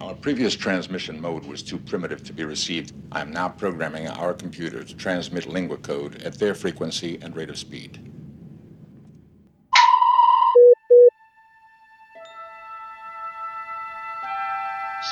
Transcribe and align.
Our 0.00 0.14
previous 0.14 0.54
transmission 0.54 1.20
mode 1.20 1.44
was 1.44 1.60
too 1.60 1.76
primitive 1.76 2.22
to 2.24 2.32
be 2.32 2.44
received. 2.44 2.92
I 3.10 3.20
am 3.20 3.32
now 3.32 3.48
programming 3.48 4.06
our 4.06 4.32
computer 4.32 4.84
to 4.84 4.96
transmit 4.96 5.46
lingua 5.46 5.78
code 5.78 6.22
at 6.22 6.38
their 6.38 6.54
frequency 6.54 7.18
and 7.20 7.34
rate 7.34 7.50
of 7.50 7.58
speed. 7.58 7.98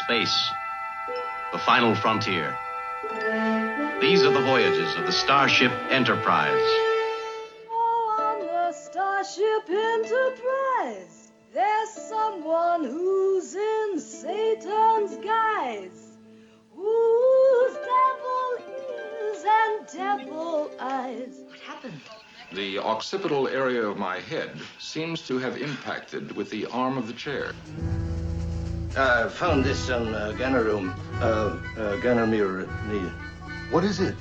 Space, 0.04 0.50
the 1.52 1.58
final 1.58 1.96
frontier. 1.96 2.56
These 4.00 4.22
are 4.22 4.32
the 4.32 4.42
voyages 4.42 4.94
of 4.94 5.06
the 5.06 5.12
Starship 5.12 5.72
Enterprise. 5.90 6.85
Devil 19.96 20.70
eyes. 20.78 21.40
What 21.48 21.58
happened? 21.60 22.00
The 22.52 22.78
occipital 22.78 23.48
area 23.48 23.82
of 23.82 23.96
my 23.96 24.20
head 24.20 24.58
seems 24.78 25.26
to 25.26 25.38
have 25.38 25.56
impacted 25.60 26.36
with 26.36 26.50
the 26.50 26.66
arm 26.66 26.96
of 26.96 27.06
the 27.06 27.12
chair. 27.12 27.52
I 28.96 29.28
found 29.28 29.64
this 29.64 29.90
on 29.90 30.14
uh, 30.14 30.32
Gunner 30.32 30.62
Room. 30.64 30.94
Uh, 31.14 31.58
uh, 31.76 31.96
Gunner 32.00 32.26
Mirror. 32.26 32.66
The, 32.88 33.12
What 33.70 33.84
is 33.84 34.00
it? 34.00 34.14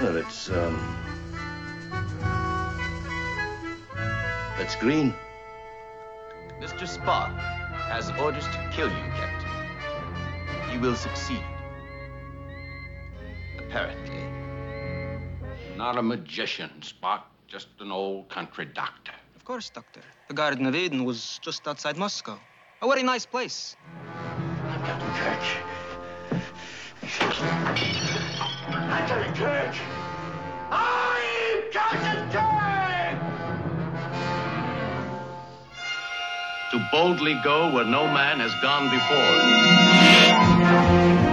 well, 0.00 0.16
it's, 0.16 0.48
um. 0.50 0.98
It's 4.58 4.76
green. 4.76 5.12
Mr. 6.60 6.86
Spock 6.86 7.36
has 7.90 8.10
orders 8.20 8.44
to 8.46 8.70
kill 8.72 8.88
you, 8.88 9.04
Captain. 9.16 10.70
He 10.70 10.78
will 10.78 10.94
succeed. 10.94 11.42
Apparently. 13.58 14.41
Not 15.82 15.98
a 15.98 16.02
magician, 16.02 16.70
Spock. 16.80 17.22
Just 17.48 17.66
an 17.80 17.90
old 17.90 18.28
country 18.28 18.66
doctor. 18.66 19.10
Of 19.34 19.44
course, 19.44 19.68
Doctor. 19.68 20.00
The 20.28 20.34
Garden 20.34 20.64
of 20.66 20.76
Eden 20.76 21.04
was 21.04 21.40
just 21.42 21.66
outside 21.66 21.96
Moscow. 21.96 22.38
A 22.82 22.86
very 22.86 23.02
nice 23.02 23.26
place. 23.26 23.74
I'm 24.68 24.80
Captain 24.84 25.12
Kirk. 25.14 25.40
Captain 27.00 27.48
Kirk! 29.34 29.74
I'm 30.70 31.62
Captain 31.72 32.30
Kirk! 32.30 33.18
To 36.70 36.78
boldly 36.92 37.34
go 37.42 37.72
where 37.74 37.84
no 37.84 38.06
man 38.06 38.38
has 38.38 38.54
gone 38.62 38.88
before. 38.88 41.31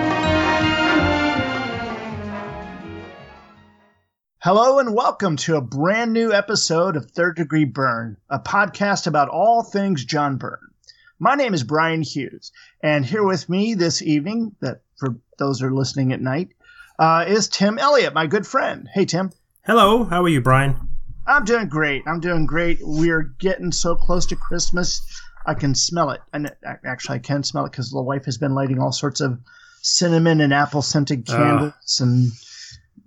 Hello 4.42 4.80
and 4.80 4.96
welcome 4.96 5.36
to 5.36 5.58
a 5.58 5.62
brand 5.62 6.14
new 6.14 6.32
episode 6.32 6.96
of 6.96 7.12
Third 7.12 7.36
Degree 7.36 7.66
Byrne, 7.66 8.16
a 8.30 8.40
podcast 8.40 9.06
about 9.06 9.28
all 9.28 9.64
things 9.64 10.06
John 10.06 10.38
Byrne. 10.38 10.72
My 11.20 11.36
name 11.36 11.54
is 11.54 11.66
Brian 11.66 12.04
Hughes, 12.04 12.54
and 12.82 13.06
here 13.06 13.26
with 13.26 13.50
me 13.50 13.74
this 13.74 14.02
evening, 14.02 14.56
that 14.62 14.80
for 14.98 15.18
those 15.40 15.60
who 15.60 15.68
are 15.68 15.74
listening 15.74 16.14
at 16.14 16.22
night, 16.22 16.52
uh, 16.98 17.26
is 17.28 17.50
Tim 17.50 17.78
Elliott, 17.78 18.14
my 18.14 18.28
good 18.28 18.48
friend. 18.48 18.88
Hey, 18.94 19.04
Tim. 19.04 19.34
Hello, 19.66 20.06
how 20.06 20.24
are 20.24 20.30
you, 20.30 20.40
Brian? 20.40 20.88
I'm 21.28 21.44
doing 21.44 21.68
great. 21.68 22.04
I'm 22.08 22.22
doing 22.22 22.46
great. 22.46 22.80
We're 22.82 23.24
getting 23.24 23.74
so 23.74 23.94
close 23.98 24.26
to 24.28 24.38
Christmas. 24.38 25.02
I 25.46 25.54
can 25.54 25.76
smell 25.76 26.12
it. 26.12 26.22
And 26.32 26.50
actually, 26.86 27.16
I 27.18 27.20
can 27.20 27.44
smell 27.44 27.66
it 27.66 27.74
because 27.74 27.92
the 27.92 28.02
wife 28.02 28.24
has 28.24 28.38
been 28.38 28.56
lighting 28.56 28.80
all 28.80 28.94
sorts 28.94 29.20
of 29.20 29.38
cinnamon 29.82 30.40
and 30.40 30.54
apple 30.54 30.82
scented 30.82 31.26
candles 31.26 32.00
and 32.00 32.32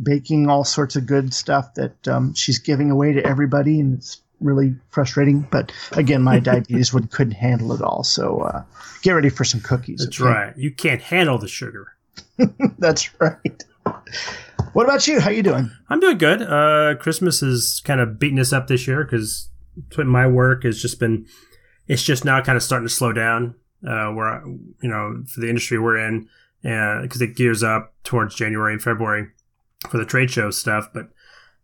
baking 0.03 0.48
all 0.48 0.64
sorts 0.64 0.97
of 0.97 1.06
good 1.06 1.33
stuff 1.33 1.75
that 1.75 2.08
um, 2.08 2.35
she's 2.35 2.58
giving 2.58 2.90
away 2.90 3.13
to 3.13 3.24
everybody. 3.24 3.80
And 3.80 3.95
it's 3.95 4.20
really 4.40 4.74
frustrating. 4.90 5.46
But 5.51 5.73
again, 5.92 6.23
my 6.23 6.39
diabetes 6.40 6.92
would, 6.92 7.11
couldn't 7.11 7.35
handle 7.35 7.73
it 7.73 7.83
all. 7.83 8.05
So 8.05 8.40
uh, 8.40 8.64
get 9.02 9.13
ready 9.13 9.29
for 9.29 9.45
some 9.45 9.61
cookies. 9.61 10.05
That's 10.05 10.20
okay? 10.20 10.30
right. 10.30 10.57
You 10.57 10.70
can't 10.73 11.02
handle 11.02 11.39
the 11.39 11.48
sugar. 11.48 11.89
That's 12.79 13.08
right. 13.20 13.64
What 14.73 14.85
about 14.85 15.07
you? 15.07 15.20
How 15.20 15.30
you 15.30 15.42
doing? 15.42 15.70
I'm 15.89 16.01
doing 16.01 16.19
good. 16.19 16.42
Uh, 16.42 16.95
Christmas 16.98 17.42
is 17.42 17.83
kind 17.84 18.01
of 18.01 18.19
beating 18.19 18.39
us 18.39 18.52
up 18.52 18.69
this 18.69 18.86
year 18.86 19.05
because 19.05 19.48
my 19.98 20.27
work 20.27 20.64
has 20.64 20.80
just 20.80 20.98
been, 20.98 21.27
it's 21.89 22.02
just 22.02 22.24
now 22.24 22.42
kind 22.42 22.57
of 22.57 22.63
starting 22.63 22.89
to 22.89 22.95
slow 22.95 23.13
down. 23.13 23.55
Uh, 23.84 24.13
where 24.13 24.45
you 24.80 24.89
know 24.89 25.24
for 25.27 25.40
the 25.40 25.48
industry 25.48 25.77
we're 25.77 25.96
in, 25.96 26.29
because 26.63 27.20
it 27.20 27.34
gears 27.34 27.64
up 27.64 27.92
towards 28.05 28.33
January 28.33 28.73
and 28.73 28.80
February 28.80 29.27
for 29.89 29.98
the 29.98 30.05
trade 30.05 30.31
show 30.31 30.51
stuff. 30.51 30.89
But 30.93 31.09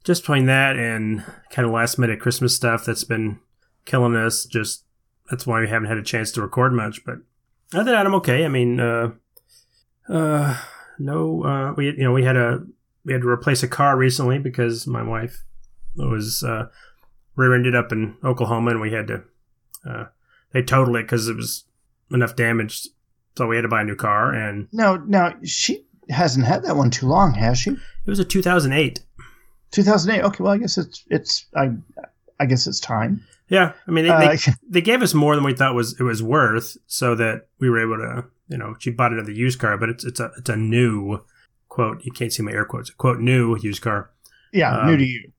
just 0.04 0.22
between 0.22 0.46
that 0.46 0.76
and 0.76 1.24
kind 1.50 1.66
of 1.66 1.72
last 1.72 1.98
minute 1.98 2.20
Christmas 2.20 2.54
stuff 2.54 2.84
that's 2.84 3.04
been 3.04 3.40
killing 3.84 4.16
us. 4.16 4.44
Just 4.44 4.84
that's 5.30 5.46
why 5.46 5.60
we 5.60 5.68
haven't 5.68 5.88
had 5.88 5.98
a 5.98 6.02
chance 6.02 6.32
to 6.32 6.42
record 6.42 6.72
much. 6.72 7.04
But 7.04 7.16
other 7.74 7.84
than 7.84 7.94
that, 7.94 8.06
I'm 8.06 8.14
okay. 8.16 8.44
I 8.44 8.48
mean, 8.48 8.80
uh, 8.80 9.10
uh, 10.08 10.56
no, 10.98 11.44
uh, 11.44 11.74
we 11.76 11.86
you 11.86 12.04
know 12.04 12.12
we 12.12 12.24
had 12.24 12.36
a 12.36 12.64
we 13.04 13.12
had 13.12 13.22
to 13.22 13.28
replace 13.28 13.62
a 13.62 13.68
car 13.68 13.96
recently 13.96 14.38
because 14.38 14.86
my 14.86 15.02
wife 15.02 15.44
was 15.96 16.42
uh, 16.42 16.68
rear-ended 17.36 17.74
up 17.74 17.92
in 17.92 18.16
Oklahoma, 18.24 18.72
and 18.72 18.80
we 18.80 18.92
had 18.92 19.08
to 19.08 19.22
uh, 19.86 20.04
they 20.52 20.62
totaled 20.62 20.96
it 20.96 21.04
because 21.04 21.28
it 21.28 21.36
was 21.36 21.64
enough 22.10 22.36
damage, 22.36 22.88
so 23.36 23.46
we 23.46 23.56
had 23.56 23.62
to 23.62 23.68
buy 23.68 23.82
a 23.82 23.84
new 23.84 23.96
car. 23.96 24.32
And 24.32 24.68
No, 24.72 24.96
now 24.96 25.34
she 25.44 25.84
hasn't 26.10 26.46
had 26.46 26.62
that 26.64 26.76
one 26.76 26.90
too 26.90 27.06
long, 27.06 27.34
has 27.34 27.58
she? 27.58 27.70
it 27.70 27.78
was 28.10 28.18
a 28.18 28.24
2008. 28.24 29.00
2008. 29.70 30.24
Okay, 30.24 30.42
well, 30.44 30.52
I 30.52 30.58
guess 30.58 30.78
it's 30.78 31.04
it's 31.10 31.46
I 31.54 31.70
I 32.40 32.46
guess 32.46 32.66
it's 32.66 32.80
time. 32.80 33.24
Yeah, 33.48 33.72
I 33.86 33.90
mean 33.90 34.04
they, 34.04 34.10
Uh, 34.10 34.20
they, 34.30 34.38
they 34.68 34.80
gave 34.80 35.02
us 35.02 35.14
more 35.14 35.34
than 35.34 35.44
we 35.44 35.54
thought 35.54 35.74
was 35.74 35.98
it 35.98 36.02
was 36.04 36.22
worth, 36.22 36.76
so 36.86 37.14
that 37.14 37.48
we 37.60 37.68
were 37.70 37.80
able 37.80 37.96
to 37.98 38.24
you 38.48 38.58
know 38.58 38.76
she 38.78 38.90
bought 38.90 39.12
another 39.12 39.32
used 39.32 39.58
car, 39.58 39.76
but 39.76 39.88
it's 39.88 40.04
it's 40.04 40.20
a 40.20 40.30
it's 40.38 40.48
a 40.50 40.56
new 40.56 41.20
quote. 41.68 42.04
You 42.04 42.12
can't 42.12 42.32
see 42.32 42.42
my 42.42 42.52
air 42.52 42.64
quotes. 42.64 42.90
Quote 42.90 43.20
new 43.20 43.56
used 43.58 43.82
car. 43.82 44.10
Yeah, 44.52 44.76
Um, 44.78 44.86
new 44.90 44.96
to 44.96 45.04
you. 45.04 45.32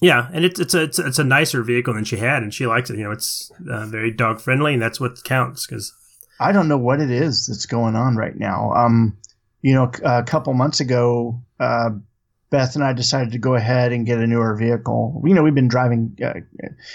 Yeah, 0.00 0.28
and 0.32 0.44
it's 0.44 0.60
it's 0.60 0.74
a 0.74 0.82
it's, 0.82 0.98
it's 0.98 1.18
a 1.18 1.24
nicer 1.24 1.62
vehicle 1.62 1.94
than 1.94 2.04
she 2.04 2.16
had, 2.16 2.42
and 2.42 2.52
she 2.52 2.66
likes 2.66 2.90
it. 2.90 2.98
You 2.98 3.04
know, 3.04 3.12
it's 3.12 3.50
uh, 3.70 3.86
very 3.86 4.10
dog 4.10 4.40
friendly, 4.40 4.74
and 4.74 4.82
that's 4.82 5.00
what 5.00 5.22
counts. 5.24 5.66
Because 5.66 5.94
I 6.38 6.52
don't 6.52 6.68
know 6.68 6.76
what 6.76 7.00
it 7.00 7.10
is 7.10 7.46
that's 7.46 7.66
going 7.66 7.96
on 7.96 8.16
right 8.16 8.36
now. 8.36 8.72
Um, 8.74 9.16
you 9.66 9.74
know, 9.74 9.90
a 10.04 10.22
couple 10.22 10.54
months 10.54 10.78
ago, 10.78 11.42
uh, 11.58 11.90
Beth 12.50 12.76
and 12.76 12.84
I 12.84 12.92
decided 12.92 13.32
to 13.32 13.38
go 13.38 13.56
ahead 13.56 13.90
and 13.90 14.06
get 14.06 14.20
a 14.20 14.26
newer 14.28 14.54
vehicle. 14.54 15.20
You 15.24 15.34
know, 15.34 15.42
we've 15.42 15.56
been 15.56 15.66
driving. 15.66 16.16
Uh, 16.24 16.34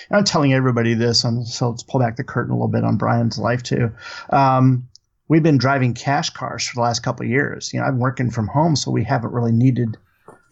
I'm 0.09 0.23
telling 0.23 0.53
everybody 0.53 0.93
this, 0.93 1.25
um, 1.25 1.43
so 1.43 1.71
let's 1.71 1.83
pull 1.83 1.99
back 1.99 2.15
the 2.15 2.23
curtain 2.23 2.51
a 2.51 2.55
little 2.55 2.69
bit 2.69 2.85
on 2.85 2.95
Brian's 2.95 3.37
life 3.37 3.61
too. 3.61 3.91
Um, 4.29 4.87
we've 5.27 5.43
been 5.43 5.57
driving 5.57 5.93
cash 5.93 6.29
cars 6.29 6.65
for 6.65 6.75
the 6.75 6.81
last 6.81 7.03
couple 7.03 7.25
of 7.25 7.29
years. 7.29 7.73
You 7.73 7.81
know, 7.81 7.87
I'm 7.87 7.99
working 7.99 8.31
from 8.31 8.47
home, 8.47 8.77
so 8.77 8.89
we 8.89 9.03
haven't 9.03 9.33
really 9.33 9.51
needed, 9.51 9.97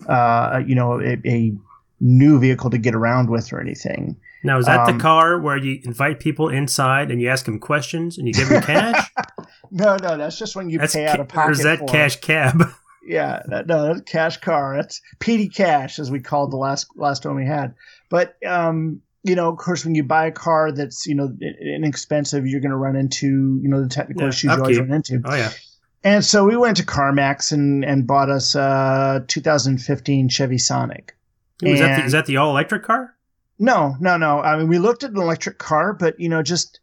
uh, 0.09 0.61
you 0.67 0.75
know, 0.75 0.99
a, 0.99 1.17
a 1.25 1.53
new 2.01 2.37
vehicle 2.37 2.69
to 2.71 2.77
get 2.77 2.95
around 2.95 3.29
with 3.29 3.53
or 3.53 3.61
anything. 3.61 4.17
now 4.43 4.57
is 4.57 4.65
that 4.65 4.89
Um, 4.89 4.97
the 4.97 5.01
car 5.01 5.39
where 5.39 5.55
you 5.55 5.79
invite 5.85 6.19
people 6.19 6.49
inside 6.49 7.11
and 7.11 7.21
you 7.21 7.29
ask 7.29 7.45
them 7.45 7.59
questions 7.59 8.17
and 8.17 8.27
you 8.27 8.33
give 8.33 8.49
them 8.49 8.61
cash? 8.61 9.09
No, 9.71 9.95
no, 9.97 10.17
that's 10.17 10.37
just 10.37 10.55
when 10.55 10.69
you 10.69 10.79
that's 10.79 10.93
pay 10.93 11.05
out 11.05 11.19
of 11.19 11.27
pocket. 11.27 11.47
or 11.49 11.51
is 11.51 11.63
that 11.63 11.79
for 11.79 11.85
it. 11.85 11.89
cash 11.91 12.15
cab? 12.21 12.63
Yeah, 13.01 13.41
that, 13.47 13.65
no, 13.65 13.87
that's 13.87 14.01
cash 14.01 14.37
car. 14.37 14.75
That's 14.75 15.01
PD 15.19 15.51
cash, 15.51 15.97
as 15.97 16.11
we 16.11 16.19
called 16.19 16.51
the 16.51 16.57
last 16.57 16.85
last 16.95 17.25
one 17.25 17.35
we 17.35 17.45
had. 17.45 17.73
But 18.09 18.35
um, 18.45 19.01
you 19.23 19.35
know, 19.35 19.49
of 19.49 19.57
course, 19.57 19.83
when 19.83 19.95
you 19.95 20.03
buy 20.03 20.27
a 20.27 20.31
car 20.31 20.71
that's 20.71 21.07
you 21.07 21.15
know 21.15 21.35
inexpensive, 21.75 22.45
you're 22.45 22.59
going 22.59 22.69
to 22.69 22.77
run 22.77 22.95
into 22.95 23.59
you 23.63 23.67
know 23.69 23.81
the 23.81 23.89
technical 23.89 24.23
Yeah, 24.23 24.29
issues 24.29 24.43
you 24.43 24.61
always 24.61 24.77
run 24.77 24.91
into. 24.91 25.21
Oh 25.25 25.33
yeah, 25.33 25.49
And 26.03 26.23
so 26.23 26.45
we 26.45 26.55
went 26.55 26.77
to 26.77 26.83
CarMax 26.85 27.51
and 27.51 27.83
and 27.83 28.05
bought 28.05 28.29
us 28.29 28.53
a 28.53 29.23
2015 29.27 30.29
Chevy 30.29 30.59
Sonic. 30.59 31.15
is 31.63 31.79
that 31.79 31.97
the, 31.97 32.05
is 32.05 32.11
that 32.11 32.25
the 32.27 32.37
all 32.37 32.51
electric 32.51 32.83
car? 32.83 33.15
No, 33.57 33.95
no, 33.99 34.17
no. 34.17 34.39
I 34.39 34.57
mean, 34.57 34.67
we 34.67 34.77
looked 34.77 35.03
at 35.03 35.11
an 35.11 35.17
electric 35.17 35.57
car, 35.57 35.93
but 35.93 36.19
you 36.19 36.29
know, 36.29 36.43
just 36.43 36.78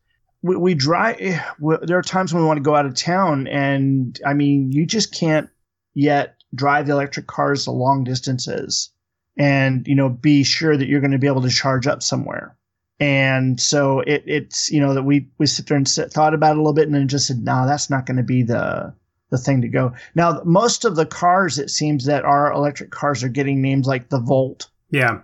we, 0.46 0.56
we 0.56 0.74
drive. 0.74 1.16
eh, 1.20 1.40
There 1.82 1.98
are 1.98 2.02
times 2.02 2.32
when 2.32 2.42
we 2.42 2.46
want 2.46 2.58
to 2.58 2.62
go 2.62 2.76
out 2.76 2.86
of 2.86 2.94
town, 2.94 3.46
and 3.48 4.18
I 4.24 4.34
mean, 4.34 4.72
you 4.72 4.86
just 4.86 5.14
can't 5.14 5.48
yet 5.94 6.36
drive 6.54 6.86
the 6.86 6.92
electric 6.92 7.26
cars 7.26 7.64
the 7.64 7.72
long 7.72 8.04
distances, 8.04 8.90
and 9.36 9.86
you 9.86 9.94
know, 9.94 10.08
be 10.08 10.44
sure 10.44 10.76
that 10.76 10.88
you're 10.88 11.00
going 11.00 11.10
to 11.12 11.18
be 11.18 11.26
able 11.26 11.42
to 11.42 11.50
charge 11.50 11.86
up 11.86 12.02
somewhere. 12.02 12.56
And 12.98 13.60
so 13.60 14.00
it, 14.00 14.22
it's 14.26 14.70
you 14.70 14.80
know 14.80 14.94
that 14.94 15.02
we 15.02 15.28
we 15.38 15.46
sit 15.46 15.66
there 15.66 15.76
and 15.76 15.86
sit, 15.86 16.12
thought 16.12 16.32
about 16.32 16.52
it 16.52 16.58
a 16.58 16.60
little 16.60 16.72
bit, 16.72 16.86
and 16.86 16.94
then 16.94 17.08
just 17.08 17.26
said, 17.26 17.44
no, 17.44 17.66
that's 17.66 17.90
not 17.90 18.06
going 18.06 18.16
to 18.16 18.22
be 18.22 18.42
the 18.42 18.94
the 19.30 19.38
thing 19.38 19.60
to 19.62 19.68
go. 19.68 19.92
Now, 20.14 20.40
most 20.44 20.84
of 20.84 20.96
the 20.96 21.04
cars, 21.04 21.58
it 21.58 21.68
seems 21.68 22.06
that 22.06 22.24
our 22.24 22.52
electric 22.52 22.90
cars 22.90 23.22
are 23.24 23.28
getting 23.28 23.60
names 23.60 23.86
like 23.86 24.08
the 24.08 24.20
Volt 24.20 24.68
Yeah, 24.90 25.20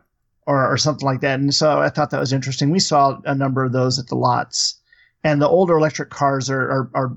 or, 0.46 0.68
or 0.70 0.76
something 0.76 1.06
like 1.06 1.20
that. 1.20 1.38
And 1.38 1.54
so 1.54 1.80
I 1.80 1.88
thought 1.88 2.10
that 2.10 2.20
was 2.20 2.32
interesting. 2.32 2.70
We 2.70 2.80
saw 2.80 3.20
a 3.24 3.34
number 3.34 3.64
of 3.64 3.72
those 3.72 3.98
at 4.00 4.08
the 4.08 4.16
lots, 4.16 4.81
and 5.24 5.40
the 5.40 5.48
older 5.48 5.76
electric 5.76 6.10
cars 6.10 6.50
are 6.50 6.70
are, 6.70 6.90
are 6.94 7.16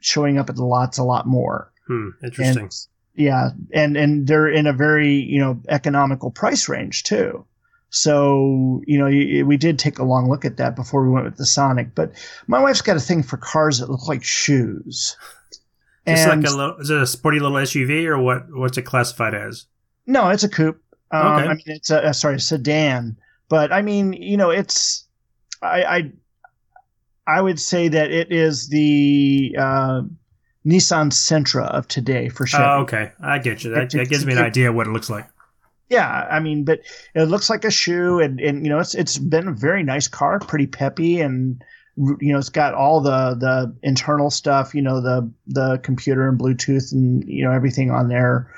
showing 0.00 0.38
up 0.38 0.50
at 0.50 0.56
the 0.56 0.64
lots 0.64 0.98
a 0.98 1.04
lot 1.04 1.26
more. 1.26 1.72
Hmm, 1.86 2.08
interesting. 2.22 2.64
And, 2.64 2.86
yeah, 3.14 3.50
and 3.72 3.96
and 3.96 4.26
they're 4.26 4.48
in 4.48 4.66
a 4.66 4.72
very 4.72 5.14
you 5.14 5.38
know 5.38 5.60
economical 5.68 6.30
price 6.30 6.68
range 6.68 7.04
too. 7.04 7.44
So 7.90 8.80
you 8.86 8.98
know 8.98 9.06
we 9.46 9.56
did 9.56 9.78
take 9.78 9.98
a 9.98 10.04
long 10.04 10.28
look 10.30 10.44
at 10.44 10.56
that 10.56 10.76
before 10.76 11.04
we 11.04 11.10
went 11.12 11.26
with 11.26 11.36
the 11.36 11.46
Sonic. 11.46 11.94
But 11.94 12.12
my 12.46 12.60
wife's 12.60 12.80
got 12.80 12.96
a 12.96 13.00
thing 13.00 13.22
for 13.22 13.36
cars 13.36 13.78
that 13.78 13.90
look 13.90 14.08
like 14.08 14.24
shoes. 14.24 15.16
It's 16.04 16.26
like 16.26 16.38
a 16.38 16.56
little, 16.56 16.76
is 16.78 16.90
it 16.90 17.00
a 17.00 17.06
sporty 17.06 17.38
little 17.38 17.56
SUV 17.58 18.06
or 18.06 18.18
what? 18.18 18.46
What's 18.50 18.76
it 18.76 18.82
classified 18.82 19.34
as? 19.34 19.66
No, 20.06 20.30
it's 20.30 20.42
a 20.42 20.48
coupe. 20.48 20.82
Um, 21.12 21.26
Okay. 21.26 21.46
I 21.46 21.54
mean, 21.54 21.62
it's 21.66 21.90
a 21.90 22.12
sorry, 22.12 22.40
sedan. 22.40 23.16
But 23.48 23.72
I 23.72 23.82
mean, 23.82 24.14
you 24.14 24.36
know, 24.36 24.50
it's 24.50 25.06
I 25.60 25.84
I, 25.84 26.12
I 27.26 27.40
would 27.40 27.60
say 27.60 27.88
that 27.88 28.10
it 28.10 28.32
is 28.32 28.68
the 28.68 29.54
uh, 29.58 30.02
Nissan 30.66 31.10
Sentra 31.10 31.66
of 31.66 31.88
today 31.88 32.28
for 32.28 32.46
sure. 32.46 32.62
Oh, 32.62 32.80
okay. 32.82 33.12
I 33.20 33.38
get 33.38 33.64
you. 33.64 33.70
That, 33.70 33.90
that 33.90 34.08
gives 34.08 34.26
me 34.26 34.32
an 34.32 34.38
idea 34.38 34.70
of 34.70 34.74
what 34.74 34.86
it 34.86 34.90
looks 34.90 35.10
like. 35.10 35.26
Yeah, 35.88 36.26
I 36.30 36.40
mean, 36.40 36.64
but 36.64 36.80
it 37.14 37.24
looks 37.24 37.50
like 37.50 37.64
a 37.64 37.70
shoe, 37.70 38.18
and, 38.18 38.40
and 38.40 38.64
you 38.64 38.70
know, 38.70 38.78
it's 38.78 38.94
it's 38.94 39.18
been 39.18 39.48
a 39.48 39.52
very 39.52 39.82
nice 39.82 40.08
car, 40.08 40.38
pretty 40.38 40.66
peppy, 40.66 41.20
and 41.20 41.62
you 41.96 42.32
know, 42.32 42.38
it's 42.38 42.48
got 42.48 42.72
all 42.72 43.02
the 43.02 43.34
the 43.34 43.76
internal 43.82 44.30
stuff, 44.30 44.74
you 44.74 44.80
know, 44.80 45.02
the 45.02 45.30
the 45.48 45.78
computer 45.82 46.26
and 46.28 46.40
Bluetooth, 46.40 46.92
and 46.92 47.28
you 47.28 47.44
know, 47.44 47.52
everything 47.52 47.90
on 47.90 48.08
there 48.08 48.50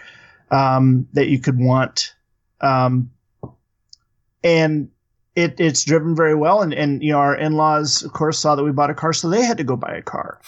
um, 0.52 1.08
that 1.14 1.26
you 1.26 1.40
could 1.40 1.58
want, 1.58 2.14
um, 2.60 3.10
and 4.44 4.90
it 5.36 5.58
it's 5.58 5.84
driven 5.84 6.14
very 6.14 6.34
well, 6.34 6.62
and 6.62 6.72
and 6.72 7.02
you 7.02 7.12
know, 7.12 7.18
our 7.18 7.34
in 7.36 7.54
laws, 7.54 8.02
of 8.02 8.12
course, 8.12 8.38
saw 8.38 8.54
that 8.54 8.64
we 8.64 8.72
bought 8.72 8.90
a 8.90 8.94
car, 8.94 9.12
so 9.12 9.28
they 9.28 9.42
had 9.44 9.58
to 9.58 9.64
go 9.64 9.76
buy 9.76 9.94
a 9.96 10.02
car, 10.02 10.40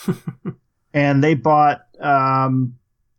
and 0.95 1.23
they 1.23 1.35
bought 1.35 1.87
um, 2.01 2.75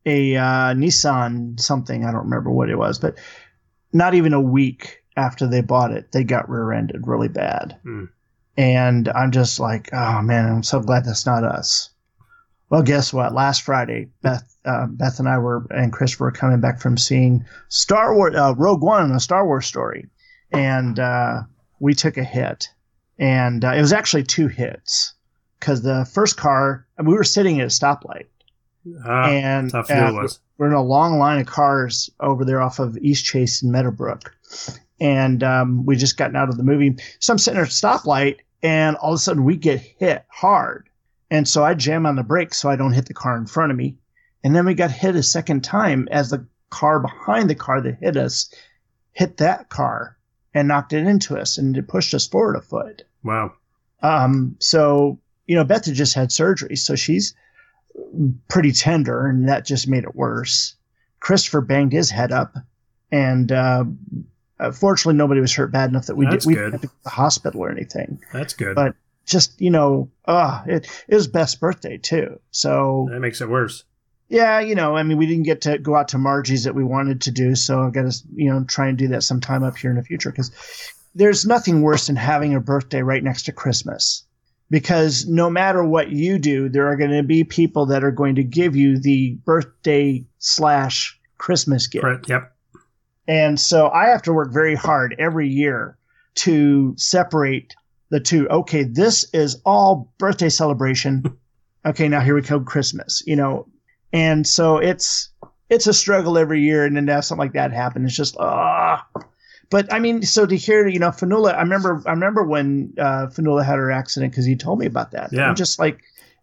a 0.08 0.38
uh, 0.38 0.74
Nissan 0.74 1.60
something, 1.60 2.06
I 2.06 2.12
don't 2.12 2.24
remember 2.24 2.50
what 2.50 2.70
it 2.70 2.78
was, 2.78 2.98
but 2.98 3.18
not 3.92 4.14
even 4.14 4.34
a 4.34 4.42
week 4.42 5.04
after 5.18 5.48
they 5.48 5.62
bought 5.62 5.92
it, 5.92 6.12
they 6.14 6.24
got 6.24 6.50
rear-ended 6.50 7.06
really 7.06 7.28
bad. 7.28 7.78
Hmm. 7.84 8.06
And 8.56 9.10
I'm 9.10 9.32
just 9.32 9.60
like, 9.60 9.90
oh 9.94 10.22
man, 10.22 10.48
I'm 10.48 10.64
so 10.64 10.80
glad 10.80 11.06
that's 11.06 11.26
not 11.26 11.44
us. 11.44 11.90
Well, 12.70 12.84
guess 12.84 13.14
what? 13.14 13.34
Last 13.34 13.62
Friday, 13.64 14.10
Beth, 14.22 14.56
uh, 14.66 14.88
Beth 14.88 15.20
and 15.20 15.30
I 15.30 15.38
were 15.38 15.66
and 15.70 15.94
Chris 15.94 16.20
were 16.20 16.32
coming 16.32 16.60
back 16.60 16.80
from 16.80 16.98
seeing 16.98 17.46
Star 17.70 18.16
Wars, 18.16 18.36
uh, 18.36 18.56
Rogue 18.58 18.82
One, 18.82 19.12
a 19.12 19.20
Star 19.20 19.46
Wars 19.46 19.66
story, 19.66 20.08
and 20.52 21.00
uh, 21.00 21.44
we 21.80 21.94
took 21.94 22.18
a 22.18 22.24
hit, 22.24 22.70
and 23.20 23.64
uh, 23.64 23.72
it 23.72 23.82
was 23.82 23.94
actually 23.94 24.24
two 24.24 24.48
hits 24.48 25.14
because 25.60 25.82
the 25.82 26.06
first 26.14 26.38
car 26.38 26.86
we 27.04 27.14
were 27.14 27.24
sitting 27.24 27.60
at 27.60 27.66
a 27.66 27.70
stoplight, 27.70 28.26
Ah, 29.06 29.28
and 29.28 29.74
uh, 29.74 29.84
was. 30.14 30.40
we're 30.58 30.68
in 30.68 30.74
a 30.74 30.84
long 30.84 31.18
line 31.20 31.40
of 31.42 31.48
cars 31.48 32.10
over 32.20 32.46
there 32.46 32.62
off 32.62 32.80
of 32.80 32.98
East 32.98 33.26
Chase 33.26 33.62
and 33.62 33.72
Meadowbrook. 33.72 34.36
And 35.00 35.44
um, 35.44 35.86
we 35.86 35.96
just 35.96 36.18
gotten 36.18 36.36
out 36.36 36.50
of 36.50 36.58
the 36.58 36.64
movie. 36.64 36.96
So 37.20 37.34
I'm 37.34 37.38
sitting 37.38 37.60
at 37.60 37.68
a 37.68 37.70
stoplight, 37.70 38.38
and 38.64 38.96
all 38.98 39.14
of 39.14 39.18
a 39.18 39.20
sudden 39.20 39.44
we 39.44 39.56
get 39.58 39.80
hit 39.80 40.26
hard. 40.30 40.90
And 41.30 41.48
so 41.48 41.64
I 41.64 41.74
jam 41.74 42.06
on 42.06 42.16
the 42.16 42.24
brakes 42.24 42.58
so 42.58 42.70
I 42.70 42.78
don't 42.78 42.94
hit 42.94 43.06
the 43.06 43.14
car 43.14 43.38
in 43.38 43.46
front 43.46 43.72
of 43.72 43.78
me. 43.78 43.98
And 44.44 44.56
then 44.56 44.66
we 44.66 44.74
got 44.74 44.92
hit 44.92 45.16
a 45.16 45.24
second 45.24 45.64
time 45.64 46.08
as 46.10 46.30
the 46.30 46.46
car 46.70 47.00
behind 47.00 47.50
the 47.50 47.56
car 47.56 47.82
that 47.82 47.98
hit 48.00 48.18
us 48.18 48.52
hit 49.14 49.38
that 49.38 49.70
car 49.70 50.17
and 50.58 50.68
knocked 50.68 50.94
it 50.94 51.06
into 51.06 51.38
us 51.38 51.58
and 51.58 51.78
it 51.78 51.88
pushed 51.88 52.14
us 52.14 52.28
forward 52.28 52.56
a 52.56 52.62
foot. 52.62 53.04
Wow. 53.24 53.54
Um, 54.02 54.56
so, 54.60 55.20
you 55.46 55.56
know, 55.56 55.64
Beth 55.64 55.86
had 55.86 55.96
just 55.96 56.14
had 56.14 56.32
surgery, 56.32 56.76
so 56.76 56.96
she's 56.96 57.36
pretty 58.48 58.72
tender, 58.72 59.28
and 59.28 59.50
that 59.50 59.66
just 59.66 59.88
made 59.88 60.04
it 60.04 60.16
worse. 60.16 60.76
Christopher 61.20 61.62
banged 61.62 61.94
his 61.94 62.10
head 62.12 62.32
up, 62.32 62.56
and 63.12 63.52
uh, 63.52 63.86
uh, 64.60 64.72
fortunately, 64.72 65.18
nobody 65.18 65.42
was 65.42 65.54
hurt 65.54 65.72
bad 65.72 65.90
enough 65.90 66.08
that 66.08 66.16
we 66.16 66.26
That's 66.26 66.46
did 66.46 66.48
we 66.48 66.54
good. 66.56 66.60
didn't 66.60 66.72
have 66.74 66.82
to 66.82 66.88
go 66.88 66.94
to 66.94 67.04
the 67.04 67.10
hospital 67.10 67.62
or 67.62 67.72
anything. 67.72 68.20
That's 68.32 68.54
good. 68.54 68.76
But 68.76 68.96
just 69.26 69.60
you 69.60 69.72
know, 69.72 70.12
uh, 70.26 70.64
it, 70.68 70.88
it 71.08 71.16
was 71.16 71.28
Beth's 71.28 71.56
birthday 71.56 71.98
too, 71.98 72.40
so 72.52 73.08
that 73.12 73.20
makes 73.20 73.42
it 73.42 73.50
worse. 73.50 73.84
Yeah, 74.30 74.60
you 74.60 74.76
know, 74.76 74.96
I 74.96 75.04
mean, 75.04 75.18
we 75.18 75.26
didn't 75.26 75.44
get 75.44 75.62
to 75.62 75.78
go 75.78 75.96
out 75.96 76.10
to 76.10 76.18
Margie's 76.18 76.66
that 76.66 76.76
we 76.76 76.84
wanted 76.84 77.22
to 77.22 77.32
do, 77.32 77.56
so 77.56 77.82
I've 77.82 77.94
got 77.94 78.12
to, 78.12 78.24
you 78.36 78.50
know, 78.50 78.64
try 78.66 78.88
and 78.88 78.98
do 78.98 79.08
that 79.10 79.24
sometime 79.24 79.64
up 79.64 79.78
here 79.78 79.90
in 79.90 79.98
the 79.98 80.04
future 80.04 80.32
because 80.32 80.52
there's 81.16 81.46
nothing 81.46 81.82
worse 81.82 82.08
than 82.08 82.16
having 82.16 82.54
a 82.54 82.60
birthday 82.60 83.02
right 83.02 83.24
next 83.24 83.44
to 83.44 83.52
Christmas. 83.52 84.24
Because 84.70 85.26
no 85.26 85.50
matter 85.50 85.82
what 85.82 86.12
you 86.12 86.38
do, 86.38 86.68
there 86.68 86.88
are 86.90 86.98
going 86.98 87.12
to 87.12 87.24
be 87.24 87.46
people 87.46 87.86
that 87.86 88.04
are 88.04 88.12
going 88.12 88.36
to 88.36 88.44
give 88.44 88.76
you 88.76 89.00
the 89.00 89.36
birthday 89.46 90.26
slash 90.40 91.18
Christmas 91.38 91.88
gift. 91.88 92.04
Right. 92.04 92.20
Yep. 92.28 92.54
And 93.30 93.60
so 93.60 93.90
I 93.90 94.08
have 94.08 94.22
to 94.24 94.34
work 94.34 94.54
very 94.54 94.76
hard 94.76 95.16
every 95.20 95.48
year 95.48 95.98
to 96.36 96.94
separate 96.98 97.76
the 98.10 98.20
two. 98.20 98.48
Okay, 98.50 98.84
this 98.84 99.26
is 99.34 99.62
all 99.66 100.12
birthday 100.18 100.50
celebration. 100.50 101.24
okay, 101.86 102.08
now 102.08 102.20
here 102.20 102.36
we 102.36 102.42
come 102.42 102.66
Christmas, 102.66 103.24
you 103.26 103.36
know. 103.36 103.68
And 104.14 104.46
so 104.48 104.78
it's 104.78 105.30
it's 105.70 105.88
a 105.88 105.94
struggle 105.94 106.38
every 106.38 106.62
year 106.62 106.86
and 106.86 106.96
then 106.96 107.06
to 107.08 107.14
have 107.14 107.26
something 107.26 107.46
like 107.46 107.54
that 107.54 107.74
happen, 107.74 108.06
it's 108.06 108.16
just 108.16 108.38
ah 108.40 109.06
but 109.70 109.92
I 109.92 110.00
mean, 110.00 110.22
so 110.24 110.46
to 110.46 110.56
hear, 110.56 110.88
you 110.88 111.00
know, 111.00 111.10
Fanula, 111.10 111.54
I 111.54 111.62
remember, 111.62 112.02
I 112.06 112.12
remember 112.12 112.44
when 112.44 112.94
uh, 112.98 113.28
Fanula 113.28 113.66
had 113.66 113.76
her 113.78 113.92
accident 113.92 114.32
because 114.32 114.46
he 114.46 114.56
told 114.56 114.80
me 114.80 114.86
about 114.86 115.12
that. 115.12 115.34
Yeah. 115.34 115.50
I'm 115.50 115.56
just 115.56 115.78
like, 115.78 116.00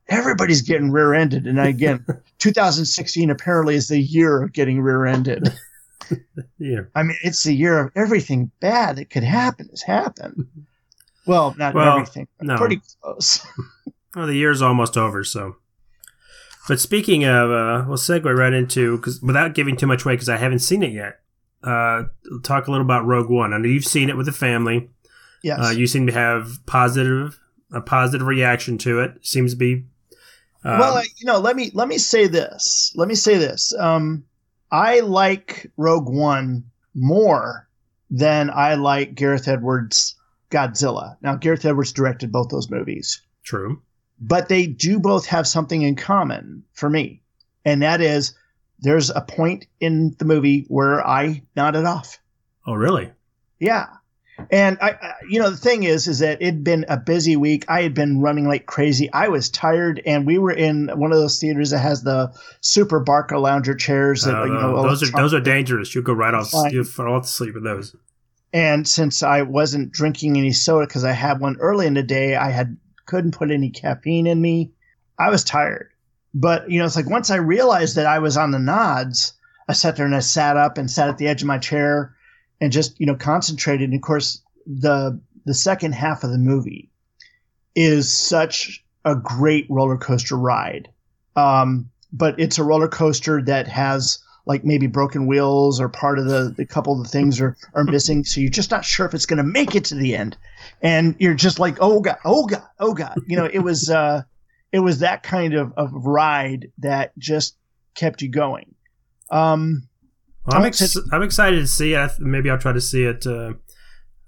everybody's 0.08 0.62
getting 0.62 0.90
rear-ended, 0.90 1.46
and 1.46 1.58
again, 1.58 2.04
2016 2.38 3.30
apparently 3.30 3.76
is 3.76 3.88
the 3.88 3.98
year 3.98 4.42
of 4.42 4.52
getting 4.52 4.80
rear-ended. 4.80 5.52
Yeah. 6.58 6.80
I 6.94 7.02
mean, 7.02 7.16
it's 7.22 7.44
the 7.44 7.54
year 7.54 7.78
of 7.80 7.90
everything 7.96 8.50
bad 8.60 8.96
that 8.96 9.08
could 9.08 9.22
happen 9.24 9.68
has 9.70 9.80
happened. 9.80 10.46
Well, 11.26 11.54
not 11.56 11.74
Well, 11.74 11.94
everything, 11.94 12.28
but 12.36 12.46
no. 12.46 12.56
pretty 12.58 12.82
close. 13.00 13.44
Well, 14.14 14.26
the 14.26 14.34
year's 14.34 14.60
almost 14.60 14.98
over, 14.98 15.24
so. 15.24 15.56
But 16.66 16.80
speaking 16.80 17.24
of, 17.24 17.50
uh, 17.50 17.84
we'll 17.86 17.98
segue 17.98 18.24
right 18.36 18.52
into 18.52 18.96
because 18.96 19.20
without 19.20 19.54
giving 19.54 19.76
too 19.76 19.86
much 19.86 20.04
away, 20.04 20.14
because 20.14 20.28
I 20.28 20.36
haven't 20.36 20.60
seen 20.60 20.82
it 20.82 20.92
yet. 20.92 21.20
Uh, 21.62 22.04
talk 22.42 22.66
a 22.66 22.70
little 22.70 22.84
about 22.84 23.06
Rogue 23.06 23.30
One. 23.30 23.52
I 23.52 23.58
know 23.58 23.68
you've 23.68 23.84
seen 23.84 24.10
it 24.10 24.16
with 24.16 24.26
the 24.26 24.32
family. 24.32 24.90
yes. 25.42 25.58
Uh, 25.60 25.70
you 25.70 25.86
seem 25.86 26.06
to 26.06 26.12
have 26.12 26.58
positive 26.66 27.40
a 27.72 27.80
positive 27.80 28.26
reaction 28.26 28.78
to 28.78 29.00
it. 29.00 29.14
Seems 29.22 29.52
to 29.52 29.56
be. 29.56 29.84
Uh, 30.64 30.78
well, 30.80 30.94
I, 30.94 31.04
you 31.16 31.26
know, 31.26 31.38
let 31.38 31.56
me 31.56 31.70
let 31.74 31.88
me 31.88 31.98
say 31.98 32.26
this. 32.26 32.92
Let 32.94 33.08
me 33.08 33.14
say 33.14 33.36
this. 33.36 33.74
Um, 33.78 34.24
I 34.70 35.00
like 35.00 35.70
Rogue 35.76 36.08
One 36.08 36.64
more 36.94 37.68
than 38.10 38.50
I 38.50 38.74
like 38.74 39.14
Gareth 39.14 39.48
Edwards' 39.48 40.16
Godzilla. 40.50 41.16
Now, 41.20 41.36
Gareth 41.36 41.64
Edwards 41.64 41.92
directed 41.92 42.32
both 42.32 42.48
those 42.48 42.70
movies, 42.70 43.20
true. 43.42 43.82
But 44.20 44.48
they 44.48 44.66
do 44.66 44.98
both 45.00 45.26
have 45.26 45.46
something 45.46 45.82
in 45.82 45.96
common 45.96 46.64
for 46.72 46.88
me, 46.88 47.22
and 47.64 47.82
that 47.82 48.00
is 48.00 48.34
there's 48.80 49.10
a 49.10 49.20
point 49.20 49.66
in 49.80 50.14
the 50.18 50.24
movie 50.24 50.66
where 50.68 51.06
I 51.06 51.42
nodded 51.56 51.84
off. 51.84 52.18
Oh, 52.66 52.74
really? 52.74 53.12
Yeah. 53.58 53.86
And 54.50 54.78
I, 54.80 54.90
I, 54.90 55.14
you 55.28 55.38
know, 55.40 55.50
the 55.50 55.56
thing 55.56 55.84
is, 55.84 56.08
is 56.08 56.18
that 56.18 56.42
it'd 56.42 56.64
been 56.64 56.84
a 56.88 56.96
busy 56.96 57.36
week. 57.36 57.64
I 57.68 57.82
had 57.82 57.94
been 57.94 58.20
running 58.20 58.48
like 58.48 58.66
crazy. 58.66 59.12
I 59.12 59.28
was 59.28 59.48
tired, 59.48 60.02
and 60.04 60.26
we 60.26 60.38
were 60.38 60.52
in 60.52 60.88
one 60.88 61.12
of 61.12 61.18
those 61.18 61.38
theaters 61.38 61.70
that 61.70 61.78
has 61.78 62.02
the 62.02 62.32
super 62.60 63.02
Barcalounger 63.02 63.78
chairs. 63.78 64.24
That, 64.24 64.34
Uh, 64.34 64.44
you 64.44 64.52
know, 64.52 64.82
those 64.82 65.02
are 65.02 65.10
those 65.12 65.32
are 65.34 65.40
dangerous. 65.40 65.94
You'll 65.94 66.04
go 66.04 66.12
right 66.12 66.34
off. 66.34 66.52
You'll 66.70 66.84
fall 66.84 67.18
asleep 67.18 67.54
with 67.54 67.64
those. 67.64 67.94
And 68.52 68.86
since 68.86 69.22
I 69.22 69.42
wasn't 69.42 69.92
drinking 69.92 70.36
any 70.36 70.52
soda 70.52 70.86
because 70.86 71.04
I 71.04 71.12
had 71.12 71.40
one 71.40 71.56
early 71.60 71.86
in 71.86 71.94
the 71.94 72.02
day, 72.02 72.36
I 72.36 72.50
had 72.50 72.76
couldn't 73.06 73.32
put 73.32 73.50
any 73.50 73.70
caffeine 73.70 74.26
in 74.26 74.40
me. 74.40 74.72
I 75.18 75.30
was 75.30 75.44
tired. 75.44 75.90
But 76.34 76.70
you 76.70 76.78
know, 76.78 76.84
it's 76.84 76.96
like 76.96 77.08
once 77.08 77.30
I 77.30 77.36
realized 77.36 77.96
that 77.96 78.06
I 78.06 78.18
was 78.18 78.36
on 78.36 78.50
the 78.50 78.58
nods, 78.58 79.34
I 79.68 79.72
sat 79.72 79.96
there 79.96 80.06
and 80.06 80.16
I 80.16 80.20
sat 80.20 80.56
up 80.56 80.78
and 80.78 80.90
sat 80.90 81.08
at 81.08 81.18
the 81.18 81.28
edge 81.28 81.42
of 81.42 81.48
my 81.48 81.58
chair 81.58 82.14
and 82.60 82.72
just 82.72 82.98
you 82.98 83.06
know 83.06 83.14
concentrated. 83.14 83.88
And 83.90 83.96
of 83.96 84.02
course, 84.02 84.42
the 84.66 85.20
the 85.44 85.54
second 85.54 85.94
half 85.94 86.24
of 86.24 86.30
the 86.30 86.38
movie 86.38 86.90
is 87.74 88.10
such 88.10 88.84
a 89.04 89.14
great 89.14 89.66
roller 89.68 89.96
coaster 89.96 90.36
ride. 90.36 90.88
Um, 91.36 91.90
but 92.12 92.38
it's 92.38 92.58
a 92.58 92.64
roller 92.64 92.88
coaster 92.88 93.42
that 93.42 93.68
has 93.68 94.18
like 94.46 94.64
maybe 94.64 94.86
broken 94.86 95.26
wheels 95.26 95.80
or 95.80 95.88
part 95.88 96.18
of 96.18 96.26
the, 96.26 96.54
the 96.56 96.66
couple 96.66 96.92
of 96.92 97.02
the 97.02 97.08
things 97.08 97.40
are, 97.40 97.56
are 97.74 97.84
missing. 97.84 98.24
So 98.24 98.40
you're 98.40 98.50
just 98.50 98.70
not 98.70 98.84
sure 98.84 99.06
if 99.06 99.14
it's 99.14 99.26
going 99.26 99.38
to 99.38 99.42
make 99.42 99.74
it 99.74 99.86
to 99.86 99.94
the 99.94 100.14
end. 100.14 100.36
And 100.84 101.16
you're 101.18 101.34
just 101.34 101.58
like, 101.58 101.78
oh 101.80 101.98
God, 102.00 102.18
oh 102.24 102.46
God, 102.46 102.62
oh 102.78 102.94
God. 102.94 103.14
You 103.26 103.36
know, 103.36 103.46
it 103.52 103.58
was, 103.60 103.90
uh, 104.00 104.22
it 104.70 104.78
was 104.80 105.00
that 105.00 105.22
kind 105.24 105.54
of, 105.54 105.72
of 105.76 105.90
ride 105.92 106.70
that 106.78 107.18
just 107.18 107.56
kept 107.96 108.22
you 108.22 108.28
going. 108.28 108.74
Um, 109.30 109.88
Well, 110.46 110.58
I'm, 110.58 110.66
ex- 110.66 110.80
excited- 110.80 111.08
I'm 111.12 111.22
excited 111.22 111.58
to 111.60 111.66
see 111.66 111.94
it. 111.94 112.10
Maybe 112.20 112.50
I'll 112.50 112.58
try 112.58 112.72
to 112.72 112.80
see 112.80 113.04
it. 113.04 113.26
Uh, 113.26 113.54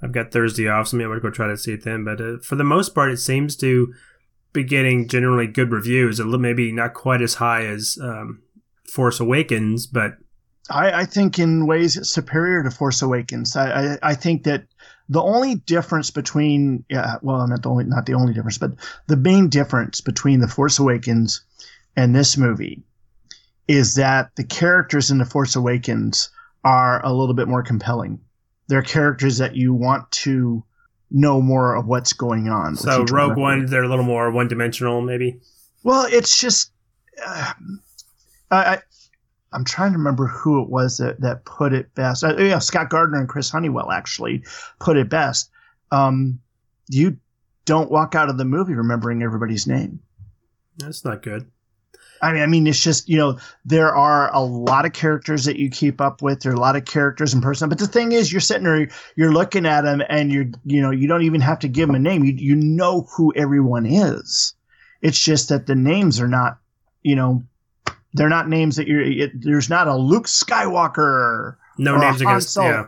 I've 0.03 0.13
got 0.13 0.33
Thursday 0.33 0.69
off, 0.69 0.89
so 0.89 0.97
maybe 0.97 1.11
I'll 1.13 1.21
go 1.21 1.31
try 1.31 1.47
to 1.49 1.57
see 1.57 1.73
it 1.73 1.85
then. 1.85 2.05
But 2.05 2.21
uh, 2.21 2.39
for 2.43 2.57
the 2.57 2.65
most 2.65 2.95
part, 2.95 3.11
it 3.13 3.19
seems 3.19 3.55
to 3.57 3.93
be 4.53 4.65
getting 4.65 5.09
generally 5.09 5.47
good 5.47 5.71
reviews. 5.71 6.19
A 6.19 6.25
little, 6.25 6.41
maybe 6.41 6.73
not 6.73 6.95
quite 6.95 7.21
as 7.23 7.35
high 7.35 7.67
as 7.67 7.99
um, 8.03 8.43
Force 8.91 9.21
Awakens, 9.21 9.87
but 9.87 10.13
I, 10.71 11.01
I 11.03 11.05
think 11.05 11.39
in 11.39 11.67
ways 11.67 11.97
it's 11.97 12.11
superior 12.15 12.63
to 12.63 12.71
Force 12.71 13.03
Awakens. 13.03 13.57
I, 13.57 13.95
I, 13.95 13.99
I 14.03 14.15
think 14.15 14.45
that 14.45 14.65
the 15.09 15.23
only 15.23 15.57
difference 15.57 16.11
between 16.11 16.85
yeah, 16.89 17.17
well, 17.23 17.47
not 17.47 17.63
the 17.63 17.69
only 17.69 17.85
not 17.85 18.07
the 18.07 18.15
only 18.15 18.35
difference, 18.35 18.59
but 18.59 18.73
the 19.07 19.17
main 19.17 19.49
difference 19.49 20.01
between 20.01 20.41
the 20.41 20.49
Force 20.49 20.79
Awakens 20.79 21.43
and 21.97 22.15
this 22.15 22.37
movie 22.37 22.83
is 23.69 23.95
that 23.95 24.35
the 24.37 24.45
characters 24.45 25.11
in 25.11 25.19
the 25.19 25.25
Force 25.25 25.57
Awakens 25.57 26.31
are 26.65 27.05
a 27.05 27.13
little 27.13 27.35
bit 27.35 27.49
more 27.49 27.63
compelling. 27.63 28.21
They're 28.69 28.83
characters 28.83 29.39
that 29.39 29.55
you 29.55 29.73
want 29.73 30.11
to 30.11 30.65
know 31.11 31.41
more 31.41 31.77
of 31.77 31.87
what's 31.87 32.13
going 32.13 32.49
on. 32.49 32.77
so 32.77 33.05
Rogue 33.05 33.37
one. 33.37 33.67
They're 33.67 33.85
a 33.85 33.89
little 33.89 34.05
more 34.05 34.31
one 34.31 34.49
dimensional, 34.49 35.01
maybe. 35.01 35.41
Well, 35.85 36.07
it's 36.11 36.41
just 36.41 36.73
uh, 37.25 37.53
I, 38.51 38.57
I 38.57 38.83
I'm 39.53 39.65
trying 39.65 39.93
to 39.93 39.99
remember 39.99 40.27
who 40.27 40.63
it 40.63 40.69
was 40.69 40.99
that 40.99 41.21
that 41.21 41.45
put 41.45 41.73
it 41.73 41.95
best. 41.95 42.25
Uh, 42.25 42.37
yeah, 42.37 42.59
Scott 42.59 42.91
Gardner 42.91 43.19
and 43.19 43.29
Chris 43.29 43.51
Honeywell 43.51 43.91
actually 43.91 44.43
put 44.81 44.97
it 44.97 45.09
best. 45.09 45.51
Um, 45.93 46.41
you 46.89 47.17
don't 47.65 47.91
walk 47.91 48.15
out 48.15 48.29
of 48.29 48.39
the 48.39 48.45
movie 48.45 48.75
remembering 48.75 49.23
everybody's 49.23 49.67
name. 49.67 50.01
That's 50.79 51.05
not 51.05 51.23
good. 51.23 51.51
I 52.23 52.33
mean, 52.33 52.43
I 52.43 52.47
mean, 52.47 52.67
it's 52.67 52.83
just 52.83 53.09
you 53.09 53.17
know 53.17 53.39
there 53.65 53.95
are 53.95 54.33
a 54.35 54.41
lot 54.41 54.87
of 54.87 54.93
characters 54.93 55.45
that 55.45 55.57
you 55.57 55.71
keep 55.71 56.01
up 56.01 56.23
with. 56.23 56.41
There 56.41 56.53
are 56.53 56.57
a 56.57 56.61
lot 56.61 56.77
of 56.77 56.85
characters 56.85 57.35
in 57.35 57.41
person, 57.41 57.69
but 57.69 57.79
the 57.79 57.87
thing 57.87 58.13
is, 58.13 58.33
you're 58.33 58.41
sitting 58.41 58.65
there, 58.65 58.89
you're 59.17 59.33
looking 59.33 59.67
at 59.67 59.83
them, 59.83 60.03
and 60.09 60.33
you're 60.33 60.47
you 60.65 60.81
know 60.81 60.91
you 60.91 61.09
don't 61.09 61.23
even 61.23 61.41
have 61.41 61.59
to 61.61 61.69
give 61.69 61.89
them 61.89 61.97
a 61.97 61.99
name. 62.01 62.25
You 62.25 62.33
you 62.33 62.57
know 62.57 63.07
who 63.17 63.33
everyone 63.37 63.87
is. 63.87 64.55
It's 65.03 65.19
just 65.19 65.51
that 65.51 65.67
the 65.67 65.75
names 65.75 66.21
are 66.21 66.29
not, 66.29 66.59
you 67.03 67.15
know, 67.15 67.45
they're 68.17 68.29
not 68.29 68.49
names 68.49 68.77
that 68.77 68.89
you're. 68.89 69.03
It, 69.03 69.33
there's 69.35 69.69
not 69.69 69.89
a 69.89 69.97
Luke 69.97 70.27
Skywalker. 70.27 71.57
No 71.79 71.99
names 71.99 72.21
against. 72.21 72.51
Solo. 72.51 72.69
Yeah. 72.69 72.87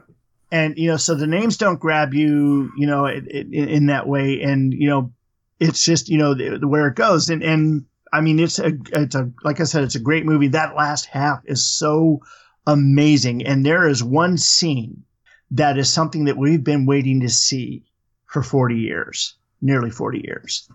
and 0.51 0.79
you 0.79 0.89
know 0.89 0.97
so 0.97 1.15
the 1.15 1.27
names 1.27 1.59
don't 1.59 1.79
grab 1.79 2.15
you 2.15 2.73
you 2.77 2.87
know 2.87 3.05
it, 3.05 3.25
it, 3.29 3.53
in 3.53 3.87
that 3.87 4.09
way 4.09 4.41
and 4.41 4.73
you 4.73 4.89
know 4.89 5.13
it's 5.61 5.85
just 5.85 6.09
you 6.09 6.17
know 6.17 6.35
the, 6.35 6.59
the, 6.59 6.69
where 6.69 6.89
it 6.89 6.95
goes 6.95 7.29
and 7.29 7.43
and 7.43 7.85
i 8.13 8.21
mean 8.21 8.39
it's 8.39 8.59
a 8.59 8.73
it's 8.93 9.15
a 9.15 9.31
like 9.45 9.61
i 9.61 9.65
said 9.65 9.85
it's 9.85 9.95
a 9.95 10.01
great 10.01 10.25
movie 10.25 10.49
that 10.49 10.75
last 10.75 11.05
half 11.05 11.43
is 11.45 11.63
so 11.63 12.23
amazing 12.67 13.45
and 13.45 13.67
there 13.67 13.87
is 13.87 14.03
one 14.03 14.39
scene 14.39 15.03
that 15.51 15.77
is 15.77 15.93
something 15.93 16.25
that 16.25 16.37
we've 16.37 16.65
been 16.65 16.87
waiting 16.87 17.21
to 17.21 17.29
see 17.29 17.85
for 18.27 18.43
40 18.43 18.77
years 18.77 19.37
nearly 19.61 19.91
40 19.91 20.23
years 20.25 20.69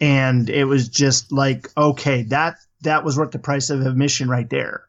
and 0.00 0.50
it 0.50 0.64
was 0.64 0.88
just 0.88 1.32
like 1.32 1.68
okay 1.76 2.22
that 2.24 2.56
that 2.86 3.04
was 3.04 3.16
worth 3.18 3.30
the 3.30 3.38
price 3.38 3.70
of 3.70 3.84
admission 3.86 4.28
right 4.28 4.50
there 4.50 4.86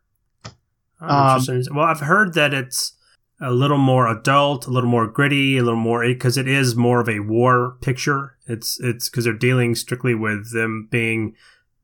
Oh, 1.01 1.38
Um, 1.48 1.63
well, 1.72 1.86
I've 1.86 2.00
heard 2.00 2.34
that 2.34 2.54
it's 2.54 2.94
a 3.39 3.51
little 3.51 3.77
more 3.77 4.08
adult, 4.08 4.66
a 4.66 4.72
little 4.72 4.89
more 4.89 5.08
gritty, 5.08 5.58
a 5.58 5.63
little 5.63 5.80
more 5.80 6.04
because 6.04 6.38
it 6.38 6.48
is 6.48 6.75
more 6.75 7.00
of 7.00 7.10
a 7.10 7.20
war 7.20 7.77
picture. 7.82 8.36
It's 8.48 8.80
it's 8.80 9.10
because 9.10 9.25
they're 9.25 9.34
dealing 9.34 9.75
strictly 9.75 10.16
with 10.16 10.51
them 10.54 10.88
being 10.89 11.36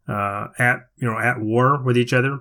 uh, 0.08 0.48
at 0.58 0.88
you 0.98 1.08
know 1.08 1.20
at 1.20 1.40
war 1.40 1.82
with 1.82 1.98
each 1.98 2.14
other. 2.14 2.40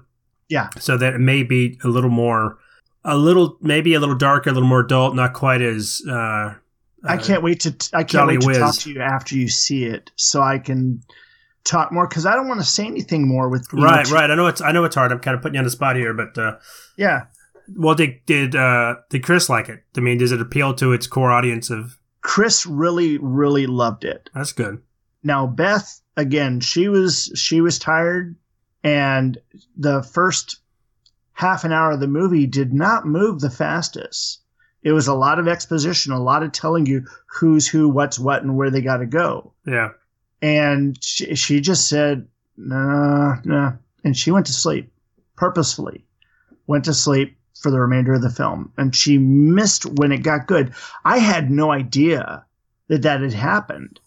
Yeah. 0.48 0.70
So 0.78 0.96
that 0.96 1.14
it 1.14 1.20
may 1.20 1.42
be 1.42 1.78
a 1.84 1.88
little 1.88 2.10
more, 2.10 2.58
a 3.04 3.16
little 3.16 3.58
maybe 3.60 3.94
a 3.94 4.00
little 4.00 4.16
darker, 4.16 4.50
a 4.50 4.52
little 4.52 4.68
more 4.68 4.80
adult, 4.80 5.14
not 5.14 5.34
quite 5.34 5.60
as. 5.60 6.02
Uh, 6.08 6.54
I 7.04 7.16
uh, 7.16 7.22
can't 7.22 7.42
wait 7.42 7.60
to 7.60 7.90
I 7.92 8.04
can't 8.04 8.28
wait 8.28 8.40
to 8.40 8.46
Whiz. 8.46 8.58
talk 8.58 8.74
to 8.76 8.92
you 8.92 9.02
after 9.02 9.36
you 9.36 9.48
see 9.48 9.84
it, 9.84 10.10
so 10.16 10.40
I 10.40 10.58
can 10.58 11.02
talk 11.64 11.92
more 11.92 12.06
because 12.06 12.26
I 12.26 12.34
don't 12.34 12.48
want 12.48 12.60
to 12.60 12.66
say 12.66 12.86
anything 12.86 13.26
more 13.26 13.48
with 13.48 13.66
Right, 13.72 14.08
right. 14.10 14.30
I 14.30 14.34
know 14.34 14.46
it's 14.46 14.60
I 14.60 14.72
know 14.72 14.84
it's 14.84 14.94
hard. 14.94 15.12
I'm 15.12 15.20
kind 15.20 15.34
of 15.34 15.42
putting 15.42 15.54
you 15.54 15.58
on 15.58 15.64
the 15.64 15.70
spot 15.70 15.96
here, 15.96 16.14
but 16.14 16.36
uh, 16.38 16.56
Yeah, 16.96 17.26
well, 17.76 17.94
did 17.94 18.24
did 18.26 18.56
uh, 18.56 18.96
did 19.10 19.22
Chris 19.22 19.48
like 19.48 19.68
it? 19.68 19.82
I 19.96 20.00
mean, 20.00 20.18
does 20.18 20.32
it 20.32 20.40
appeal 20.40 20.74
to 20.74 20.92
its 20.92 21.06
core 21.06 21.30
audience 21.30 21.70
of? 21.70 21.98
Chris 22.20 22.66
really 22.66 23.18
really 23.18 23.66
loved 23.66 24.04
it. 24.04 24.30
That's 24.34 24.52
good. 24.52 24.80
Now 25.22 25.46
Beth 25.46 26.00
again, 26.16 26.60
she 26.60 26.88
was 26.88 27.32
she 27.34 27.60
was 27.60 27.78
tired, 27.78 28.36
and 28.84 29.38
the 29.76 30.02
first 30.02 30.60
half 31.32 31.64
an 31.64 31.72
hour 31.72 31.92
of 31.92 32.00
the 32.00 32.06
movie 32.06 32.46
did 32.46 32.72
not 32.72 33.06
move 33.06 33.40
the 33.40 33.50
fastest. 33.50 34.40
It 34.82 34.92
was 34.92 35.06
a 35.06 35.14
lot 35.14 35.38
of 35.38 35.46
exposition, 35.46 36.12
a 36.12 36.22
lot 36.22 36.42
of 36.42 36.52
telling 36.52 36.86
you 36.86 37.06
who's 37.26 37.68
who, 37.68 37.88
what's 37.88 38.18
what, 38.18 38.42
and 38.42 38.56
where 38.56 38.70
they 38.70 38.80
got 38.80 38.98
to 38.98 39.06
go. 39.06 39.52
Yeah. 39.64 39.90
And 40.42 41.02
she, 41.02 41.34
she 41.34 41.60
just 41.60 41.88
said 41.88 42.26
no 42.56 43.36
no 43.44 43.72
and 44.04 44.16
she 44.16 44.30
went 44.30 44.46
to 44.46 44.52
sleep 44.52 44.92
purposefully 45.36 46.04
went 46.66 46.84
to 46.84 46.94
sleep 46.94 47.36
for 47.62 47.70
the 47.70 47.80
remainder 47.80 48.12
of 48.12 48.22
the 48.22 48.30
film. 48.30 48.72
And 48.76 48.94
she 48.94 49.18
missed 49.18 49.86
when 49.86 50.12
it 50.12 50.18
got 50.18 50.46
good. 50.46 50.74
I 51.04 51.18
had 51.18 51.50
no 51.50 51.70
idea 51.70 52.44
that 52.88 53.02
that 53.02 53.20
had 53.20 53.32
happened. 53.32 54.00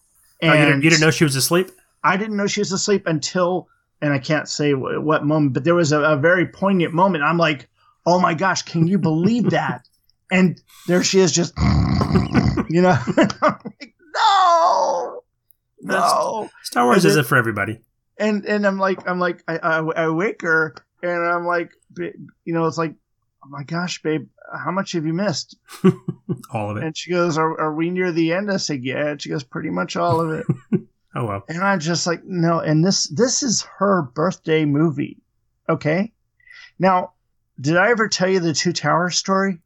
Oh, 0.44 0.48
you, 0.48 0.66
didn't, 0.66 0.84
you 0.84 0.90
didn't 0.90 1.02
know 1.02 1.12
she 1.12 1.24
was 1.24 1.36
asleep? 1.36 1.72
i 2.04 2.16
didn't 2.18 2.38
know 2.38 2.46
she 2.46 2.62
was 2.62 2.72
asleep 2.72 3.08
until 3.08 3.68
and 4.00 4.14
i 4.14 4.20
can't 4.20 4.48
say 4.48 4.76
what, 4.76 5.02
what 5.02 5.26
moment 5.26 5.54
but 5.54 5.64
there 5.64 5.74
was 5.74 5.92
a, 5.92 6.02
a 6.02 6.16
very 6.18 6.46
poignant 6.46 6.94
moment. 6.94 7.24
I'm 7.24 7.38
like 7.38 7.68
oh 8.06 8.20
my 8.20 8.36
gosh 8.36 8.62
can 8.62 8.86
you 8.86 9.00
believe 9.00 9.50
that? 9.50 9.88
And 10.30 10.62
there 10.88 11.04
she 11.04 11.20
is 11.20 11.32
just 11.32 11.54
you 12.70 12.82
know 12.82 12.96
I'm 13.42 13.60
like, 13.64 13.96
no 14.14 15.24
no 15.86 16.50
Star 16.64 16.86
Wars 16.86 17.04
then- 17.04 17.12
isn't 17.12 17.26
for 17.28 17.38
everybody. 17.38 17.80
and 18.18 18.46
and 18.46 18.66
I'm 18.66 18.78
like 18.80 19.08
I'm 19.08 19.20
like 19.20 19.44
I, 19.48 19.58
I, 19.58 19.78
I 19.80 20.10
wake 20.10 20.42
her 20.42 20.76
and 21.04 21.12
I'm 21.26 21.46
like 21.46 21.72
you 21.98 22.54
know 22.54 22.66
it's 22.66 22.78
like 22.78 22.94
oh 23.46 23.50
my 23.50 23.64
gosh 23.64 24.02
babe 24.02 24.28
how 24.54 24.72
much 24.72 24.92
have 24.94 25.06
you 25.06 25.14
missed 25.14 25.56
All 26.52 26.70
of 26.72 26.78
it. 26.78 26.84
and 26.84 26.96
she 26.98 27.12
goes 27.12 27.38
are, 27.38 27.60
are 27.60 27.74
we 27.74 27.90
near 27.90 28.12
the 28.12 28.34
end 28.34 28.52
I 28.52 28.58
said 28.58 28.84
yeah 28.84 29.08
and 29.10 29.22
she 29.22 29.30
goes 29.30 29.44
pretty 29.44 29.70
much 29.70 29.96
all 29.96 30.20
of 30.22 30.32
it 30.32 30.46
Oh 31.18 31.26
well. 31.26 31.44
and 31.48 31.64
I'm 31.64 31.80
just 31.80 32.06
like 32.08 32.24
no 32.26 32.60
and 32.60 32.84
this 32.84 33.08
this 33.08 33.42
is 33.44 33.64
her 33.78 34.02
birthday 34.02 34.66
movie 34.66 35.18
okay 35.70 36.12
now 36.80 37.12
did 37.60 37.78
I 37.78 37.90
ever 37.92 38.08
tell 38.10 38.28
you 38.30 38.40
the 38.42 38.54
two 38.54 38.74
towers 38.74 39.18
story 39.18 39.60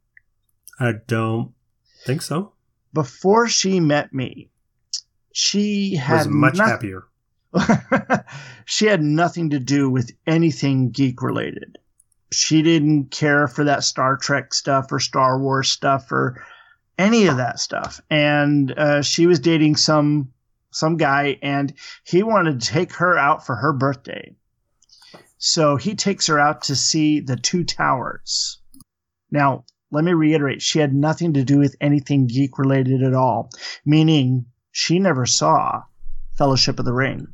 I 0.78 0.92
don't 1.06 1.52
think 2.04 2.22
so. 2.22 2.52
before 2.94 3.48
she 3.48 3.80
met 3.80 4.12
me 4.14 4.49
she 5.32 5.94
had 5.94 6.26
Was 6.26 6.28
much 6.28 6.58
happier. 6.58 7.04
she 8.64 8.86
had 8.86 9.02
nothing 9.02 9.50
to 9.50 9.58
do 9.58 9.90
with 9.90 10.10
anything 10.26 10.90
geek 10.90 11.22
related. 11.22 11.78
She 12.32 12.62
didn't 12.62 13.10
care 13.10 13.48
for 13.48 13.64
that 13.64 13.82
Star 13.82 14.16
Trek 14.16 14.54
stuff 14.54 14.92
or 14.92 15.00
Star 15.00 15.38
Wars 15.38 15.68
stuff 15.68 16.12
or 16.12 16.44
any 16.98 17.26
of 17.26 17.38
that 17.38 17.58
stuff. 17.58 18.00
And 18.08 18.72
uh, 18.72 19.02
she 19.02 19.26
was 19.26 19.40
dating 19.40 19.76
some 19.76 20.32
some 20.72 20.96
guy, 20.96 21.36
and 21.42 21.72
he 22.04 22.22
wanted 22.22 22.60
to 22.60 22.66
take 22.68 22.92
her 22.94 23.18
out 23.18 23.44
for 23.44 23.56
her 23.56 23.72
birthday. 23.72 24.32
So 25.38 25.76
he 25.76 25.96
takes 25.96 26.28
her 26.28 26.38
out 26.38 26.62
to 26.64 26.76
see 26.76 27.18
the 27.18 27.36
two 27.36 27.64
towers. 27.64 28.58
Now, 29.32 29.64
let 29.90 30.04
me 30.04 30.12
reiterate: 30.12 30.62
she 30.62 30.78
had 30.78 30.94
nothing 30.94 31.32
to 31.32 31.44
do 31.44 31.58
with 31.58 31.74
anything 31.80 32.28
geek 32.28 32.58
related 32.58 33.02
at 33.02 33.14
all. 33.14 33.50
Meaning, 33.84 34.46
she 34.72 34.98
never 34.98 35.26
saw 35.26 35.82
Fellowship 36.36 36.78
of 36.78 36.84
the 36.84 36.92
Ring 36.92 37.26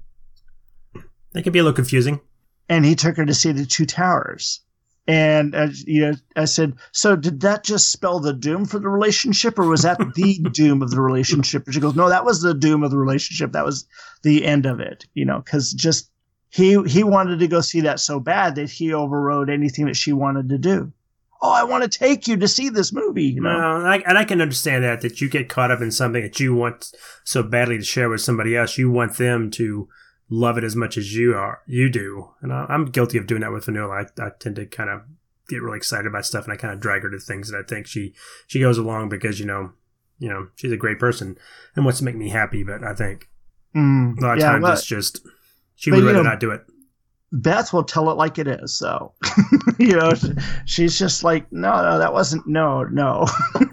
That 1.33 1.43
can 1.43 1.53
be 1.53 1.59
a 1.59 1.63
little 1.63 1.75
confusing. 1.77 2.21
and 2.69 2.85
he 2.85 2.95
took 2.95 3.17
her 3.17 3.27
to 3.27 3.35
see 3.35 3.53
the 3.53 3.67
two 3.67 3.87
towers. 3.87 4.61
And 5.09 5.55
uh, 5.55 5.69
you 5.87 6.01
know, 6.01 6.15
I 6.35 6.47
said, 6.47 6.75
"So 6.91 7.15
did 7.15 7.41
that 7.43 7.63
just 7.63 7.93
spell 7.93 8.19
the 8.19 8.33
doom 8.33 8.65
for 8.65 8.81
the 8.81 8.89
relationship, 8.89 9.57
or 9.57 9.67
was 9.69 9.83
that 9.83 9.99
the 10.17 10.39
doom 10.53 10.83
of 10.83 10.91
the 10.91 11.01
relationship?" 11.01 11.65
And 11.65 11.73
she 11.75 11.79
goes, 11.81 11.95
"No, 11.95 12.09
that 12.09 12.25
was 12.25 12.41
the 12.43 12.55
doom 12.55 12.83
of 12.83 12.91
the 12.91 12.99
relationship. 12.99 13.53
That 13.53 13.65
was 13.65 13.87
the 14.25 14.45
end 14.45 14.67
of 14.67 14.81
it." 14.81 15.05
You 15.15 15.25
know, 15.25 15.39
because 15.39 15.73
just 15.73 16.11
he 16.51 16.83
he 16.89 17.05
wanted 17.05 17.39
to 17.39 17.47
go 17.47 17.61
see 17.61 17.83
that 17.83 18.01
so 18.01 18.19
bad 18.19 18.57
that 18.57 18.69
he 18.69 18.93
overrode 18.93 19.49
anything 19.49 19.87
that 19.87 19.95
she 19.97 20.13
wanted 20.13 20.49
to 20.49 20.59
do. 20.59 20.93
Oh, 21.43 21.53
I 21.53 21.65
want 21.65 21.85
to 21.91 21.99
take 21.99 22.27
you 22.27 22.37
to 22.39 22.49
see 22.49 22.69
this 22.71 22.93
movie. 22.93 23.25
You 23.25 23.43
know, 23.43 23.53
No, 23.53 23.77
and 23.77 23.89
I, 23.89 23.97
and 24.07 24.17
I 24.19 24.25
can 24.25 24.41
understand 24.41 24.85
that 24.85 25.01
that 25.03 25.21
you 25.21 25.29
get 25.29 25.49
caught 25.49 25.71
up 25.71 25.81
in 25.81 25.91
something 25.91 26.23
that 26.23 26.41
you 26.41 26.55
want 26.55 26.93
so 27.25 27.43
badly 27.43 27.79
to 27.79 27.85
share 27.85 28.09
with 28.09 28.21
somebody 28.23 28.57
else. 28.57 28.79
You 28.79 28.91
want 28.91 29.17
them 29.19 29.51
to 29.53 29.89
love 30.31 30.59
it 30.59 30.65
as 30.65 30.75
much 30.75 30.97
as 30.97 31.15
you 31.15 31.35
are. 31.35 31.61
You 31.67 31.89
do, 31.91 32.31
and 32.41 32.53
I, 32.53 32.67
I'm 32.69 32.87
guilty 32.87 33.19
of 33.19 33.27
doing 33.27 33.43
that 33.43 33.53
with 33.53 33.67
Vanilla. 33.67 33.91
I, 34.19 34.23
I 34.23 34.31
tend 34.39 34.57
to 34.57 34.67
kind 34.67 34.91
of 34.91 35.03
get 35.49 35.63
really 35.63 35.77
excited 35.77 36.07
about 36.07 36.27
stuff, 36.27 36.45
and 36.45 36.53
I 36.53 36.57
kind 36.57 36.73
of 36.75 36.81
drag 36.81 37.03
her 37.03 37.11
to 37.11 37.19
things 37.19 37.51
that 37.51 37.59
I 37.59 37.63
think 37.63 37.87
she 37.87 38.15
she 38.47 38.61
goes 38.61 38.79
along 38.79 39.11
because 39.11 39.39
you 39.39 39.47
know, 39.47 39.73
you 40.19 40.29
know, 40.29 40.49
she's 40.57 40.73
a 40.73 40.77
great 40.77 40.99
person 40.99 41.37
and 41.77 41.85
wants 41.85 41.99
to 41.99 42.05
make 42.05 42.17
me 42.17 42.31
happy. 42.31 42.65
But 42.65 42.83
I 42.83 42.95
think 42.95 43.29
Mm, 43.75 44.17
a 44.19 44.21
lot 44.23 44.33
of 44.35 44.41
yeah, 44.41 44.53
times 44.53 44.63
well, 44.63 44.73
it's 44.73 44.87
just 44.87 45.21
she 45.75 45.91
would 45.91 46.03
rather 46.03 46.15
know- 46.23 46.31
not 46.31 46.41
do 46.41 46.51
it. 46.51 46.63
Beth 47.33 47.73
will 47.73 47.85
tell 47.85 48.11
it 48.11 48.15
like 48.15 48.39
it 48.39 48.47
is. 48.47 48.77
So, 48.77 49.13
you 49.79 49.97
know, 49.97 50.13
she's 50.65 50.99
just 50.99 51.25
like, 51.25 51.51
no, 51.53 51.83
no, 51.83 51.99
that 51.99 52.13
wasn't, 52.13 52.47
no, 52.47 52.85
no. 52.85 53.27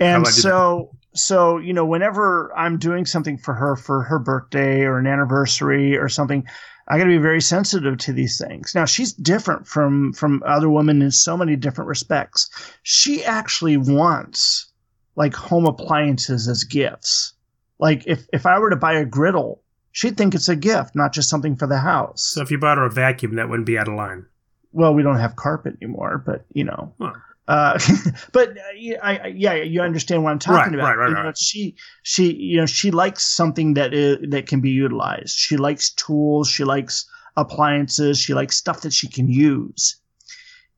And 0.00 0.26
so, 0.26 0.90
so 1.14 1.58
you 1.58 1.72
know, 1.72 1.84
whenever 1.84 2.52
I'm 2.56 2.78
doing 2.78 3.06
something 3.06 3.38
for 3.38 3.54
her 3.54 3.76
for 3.76 4.02
her 4.02 4.18
birthday 4.18 4.82
or 4.82 4.98
an 4.98 5.06
anniversary 5.06 5.96
or 5.96 6.08
something, 6.08 6.46
I 6.88 6.98
got 6.98 7.04
to 7.04 7.10
be 7.10 7.18
very 7.18 7.40
sensitive 7.40 7.98
to 7.98 8.12
these 8.12 8.38
things. 8.38 8.74
Now 8.74 8.84
she's 8.84 9.12
different 9.12 9.66
from 9.66 10.12
from 10.12 10.42
other 10.44 10.68
women 10.68 11.02
in 11.02 11.10
so 11.10 11.36
many 11.36 11.56
different 11.56 11.88
respects. 11.88 12.50
She 12.82 13.24
actually 13.24 13.76
wants 13.76 14.72
like 15.16 15.34
home 15.34 15.66
appliances 15.66 16.48
as 16.48 16.64
gifts. 16.64 17.32
Like 17.78 18.04
if 18.06 18.26
if 18.32 18.46
I 18.46 18.58
were 18.58 18.70
to 18.70 18.76
buy 18.76 18.94
a 18.94 19.04
griddle, 19.04 19.62
she'd 19.94 20.16
think 20.18 20.34
it's 20.34 20.48
a 20.48 20.56
gift, 20.56 20.94
not 20.94 21.12
just 21.14 21.28
something 21.30 21.56
for 21.56 21.66
the 21.66 21.78
house. 21.78 22.22
So 22.22 22.42
if 22.42 22.50
you 22.50 22.58
bought 22.58 22.76
her 22.78 22.84
a 22.84 22.90
vacuum, 22.90 23.36
that 23.36 23.48
wouldn't 23.48 23.66
be 23.66 23.78
out 23.78 23.88
of 23.88 23.94
line. 23.94 24.26
Well, 24.72 24.92
we 24.92 25.02
don't 25.02 25.18
have 25.20 25.36
carpet 25.36 25.76
anymore, 25.80 26.22
but 26.26 26.44
you 26.52 26.64
know. 26.64 26.92
Huh. 27.00 27.12
Uh, 27.46 27.78
but 28.32 28.50
uh, 28.50 28.60
yeah, 28.76 28.96
I, 29.02 29.16
I- 29.18 29.26
yeah, 29.36 29.54
you 29.54 29.80
understand 29.82 30.24
what 30.24 30.30
I'm 30.32 30.38
talking 30.38 30.72
Right, 30.72 30.80
about. 30.80 30.96
right, 30.96 30.96
right, 30.96 31.08
You 31.10 31.14
know, 31.14 31.22
right. 31.24 31.38
she, 31.38 31.76
she, 32.02 32.32
you 32.34 32.56
know, 32.56 32.66
she 32.66 32.90
likes 32.90 33.24
something 33.24 33.74
that 33.74 33.92
is, 33.94 34.18
that 34.30 34.46
can 34.46 34.60
be 34.60 34.70
utilized. 34.70 35.36
She 35.36 35.56
likes 35.56 35.90
tools. 35.90 36.48
She 36.48 36.64
likes 36.64 37.06
appliances. 37.36 38.18
She 38.18 38.32
likes 38.34 38.56
stuff 38.56 38.80
that 38.80 38.92
she 38.92 39.08
can 39.08 39.28
use. 39.28 39.96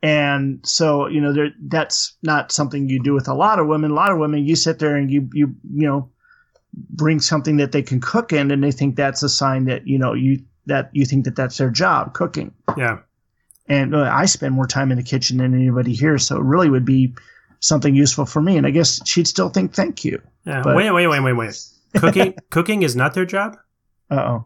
And 0.02 0.60
so, 0.64 1.06
you 1.06 1.20
know, 1.20 1.32
there, 1.32 1.50
that's 1.68 2.16
not 2.22 2.52
something 2.52 2.88
you 2.88 3.02
do 3.02 3.14
with 3.14 3.28
a 3.28 3.34
lot 3.34 3.58
of 3.58 3.66
women. 3.66 3.92
A 3.92 3.94
lot 3.94 4.12
of 4.12 4.18
women, 4.18 4.44
you 4.44 4.56
sit 4.56 4.78
there 4.78 4.94
and 4.96 5.10
you, 5.10 5.28
you, 5.32 5.54
you 5.72 5.86
know, 5.86 6.10
bring 6.90 7.20
something 7.20 7.56
that 7.58 7.72
they 7.72 7.82
can 7.82 8.00
cook 8.00 8.32
in, 8.32 8.50
and 8.50 8.62
they 8.62 8.72
think 8.72 8.96
that's 8.96 9.22
a 9.22 9.28
sign 9.28 9.64
that 9.66 9.86
you 9.86 9.98
know 9.98 10.12
you 10.14 10.38
that 10.66 10.90
you 10.92 11.04
think 11.04 11.24
that 11.24 11.36
that's 11.36 11.56
their 11.58 11.70
job, 11.70 12.12
cooking 12.14 12.52
Yeah. 12.76 12.98
and 13.68 13.94
uh, 13.94 14.10
I 14.12 14.26
spend 14.26 14.54
more 14.54 14.66
time 14.66 14.90
in 14.90 14.96
the 14.98 15.04
kitchen 15.04 15.38
than 15.38 15.54
anybody 15.54 15.94
here, 15.94 16.18
so 16.18 16.36
it 16.38 16.42
really 16.42 16.68
would 16.70 16.84
be 16.84 17.14
something 17.60 17.94
useful 17.94 18.26
for 18.26 18.42
me. 18.42 18.56
And 18.56 18.66
I 18.66 18.70
guess 18.70 19.00
she'd 19.08 19.28
still 19.28 19.48
think 19.48 19.72
thank 19.74 20.04
you. 20.04 20.20
Yeah. 20.44 20.62
But- 20.62 20.74
wait, 20.76 20.90
wait, 20.90 21.06
wait, 21.06 21.20
wait, 21.20 21.32
wait. 21.34 21.64
Cooking, 21.96 22.34
cooking 22.50 22.82
is 22.82 22.94
not 22.96 23.14
their 23.14 23.24
job. 23.24 23.56
Uh 24.10 24.40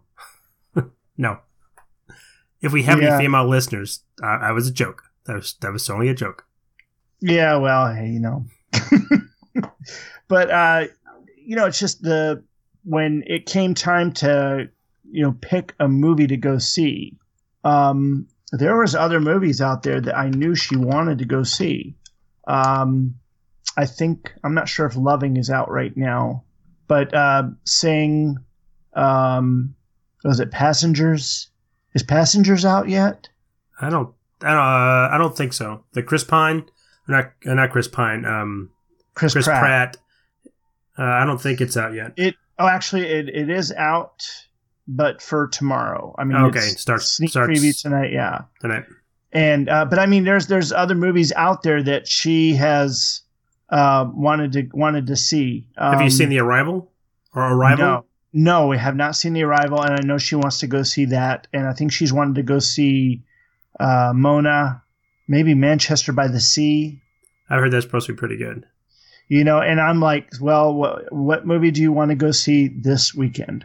oh. 0.77 0.83
No. 1.17 1.39
If 2.61 2.73
we 2.73 2.83
have 2.85 3.01
Yeah. 3.01 3.15
any 3.15 3.25
female 3.25 3.49
listeners, 3.49 4.05
uh, 4.23 4.27
I 4.27 4.53
was 4.53 4.69
a 4.69 4.73
joke. 4.73 5.03
That 5.25 5.37
was 5.37 5.55
that 5.63 5.73
was 5.73 5.89
only 5.91 6.09
a 6.09 6.15
joke. 6.15 6.45
Yeah, 7.23 7.57
well, 7.57 7.93
hey, 7.95 8.09
you 8.09 8.21
know. 8.21 8.45
but 10.29 10.51
uh, 10.51 10.85
you 11.51 11.57
know, 11.57 11.67
it's 11.67 11.81
just 11.81 12.01
the 12.01 12.45
when 12.85 13.25
it 13.27 13.45
came 13.45 13.75
time 13.75 14.13
to 14.13 14.69
you 15.11 15.23
know 15.25 15.35
pick 15.41 15.75
a 15.81 15.89
movie 15.89 16.29
to 16.29 16.37
go 16.37 16.59
see. 16.59 17.19
Um, 17.65 18.29
there 18.53 18.77
was 18.77 18.95
other 18.95 19.19
movies 19.19 19.61
out 19.61 19.83
there 19.83 20.01
that 20.01 20.17
I 20.17 20.29
knew 20.29 20.55
she 20.55 20.77
wanted 20.77 21.19
to 21.19 21.25
go 21.25 21.43
see. 21.43 21.97
Um, 22.47 23.17
I 23.77 23.85
think 23.85 24.33
I'm 24.45 24.55
not 24.55 24.69
sure 24.69 24.87
if 24.87 24.95
Loving 24.97 25.37
is 25.39 25.51
out 25.51 25.69
right 25.69 25.97
now, 25.97 26.45
but 26.87 27.13
uh, 27.13 27.49
Sing, 27.65 28.37
um, 28.95 29.75
was 30.23 30.39
it 30.39 30.53
Passengers? 30.53 31.51
Is 31.97 32.05
Passengers 32.05 32.65
out 32.65 32.89
yet? 32.89 33.29
I 33.81 33.91
don't. 33.91 34.15
I 34.41 34.51
don't. 34.51 34.57
Uh, 34.57 35.09
I 35.11 35.19
don't 35.19 35.37
think 35.37 35.53
so. 35.53 35.83
The 35.95 36.05
Chris 36.05 36.23
Pine, 36.23 36.65
not 37.09 37.33
not 37.45 37.71
Chris 37.71 37.89
Pine. 37.89 38.25
Um, 38.25 38.71
Chris, 39.15 39.33
Chris 39.33 39.47
Pratt. 39.47 39.61
Pratt. 39.61 39.97
Uh, 41.01 41.05
I 41.05 41.25
don't 41.25 41.41
think 41.41 41.61
it's 41.63 41.77
out 41.79 41.95
yet. 41.95 42.13
It 42.19 42.35
oh, 42.59 42.67
actually, 42.69 43.07
it, 43.07 43.29
it 43.31 43.49
is 43.49 43.73
out, 43.73 44.23
but 44.87 45.23
for 45.23 45.47
tomorrow. 45.49 46.15
I 46.19 46.25
mean, 46.25 46.37
Okay, 46.37 46.59
it's 46.59 46.83
starts- 46.83 47.11
sneak 47.13 47.31
starts- 47.31 47.59
preview 47.59 47.81
tonight. 47.81 48.13
Yeah, 48.13 48.43
Tonight. 48.61 48.85
and 49.33 49.69
uh, 49.71 49.87
but 49.87 49.99
I 49.99 50.05
mean, 50.07 50.25
there's 50.25 50.47
there's 50.47 50.71
other 50.73 50.95
movies 50.95 51.33
out 51.37 51.63
there 51.63 51.83
that 51.83 52.07
she 52.07 52.55
has 52.57 53.23
uh, 53.71 54.05
wanted 54.13 54.53
to 54.53 54.69
wanted 54.75 55.07
to 55.07 55.17
see. 55.17 55.67
Um, 55.79 55.95
Have 55.95 56.03
you 56.03 56.11
seen 56.11 56.29
The 56.29 56.41
Arrival 56.41 56.91
or 57.35 57.51
Arrival? 57.55 57.85
No, 57.87 58.05
no, 58.33 58.67
we 58.69 58.77
have 58.77 58.95
not 58.97 59.17
seen 59.17 59.33
the 59.33 59.43
arrival, 59.45 59.81
and 59.83 59.93
I 59.95 60.03
know 60.05 60.19
she 60.19 60.35
wants 60.37 60.59
to 60.59 60.67
go 60.67 60.83
see 60.83 61.07
that, 61.07 61.47
and 61.55 61.67
I 61.67 61.73
think 61.73 61.93
she's 61.93 62.13
wanted 62.13 62.35
to 62.37 62.43
go 62.43 62.59
see 62.59 63.23
uh, 63.81 64.13
Mona, 64.15 64.83
maybe 65.29 65.55
Manchester 65.55 66.13
by 66.13 66.29
the 66.29 66.41
Sea. 66.41 67.01
I 67.49 67.57
heard 67.57 67.73
that's 67.73 67.85
supposed 67.87 68.07
to 68.07 68.13
be 68.13 68.19
pretty 68.19 68.37
good. 68.37 68.67
You 69.31 69.45
know 69.45 69.61
and 69.61 69.81
i'm 69.81 70.01
like 70.01 70.29
well 70.41 70.75
what, 70.75 71.11
what 71.11 71.47
movie 71.47 71.71
do 71.71 71.81
you 71.81 71.93
want 71.93 72.11
to 72.11 72.15
go 72.15 72.31
see 72.31 72.69
this 72.69 73.15
weekend? 73.15 73.65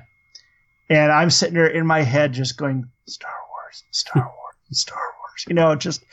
And 0.90 1.12
i'm 1.12 1.30
sitting 1.30 1.56
there 1.56 1.68
in 1.68 1.86
my 1.86 2.04
head 2.04 2.32
just 2.32 2.56
going 2.56 2.88
star 3.08 3.34
wars 3.50 3.84
star 3.92 4.24
hmm. 4.24 4.28
wars 4.28 4.80
star 4.80 4.98
wars. 4.98 5.46
You 5.50 5.56
know 5.56 5.76
just 5.76 6.06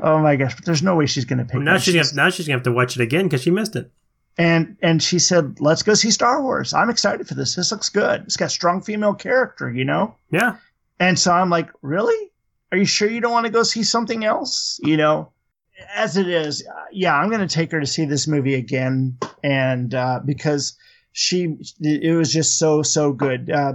oh 0.00 0.18
my 0.18 0.36
gosh 0.36 0.54
but 0.54 0.64
there's 0.64 0.82
no 0.82 0.94
way 0.94 1.06
she's 1.06 1.24
going 1.24 1.38
to 1.40 1.44
pick 1.44 1.54
Well, 1.54 1.62
now 1.62 1.78
she's 1.78 1.94
gonna, 1.94 2.06
now 2.14 2.30
she's 2.30 2.46
gonna 2.46 2.58
have 2.58 2.64
to 2.64 2.72
watch 2.72 2.94
it 2.96 3.02
again 3.02 3.24
because 3.24 3.42
she 3.42 3.50
missed 3.50 3.74
it. 3.74 3.90
and 4.36 4.76
and 4.82 5.02
she 5.02 5.18
said 5.18 5.56
let's 5.58 5.82
go 5.82 5.94
see 5.94 6.10
star 6.10 6.42
wars. 6.42 6.74
I'm 6.74 6.90
excited 6.90 7.26
for 7.26 7.34
this. 7.34 7.56
This 7.56 7.72
looks 7.72 7.88
good. 7.88 8.22
It's 8.22 8.36
got 8.36 8.50
strong 8.52 8.82
female 8.82 9.14
character 9.14 9.72
you 9.72 9.84
know? 9.86 10.14
Yeah. 10.30 10.56
and 11.00 11.18
so 11.18 11.32
i'm 11.32 11.48
like 11.50 11.70
really? 11.80 12.30
Are 12.70 12.76
you 12.76 12.84
sure 12.84 13.08
you 13.08 13.22
don't 13.22 13.32
want 13.32 13.46
to 13.46 13.52
go 13.52 13.62
see 13.62 13.82
something 13.82 14.26
else? 14.26 14.78
You 14.82 14.98
know 14.98 15.32
as 15.94 16.16
it 16.16 16.28
is 16.28 16.66
uh, 16.66 16.84
yeah 16.92 17.14
i'm 17.16 17.28
going 17.28 17.46
to 17.46 17.52
take 17.54 17.70
her 17.72 17.80
to 17.80 17.86
see 17.86 18.04
this 18.04 18.26
movie 18.26 18.54
again 18.54 19.16
and 19.42 19.94
uh, 19.94 20.20
because 20.24 20.76
she 21.12 21.56
it 21.80 22.16
was 22.16 22.32
just 22.32 22.58
so 22.58 22.82
so 22.82 23.12
good 23.12 23.50
uh, 23.50 23.72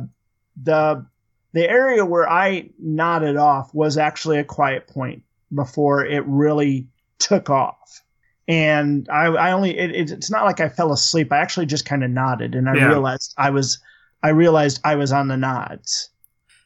the 0.61 1.05
the 1.53 1.69
area 1.69 2.05
where 2.05 2.29
i 2.29 2.67
nodded 2.79 3.37
off 3.37 3.73
was 3.73 3.97
actually 3.97 4.37
a 4.39 4.43
quiet 4.43 4.87
point 4.87 5.23
before 5.53 6.05
it 6.05 6.23
really 6.25 6.87
took 7.19 7.49
off 7.49 8.01
and 8.47 9.07
i 9.09 9.25
i 9.27 9.51
only 9.51 9.77
it, 9.77 9.91
it- 9.91 10.11
it's 10.11 10.29
not 10.31 10.43
like 10.45 10.59
i 10.59 10.67
fell 10.69 10.91
asleep 10.91 11.31
i 11.31 11.37
actually 11.37 11.65
just 11.65 11.85
kind 11.85 12.03
of 12.03 12.09
nodded 12.09 12.55
and 12.55 12.69
i 12.69 12.75
Yeah. 12.75 12.87
realized 12.89 13.33
i 13.37 13.49
was 13.49 13.79
i 14.21 14.29
realized 14.29 14.79
i 14.83 14.95
was 14.95 15.11
on 15.11 15.27
the 15.29 15.37
nods 15.37 16.09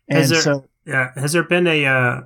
and 0.10 0.19
Has 0.19 0.30
there- 0.30 0.41
so 0.41 0.65
Yeah. 0.86 1.12
Has 1.15 1.34
there 1.34 1.43
been 1.43 1.67
a 1.67 1.86
uh, 1.86 2.21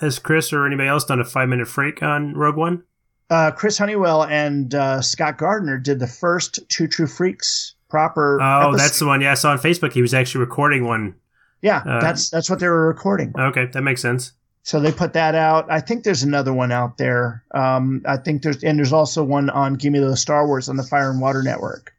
has 0.00 0.18
Chris 0.18 0.52
or 0.52 0.66
anybody 0.66 0.88
else 0.88 1.04
done 1.04 1.20
a 1.20 1.24
five 1.24 1.48
minute 1.48 1.68
freak 1.68 2.02
on 2.02 2.34
Rogue 2.34 2.56
One? 2.56 2.82
uh, 3.30 3.50
Chris 3.50 3.78
Honeywell 3.78 4.24
and 4.24 4.74
uh, 4.74 5.02
Scott 5.02 5.38
Gardner 5.38 5.78
did 5.78 5.98
the 5.98 6.06
first 6.06 6.60
Two 6.68 6.86
True 6.86 7.06
Freaks 7.06 7.74
proper. 7.88 8.40
Oh, 8.40 8.70
episode. 8.70 8.78
that's 8.78 8.98
the 8.98 9.06
one. 9.06 9.20
Yeah, 9.20 9.32
I 9.32 9.34
saw 9.34 9.50
on 9.50 9.58
Facebook. 9.58 9.92
He 9.92 10.02
was 10.02 10.14
actually 10.14 10.40
recording 10.40 10.86
one. 10.86 11.14
yeah. 11.62 11.82
uh, 11.86 12.00
that's 12.00 12.30
that's 12.30 12.48
what 12.48 12.60
they 12.60 12.68
were 12.68 12.88
recording. 12.88 13.32
Okay, 13.38 13.66
that 13.66 13.82
makes 13.82 14.00
sense. 14.00 14.32
So 14.62 14.80
they 14.80 14.92
put 14.92 15.14
that 15.14 15.34
out. 15.34 15.70
I 15.70 15.80
think 15.80 16.04
there's 16.04 16.22
another 16.22 16.52
one 16.52 16.72
out 16.72 16.98
there. 16.98 17.42
Um, 17.54 18.02
I 18.06 18.18
think 18.18 18.42
there's 18.42 18.62
and 18.62 18.78
there's 18.78 18.92
also 18.92 19.24
one 19.24 19.50
on 19.50 19.74
Give 19.74 19.92
Me 19.92 19.98
the 19.98 20.16
Star 20.16 20.46
Wars 20.46 20.68
on 20.68 20.76
the 20.76 20.82
Fire 20.82 21.10
and 21.10 21.20
Water 21.20 21.42
Network. 21.42 21.94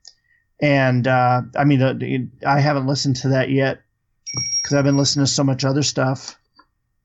And 0.61 1.07
uh, 1.07 1.41
I 1.57 1.63
mean, 1.63 1.81
uh, 1.81 1.95
I 2.47 2.59
haven't 2.59 2.85
listened 2.85 3.15
to 3.17 3.29
that 3.29 3.49
yet 3.49 3.81
because 4.61 4.75
I've 4.77 4.83
been 4.83 4.97
listening 4.97 5.25
to 5.25 5.31
so 5.31 5.43
much 5.43 5.63
other 5.63 5.83
stuff 5.83 6.38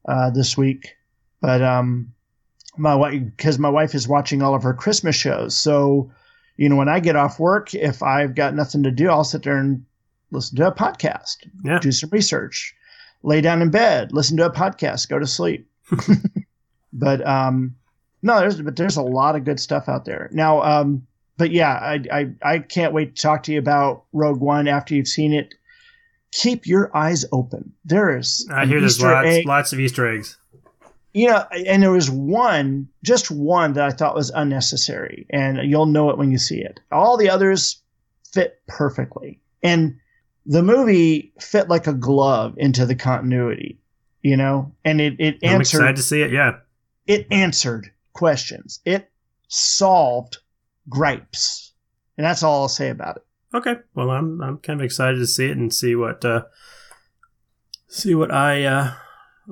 uh, 0.06 0.30
this 0.30 0.56
week. 0.56 0.96
But 1.40 1.62
um, 1.62 2.12
my 2.76 2.94
wife, 2.94 3.20
because 3.36 3.58
my 3.58 3.68
wife 3.68 3.94
is 3.94 4.08
watching 4.08 4.42
all 4.42 4.54
of 4.54 4.62
her 4.62 4.74
Christmas 4.74 5.16
shows, 5.16 5.56
so 5.56 6.10
you 6.56 6.68
know 6.68 6.76
when 6.76 6.88
I 6.88 7.00
get 7.00 7.16
off 7.16 7.38
work, 7.38 7.74
if 7.74 8.02
I've 8.02 8.34
got 8.34 8.54
nothing 8.54 8.82
to 8.84 8.90
do, 8.90 9.08
I'll 9.10 9.24
sit 9.24 9.42
there 9.42 9.56
and 9.58 9.84
listen 10.30 10.56
to 10.56 10.68
a 10.68 10.72
podcast, 10.72 11.36
Yeah. 11.64 11.78
do 11.80 11.92
some 11.92 12.10
research, 12.10 12.74
lay 13.22 13.40
down 13.40 13.62
in 13.62 13.70
bed, 13.70 14.12
listen 14.12 14.36
to 14.38 14.46
a 14.46 14.50
podcast, 14.50 15.08
go 15.08 15.18
to 15.18 15.26
sleep. 15.26 15.68
but 16.92 17.26
um, 17.26 17.74
no, 18.22 18.40
there's 18.40 18.60
but 18.60 18.76
there's 18.76 18.96
a 18.96 19.02
lot 19.02 19.36
of 19.36 19.44
good 19.44 19.60
stuff 19.60 19.88
out 19.88 20.04
there 20.04 20.28
now. 20.32 20.62
Um, 20.62 21.06
but 21.36 21.50
yeah, 21.50 21.72
I, 21.72 22.00
I 22.12 22.30
I 22.42 22.58
can't 22.60 22.92
wait 22.94 23.16
to 23.16 23.22
talk 23.22 23.42
to 23.44 23.52
you 23.52 23.58
about 23.58 24.04
Rogue 24.12 24.40
One 24.40 24.68
after 24.68 24.94
you've 24.94 25.08
seen 25.08 25.32
it. 25.32 25.54
Keep 26.42 26.66
your 26.66 26.94
eyes 26.96 27.24
open. 27.32 27.72
There 27.84 28.18
is 28.18 28.46
I 28.50 28.66
hear 28.66 28.80
there's 28.80 28.96
Easter 28.96 29.10
lots 29.12 29.28
egg 29.28 29.46
lots 29.46 29.72
of 29.72 29.78
Easter 29.80 30.06
eggs. 30.08 30.36
you 31.12 31.28
know, 31.28 31.44
and 31.66 31.80
there 31.82 31.92
was 31.92 32.10
one, 32.10 32.88
just 33.04 33.30
one 33.30 33.72
that 33.74 33.84
I 33.84 33.90
thought 33.90 34.16
was 34.16 34.30
unnecessary, 34.30 35.26
and 35.30 35.58
you'll 35.70 35.86
know 35.86 36.10
it 36.10 36.18
when 36.18 36.32
you 36.32 36.38
see 36.38 36.58
it. 36.58 36.80
All 36.90 37.16
the 37.16 37.30
others 37.30 37.80
fit 38.32 38.60
perfectly, 38.66 39.38
and 39.62 39.96
the 40.44 40.62
movie 40.62 41.32
fit 41.40 41.68
like 41.68 41.86
a 41.86 41.94
glove 41.94 42.54
into 42.56 42.84
the 42.84 42.96
continuity, 42.96 43.78
you 44.22 44.36
know, 44.36 44.72
and 44.84 45.00
it 45.00 45.14
it 45.20 45.38
I'm 45.44 45.60
answered 45.60 45.78
excited 45.78 45.96
to 45.96 46.02
see 46.02 46.22
it. 46.22 46.32
Yeah. 46.32 46.58
it 47.06 47.28
answered 47.30 47.92
questions, 48.12 48.80
it 48.84 49.08
solved 49.46 50.38
gripes, 50.88 51.72
and 52.18 52.24
that's 52.26 52.42
all 52.42 52.62
I'll 52.62 52.68
say 52.68 52.88
about 52.90 53.18
it. 53.18 53.24
Okay. 53.54 53.76
Well, 53.94 54.10
I'm 54.10 54.42
I'm 54.42 54.58
kind 54.58 54.80
of 54.80 54.84
excited 54.84 55.18
to 55.18 55.26
see 55.26 55.46
it 55.46 55.56
and 55.56 55.72
see 55.72 55.94
what 55.94 56.24
uh 56.24 56.42
see 57.86 58.14
what 58.14 58.32
I 58.32 58.64
uh 58.64 58.94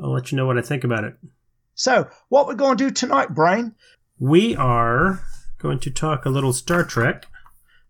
I'll 0.02 0.12
let 0.12 0.32
you 0.32 0.36
know 0.36 0.46
what 0.46 0.58
I 0.58 0.62
think 0.62 0.84
about 0.84 1.04
it. 1.04 1.14
So, 1.74 2.08
what 2.28 2.46
we're 2.46 2.54
going 2.54 2.76
to 2.76 2.84
do 2.84 2.90
tonight, 2.90 3.34
Brian? 3.34 3.74
We 4.18 4.56
are 4.56 5.24
going 5.58 5.78
to 5.80 5.90
talk 5.90 6.24
a 6.24 6.30
little 6.30 6.52
Star 6.52 6.84
Trek. 6.84 7.26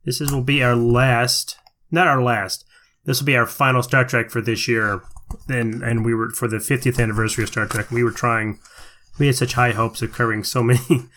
This 0.04 0.20
is 0.20 0.32
will 0.32 0.42
be 0.42 0.62
our 0.62 0.76
last, 0.76 1.56
not 1.90 2.06
our 2.06 2.22
last. 2.22 2.64
This 3.04 3.20
will 3.20 3.26
be 3.26 3.36
our 3.36 3.46
final 3.46 3.82
Star 3.82 4.04
Trek 4.04 4.30
for 4.30 4.40
this 4.40 4.68
year. 4.68 5.02
And 5.48 5.82
and 5.82 6.04
we 6.04 6.14
were 6.14 6.30
for 6.30 6.48
the 6.48 6.58
50th 6.58 7.00
anniversary 7.02 7.44
of 7.44 7.50
Star 7.50 7.66
Trek. 7.66 7.90
We 7.90 8.04
were 8.04 8.10
trying. 8.10 8.60
We 9.18 9.26
had 9.26 9.36
such 9.36 9.54
high 9.54 9.72
hopes 9.72 10.02
of 10.02 10.12
covering 10.12 10.44
so 10.44 10.62
many, 10.62 11.08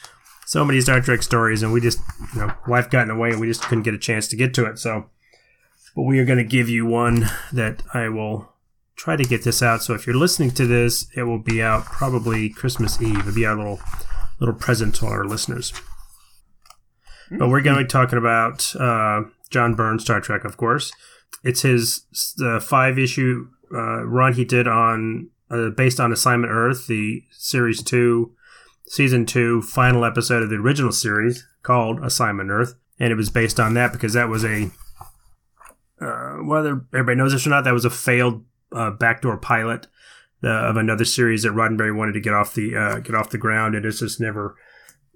so 0.45 0.63
many 0.63 0.81
Star 0.81 1.01
Trek 1.01 1.23
stories, 1.23 1.63
and 1.63 1.73
we 1.73 1.81
just, 1.81 1.99
you 2.33 2.41
know, 2.41 2.53
life 2.67 2.89
got 2.89 3.03
in 3.03 3.07
the 3.09 3.15
way, 3.15 3.31
and 3.31 3.39
we 3.39 3.47
just 3.47 3.63
couldn't 3.63 3.83
get 3.83 3.93
a 3.93 3.99
chance 3.99 4.27
to 4.29 4.35
get 4.35 4.53
to 4.53 4.65
it. 4.65 4.79
So, 4.79 5.09
but 5.95 6.03
we 6.03 6.19
are 6.19 6.25
going 6.25 6.37
to 6.37 6.43
give 6.43 6.69
you 6.69 6.85
one 6.85 7.27
that 7.51 7.81
I 7.93 8.09
will 8.09 8.53
try 8.95 9.15
to 9.15 9.23
get 9.23 9.43
this 9.43 9.61
out. 9.61 9.83
So 9.83 9.93
if 9.93 10.05
you're 10.05 10.15
listening 10.15 10.51
to 10.51 10.65
this, 10.65 11.07
it 11.15 11.23
will 11.23 11.39
be 11.39 11.61
out 11.61 11.85
probably 11.85 12.49
Christmas 12.49 13.01
Eve. 13.01 13.19
It'll 13.19 13.33
be 13.33 13.45
our 13.45 13.55
little 13.55 13.79
little 14.39 14.55
present 14.55 14.95
to 14.95 15.05
our 15.05 15.25
listeners. 15.25 15.73
But 17.31 17.49
we're 17.49 17.61
going 17.61 17.77
to 17.77 17.83
be 17.83 17.87
talking 17.87 18.19
about 18.19 18.75
uh, 18.75 19.23
John 19.49 19.73
Byrne 19.73 19.99
Star 19.99 20.21
Trek, 20.21 20.43
of 20.45 20.57
course. 20.57 20.91
It's 21.43 21.61
his 21.61 22.05
the 22.37 22.59
five 22.59 22.99
issue 22.99 23.47
uh, 23.73 24.05
run 24.05 24.33
he 24.33 24.45
did 24.45 24.67
on 24.67 25.29
uh, 25.49 25.69
based 25.69 25.99
on 25.99 26.11
Assignment 26.11 26.51
Earth, 26.51 26.87
the 26.87 27.23
series 27.31 27.81
two, 27.83 28.33
season 28.87 29.25
two, 29.25 29.61
final 29.61 30.05
episode 30.05 30.43
of 30.43 30.49
the 30.49 30.55
original 30.55 30.91
series 30.91 31.45
called 31.63 32.03
Assignment 32.03 32.49
Earth, 32.51 32.75
and 32.99 33.11
it 33.11 33.15
was 33.15 33.29
based 33.29 33.59
on 33.59 33.73
that 33.73 33.91
because 33.91 34.13
that 34.13 34.29
was 34.29 34.43
a 34.43 34.71
uh, 35.99 36.35
whether 36.43 36.85
everybody 36.93 37.17
knows 37.17 37.31
this 37.31 37.47
or 37.47 37.49
not, 37.49 37.63
that 37.63 37.73
was 37.73 37.85
a 37.85 37.89
failed 37.89 38.43
uh, 38.71 38.91
backdoor 38.91 39.37
pilot 39.37 39.87
uh, 40.43 40.49
of 40.49 40.77
another 40.77 41.05
series 41.05 41.43
that 41.43 41.53
Roddenberry 41.53 41.95
wanted 41.95 42.13
to 42.13 42.19
get 42.19 42.33
off 42.33 42.53
the 42.53 42.75
uh, 42.75 42.99
get 42.99 43.15
off 43.15 43.29
the 43.29 43.37
ground, 43.37 43.75
and 43.75 43.85
it's 43.85 43.99
just 43.99 44.19
never 44.19 44.55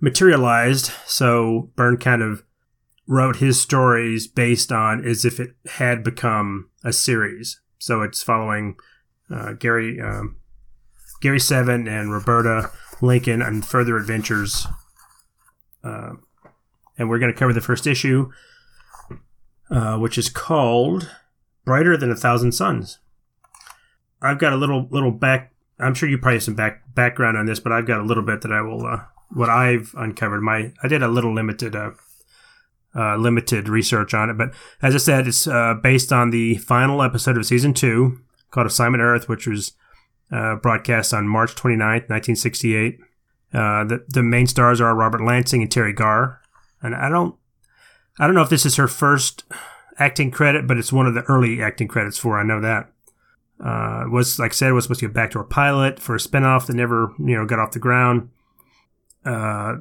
materialized. 0.01 0.91
So 1.05 1.71
Byrne 1.75 1.97
kind 1.97 2.21
of 2.21 2.43
wrote 3.07 3.37
his 3.37 3.59
stories 3.59 4.27
based 4.27 4.71
on 4.71 5.05
as 5.05 5.25
if 5.25 5.39
it 5.39 5.51
had 5.71 6.03
become 6.03 6.69
a 6.83 6.93
series. 6.93 7.59
So 7.79 8.01
it's 8.01 8.23
following 8.23 8.75
uh, 9.33 9.53
Gary 9.53 9.99
um, 9.99 10.37
Gary 11.21 11.39
Seven 11.39 11.87
and 11.87 12.11
Roberta 12.11 12.71
Lincoln 13.01 13.41
and 13.41 13.65
further 13.65 13.97
adventures. 13.97 14.67
Uh, 15.83 16.13
and 16.97 17.09
we're 17.09 17.19
going 17.19 17.31
to 17.31 17.37
cover 17.37 17.53
the 17.53 17.61
first 17.61 17.87
issue, 17.87 18.31
uh, 19.71 19.97
which 19.97 20.17
is 20.17 20.29
called 20.29 21.09
"Brighter 21.65 21.95
Than 21.95 22.11
a 22.11 22.15
Thousand 22.15 22.51
Suns." 22.51 22.99
I've 24.21 24.39
got 24.39 24.53
a 24.53 24.57
little 24.57 24.87
little 24.91 25.11
back. 25.11 25.53
I'm 25.79 25.93
sure 25.93 26.09
you 26.09 26.17
probably 26.17 26.35
have 26.35 26.43
some 26.43 26.55
back 26.55 26.83
background 26.93 27.37
on 27.37 27.45
this, 27.45 27.59
but 27.59 27.71
I've 27.71 27.87
got 27.87 28.01
a 28.01 28.03
little 28.03 28.23
bit 28.23 28.41
that 28.41 28.51
I 28.51 28.61
will 28.61 28.85
uh, 28.85 29.03
what 29.29 29.49
I've 29.49 29.93
uncovered. 29.97 30.41
My 30.41 30.73
I 30.83 30.87
did 30.87 31.01
a 31.01 31.07
little 31.07 31.33
limited 31.33 31.75
uh, 31.75 31.91
uh, 32.95 33.15
limited 33.15 33.69
research 33.69 34.13
on 34.13 34.29
it, 34.29 34.37
but 34.37 34.51
as 34.81 34.93
I 34.93 34.97
said, 34.97 35.27
it's 35.27 35.47
uh, 35.47 35.75
based 35.75 36.11
on 36.11 36.31
the 36.31 36.57
final 36.57 37.01
episode 37.01 37.37
of 37.37 37.45
season 37.45 37.73
two 37.73 38.19
called 38.51 38.67
Assignment 38.67 39.01
Earth, 39.01 39.29
which 39.29 39.47
was 39.47 39.73
uh, 40.31 40.55
broadcast 40.55 41.13
on 41.13 41.27
March 41.27 41.55
29th, 41.55 42.09
1968. 42.09 42.99
Uh, 43.51 43.83
the 43.83 44.05
the 44.07 44.21
main 44.21 44.45
stars 44.45 44.79
are 44.79 44.93
Robert 44.95 45.21
Lansing 45.21 45.63
and 45.63 45.71
Teri 45.71 45.95
Garr, 45.95 46.39
and 46.81 46.95
I 46.95 47.09
don't 47.09 47.35
I 48.19 48.25
don't 48.25 48.35
know 48.35 48.43
if 48.43 48.49
this 48.49 48.65
is 48.65 48.75
her 48.75 48.87
first 48.87 49.43
acting 49.97 50.29
credit, 50.29 50.67
but 50.67 50.77
it's 50.77 50.93
one 50.93 51.07
of 51.07 51.13
the 51.13 51.23
early 51.23 51.61
acting 51.61 51.87
credits 51.87 52.17
for. 52.17 52.35
her, 52.35 52.41
I 52.41 52.43
know 52.43 52.61
that. 52.61 52.91
Uh, 53.63 54.05
was 54.09 54.39
like 54.39 54.51
I 54.51 54.55
said, 54.55 54.69
it 54.69 54.73
was 54.73 54.85
supposed 54.85 55.01
to 55.01 55.07
be 55.07 55.11
a 55.11 55.13
backdoor 55.13 55.43
pilot 55.43 55.99
for 55.99 56.15
a 56.15 56.19
spinoff 56.19 56.67
that 56.67 56.75
never, 56.75 57.13
you 57.19 57.35
know, 57.35 57.45
got 57.45 57.59
off 57.59 57.71
the 57.71 57.79
ground. 57.79 58.29
Uh, 59.25 59.77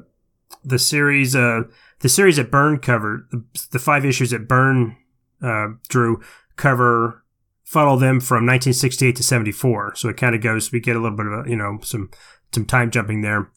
the 0.65 0.79
series, 0.79 1.35
uh, 1.35 1.61
the 1.99 2.09
series 2.09 2.35
that 2.35 2.51
Byrne 2.51 2.79
covered, 2.79 3.27
the, 3.31 3.43
the 3.71 3.79
five 3.79 4.03
issues 4.03 4.31
that 4.31 4.49
Byrne 4.49 4.97
uh, 5.41 5.67
drew 5.87 6.21
cover 6.57 7.23
follow 7.69 7.95
them 7.97 8.19
from 8.19 8.47
1968 8.47 9.15
to 9.15 9.21
74. 9.21 9.95
So 9.95 10.09
it 10.09 10.17
kind 10.17 10.33
of 10.33 10.41
goes. 10.41 10.71
We 10.71 10.79
get 10.79 10.95
a 10.95 10.99
little 10.99 11.15
bit 11.15 11.27
of 11.27 11.45
a, 11.45 11.49
you 11.49 11.55
know 11.55 11.77
some 11.83 12.09
some 12.51 12.65
time 12.65 12.89
jumping 12.89 13.21
there, 13.21 13.51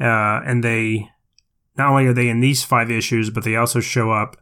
uh, 0.00 0.42
and 0.44 0.64
they 0.64 1.08
not 1.78 1.90
only 1.90 2.06
are 2.06 2.12
they 2.12 2.28
in 2.28 2.40
these 2.40 2.64
five 2.64 2.90
issues, 2.90 3.30
but 3.30 3.44
they 3.44 3.54
also 3.54 3.78
show 3.78 4.10
up 4.10 4.36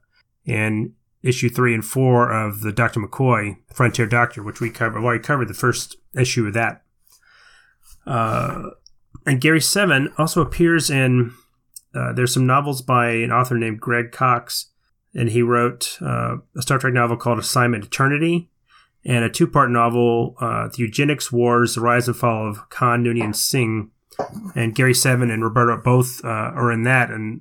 in 0.47 0.95
issue 1.23 1.51
three 1.51 1.75
and 1.75 1.85
four 1.85 2.33
of 2.33 2.63
the 2.63 2.73
Dr. 2.73 3.01
McCoy 3.01 3.57
Frontier 3.73 4.07
Doctor, 4.07 4.43
which 4.43 4.61
we 4.61 4.71
covered. 4.71 5.03
Well, 5.03 5.13
we 5.13 5.19
covered 5.19 5.49
the 5.49 5.55
first 5.55 5.97
issue 6.15 6.47
of 6.47 6.55
that. 6.55 6.83
Uh, 8.07 8.71
and 9.27 9.41
Gary 9.41 9.61
Seven 9.61 10.13
also 10.17 10.41
appears 10.41 10.91
in. 10.91 11.33
Uh, 11.95 12.13
there's 12.13 12.35
some 12.35 12.47
novels 12.47 12.83
by 12.83 13.11
an 13.11 13.31
author 13.31 13.57
named 13.57 13.81
Greg 13.81 14.13
Cox, 14.13 14.71
and 15.15 15.29
he 15.29 15.43
wrote 15.43 15.99
uh, 16.01 16.39
a 16.57 16.63
Star 16.63 16.79
Trek 16.79 16.95
novel 16.95 17.17
called 17.17 17.39
Assignment 17.39 17.85
Eternity, 17.85 18.51
and 19.05 19.25
a 19.25 19.31
two-part 19.31 19.71
novel, 19.71 20.37
uh, 20.41 20.69
The 20.69 20.79
Eugenics 20.79 21.31
Wars: 21.31 21.75
The 21.75 21.81
Rise 21.81 22.09
and 22.09 22.17
Fall 22.17 22.49
of 22.49 22.69
Khan 22.71 23.05
Noonien 23.05 23.35
Singh. 23.35 23.91
And 24.55 24.77
Gary 24.77 24.95
Seven 24.95 25.29
and 25.29 25.43
Roberta 25.43 25.77
both 25.77 26.25
uh, 26.25 26.29
are 26.29 26.71
in 26.71 26.85
that, 26.85 27.11
and 27.11 27.41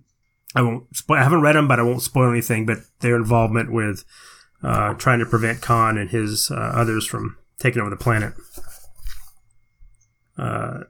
I 0.56 0.64
won't. 0.64 0.96
Spoil, 0.96 1.20
I 1.20 1.24
haven't 1.24 1.42
read 1.42 1.56
them, 1.56 1.68
but 1.68 1.80
I 1.80 1.84
won't 1.84 2.02
spoil 2.02 2.32
anything. 2.32 2.66
But 2.66 2.80
their 3.02 3.16
involvement 3.16 3.72
with 3.72 4.04
uh, 4.64 4.96
trying 4.96 5.20
to 5.20 5.26
prevent 5.28 5.62
Khan 5.62 6.00
and 6.00 6.10
his 6.10 6.50
uh, 6.50 6.56
others 6.56 7.06
from 7.06 7.38
taking 7.60 7.80
over 7.80 7.92
the 7.92 7.96
planet. 7.96 8.34
Uh, 10.36 10.86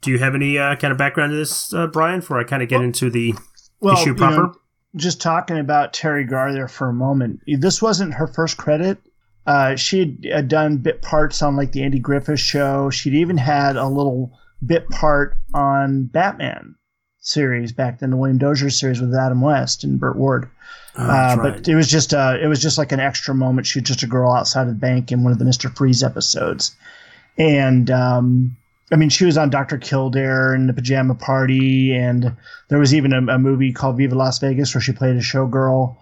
do 0.00 0.12
you 0.12 0.18
have 0.18 0.36
any 0.36 0.58
uh, 0.58 0.76
kind 0.76 0.92
of 0.92 0.98
background 0.98 1.32
to 1.32 1.36
this, 1.36 1.74
uh, 1.74 1.88
Brian? 1.88 2.20
Before 2.20 2.38
I 2.38 2.44
kind 2.44 2.62
of 2.62 2.68
get 2.68 2.82
into 2.82 3.10
the 3.10 3.34
well, 3.80 3.94
issue 3.94 4.10
you 4.10 4.14
proper. 4.14 4.42
know, 4.42 4.54
just 4.94 5.20
talking 5.20 5.58
about 5.58 5.92
Teri 5.92 6.28
Garr 6.28 6.52
there 6.52 6.68
for 6.68 6.88
a 6.88 6.94
moment. 6.94 7.40
This 7.58 7.82
wasn't 7.82 8.14
her 8.14 8.28
first 8.28 8.56
credit. 8.56 8.98
Uh, 9.46 9.76
she 9.76 10.18
had 10.24 10.48
done 10.48 10.78
bit 10.78 11.02
parts 11.02 11.40
on 11.40 11.56
like 11.56 11.72
the 11.72 11.82
Andy 11.82 12.00
Griffith 12.00 12.40
show. 12.40 12.90
She'd 12.90 13.14
even 13.14 13.36
had 13.36 13.76
a 13.76 13.86
little 13.86 14.36
bit 14.64 14.88
part 14.90 15.36
on 15.54 16.06
Batman 16.06 16.74
series 17.20 17.72
back 17.72 17.98
then, 17.98 18.10
the 18.10 18.16
William 18.16 18.38
Dozier 18.38 18.70
series 18.70 19.00
with 19.00 19.14
Adam 19.14 19.40
West 19.40 19.84
and 19.84 20.00
Burt 20.00 20.16
Ward. 20.16 20.48
Oh, 20.98 21.04
uh, 21.04 21.36
but 21.36 21.52
right. 21.52 21.68
it 21.68 21.74
was 21.74 21.88
just 21.88 22.14
uh, 22.14 22.36
it 22.40 22.46
was 22.46 22.60
just 22.60 22.78
like 22.78 22.90
an 22.90 23.00
extra 23.00 23.34
moment. 23.34 23.66
She 23.66 23.80
was 23.80 23.88
just 23.88 24.02
a 24.02 24.06
girl 24.06 24.32
outside 24.32 24.62
of 24.62 24.68
the 24.68 24.74
bank 24.74 25.12
in 25.12 25.22
one 25.22 25.32
of 25.32 25.38
the 25.38 25.44
Mister 25.44 25.68
Freeze 25.68 26.02
episodes, 26.02 26.74
and 27.36 27.90
um, 27.90 28.56
I 28.90 28.96
mean 28.96 29.10
she 29.10 29.26
was 29.26 29.36
on 29.36 29.50
Doctor 29.50 29.78
Kildare 29.78 30.54
and 30.54 30.68
the 30.68 30.72
Pajama 30.72 31.14
Party, 31.14 31.94
and 31.94 32.34
there 32.68 32.78
was 32.78 32.94
even 32.94 33.12
a, 33.12 33.34
a 33.34 33.38
movie 33.38 33.72
called 33.72 33.98
Viva 33.98 34.14
Las 34.14 34.38
Vegas 34.38 34.74
where 34.74 34.80
she 34.80 34.92
played 34.92 35.16
a 35.16 35.20
showgirl. 35.20 35.96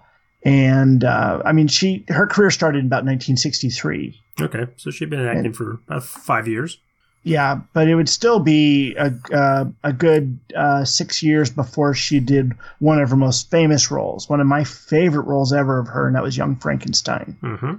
And 0.44 1.04
uh, 1.04 1.42
I 1.44 1.52
mean, 1.52 1.68
she 1.68 2.04
her 2.08 2.26
career 2.26 2.50
started 2.50 2.80
in 2.80 2.86
about 2.86 3.04
1963. 3.04 4.20
Okay, 4.42 4.66
so 4.76 4.90
she'd 4.90 5.08
been 5.10 5.26
acting 5.26 5.54
for 5.54 5.80
about 5.86 6.04
five 6.04 6.46
years. 6.46 6.78
Yeah, 7.22 7.60
but 7.72 7.88
it 7.88 7.94
would 7.94 8.10
still 8.10 8.38
be 8.38 8.94
a 8.96 9.14
uh, 9.32 9.64
a 9.82 9.92
good 9.94 10.38
uh, 10.54 10.84
six 10.84 11.22
years 11.22 11.48
before 11.48 11.94
she 11.94 12.20
did 12.20 12.52
one 12.78 13.00
of 13.00 13.08
her 13.08 13.16
most 13.16 13.50
famous 13.50 13.90
roles, 13.90 14.28
one 14.28 14.40
of 14.40 14.46
my 14.46 14.64
favorite 14.64 15.26
roles 15.26 15.50
ever 15.50 15.78
of 15.78 15.88
her, 15.88 16.06
and 16.06 16.14
that 16.14 16.22
was 16.22 16.36
Young 16.36 16.56
Frankenstein. 16.56 17.38
Mm-hmm. 17.42 17.74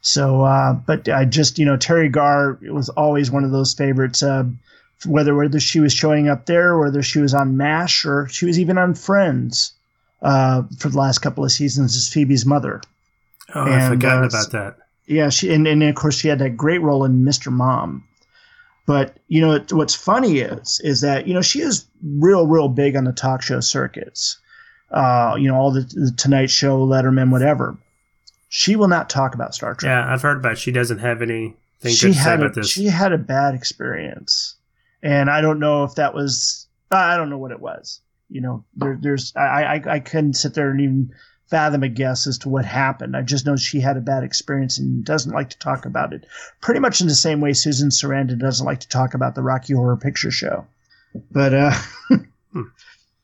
So, 0.00 0.42
uh, 0.42 0.74
but 0.74 1.08
I 1.08 1.24
just 1.24 1.58
you 1.58 1.64
know 1.64 1.76
Teri 1.76 2.10
Garr 2.10 2.60
was 2.62 2.88
always 2.90 3.32
one 3.32 3.42
of 3.42 3.50
those 3.50 3.74
favorites. 3.74 4.22
Uh, 4.22 4.44
whether 5.04 5.34
whether 5.34 5.58
she 5.58 5.80
was 5.80 5.92
showing 5.92 6.28
up 6.28 6.46
there, 6.46 6.78
whether 6.78 7.02
she 7.02 7.18
was 7.18 7.34
on 7.34 7.56
Mash, 7.56 8.06
or 8.06 8.28
she 8.28 8.46
was 8.46 8.60
even 8.60 8.78
on 8.78 8.94
Friends 8.94 9.72
uh, 10.26 10.64
for 10.78 10.88
the 10.88 10.98
last 10.98 11.20
couple 11.20 11.44
of 11.44 11.52
seasons 11.52 11.94
is 11.94 12.08
Phoebe's 12.08 12.44
mother. 12.44 12.82
Oh, 13.54 13.62
I 13.62 13.88
forgot 13.88 14.24
uh, 14.24 14.26
about 14.26 14.50
that. 14.50 14.76
Yeah, 15.06 15.28
she 15.28 15.54
and, 15.54 15.68
and 15.68 15.84
of 15.84 15.94
course 15.94 16.18
she 16.18 16.26
had 16.26 16.40
that 16.40 16.56
great 16.56 16.82
role 16.82 17.04
in 17.04 17.24
Mr. 17.24 17.52
Mom. 17.52 18.04
But 18.86 19.18
you 19.28 19.40
know 19.40 19.52
it, 19.52 19.72
what's 19.72 19.94
funny 19.94 20.38
is 20.38 20.80
is 20.82 21.00
that 21.02 21.28
you 21.28 21.34
know 21.34 21.42
she 21.42 21.60
is 21.60 21.86
real 22.02 22.44
real 22.46 22.68
big 22.68 22.96
on 22.96 23.04
the 23.04 23.12
talk 23.12 23.40
show 23.40 23.60
circuits. 23.60 24.36
Uh, 24.90 25.36
you 25.38 25.46
know 25.46 25.54
all 25.54 25.70
the, 25.70 25.82
the 25.82 26.12
Tonight 26.16 26.50
Show, 26.50 26.84
Letterman, 26.84 27.30
whatever. 27.30 27.78
She 28.48 28.74
will 28.74 28.88
not 28.88 29.08
talk 29.08 29.34
about 29.34 29.54
Star 29.54 29.74
Trek. 29.74 29.90
Yeah, 29.90 30.12
I've 30.12 30.22
heard 30.22 30.38
about. 30.38 30.52
It. 30.52 30.58
She 30.58 30.72
doesn't 30.72 30.98
have 30.98 31.22
anything 31.22 31.54
she 31.82 32.08
good 32.08 32.14
to 32.14 32.14
say 32.14 32.30
had 32.30 32.40
about 32.40 32.56
a, 32.56 32.60
this. 32.60 32.70
she 32.70 32.86
had 32.86 33.12
a 33.12 33.18
bad 33.18 33.54
experience, 33.54 34.56
and 35.04 35.30
I 35.30 35.40
don't 35.40 35.60
know 35.60 35.84
if 35.84 35.94
that 35.94 36.14
was 36.14 36.66
I 36.90 37.16
don't 37.16 37.30
know 37.30 37.38
what 37.38 37.52
it 37.52 37.60
was. 37.60 38.00
You 38.28 38.40
know, 38.40 38.64
there, 38.74 38.98
there's 39.00 39.32
I, 39.36 39.76
I 39.76 39.94
I 39.94 40.00
couldn't 40.00 40.34
sit 40.34 40.54
there 40.54 40.70
and 40.70 40.80
even 40.80 41.12
fathom 41.48 41.82
a 41.82 41.88
guess 41.88 42.26
as 42.26 42.38
to 42.38 42.48
what 42.48 42.64
happened. 42.64 43.16
I 43.16 43.22
just 43.22 43.46
know 43.46 43.56
she 43.56 43.80
had 43.80 43.96
a 43.96 44.00
bad 44.00 44.24
experience 44.24 44.78
and 44.78 45.04
doesn't 45.04 45.32
like 45.32 45.50
to 45.50 45.58
talk 45.58 45.86
about 45.86 46.12
it. 46.12 46.26
Pretty 46.60 46.80
much 46.80 47.00
in 47.00 47.06
the 47.06 47.14
same 47.14 47.40
way 47.40 47.52
Susan 47.52 47.90
Sarandon 47.90 48.38
doesn't 48.38 48.66
like 48.66 48.80
to 48.80 48.88
talk 48.88 49.14
about 49.14 49.34
the 49.34 49.42
Rocky 49.42 49.74
Horror 49.74 49.96
Picture 49.96 50.30
Show. 50.30 50.66
But 51.30 51.54
uh, 51.54 51.72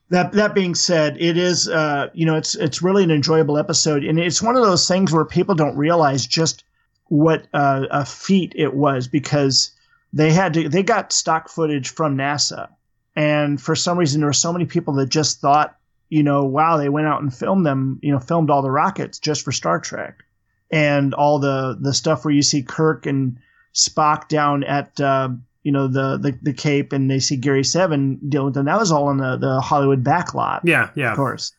that 0.09 0.31
that 0.31 0.55
being 0.55 0.75
said, 0.75 1.17
it 1.19 1.37
is 1.37 1.67
uh, 1.67 2.09
you 2.13 2.25
know 2.25 2.35
it's 2.35 2.55
it's 2.55 2.81
really 2.81 3.03
an 3.03 3.11
enjoyable 3.11 3.57
episode, 3.57 4.03
and 4.03 4.19
it's 4.19 4.41
one 4.41 4.55
of 4.55 4.63
those 4.63 4.87
things 4.87 5.11
where 5.11 5.25
people 5.25 5.55
don't 5.55 5.77
realize 5.77 6.25
just 6.25 6.63
what 7.07 7.47
uh, 7.53 7.85
a 7.91 8.05
feat 8.05 8.53
it 8.55 8.73
was 8.73 9.07
because 9.07 9.71
they 10.13 10.31
had 10.31 10.53
to 10.53 10.69
they 10.69 10.83
got 10.83 11.11
stock 11.11 11.49
footage 11.49 11.89
from 11.89 12.17
NASA, 12.17 12.69
and 13.15 13.61
for 13.61 13.75
some 13.75 13.97
reason 13.97 14.21
there 14.21 14.29
were 14.29 14.33
so 14.33 14.51
many 14.53 14.65
people 14.65 14.93
that 14.95 15.09
just 15.09 15.39
thought 15.39 15.77
you 16.09 16.23
know 16.23 16.43
wow 16.43 16.77
they 16.77 16.89
went 16.89 17.07
out 17.07 17.21
and 17.21 17.33
filmed 17.33 17.65
them 17.65 17.99
you 18.01 18.11
know 18.11 18.19
filmed 18.19 18.49
all 18.49 18.61
the 18.61 18.71
rockets 18.71 19.19
just 19.19 19.43
for 19.43 19.51
Star 19.51 19.79
Trek, 19.79 20.23
and 20.71 21.13
all 21.13 21.39
the 21.39 21.77
the 21.79 21.93
stuff 21.93 22.25
where 22.25 22.33
you 22.33 22.41
see 22.41 22.63
Kirk 22.63 23.05
and 23.05 23.37
Spock 23.73 24.27
down 24.27 24.63
at 24.63 24.99
uh, 25.01 25.29
you 25.63 25.71
know 25.71 25.87
the, 25.87 26.17
the 26.17 26.37
the 26.41 26.53
cape 26.53 26.93
and 26.93 27.09
they 27.09 27.19
see 27.19 27.35
Gary 27.37 27.63
Seven 27.63 28.19
dealing 28.29 28.45
with 28.45 28.53
them. 28.53 28.65
That 28.65 28.79
was 28.79 28.91
all 28.91 29.09
in 29.09 29.17
the 29.17 29.37
the 29.37 29.61
Hollywood 29.61 30.03
backlot, 30.03 30.61
Yeah, 30.63 30.89
yeah. 30.95 31.11
of 31.11 31.15
course. 31.17 31.53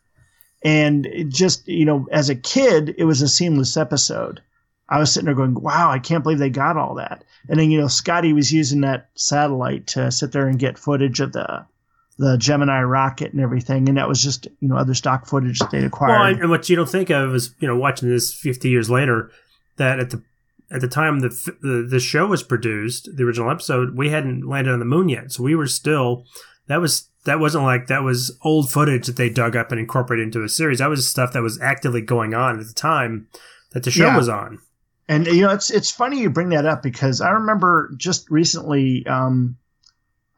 And 0.62 1.06
it 1.06 1.28
just 1.28 1.66
you 1.66 1.84
know, 1.84 2.06
as 2.12 2.30
a 2.30 2.34
kid, 2.34 2.94
it 2.96 3.04
was 3.04 3.20
a 3.22 3.28
seamless 3.28 3.76
episode. 3.76 4.40
I 4.88 4.98
was 4.98 5.12
sitting 5.12 5.26
there 5.26 5.34
going, 5.34 5.54
"Wow, 5.54 5.90
I 5.90 5.98
can't 5.98 6.22
believe 6.22 6.38
they 6.38 6.50
got 6.50 6.76
all 6.76 6.94
that." 6.96 7.24
And 7.48 7.58
then 7.58 7.70
you 7.70 7.80
know, 7.80 7.88
Scotty 7.88 8.32
was 8.32 8.52
using 8.52 8.82
that 8.82 9.08
satellite 9.14 9.86
to 9.88 10.10
sit 10.10 10.32
there 10.32 10.48
and 10.48 10.58
get 10.58 10.78
footage 10.78 11.20
of 11.20 11.32
the 11.32 11.66
the 12.16 12.36
Gemini 12.38 12.80
rocket 12.82 13.32
and 13.32 13.40
everything, 13.40 13.88
and 13.88 13.98
that 13.98 14.08
was 14.08 14.22
just 14.22 14.46
you 14.60 14.68
know 14.68 14.76
other 14.76 14.94
stock 14.94 15.26
footage 15.26 15.58
that 15.58 15.70
they'd 15.70 15.84
acquired. 15.84 16.12
Well, 16.18 16.26
and, 16.26 16.40
and 16.42 16.50
what 16.50 16.68
you 16.68 16.76
don't 16.76 16.88
think 16.88 17.10
of 17.10 17.34
is 17.34 17.54
you 17.58 17.66
know 17.68 17.76
watching 17.76 18.08
this 18.08 18.32
50 18.32 18.68
years 18.68 18.88
later 18.90 19.30
that 19.76 19.98
at 19.98 20.10
the 20.10 20.22
at 20.70 20.80
the 20.80 20.88
time 20.88 21.20
the, 21.20 21.28
the 21.62 21.86
the 21.88 22.00
show 22.00 22.26
was 22.26 22.42
produced, 22.42 23.08
the 23.16 23.24
original 23.24 23.50
episode, 23.50 23.96
we 23.96 24.10
hadn't 24.10 24.46
landed 24.46 24.72
on 24.72 24.78
the 24.78 24.84
moon 24.84 25.08
yet, 25.08 25.32
so 25.32 25.42
we 25.42 25.54
were 25.54 25.66
still 25.66 26.24
that 26.68 26.80
was 26.80 27.08
that 27.24 27.40
wasn't 27.40 27.64
like 27.64 27.86
that 27.88 28.02
was 28.02 28.38
old 28.42 28.70
footage 28.70 29.06
that 29.06 29.16
they 29.16 29.30
dug 29.30 29.56
up 29.56 29.70
and 29.72 29.80
incorporated 29.80 30.26
into 30.26 30.42
a 30.44 30.48
series. 30.48 30.78
That 30.78 30.90
was 30.90 31.08
stuff 31.08 31.32
that 31.32 31.42
was 31.42 31.60
actively 31.60 32.00
going 32.02 32.34
on 32.34 32.60
at 32.60 32.66
the 32.66 32.74
time 32.74 33.28
that 33.72 33.82
the 33.82 33.90
show 33.90 34.06
Yeah. 34.06 34.16
was 34.16 34.28
on. 34.28 34.58
And 35.08 35.26
you 35.26 35.42
know, 35.42 35.50
it's 35.50 35.70
it's 35.70 35.90
funny 35.90 36.20
you 36.20 36.30
bring 36.30 36.50
that 36.50 36.64
up 36.64 36.82
because 36.82 37.20
I 37.20 37.30
remember 37.30 37.90
just 37.96 38.30
recently, 38.30 39.06
um, 39.06 39.56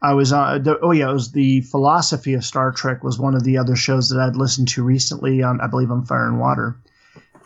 I 0.01 0.13
was 0.13 0.33
on. 0.33 0.63
The, 0.63 0.77
oh 0.81 0.91
yeah, 0.91 1.09
it 1.09 1.13
was 1.13 1.31
the 1.31 1.61
philosophy 1.61 2.33
of 2.33 2.43
Star 2.43 2.71
Trek 2.73 3.03
was 3.03 3.17
one 3.17 3.33
of 3.33 3.43
the 3.43 3.57
other 3.57 3.75
shows 3.75 4.09
that 4.09 4.19
I'd 4.19 4.35
listened 4.35 4.67
to 4.69 4.83
recently 4.83 5.41
on, 5.41 5.61
I 5.61 5.67
believe, 5.67 5.89
on 5.89 6.05
Fire 6.05 6.27
and 6.27 6.39
Water, 6.39 6.77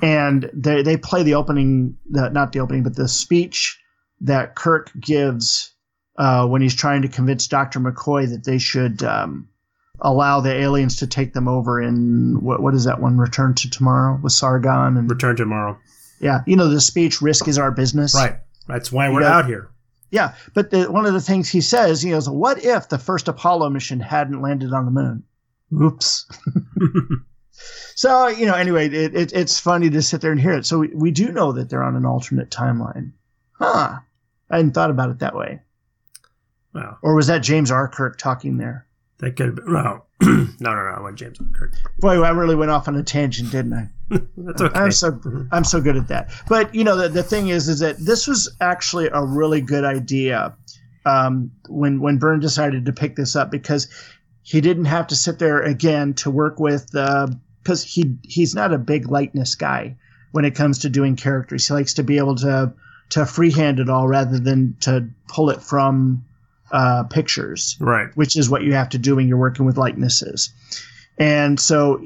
and 0.02 0.50
they 0.52 0.82
they 0.82 0.98
play 0.98 1.22
the 1.22 1.36
opening, 1.36 1.98
the, 2.10 2.30
not 2.30 2.54
the 2.54 2.60
opening, 2.60 2.82
but 2.82 2.96
the 2.96 3.08
speech 3.08 3.80
that 4.22 4.56
Kirk 4.56 4.92
gives 5.00 5.74
uh, 6.18 6.48
when 6.48 6.64
he's 6.64 6.76
trying 6.76 7.04
to 7.04 7.08
convince 7.08 7.48
Doctor 7.48 7.80
McCoy 7.80 8.30
that 8.30 8.44
they 8.44 8.58
should. 8.58 9.04
Um, 9.04 9.48
Allow 10.04 10.40
the 10.40 10.52
aliens 10.52 10.96
to 10.96 11.06
take 11.06 11.34
them 11.34 11.48
over 11.48 11.80
in 11.80 12.42
what 12.42 12.60
what 12.60 12.74
is 12.74 12.86
that 12.86 13.00
one? 13.00 13.20
Return 13.20 13.54
to 13.54 13.70
Tomorrow 13.70 14.20
with 14.24 14.34
Sargon 14.34 14.98
and 14.98 15.08
Return 15.08 15.36
to 15.36 15.44
tomorrow. 15.44 15.78
Yeah, 16.22 16.42
you 16.46 16.56
know 16.56 16.70
the 16.70 16.80
speech 16.80 17.22
"Risk 17.22 17.48
is 17.48 17.58
our 17.58 17.72
business." 17.72 18.16
Right. 18.16 18.38
That's 18.68 18.92
why 18.92 19.10
we're 19.10 19.24
out 19.24 19.46
here. 19.46 19.70
Yeah, 20.12 20.36
but 20.54 20.70
the, 20.70 20.92
one 20.92 21.06
of 21.06 21.14
the 21.14 21.22
things 21.22 21.50
he 21.50 21.62
says, 21.62 22.02
he 22.02 22.12
goes, 22.12 22.30
"What 22.30 22.64
if 22.64 22.90
the 22.90 22.98
first 22.98 23.28
Apollo 23.28 23.70
mission 23.72 24.00
hadn't 24.00 24.42
landed 24.42 24.72
on 24.74 24.86
the 24.86 24.92
moon?" 24.92 25.24
Oops. 25.82 26.28
so 27.96 28.28
you 28.28 28.46
know, 28.46 28.54
anyway, 28.54 28.88
it, 28.88 29.16
it, 29.16 29.34
it's 29.34 29.60
funny 29.60 29.90
to 29.90 30.02
sit 30.02 30.22
there 30.22 30.32
and 30.32 30.40
hear 30.40 30.54
it. 30.54 30.66
So 30.66 30.80
we, 30.80 30.90
we 30.90 31.12
do 31.12 31.32
know 31.32 31.52
that 31.54 31.70
they're 31.70 31.84
on 31.84 31.96
an 31.96 32.06
alternate 32.06 32.52
timeline, 32.52 33.14
huh? 33.54 34.00
I 34.50 34.56
hadn't 34.58 34.74
thought 34.74 34.92
about 34.92 35.10
it 35.10 35.20
that 35.20 35.36
way. 35.36 35.62
Wow. 36.74 36.98
Or 37.02 37.16
was 37.16 37.28
that 37.28 37.40
James 37.40 37.72
R. 37.72 37.88
Kirk 37.88 38.18
talking 38.18 38.58
there? 38.58 38.86
That 39.20 39.36
could 39.36 39.48
have 39.48 39.56
been 39.56 39.74
no. 39.74 40.04
No, 40.22 40.48
no, 40.60 40.76
no. 40.76 40.94
I 40.98 41.02
went 41.02 41.18
James 41.18 41.40
Kirk. 41.54 41.74
Boy, 42.00 42.22
I 42.22 42.30
really 42.30 42.56
went 42.56 42.72
off 42.72 42.88
on 42.88 42.96
a 42.96 43.04
tangent, 43.04 43.52
didn't 43.52 43.74
I? 43.74 43.90
That's 44.38 44.62
okay. 44.62 44.80
I'm 44.80 44.92
so 44.92 45.20
I'm 45.52 45.64
so 45.64 45.82
good 45.82 45.98
at 45.98 46.08
that. 46.10 46.30
But 46.48 46.74
you 46.76 46.84
know, 46.84 46.96
the, 46.96 47.10
the 47.10 47.24
thing 47.24 47.48
is, 47.48 47.68
is 47.68 47.80
that 47.80 47.98
this 47.98 48.28
was 48.28 48.56
actually 48.62 49.10
a 49.12 49.24
really 49.24 49.62
good 49.62 49.84
idea 49.84 50.56
um, 51.06 51.52
when 51.68 52.00
when 52.00 52.18
Byrne 52.18 52.40
decided 52.40 52.86
to 52.86 52.94
pick 52.94 53.16
this 53.16 53.36
up 53.36 53.52
because 53.52 53.88
he 54.44 54.62
didn't 54.62 54.86
have 54.86 55.08
to 55.08 55.16
sit 55.16 55.40
there 55.40 55.62
again 55.62 56.14
to 56.16 56.32
work 56.32 56.60
with 56.60 56.92
because 56.92 57.84
he 57.84 58.16
he's 58.24 58.54
not 58.54 58.74
a 58.74 58.78
big 58.78 59.10
lightness 59.10 59.56
guy 59.56 59.96
when 60.32 60.46
it 60.46 60.56
comes 60.56 60.80
to 60.80 60.90
doing 60.90 61.16
characters. 61.16 61.68
He 61.68 61.74
likes 61.74 61.94
to 61.96 62.04
be 62.04 62.18
able 62.18 62.36
to 62.38 62.74
to 63.10 63.26
freehand 63.26 63.80
it 63.80 63.90
all 63.90 64.08
rather 64.08 64.40
than 64.40 64.76
to 64.82 65.08
pull 65.28 65.50
it 65.50 65.62
from 65.62 66.24
uh, 66.72 67.04
pictures 67.04 67.78
Right. 67.80 68.10
which 68.16 68.36
is 68.36 68.50
what 68.50 68.64
you 68.64 68.74
have 68.74 68.90
to 68.90 68.98
do 68.98 69.16
when 69.16 69.28
you're 69.28 69.38
working 69.38 69.66
with 69.66 69.78
likenesses. 69.78 70.54
And 71.18 71.60
so 71.60 72.02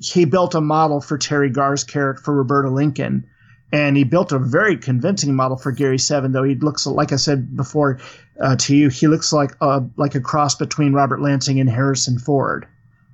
he 0.00 0.24
built 0.24 0.54
a 0.54 0.60
model 0.60 1.00
for 1.00 1.18
Teri 1.18 1.52
Garr's 1.52 1.84
character 1.84 2.22
for 2.22 2.34
Roberta 2.34 2.70
Lincoln, 2.70 3.24
and 3.72 3.96
he 3.96 4.04
built 4.04 4.32
a 4.32 4.38
very 4.38 4.76
convincing 4.76 5.34
model 5.34 5.56
for 5.56 5.72
Gary 5.72 5.98
Seven. 5.98 6.32
Though 6.32 6.42
he 6.44 6.54
looks 6.54 6.86
like 6.86 7.12
I 7.12 7.16
said 7.16 7.56
before 7.56 7.98
uh, 8.40 8.56
to 8.56 8.76
you, 8.76 8.88
he 8.88 9.06
looks 9.08 9.32
like 9.32 9.52
a 9.60 9.82
like 9.96 10.14
a 10.14 10.20
cross 10.20 10.54
between 10.54 10.92
Robert 10.92 11.20
Lansing 11.20 11.60
and 11.60 11.68
Harrison 11.68 12.18
Ford. 12.18 12.66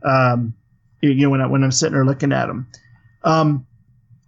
Um, 0.02 0.54
you 1.00 1.14
know 1.14 1.30
when 1.30 1.40
I, 1.40 1.46
when 1.46 1.62
I'm 1.64 1.72
sitting 1.72 1.94
there 1.94 2.04
looking 2.04 2.32
at 2.32 2.48
him. 2.48 2.66
Um, 3.22 3.66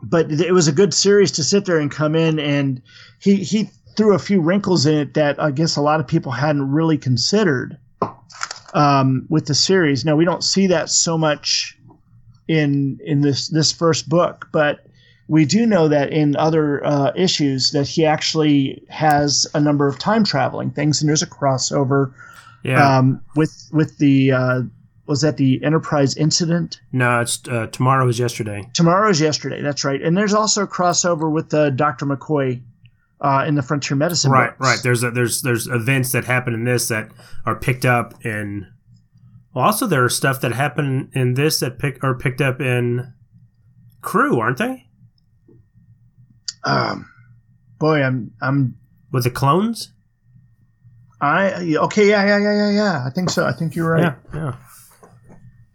but 0.02 0.30
it 0.30 0.52
was 0.52 0.68
a 0.68 0.72
good 0.72 0.92
series 0.92 1.32
to 1.32 1.44
sit 1.44 1.64
there 1.64 1.78
and 1.78 1.90
come 1.90 2.14
in 2.14 2.38
and 2.38 2.82
he 3.18 3.36
he 3.36 3.70
threw 3.96 4.14
a 4.14 4.18
few 4.18 4.40
wrinkles 4.40 4.86
in 4.86 4.94
it 4.94 5.14
that 5.14 5.40
I 5.40 5.50
guess 5.50 5.76
a 5.76 5.80
lot 5.82 6.00
of 6.00 6.06
people 6.06 6.32
hadn't 6.32 6.70
really 6.70 6.98
considered 6.98 7.78
um, 8.74 9.26
with 9.28 9.46
the 9.46 9.54
series. 9.54 10.04
Now 10.04 10.16
we 10.16 10.24
don't 10.24 10.44
see 10.44 10.66
that 10.68 10.90
so 10.90 11.16
much 11.16 11.78
in 12.48 12.98
in 13.04 13.22
this 13.22 13.48
this 13.48 13.72
first 13.72 14.08
book, 14.08 14.48
but 14.52 14.86
we 15.28 15.44
do 15.44 15.66
know 15.66 15.88
that 15.88 16.12
in 16.12 16.36
other 16.36 16.84
uh, 16.86 17.10
issues 17.16 17.72
that 17.72 17.88
he 17.88 18.06
actually 18.06 18.84
has 18.88 19.46
a 19.54 19.60
number 19.60 19.88
of 19.88 19.98
time 19.98 20.22
traveling 20.24 20.70
things, 20.70 21.00
and 21.02 21.08
there's 21.08 21.22
a 21.22 21.26
crossover 21.26 22.12
Yeah. 22.62 22.98
um, 22.98 23.20
with 23.34 23.68
with 23.72 23.98
the 23.98 24.32
uh, 24.32 24.62
was 25.06 25.20
that 25.22 25.36
the 25.36 25.62
Enterprise 25.64 26.16
incident. 26.16 26.80
no, 26.92 27.20
it's 27.20 27.40
uh, 27.48 27.66
tomorrow 27.68 28.08
is 28.08 28.18
yesterday. 28.18 28.68
Tomorrow 28.74 29.10
is 29.10 29.20
yesterday. 29.20 29.62
That's 29.62 29.84
right. 29.84 30.02
And 30.02 30.16
there's 30.16 30.34
also 30.34 30.62
a 30.64 30.66
crossover 30.66 31.30
with 31.32 31.52
uh, 31.54 31.70
Dr. 31.70 32.06
McCoy 32.06 32.60
uh, 33.20 33.44
in 33.46 33.54
the 33.54 33.62
Frontier 33.62 33.96
Medicine. 33.96 34.30
Right, 34.30 34.50
books. 34.58 34.60
right. 34.60 34.80
There's 34.82 35.02
a, 35.02 35.10
there's 35.10 35.42
there's 35.42 35.66
events 35.66 36.12
that 36.12 36.24
happen 36.24 36.54
in 36.54 36.64
this 36.64 36.88
that 36.88 37.10
are 37.44 37.56
picked 37.56 37.84
up 37.84 38.24
in. 38.24 38.66
Well, 39.54 39.64
also 39.64 39.86
there 39.86 40.04
are 40.04 40.08
stuff 40.10 40.40
that 40.42 40.52
happen 40.52 41.10
in 41.14 41.34
this 41.34 41.60
that 41.60 41.78
pick 41.78 42.02
are 42.04 42.14
picked 42.14 42.40
up 42.42 42.60
in 42.60 43.12
Crew, 44.02 44.38
aren't 44.38 44.58
they? 44.58 44.86
Um, 46.64 47.08
boy, 47.78 48.02
I'm 48.02 48.32
I'm 48.40 48.76
With 49.12 49.24
the 49.24 49.30
clones. 49.30 49.92
I 51.20 51.74
okay. 51.76 52.08
Yeah, 52.08 52.26
yeah, 52.26 52.38
yeah, 52.38 52.54
yeah, 52.54 52.70
yeah. 52.70 53.04
I 53.06 53.10
think 53.10 53.30
so. 53.30 53.46
I 53.46 53.52
think 53.52 53.74
you're 53.74 53.90
right. 53.90 54.02
Yeah, 54.02 54.14
yeah. 54.34 54.56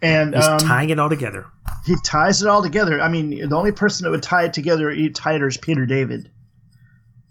And 0.04 0.34
He's 0.36 0.46
um, 0.48 0.60
tying 0.60 0.90
it 0.90 1.00
all 1.00 1.10
together. 1.10 1.46
he 1.86 1.96
ties 2.04 2.42
it 2.42 2.48
all 2.48 2.64
together. 2.64 3.00
I 3.00 3.08
mean, 3.08 3.30
the 3.50 3.56
only 3.56 3.72
person 3.72 4.04
that 4.04 4.10
would 4.12 4.24
tie 4.24 4.46
it 4.46 4.54
together 4.54 4.94
tighter 5.14 5.48
is 5.48 5.58
Peter 5.58 5.86
David, 5.86 6.31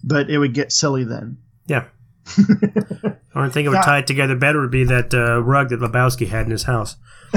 but 0.05 0.31
it 0.31 0.39
would 0.39 0.55
get 0.55 0.73
silly 0.73 1.05
then. 1.05 1.39
Yeah. 1.67 1.85
Only 3.35 3.51
thing 3.51 3.65
that 3.65 3.71
would 3.71 3.83
tie 3.83 3.99
it 4.01 4.07
together 4.07 4.37
better 4.37 4.61
would 4.61 4.71
be 4.71 4.85
that 4.85 5.13
uh, 5.15 5.43
rug 5.43 5.71
that 5.71 5.81
Lebowski 5.81 6.27
had 6.29 6.45
in 6.47 6.51
his 6.53 6.65
house. 6.65 6.97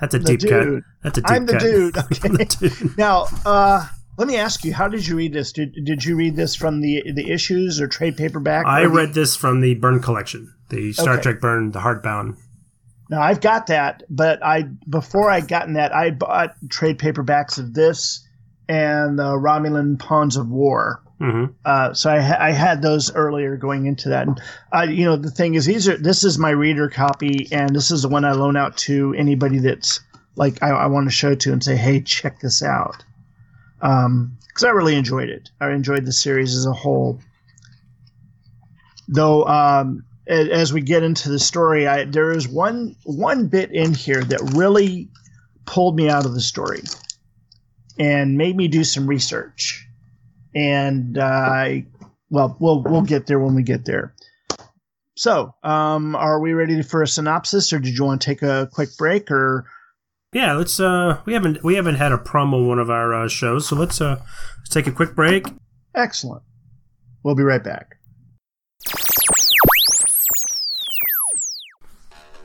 That's 0.00 0.14
a 0.14 0.18
deep 0.18 0.40
cut. 0.40 0.82
That's 1.02 1.18
a 1.18 1.22
deep 1.22 1.30
I'm 1.30 1.46
the 1.46 1.52
cut. 1.52 1.60
dude. 1.62 1.96
I'm 1.98 2.04
Okay. 2.04 2.28
the 2.44 2.44
dude. 2.84 2.98
Now, 2.98 3.26
uh, 3.46 3.86
let 4.18 4.26
me 4.28 4.36
ask 4.36 4.64
you: 4.64 4.74
How 4.74 4.88
did 4.88 5.06
you 5.06 5.16
read 5.16 5.32
this? 5.32 5.52
Did 5.52 5.74
Did 5.84 6.04
you 6.04 6.16
read 6.16 6.36
this 6.36 6.54
from 6.54 6.80
the 6.80 7.02
the 7.14 7.30
issues 7.30 7.80
or 7.80 7.86
trade 7.88 8.16
paperback? 8.16 8.66
I 8.66 8.80
or 8.82 8.88
the- 8.88 8.94
read 8.94 9.14
this 9.14 9.36
from 9.36 9.60
the 9.60 9.74
Byrne 9.74 10.00
collection, 10.00 10.52
the 10.70 10.92
Star 10.92 11.14
Okay. 11.14 11.22
Trek 11.22 11.40
Byrne, 11.40 11.70
the 11.70 11.80
hardbound. 11.80 12.36
Now 13.08 13.22
I've 13.22 13.40
got 13.40 13.66
that, 13.68 14.02
but 14.08 14.44
I 14.44 14.62
before 14.88 15.30
I 15.30 15.40
gotten 15.40 15.74
that, 15.74 15.94
I 15.94 16.10
bought 16.10 16.54
trade 16.68 16.98
paperbacks 16.98 17.58
of 17.58 17.74
this 17.74 18.26
and 18.70 19.18
the 19.18 19.24
Romulan 19.24 19.98
Pawns 19.98 20.36
of 20.36 20.48
War. 20.48 21.02
hmm 21.18 21.46
Uh, 21.64 21.92
so 21.92 22.08
I, 22.08 22.20
ha- 22.20 22.38
I 22.38 22.52
had 22.52 22.82
those 22.82 23.12
earlier 23.14 23.56
going 23.56 23.86
into 23.86 24.08
that. 24.10 24.28
And 24.28 24.40
uh, 24.72 24.82
you 24.82 25.04
know, 25.04 25.16
the 25.16 25.30
thing 25.30 25.54
is, 25.54 25.66
these 25.66 25.88
are 25.88 25.96
this 25.96 26.22
is 26.22 26.38
my 26.38 26.50
reader 26.50 26.88
copy, 26.88 27.48
and 27.50 27.74
this 27.74 27.90
is 27.90 28.02
the 28.02 28.08
one 28.08 28.24
I 28.24 28.32
loan 28.32 28.56
out 28.56 28.76
to 28.78 29.12
anybody 29.18 29.58
that's 29.58 30.00
like 30.36 30.62
I, 30.62 30.70
I 30.70 30.86
want 30.86 31.08
to 31.08 31.10
show 31.10 31.34
to 31.34 31.52
and 31.52 31.62
say, 31.62 31.76
hey, 31.76 32.00
check 32.00 32.40
this 32.40 32.62
out. 32.62 33.04
Because 33.80 34.64
I 34.64 34.68
really 34.70 34.94
enjoyed 34.94 35.28
it. 35.28 35.50
I 35.60 35.70
enjoyed 35.72 36.04
the 36.04 36.12
series 36.12 36.54
as 36.54 36.66
a 36.66 36.72
whole. 36.72 37.18
Though, 39.08 39.44
um, 39.46 40.04
as 40.28 40.72
we 40.72 40.80
get 40.80 41.02
into 41.02 41.28
the 41.28 41.40
story, 41.40 41.88
I, 41.88 42.04
there 42.04 42.30
is 42.30 42.46
one 42.46 42.94
one 43.02 43.48
bit 43.48 43.72
in 43.72 43.94
here 43.94 44.22
that 44.22 44.40
really 44.54 45.08
pulled 45.66 45.96
me 45.96 46.08
out 46.08 46.24
of 46.24 46.34
the 46.34 46.40
story 46.40 46.82
and 48.00 48.36
made 48.36 48.56
me 48.56 48.66
do 48.66 48.82
some 48.82 49.06
research 49.06 49.86
and 50.54 51.18
uh, 51.18 51.22
I 51.22 51.86
well 52.30 52.56
we'll 52.60 52.82
we'll 52.82 53.02
get 53.02 53.26
there 53.26 53.38
when 53.38 53.54
we 53.54 53.62
get 53.62 53.84
there. 53.84 54.14
So, 55.16 55.54
um, 55.62 56.16
are 56.16 56.40
we 56.40 56.52
ready 56.54 56.82
for 56.82 57.02
a 57.02 57.06
synopsis, 57.06 57.72
or 57.72 57.78
did 57.78 57.96
you 57.96 58.04
want 58.04 58.22
to 58.22 58.26
take 58.26 58.42
a 58.42 58.68
quick 58.72 58.96
break? 58.96 59.30
Or 59.30 59.66
Yeah, 60.32 60.54
let's. 60.54 60.80
Uh, 60.80 61.20
we 61.26 61.34
haven't 61.34 61.62
we 61.62 61.74
haven't 61.74 61.96
had 61.96 62.12
a 62.12 62.16
promo 62.16 62.54
on 62.54 62.68
one 62.68 62.78
of 62.78 62.90
our 62.90 63.14
uh, 63.14 63.28
shows, 63.28 63.68
so 63.68 63.76
let's 63.76 64.00
uh, 64.00 64.20
let's 64.58 64.70
take 64.70 64.86
a 64.86 64.92
quick 64.92 65.14
break. 65.14 65.46
excellent, 65.94 66.42
we'll 67.22 67.34
be 67.34 67.42
right 67.42 67.62
back. 67.62 67.96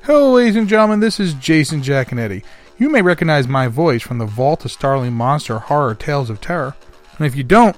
Hello, 0.01 0.33
ladies 0.33 0.55
and 0.55 0.67
gentlemen, 0.67 0.99
this 0.99 1.19
is 1.19 1.33
Jason 1.35 1.81
Giaconetti. 1.81 2.43
You 2.77 2.89
may 2.89 3.01
recognize 3.01 3.47
my 3.47 3.69
voice 3.69 4.01
from 4.01 4.17
the 4.17 4.25
Vault 4.25 4.65
of 4.65 4.71
Starling 4.71 5.13
Monster 5.13 5.59
Horror 5.59 5.95
Tales 5.95 6.29
of 6.29 6.41
Terror, 6.41 6.75
and 7.17 7.25
if 7.25 7.33
you 7.33 7.43
don't, 7.43 7.75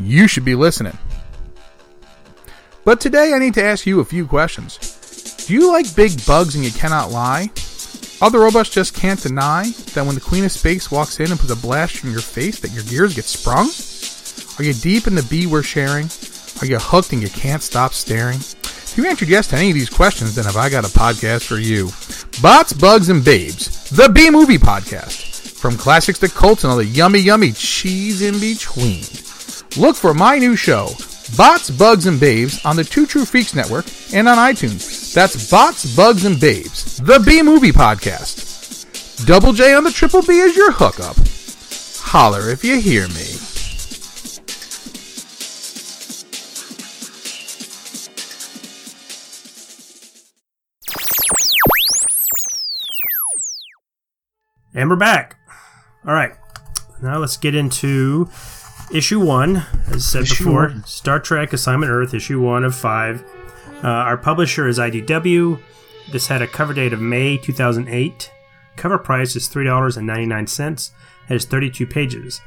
you 0.00 0.26
should 0.26 0.44
be 0.44 0.56
listening. 0.56 0.98
But 2.84 3.00
today 3.00 3.32
I 3.32 3.38
need 3.38 3.54
to 3.54 3.62
ask 3.62 3.86
you 3.86 4.00
a 4.00 4.04
few 4.04 4.26
questions. 4.26 4.76
Do 5.46 5.54
you 5.54 5.70
like 5.70 5.94
big 5.94 6.26
bugs 6.26 6.56
and 6.56 6.64
you 6.64 6.72
cannot 6.72 7.12
lie? 7.12 7.50
Other 8.20 8.40
robots 8.40 8.70
just 8.70 8.92
can't 8.92 9.22
deny 9.22 9.70
that 9.94 10.04
when 10.04 10.16
the 10.16 10.20
Queen 10.20 10.44
of 10.44 10.50
Space 10.50 10.90
walks 10.90 11.20
in 11.20 11.30
and 11.30 11.38
puts 11.38 11.52
a 11.52 11.56
blast 11.56 12.02
in 12.02 12.10
your 12.10 12.20
face 12.20 12.58
that 12.58 12.72
your 12.72 12.82
gears 12.84 13.14
get 13.14 13.26
sprung? 13.26 13.70
Are 14.58 14.64
you 14.64 14.74
deep 14.74 15.06
in 15.06 15.14
the 15.14 15.22
bee 15.22 15.46
we're 15.46 15.62
sharing? 15.62 16.10
Are 16.60 16.66
you 16.66 16.78
hooked 16.78 17.12
and 17.12 17.22
you 17.22 17.28
can't 17.28 17.62
stop 17.62 17.94
staring? 17.94 18.38
If 18.38 18.94
you 18.96 19.06
answered 19.06 19.28
yes 19.28 19.46
to 19.48 19.56
any 19.56 19.70
of 19.70 19.74
these 19.74 19.88
questions, 19.88 20.34
then 20.34 20.44
have 20.44 20.56
I 20.56 20.68
got 20.68 20.84
a 20.84 20.88
podcast 20.88 21.46
for 21.46 21.58
you. 21.58 21.90
Bots, 22.38 22.72
Bugs, 22.72 23.10
and 23.10 23.22
Babes, 23.22 23.90
the 23.90 24.08
B 24.08 24.30
Movie 24.30 24.56
Podcast. 24.56 25.28
From 25.58 25.76
classics 25.76 26.18
to 26.20 26.28
cults 26.28 26.64
and 26.64 26.70
all 26.70 26.78
the 26.78 26.86
yummy, 26.86 27.18
yummy 27.18 27.52
cheese 27.52 28.22
in 28.22 28.40
between. 28.40 29.02
Look 29.76 29.94
for 29.94 30.14
my 30.14 30.38
new 30.38 30.56
show, 30.56 30.88
Bots, 31.36 31.68
Bugs, 31.68 32.06
and 32.06 32.18
Babes, 32.18 32.64
on 32.64 32.76
the 32.76 32.84
Two 32.84 33.04
True 33.04 33.26
Freaks 33.26 33.54
Network 33.54 33.84
and 34.14 34.26
on 34.26 34.38
iTunes. 34.38 35.12
That's 35.12 35.50
Bots, 35.50 35.94
Bugs, 35.94 36.24
and 36.24 36.40
Babes, 36.40 36.96
the 36.96 37.18
B 37.18 37.42
Movie 37.42 37.72
Podcast. 37.72 39.26
Double 39.26 39.52
J 39.52 39.74
on 39.74 39.84
the 39.84 39.90
Triple 39.90 40.22
B 40.22 40.38
is 40.38 40.56
your 40.56 40.72
hookup. 40.72 41.16
Holler 42.08 42.48
if 42.48 42.64
you 42.64 42.80
hear 42.80 43.06
me. 43.08 43.49
And 54.72 54.88
we're 54.88 54.96
back. 54.96 55.36
All 56.06 56.14
right. 56.14 56.32
Now 57.02 57.18
let's 57.18 57.36
get 57.36 57.54
into 57.54 58.28
issue 58.92 59.18
one. 59.18 59.64
As 59.88 60.04
said 60.04 60.22
Issue 60.22 60.44
before, 60.44 60.68
one. 60.68 60.84
Star 60.84 61.18
Trek 61.18 61.52
Assignment 61.52 61.90
Earth, 61.90 62.14
issue 62.14 62.40
one 62.40 62.62
of 62.64 62.74
five. 62.74 63.24
Uh, 63.82 63.88
our 63.88 64.16
publisher 64.16 64.68
is 64.68 64.78
IDW. 64.78 65.60
This 66.12 66.28
had 66.28 66.42
a 66.42 66.46
cover 66.46 66.72
date 66.72 66.92
of 66.92 67.00
May 67.00 67.36
2008. 67.36 68.30
Cover 68.76 68.98
price 68.98 69.34
is 69.34 69.48
$3.99. 69.48 70.90
Has 71.26 71.44
32 71.44 71.86
pages. 71.86 72.40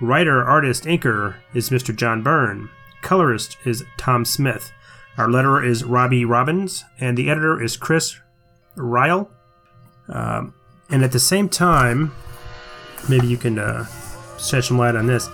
Writer, 0.00 0.42
artist, 0.42 0.84
inker 0.84 1.36
is 1.54 1.70
Mr. 1.70 1.94
John 1.94 2.22
Byrne. 2.22 2.70
Colorist 3.02 3.56
is 3.64 3.84
Tom 3.96 4.24
Smith. 4.24 4.72
Our 5.18 5.28
letterer 5.28 5.66
is 5.66 5.84
Robbie 5.84 6.24
Robbins. 6.24 6.84
And 7.00 7.16
the 7.16 7.30
editor 7.30 7.62
is 7.62 7.76
Chris 7.76 8.18
Ryall. 8.76 9.28
Um, 10.08 10.54
and 10.90 11.02
at 11.04 11.12
the 11.12 11.18
same 11.20 11.48
time, 11.48 12.12
maybe 13.08 13.26
you 13.26 13.36
can 13.36 13.58
uh, 13.58 13.86
shed 14.38 14.64
some 14.64 14.78
light 14.78 14.94
on 14.96 15.06
this. 15.06 15.28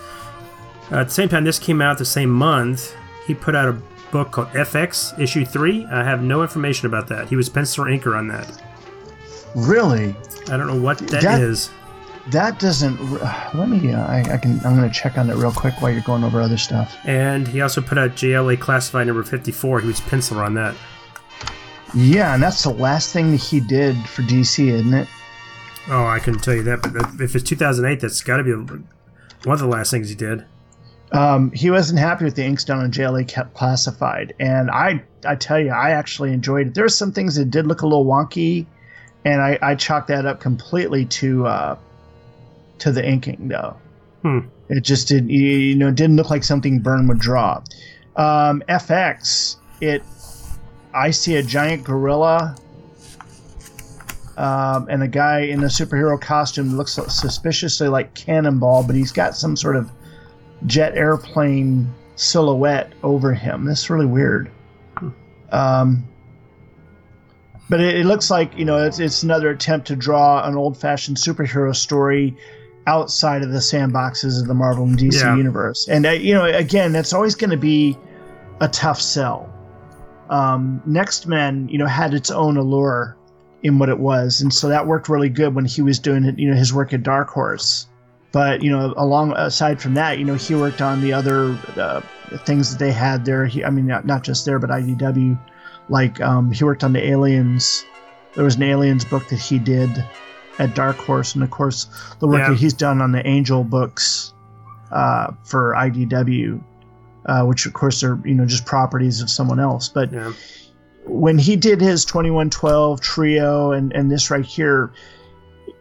Uh, 0.90 0.96
at 1.00 1.04
the 1.08 1.14
same 1.14 1.28
time, 1.28 1.44
this 1.44 1.58
came 1.58 1.80
out 1.80 1.98
the 1.98 2.04
same 2.04 2.30
month. 2.30 2.94
He 3.26 3.34
put 3.34 3.54
out 3.54 3.68
a 3.68 3.78
book 4.10 4.30
called 4.32 4.48
FX 4.48 5.18
Issue 5.18 5.44
3. 5.44 5.86
I 5.86 6.04
have 6.04 6.22
no 6.22 6.42
information 6.42 6.86
about 6.86 7.08
that. 7.08 7.28
He 7.28 7.36
was 7.36 7.48
pencil 7.48 7.84
or 7.84 7.88
inker 7.88 8.16
on 8.16 8.28
that. 8.28 8.62
Really? 9.54 10.14
I 10.50 10.56
don't 10.56 10.66
know 10.66 10.80
what 10.80 10.98
that 10.98 11.22
That- 11.22 11.40
is. 11.40 11.70
That 12.30 12.60
doesn't. 12.60 13.00
Let 13.54 13.68
me. 13.68 13.92
Uh, 13.92 14.06
I, 14.06 14.20
I 14.20 14.36
can. 14.36 14.52
I'm 14.64 14.76
going 14.76 14.88
to 14.88 14.94
check 14.94 15.18
on 15.18 15.28
it 15.28 15.34
real 15.34 15.50
quick 15.50 15.74
while 15.82 15.90
you're 15.90 16.02
going 16.02 16.22
over 16.22 16.40
other 16.40 16.56
stuff. 16.56 16.96
And 17.04 17.48
he 17.48 17.60
also 17.62 17.80
put 17.80 17.98
out 17.98 18.12
JLA 18.12 18.60
Classified 18.60 19.08
number 19.08 19.24
54. 19.24 19.80
He 19.80 19.88
was 19.88 20.00
penciler 20.02 20.44
on 20.46 20.54
that. 20.54 20.76
Yeah, 21.94 22.32
and 22.32 22.40
that's 22.40 22.62
the 22.62 22.70
last 22.70 23.12
thing 23.12 23.32
that 23.32 23.38
he 23.38 23.58
did 23.58 23.96
for 24.08 24.22
DC, 24.22 24.68
isn't 24.68 24.94
it? 24.94 25.08
Oh, 25.88 26.06
I 26.06 26.18
couldn't 26.18 26.40
tell 26.40 26.54
you 26.54 26.62
that, 26.64 26.82
but 26.82 26.92
that- 26.92 27.20
if 27.20 27.34
it's 27.34 27.44
2008, 27.44 28.00
that's 28.00 28.22
got 28.22 28.36
to 28.38 28.44
be 28.44 28.52
one 28.52 28.84
of 29.46 29.58
the 29.58 29.66
last 29.66 29.90
things 29.90 30.08
he 30.08 30.14
did. 30.14 30.44
Um, 31.10 31.50
he 31.52 31.70
wasn't 31.70 31.98
happy 31.98 32.24
with 32.24 32.36
the 32.36 32.44
inks 32.44 32.64
done 32.64 32.78
on 32.78 32.90
JLA 32.90 33.24
Classified, 33.52 34.32
and 34.40 34.70
I, 34.70 35.02
I 35.26 35.34
tell 35.34 35.58
you, 35.60 35.70
I 35.70 35.90
actually 35.90 36.32
enjoyed 36.32 36.68
it. 36.68 36.74
There 36.74 36.84
were 36.84 36.88
some 36.88 37.12
things 37.12 37.34
that 37.34 37.50
did 37.50 37.66
look 37.66 37.82
a 37.82 37.86
little 37.86 38.06
wonky, 38.06 38.64
and 39.24 39.42
I, 39.42 39.58
I 39.60 39.74
chalked 39.74 40.08
that 40.08 40.24
up 40.24 40.40
completely 40.40 41.04
to, 41.06 41.46
uh, 41.46 41.76
to 42.78 42.92
the 42.92 43.06
inking, 43.06 43.48
though. 43.48 43.76
Hmm. 44.22 44.38
It 44.70 44.84
just 44.84 45.08
did, 45.08 45.28
you 45.30 45.40
you 45.40 45.74
know, 45.74 45.88
it 45.88 45.96
didn't 45.96 46.16
look 46.16 46.30
like 46.30 46.44
something 46.44 46.78
Byrne 46.78 47.06
would 47.08 47.18
draw. 47.18 47.62
Um, 48.16 48.62
FX, 48.68 49.56
it, 49.82 50.02
I 50.94 51.10
see 51.10 51.36
a 51.36 51.42
giant 51.42 51.84
gorilla, 51.84 52.56
um, 54.42 54.88
and 54.90 55.04
a 55.04 55.08
guy 55.08 55.38
in 55.42 55.62
a 55.62 55.66
superhero 55.68 56.20
costume 56.20 56.76
looks 56.76 56.94
suspiciously 56.94 57.86
like 57.86 58.12
Cannonball, 58.14 58.82
but 58.82 58.96
he's 58.96 59.12
got 59.12 59.36
some 59.36 59.56
sort 59.56 59.76
of 59.76 59.88
jet 60.66 60.96
airplane 60.96 61.88
silhouette 62.16 62.92
over 63.04 63.32
him. 63.32 63.64
That's 63.64 63.88
really 63.88 64.04
weird. 64.06 64.50
Um, 65.52 66.04
but 67.70 67.80
it, 67.80 67.98
it 67.98 68.04
looks 68.06 68.30
like 68.32 68.56
you 68.58 68.64
know 68.64 68.78
it's, 68.84 68.98
it's 68.98 69.22
another 69.22 69.50
attempt 69.50 69.86
to 69.88 69.96
draw 69.96 70.44
an 70.44 70.56
old-fashioned 70.56 71.16
superhero 71.18 71.74
story 71.74 72.36
outside 72.88 73.42
of 73.42 73.52
the 73.52 73.60
sandboxes 73.60 74.40
of 74.40 74.48
the 74.48 74.54
Marvel 74.54 74.84
and 74.84 74.98
DC 74.98 75.20
Yeah. 75.20 75.36
universe. 75.36 75.86
And 75.88 76.04
uh, 76.04 76.10
you 76.10 76.34
know, 76.34 76.46
again, 76.46 76.90
that's 76.92 77.12
always 77.12 77.36
going 77.36 77.50
to 77.50 77.56
be 77.56 77.96
a 78.60 78.66
tough 78.66 79.00
sell. 79.00 79.48
Um, 80.30 80.82
Next 80.84 81.28
Men, 81.28 81.68
you 81.68 81.78
know, 81.78 81.86
had 81.86 82.12
its 82.12 82.30
own 82.32 82.56
allure 82.56 83.16
in 83.62 83.78
what 83.78 83.88
it 83.88 83.98
was, 83.98 84.40
and 84.40 84.52
so 84.52 84.68
that 84.68 84.86
worked 84.86 85.08
really 85.08 85.28
good 85.28 85.54
when 85.54 85.64
he 85.64 85.82
was 85.82 85.98
doing 85.98 86.24
it. 86.24 86.38
You 86.38 86.50
know, 86.50 86.56
his 86.56 86.72
work 86.72 86.92
at 86.92 87.02
Dark 87.02 87.28
Horse. 87.28 87.86
But 88.32 88.62
you 88.62 88.70
know, 88.70 88.94
along 88.96 89.32
aside 89.36 89.80
from 89.80 89.94
that, 89.94 90.18
you 90.18 90.24
know, 90.24 90.34
he 90.34 90.54
worked 90.54 90.80
on 90.80 91.02
the 91.02 91.12
other 91.12 91.56
uh, 91.76 92.00
things 92.46 92.72
that 92.72 92.78
they 92.82 92.90
had 92.90 93.24
there. 93.26 93.44
He, 93.46 93.62
I 93.62 93.68
mean, 93.70 93.86
not, 93.86 94.06
not 94.06 94.22
just 94.24 94.46
there, 94.46 94.58
but 94.58 94.70
IDW. 94.70 95.38
Like 95.90 96.18
um, 96.22 96.50
he 96.50 96.64
worked 96.64 96.82
on 96.82 96.94
the 96.94 97.04
Aliens. 97.06 97.84
There 98.34 98.42
was 98.44 98.56
an 98.56 98.62
Aliens 98.62 99.04
book 99.04 99.28
that 99.28 99.38
he 99.38 99.58
did 99.58 99.90
at 100.58 100.74
Dark 100.74 100.96
Horse, 100.96 101.34
and 101.34 101.44
of 101.44 101.50
course, 101.50 101.86
the 102.20 102.26
work 102.26 102.38
Yeah. 102.38 102.48
that 102.50 102.58
he's 102.58 102.72
done 102.72 103.02
on 103.02 103.12
the 103.12 103.26
Angel 103.26 103.64
books 103.64 104.32
uh, 104.90 105.32
for 105.44 105.74
IDW, 105.76 106.62
uh, 107.26 107.44
which 107.44 107.66
of 107.66 107.74
course 107.74 108.02
are 108.02 108.18
you 108.24 108.34
know 108.34 108.46
just 108.46 108.64
properties 108.64 109.20
of 109.20 109.28
someone 109.28 109.60
else. 109.60 109.88
But 109.90 110.10
Yeah. 110.10 110.32
When 111.04 111.38
he 111.38 111.56
did 111.56 111.80
his 111.80 112.04
2112 112.04 113.00
trio 113.00 113.72
and, 113.72 113.92
and 113.92 114.10
this 114.10 114.30
right 114.30 114.44
here, 114.44 114.92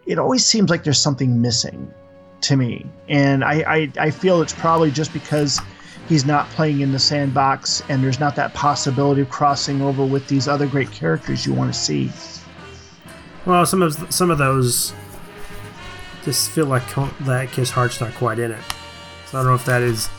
it 0.05 0.17
always 0.17 0.45
seems 0.45 0.69
like 0.69 0.83
there's 0.83 0.99
something 0.99 1.41
missing 1.41 1.93
to 2.41 2.55
me. 2.55 2.85
And 3.07 3.43
I, 3.43 3.53
I, 3.67 3.91
I 3.99 4.11
feel 4.11 4.41
it's 4.41 4.53
probably 4.53 4.91
just 4.91 5.13
because 5.13 5.59
he's 6.09 6.25
not 6.25 6.49
playing 6.49 6.81
in 6.81 6.91
the 6.91 6.99
sandbox 6.99 7.83
and 7.87 8.03
there's 8.03 8.19
not 8.19 8.35
that 8.35 8.53
possibility 8.53 9.21
of 9.21 9.29
crossing 9.29 9.81
over 9.81 10.05
with 10.05 10.27
these 10.27 10.47
other 10.47 10.67
great 10.67 10.91
characters 10.91 11.45
you 11.45 11.53
want 11.53 11.73
to 11.73 11.79
see. 11.79 12.11
Well, 13.45 13.65
some 13.65 13.81
of 13.81 14.13
some 14.13 14.29
of 14.29 14.37
those 14.37 14.93
just 16.23 16.51
feel 16.51 16.67
like 16.67 16.83
that 17.21 17.49
his 17.49 17.71
heart's 17.71 17.99
not 17.99 18.13
quite 18.13 18.37
in 18.37 18.51
it. 18.51 18.63
So 19.25 19.39
I 19.39 19.41
don't 19.41 19.51
know 19.51 19.55
if 19.55 19.65
that 19.65 19.81
is. 19.81 20.09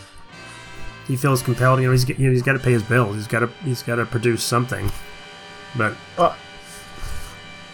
He 1.08 1.16
feels 1.16 1.42
compelled. 1.42 1.80
You 1.80 1.86
know, 1.86 1.92
he's 1.92 2.08
you 2.08 2.16
know, 2.26 2.30
he's 2.32 2.42
got 2.42 2.52
to 2.52 2.58
pay 2.58 2.72
his 2.72 2.82
bills. 2.82 3.16
He's 3.16 3.26
got 3.26 3.40
to 3.40 3.48
he's 3.64 3.82
got 3.82 3.96
to 3.96 4.06
produce 4.06 4.42
something, 4.42 4.90
but 5.76 5.94
Uh, 6.18 6.34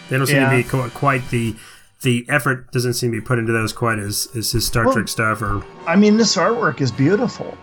they 0.08 0.16
don't 0.16 0.26
seem 0.26 0.36
yeah. 0.36 0.50
to 0.50 0.56
be 0.56 0.62
qu- 0.64 0.88
quite 0.90 1.28
the 1.30 1.54
the 2.02 2.24
effort 2.28 2.70
doesn't 2.72 2.94
seem 2.94 3.10
to 3.12 3.20
be 3.20 3.24
put 3.24 3.38
into 3.38 3.52
those 3.52 3.72
quite 3.72 3.98
as 3.98 4.28
as 4.36 4.52
his 4.52 4.66
Star 4.66 4.84
Well- 4.84 4.94
Trek 4.94 5.08
stuff 5.08 5.42
or 5.42 5.62
I 5.86 5.96
mean, 5.96 6.16
this 6.16 6.36
artwork 6.36 6.80
is 6.80 6.90
beautiful. 6.90 7.56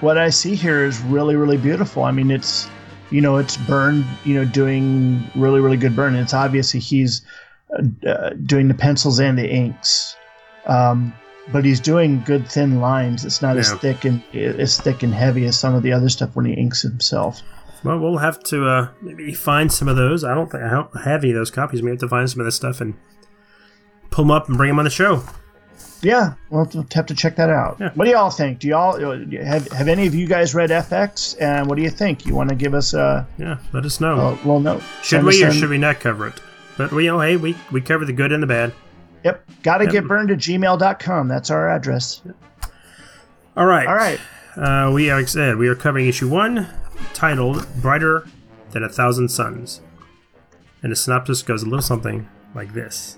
What 0.00 0.16
I 0.16 0.30
see 0.30 0.54
here 0.54 0.84
is 0.84 1.00
really, 1.00 1.34
really 1.34 1.56
beautiful. 1.56 2.04
I 2.04 2.12
mean, 2.12 2.30
it's, 2.30 2.68
you 3.10 3.20
know, 3.20 3.36
it's 3.36 3.56
Byrne 3.56 4.04
you 4.24 4.34
know, 4.34 4.44
doing 4.44 5.28
really, 5.34 5.60
really 5.60 5.76
good 5.76 5.96
Byrne. 5.96 6.14
It's 6.14 6.34
obviously 6.34 6.78
he's 6.78 7.22
uh, 7.76 8.08
uh, 8.08 8.30
doing 8.46 8.68
the 8.68 8.74
pencils 8.74 9.18
and 9.18 9.36
the 9.36 9.50
inks, 9.50 10.14
um, 10.66 11.12
but 11.52 11.64
he's 11.64 11.80
doing 11.80 12.22
good 12.24 12.46
thin 12.48 12.80
lines. 12.80 13.24
It's 13.24 13.42
not 13.42 13.56
as 13.56 13.72
thick 13.74 14.04
and 14.04 14.22
as 14.34 14.80
thick 14.80 15.02
and 15.02 15.12
heavy 15.14 15.44
as 15.46 15.58
some 15.58 15.74
of 15.74 15.82
the 15.82 15.92
other 15.92 16.08
stuff 16.08 16.34
when 16.36 16.44
he 16.46 16.52
inks 16.54 16.82
himself. 16.82 17.42
well, 17.84 17.98
we'll 17.98 18.18
have 18.18 18.42
to 18.44 18.66
uh, 18.66 18.88
maybe 19.02 19.32
find 19.32 19.72
some 19.72 19.88
of 19.88 19.96
those. 19.96 20.24
I 20.24 20.34
don't 20.34 20.50
think 20.50 20.62
I 20.64 20.70
don't 20.70 20.94
have 21.04 21.22
any 21.22 21.30
of 21.32 21.36
those 21.36 21.50
copies. 21.50 21.82
We 21.82 21.90
have 21.90 22.00
to 22.00 22.08
find 22.08 22.28
some 22.28 22.40
of 22.40 22.44
this 22.46 22.56
stuff 22.56 22.80
and 22.80 22.94
pull 24.10 24.24
them 24.24 24.30
up 24.30 24.48
and 24.48 24.56
bring 24.56 24.68
them 24.68 24.78
on 24.78 24.84
the 24.84 24.90
show. 24.90 25.22
Yeah, 26.00 26.34
we'll 26.50 26.64
have 26.94 27.06
to 27.06 27.14
check 27.14 27.34
that 27.36 27.50
out. 27.50 27.76
Yeah. 27.80 27.90
What 27.94 28.04
do 28.04 28.12
y'all 28.12 28.30
think? 28.30 28.60
Do 28.60 28.68
y'all 28.68 29.04
uh, 29.04 29.18
have 29.44 29.66
have 29.72 29.88
any 29.88 30.06
of 30.06 30.14
you 30.14 30.28
guys 30.28 30.54
read 30.54 30.70
FX? 30.70 31.34
And 31.40 31.66
what 31.68 31.76
do 31.76 31.82
you 31.82 31.90
think? 31.90 32.24
You 32.24 32.36
want 32.36 32.50
to 32.50 32.54
give 32.54 32.72
us 32.72 32.94
a, 32.94 33.26
Yeah, 33.36 33.58
let 33.72 33.84
us 33.84 34.00
know. 34.00 34.38
little 34.44 34.60
note? 34.60 34.82
Should 35.02 35.08
Send 35.22 35.26
we 35.26 35.42
or 35.44 35.50
should 35.50 35.70
we 35.70 35.78
not 35.78 35.98
cover 35.98 36.28
it? 36.28 36.34
But 36.76 36.92
we, 36.92 37.06
you 37.06 37.10
know, 37.10 37.20
hey, 37.20 37.36
we 37.36 37.56
we 37.72 37.80
cover 37.80 38.04
the 38.04 38.12
good 38.12 38.30
and 38.30 38.40
the 38.42 38.46
bad. 38.46 38.72
Yep. 39.28 39.50
Got 39.62 39.78
to 39.78 39.84
Yep. 39.84 39.92
get 39.92 40.08
burned 40.08 40.30
at 40.30 40.38
gmail.com. 40.38 41.28
That's 41.28 41.50
our 41.50 41.68
address. 41.70 42.22
All 43.56 43.66
right, 43.66 43.86
All 43.86 43.94
right. 43.96 44.20
Uh, 44.56 44.90
we 44.92 45.10
are 45.10 45.16
like 45.16 45.24
I 45.24 45.28
said 45.28 45.56
we 45.56 45.68
are 45.68 45.74
covering 45.74 46.06
issue 46.08 46.28
one, 46.28 46.66
titled 47.14 47.66
"Brighter 47.80 48.26
Than 48.72 48.82
a 48.82 48.88
Thousand 48.88 49.28
Suns," 49.30 49.80
and 50.82 50.90
the 50.92 50.96
synopsis 50.96 51.42
goes 51.42 51.62
a 51.62 51.66
little 51.66 51.82
something 51.82 52.28
like 52.54 52.72
this. 52.72 53.16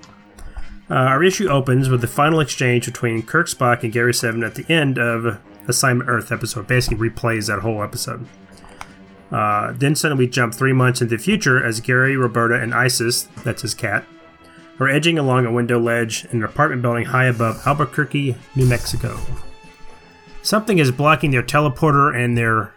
Uh, 0.91 0.95
our 0.95 1.23
issue 1.23 1.49
opens 1.49 1.89
with 1.89 2.01
the 2.01 2.07
final 2.09 2.41
exchange 2.41 2.85
between 2.87 3.23
Kirk, 3.23 3.47
Spock, 3.49 3.83
and 3.85 3.93
Gary 3.93 4.13
Seven 4.13 4.43
at 4.43 4.55
the 4.57 4.71
end 4.71 4.99
of 4.99 5.39
Assignment 5.69 6.11
Earth 6.11 6.33
episode. 6.33 6.67
Basically, 6.67 7.09
replays 7.11 7.47
that 7.47 7.61
whole 7.61 7.83
episode. 7.83 8.27
Uh, 9.31 9.73
then 9.77 9.95
suddenly 9.95 10.25
we 10.25 10.31
jump 10.31 10.53
three 10.55 10.73
months 10.73 11.01
into 11.01 11.17
the 11.17 11.23
future 11.23 11.63
as 11.65 11.81
Gary, 11.81 12.17
Roberta, 12.17 12.55
and 12.61 12.75
Isis, 12.75 13.29
that's 13.45 13.63
his 13.63 13.75
cat, 13.75 14.05
are 14.81 14.89
edging 14.89 15.19
along 15.19 15.47
a 15.47 15.53
window 15.53 15.79
ledge 15.79 16.25
in 16.27 16.39
an 16.39 16.45
apartment 16.45 16.83
building 16.83 17.05
high 17.05 17.27
above 17.27 17.61
Albuquerque, 17.67 18.35
New 18.57 18.67
Mexico. 18.67 19.19
Something 20.43 20.79
is 20.79 20.91
blocking 20.91 21.31
their 21.31 21.43
teleporter 21.43 22.17
and 22.17 22.37
their 22.37 22.73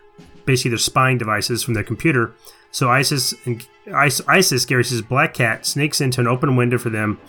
basically 0.46 0.70
their 0.70 0.78
spying 0.78 1.18
devices 1.18 1.64
from 1.64 1.74
their 1.74 1.84
computer. 1.84 2.34
So 2.72 2.90
Isis 2.90 3.34
and 3.46 3.66
Is- 3.86 4.22
Isis, 4.28 4.66
Gary's 4.66 5.02
black 5.02 5.34
cat, 5.34 5.66
sneaks 5.66 6.02
into 6.02 6.22
an 6.22 6.28
open 6.28 6.56
window 6.56 6.78
for 6.78 6.90
them. 6.90 7.20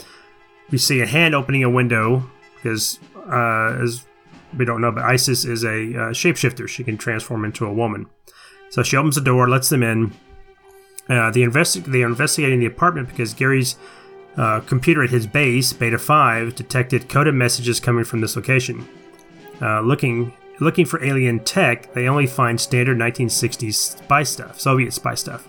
We 0.70 0.78
see 0.78 1.00
a 1.00 1.06
hand 1.06 1.34
opening 1.34 1.62
a 1.62 1.70
window 1.70 2.30
because, 2.56 2.98
uh, 3.30 3.76
as 3.82 4.04
we 4.56 4.64
don't 4.64 4.80
know, 4.80 4.92
but 4.92 5.04
Isis 5.04 5.44
is 5.44 5.64
a 5.64 5.68
uh, 5.68 6.10
shapeshifter. 6.12 6.68
She 6.68 6.84
can 6.84 6.96
transform 6.96 7.44
into 7.44 7.66
a 7.66 7.72
woman. 7.72 8.06
So 8.70 8.82
she 8.82 8.96
opens 8.96 9.16
the 9.16 9.20
door, 9.20 9.48
lets 9.48 9.68
them 9.68 9.82
in. 9.82 10.12
Uh, 11.08 11.30
they, 11.30 11.40
investi- 11.40 11.84
they 11.84 12.02
are 12.02 12.06
investigating 12.06 12.60
the 12.60 12.66
apartment 12.66 13.08
because 13.08 13.34
Gary's 13.34 13.76
uh, 14.36 14.60
computer 14.60 15.02
at 15.02 15.10
his 15.10 15.26
base, 15.26 15.72
Beta 15.72 15.98
5, 15.98 16.54
detected 16.54 17.08
coded 17.08 17.34
messages 17.34 17.80
coming 17.80 18.04
from 18.04 18.20
this 18.20 18.36
location. 18.36 18.86
Uh, 19.60 19.80
looking 19.80 20.32
looking 20.60 20.84
for 20.84 21.02
alien 21.04 21.40
tech, 21.40 21.92
they 21.94 22.08
only 22.08 22.26
find 22.26 22.60
standard 22.60 22.96
1960s 22.98 23.74
spy 23.74 24.22
stuff, 24.22 24.60
Soviet 24.60 24.92
spy 24.92 25.14
stuff. 25.14 25.48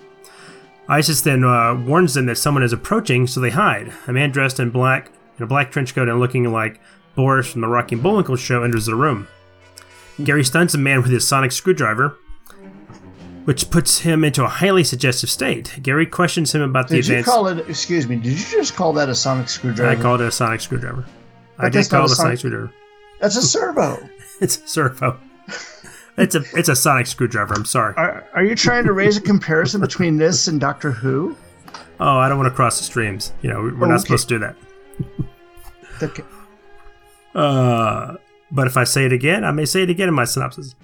ISIS 0.87 1.21
then 1.21 1.43
uh, 1.43 1.75
warns 1.75 2.13
them 2.13 2.27
that 2.27 2.37
someone 2.37 2.63
is 2.63 2.73
approaching, 2.73 3.25
so 3.25 3.39
they 3.39 3.49
hide. 3.49 3.91
A 4.07 4.13
man 4.13 4.31
dressed 4.31 4.59
in 4.59 4.69
black, 4.69 5.11
in 5.37 5.43
a 5.43 5.47
black 5.47 5.71
trench 5.71 5.95
coat 5.95 6.07
and 6.07 6.19
looking 6.19 6.51
like 6.51 6.79
Boris 7.15 7.51
from 7.51 7.61
the 7.61 7.67
Rocky 7.67 7.95
Bullwinkle 7.95 8.35
show 8.35 8.63
enters 8.63 8.85
the 8.85 8.95
room. 8.95 9.27
Gary 10.23 10.43
stuns 10.43 10.71
the 10.71 10.77
man 10.77 11.01
with 11.01 11.11
his 11.11 11.27
sonic 11.27 11.51
screwdriver, 11.51 12.17
which 13.45 13.69
puts 13.71 13.99
him 13.99 14.23
into 14.23 14.43
a 14.43 14.47
highly 14.47 14.83
suggestive 14.83 15.29
state. 15.29 15.79
Gary 15.81 16.05
questions 16.05 16.53
him 16.53 16.61
about 16.61 16.87
the 16.89 16.95
Did 16.97 17.07
you 17.07 17.13
advanced. 17.15 17.29
call 17.29 17.47
it? 17.47 17.69
Excuse 17.69 18.07
me. 18.07 18.15
Did 18.17 18.33
you 18.33 18.45
just 18.57 18.75
call 18.75 18.93
that 18.93 19.07
a 19.09 19.15
sonic 19.15 19.47
screwdriver? 19.49 19.91
I 19.97 20.01
called 20.01 20.21
it 20.21 20.27
a 20.27 20.31
sonic 20.31 20.61
screwdriver. 20.61 21.05
I 21.57 21.63
But 21.63 21.71
did 21.71 21.73
that's 21.79 21.91
not 21.91 21.97
call 21.99 22.05
a 22.05 22.09
it 22.09 22.11
a 22.11 22.15
sonic 22.15 22.27
sonic- 22.27 22.39
screwdriver. 22.39 22.73
That's 23.21 23.35
a 23.37 23.41
servo. 23.53 24.09
It's 24.41 24.57
a 24.57 24.67
servo. 24.67 25.19
It's 26.17 26.33
a 26.35 26.43
it's 26.53 26.69
a 26.69 26.75
sonic 26.75 27.07
screwdriver. 27.07 27.53
I'm 27.53 27.65
sorry. 27.65 27.93
Are, 27.97 28.25
are 28.33 28.43
you 28.43 28.55
trying 28.55 28.85
to 28.85 28.93
raise 28.93 29.17
a 29.17 29.21
comparison 29.21 29.81
between 29.81 30.17
this 30.17 30.47
and 30.47 30.59
Doctor 30.61 30.91
Who? 30.91 31.35
Oh, 31.99 32.17
I 32.17 32.27
don't 32.29 32.37
want 32.37 32.49
to 32.49 32.55
cross 32.55 32.77
the 32.77 32.83
streams. 32.85 33.31
You 33.41 33.49
know, 33.49 33.61
we're 33.61 33.85
Oh, 33.85 33.89
not 33.89 33.95
okay. 33.95 33.99
supposed 34.03 34.29
to 34.29 34.35
do 34.35 34.39
that. 34.39 34.55
Okay. 36.03 36.23
Uh, 37.33 38.15
but 38.51 38.67
if 38.67 38.77
I 38.77 38.83
say 38.85 39.05
it 39.05 39.13
again, 39.13 39.43
I 39.43 39.51
may 39.51 39.65
say 39.65 39.83
it 39.83 39.89
again 39.89 40.07
in 40.07 40.13
my 40.13 40.25
synopsis. 40.25 40.75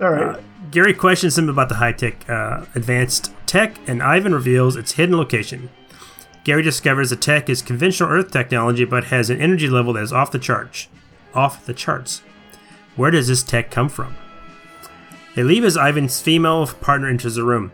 All 0.00 0.10
right. 0.10 0.36
Uh, 0.36 0.40
Gary 0.72 0.94
questions 0.94 1.36
him 1.36 1.50
about 1.50 1.68
the 1.68 1.74
high 1.74 1.92
tech, 1.92 2.28
uh, 2.30 2.64
advanced 2.74 3.30
tech, 3.44 3.76
and 3.86 4.02
Ivan 4.02 4.34
reveals 4.34 4.74
its 4.74 4.92
hidden 4.92 5.16
location. 5.16 5.68
Gary 6.44 6.62
discovers 6.62 7.10
the 7.10 7.16
tech 7.16 7.50
is 7.50 7.60
conventional 7.60 8.10
Earth 8.10 8.30
technology, 8.30 8.86
but 8.86 9.04
has 9.04 9.28
an 9.28 9.38
energy 9.38 9.68
level 9.68 9.92
that 9.92 10.02
is 10.02 10.14
off 10.14 10.32
the 10.32 10.38
charts. 10.38 10.88
Off 11.34 11.66
the 11.66 11.74
charts. 11.74 12.22
Where 12.96 13.10
does 13.10 13.28
this 13.28 13.42
tech 13.42 13.70
come 13.70 13.90
from? 13.90 14.16
They 15.34 15.42
leave 15.42 15.64
as 15.64 15.76
Ivan's 15.76 16.22
female 16.22 16.66
partner 16.66 17.08
enters 17.08 17.34
the 17.34 17.44
room. 17.44 17.72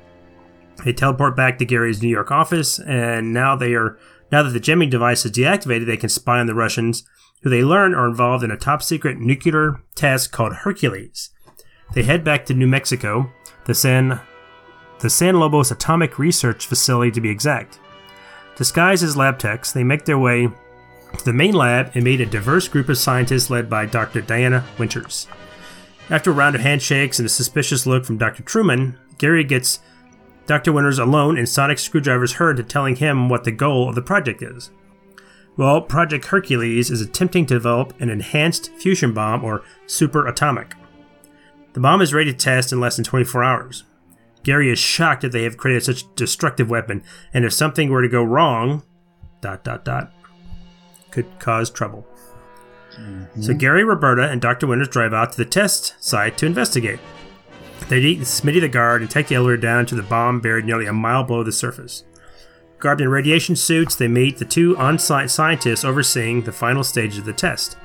They 0.84 0.92
teleport 0.92 1.36
back 1.36 1.58
to 1.58 1.64
Gary's 1.64 2.02
New 2.02 2.08
York 2.08 2.32
office, 2.32 2.80
and 2.80 3.32
now 3.32 3.54
they 3.54 3.74
are 3.74 3.96
now 4.32 4.42
that 4.42 4.50
the 4.50 4.60
jamming 4.60 4.90
device 4.90 5.24
is 5.24 5.32
deactivated, 5.32 5.86
they 5.86 5.96
can 5.96 6.08
spy 6.08 6.40
on 6.40 6.46
the 6.46 6.54
Russians, 6.54 7.04
who 7.42 7.50
they 7.50 7.62
learn 7.62 7.94
are 7.94 8.08
involved 8.08 8.42
in 8.42 8.50
a 8.50 8.56
top 8.56 8.82
secret 8.82 9.18
nuclear 9.18 9.82
test 9.94 10.32
called 10.32 10.52
Hercules. 10.52 11.30
They 11.92 12.02
head 12.02 12.22
back 12.24 12.46
to 12.46 12.54
New 12.54 12.66
Mexico, 12.66 13.32
the 13.64 13.74
San 13.74 14.20
the 15.00 15.10
San 15.10 15.38
Lobos 15.38 15.70
Atomic 15.70 16.18
Research 16.18 16.66
Facility 16.66 17.12
to 17.12 17.20
be 17.20 17.30
exact. 17.30 17.78
Disguised 18.56 19.04
as 19.04 19.16
lab 19.16 19.38
techs, 19.38 19.70
they 19.70 19.84
make 19.84 20.04
their 20.04 20.18
way 20.18 20.48
to 21.16 21.24
the 21.24 21.32
main 21.32 21.54
lab 21.54 21.92
and 21.94 22.02
meet 22.02 22.20
a 22.20 22.26
diverse 22.26 22.66
group 22.66 22.88
of 22.88 22.98
scientists 22.98 23.48
led 23.48 23.70
by 23.70 23.86
Dr. 23.86 24.20
Diana 24.20 24.64
Winters. 24.76 25.28
After 26.10 26.30
a 26.30 26.34
round 26.34 26.56
of 26.56 26.62
handshakes 26.62 27.18
and 27.18 27.26
a 27.26 27.28
suspicious 27.28 27.86
look 27.86 28.04
from 28.04 28.18
Dr. 28.18 28.42
Truman, 28.42 28.98
Gary 29.18 29.44
gets 29.44 29.78
Dr. 30.46 30.72
Winters 30.72 30.98
alone 30.98 31.38
and 31.38 31.48
Sonic 31.48 31.78
Screwdriver's 31.78 32.32
heard 32.32 32.56
to 32.56 32.62
telling 32.62 32.96
him 32.96 33.28
what 33.28 33.44
the 33.44 33.52
goal 33.52 33.88
of 33.88 33.94
the 33.94 34.02
project 34.02 34.42
is. 34.42 34.70
Well, 35.56 35.82
Project 35.82 36.26
Hercules 36.26 36.90
is 36.90 37.00
attempting 37.00 37.46
to 37.46 37.54
develop 37.54 38.00
an 38.00 38.10
enhanced 38.10 38.72
fusion 38.78 39.12
bomb 39.12 39.44
or 39.44 39.62
super 39.86 40.26
atomic. 40.26 40.74
The 41.72 41.80
bomb 41.80 42.00
is 42.00 42.14
ready 42.14 42.32
to 42.32 42.36
test 42.36 42.72
in 42.72 42.80
less 42.80 42.96
than 42.96 43.04
24 43.04 43.44
hours. 43.44 43.84
Gary 44.42 44.70
is 44.70 44.78
shocked 44.78 45.22
that 45.22 45.32
they 45.32 45.42
have 45.42 45.56
created 45.56 45.84
such 45.84 46.02
a 46.02 46.14
destructive 46.14 46.70
weapon, 46.70 47.02
and 47.34 47.44
if 47.44 47.52
something 47.52 47.90
were 47.90 48.02
to 48.02 48.08
go 48.08 48.22
wrong, 48.22 48.82
dot 49.40 49.64
dot 49.64 49.84
dot, 49.84 50.12
could 51.10 51.26
cause 51.38 51.70
trouble. 51.70 52.06
Mm-hmm. 52.98 53.42
So 53.42 53.54
Gary, 53.54 53.84
Roberta, 53.84 54.28
and 54.28 54.40
Dr. 54.40 54.66
Winters 54.66 54.88
drive 54.88 55.12
out 55.12 55.32
to 55.32 55.38
the 55.38 55.44
test 55.44 55.94
site 56.00 56.38
to 56.38 56.46
investigate. 56.46 56.98
They 57.88 58.00
meet 58.00 58.20
Smitty 58.20 58.60
the 58.60 58.68
guard 58.68 59.02
and 59.02 59.10
take 59.10 59.28
the 59.28 59.36
elevator 59.36 59.56
down 59.56 59.86
to 59.86 59.94
the 59.94 60.02
bomb 60.02 60.40
buried 60.40 60.64
nearly 60.64 60.86
a 60.86 60.92
mile 60.92 61.24
below 61.24 61.42
the 61.42 61.52
surface. 61.52 62.04
Garbed 62.78 63.00
in 63.00 63.08
radiation 63.08 63.56
suits, 63.56 63.96
they 63.96 64.08
meet 64.08 64.38
the 64.38 64.44
two 64.44 64.76
on 64.76 64.98
site 64.98 65.30
scientists 65.30 65.84
overseeing 65.84 66.42
the 66.42 66.52
final 66.52 66.84
stages 66.84 67.18
of 67.18 67.24
the 67.24 67.32
test. 67.32 67.76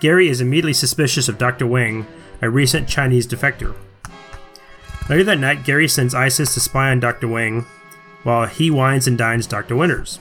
Gary 0.00 0.28
is 0.28 0.40
immediately 0.40 0.72
suspicious 0.72 1.28
of 1.28 1.38
Dr. 1.38 1.66
Wing, 1.66 2.06
a 2.42 2.50
recent 2.50 2.88
Chinese 2.88 3.26
defector. 3.26 3.74
Later 5.08 5.24
that 5.24 5.38
night, 5.38 5.64
Gary 5.64 5.88
sends 5.88 6.14
Isis 6.14 6.54
to 6.54 6.60
spy 6.60 6.90
on 6.90 7.00
Dr. 7.00 7.28
Wing, 7.28 7.64
while 8.22 8.46
he 8.46 8.70
wines 8.70 9.06
and 9.06 9.16
dines 9.16 9.46
Dr. 9.46 9.74
Winters. 9.74 10.18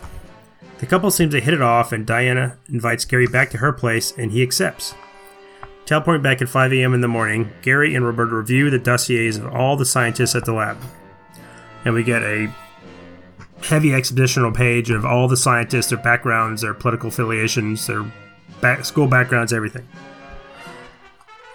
The 0.80 0.86
couple 0.86 1.12
seems 1.12 1.34
to 1.34 1.42
hit 1.42 1.54
it 1.54 1.62
off, 1.62 1.92
and 1.92 2.06
Diana 2.06 2.58
invites 2.70 3.04
Gary 3.04 3.28
back 3.28 3.50
to 3.50 3.58
her 3.58 3.74
place, 3.74 4.14
and 4.18 4.32
he 4.32 4.44
accepts. 4.44 4.94
Teleporting 5.86 6.22
back 6.22 6.42
at 6.42 6.50
5 6.50 6.74
a.m. 6.74 6.94
in 6.94 7.02
the 7.02 7.08
morning, 7.08 7.52
Gary 7.62 7.96
and 7.96 8.06
Roberta 8.06 8.36
review 8.36 8.70
the 8.70 8.78
dossiers 8.78 9.38
of 9.38 9.48
all 9.48 9.76
the 9.76 9.86
scientists 9.86 10.36
at 10.36 10.46
the 10.46 10.54
lab. 10.54 10.78
And 11.84 11.94
we 11.94 12.04
get 12.04 12.24
a 12.24 12.54
heavy 13.64 13.90
expositional 13.90 14.54
page 14.54 14.90
of 14.90 15.06
all 15.06 15.28
the 15.28 15.38
scientists, 15.38 15.90
their 15.90 15.98
backgrounds, 15.98 16.62
their 16.62 16.74
political 16.74 17.10
affiliations, 17.10 17.88
their 17.88 18.06
back, 18.62 18.86
school 18.86 19.08
backgrounds, 19.08 19.54
everything. 19.54 19.88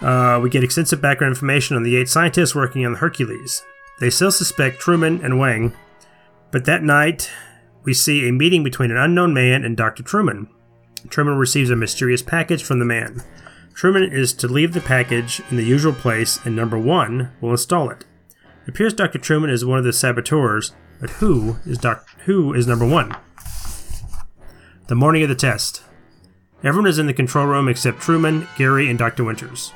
Uh, 0.03 0.41
we 0.43 0.51
get 0.51 0.65
extensive 0.65 1.01
background 1.01 1.33
information 1.33 1.77
on 1.77 1.85
the 1.85 1.97
eight 1.97 2.09
scientists 2.09 2.55
working 2.55 2.85
on 2.85 2.93
the 2.93 2.99
Hercules. 2.99 3.63
They 4.01 4.11
still 4.11 4.33
suspect 4.33 4.81
Truman 4.81 5.25
and 5.25 5.39
Wang, 5.39 5.75
but 6.51 6.65
that 6.65 6.83
night 6.83 7.31
we 7.85 7.95
see 7.95 8.29
a 8.29 8.33
meeting 8.33 8.65
between 8.65 8.91
an 8.91 8.97
unknown 8.97 9.33
man 9.33 9.65
and 9.65 9.77
Dr. 9.77 10.03
Truman. 10.03 10.49
Truman 11.09 11.37
receives 11.37 11.71
a 11.71 11.77
mysterious 11.77 12.23
package 12.23 12.65
from 12.65 12.79
the 12.81 12.85
man. 12.85 13.23
Truman 13.75 14.13
is 14.13 14.33
to 14.35 14.49
leave 14.49 14.73
the 14.73 14.81
package 14.81 15.41
in 15.51 15.57
the 15.57 15.65
usual 15.65 15.93
place, 15.93 16.39
and 16.45 16.55
number 16.55 16.79
one 16.79 17.31
will 17.41 17.53
install 17.53 17.89
it. 17.91 18.05
It 18.65 18.71
appears 18.71 18.95
Dr. 18.95 19.19
Truman 19.19 19.51
is 19.51 19.65
one 19.65 19.79
of 19.79 19.85
the 19.85 19.93
saboteurs, 19.93 20.73
but 21.01 21.11
who 21.11 21.57
is 21.65 21.79
Doc- 21.79 22.07
who 22.27 22.53
is 22.53 22.67
number 22.67 22.87
one? 22.87 23.17
The 24.89 24.95
morning 24.95 25.23
of 25.23 25.29
the 25.29 25.35
test. 25.35 25.83
Everyone 26.63 26.89
is 26.89 26.99
in 26.99 27.07
the 27.07 27.15
control 27.15 27.47
room 27.47 27.69
except 27.69 28.01
Truman, 28.01 28.47
Gary, 28.57 28.89
and 28.89 28.99
Dr. 28.99 29.25
Winters. 29.25 29.73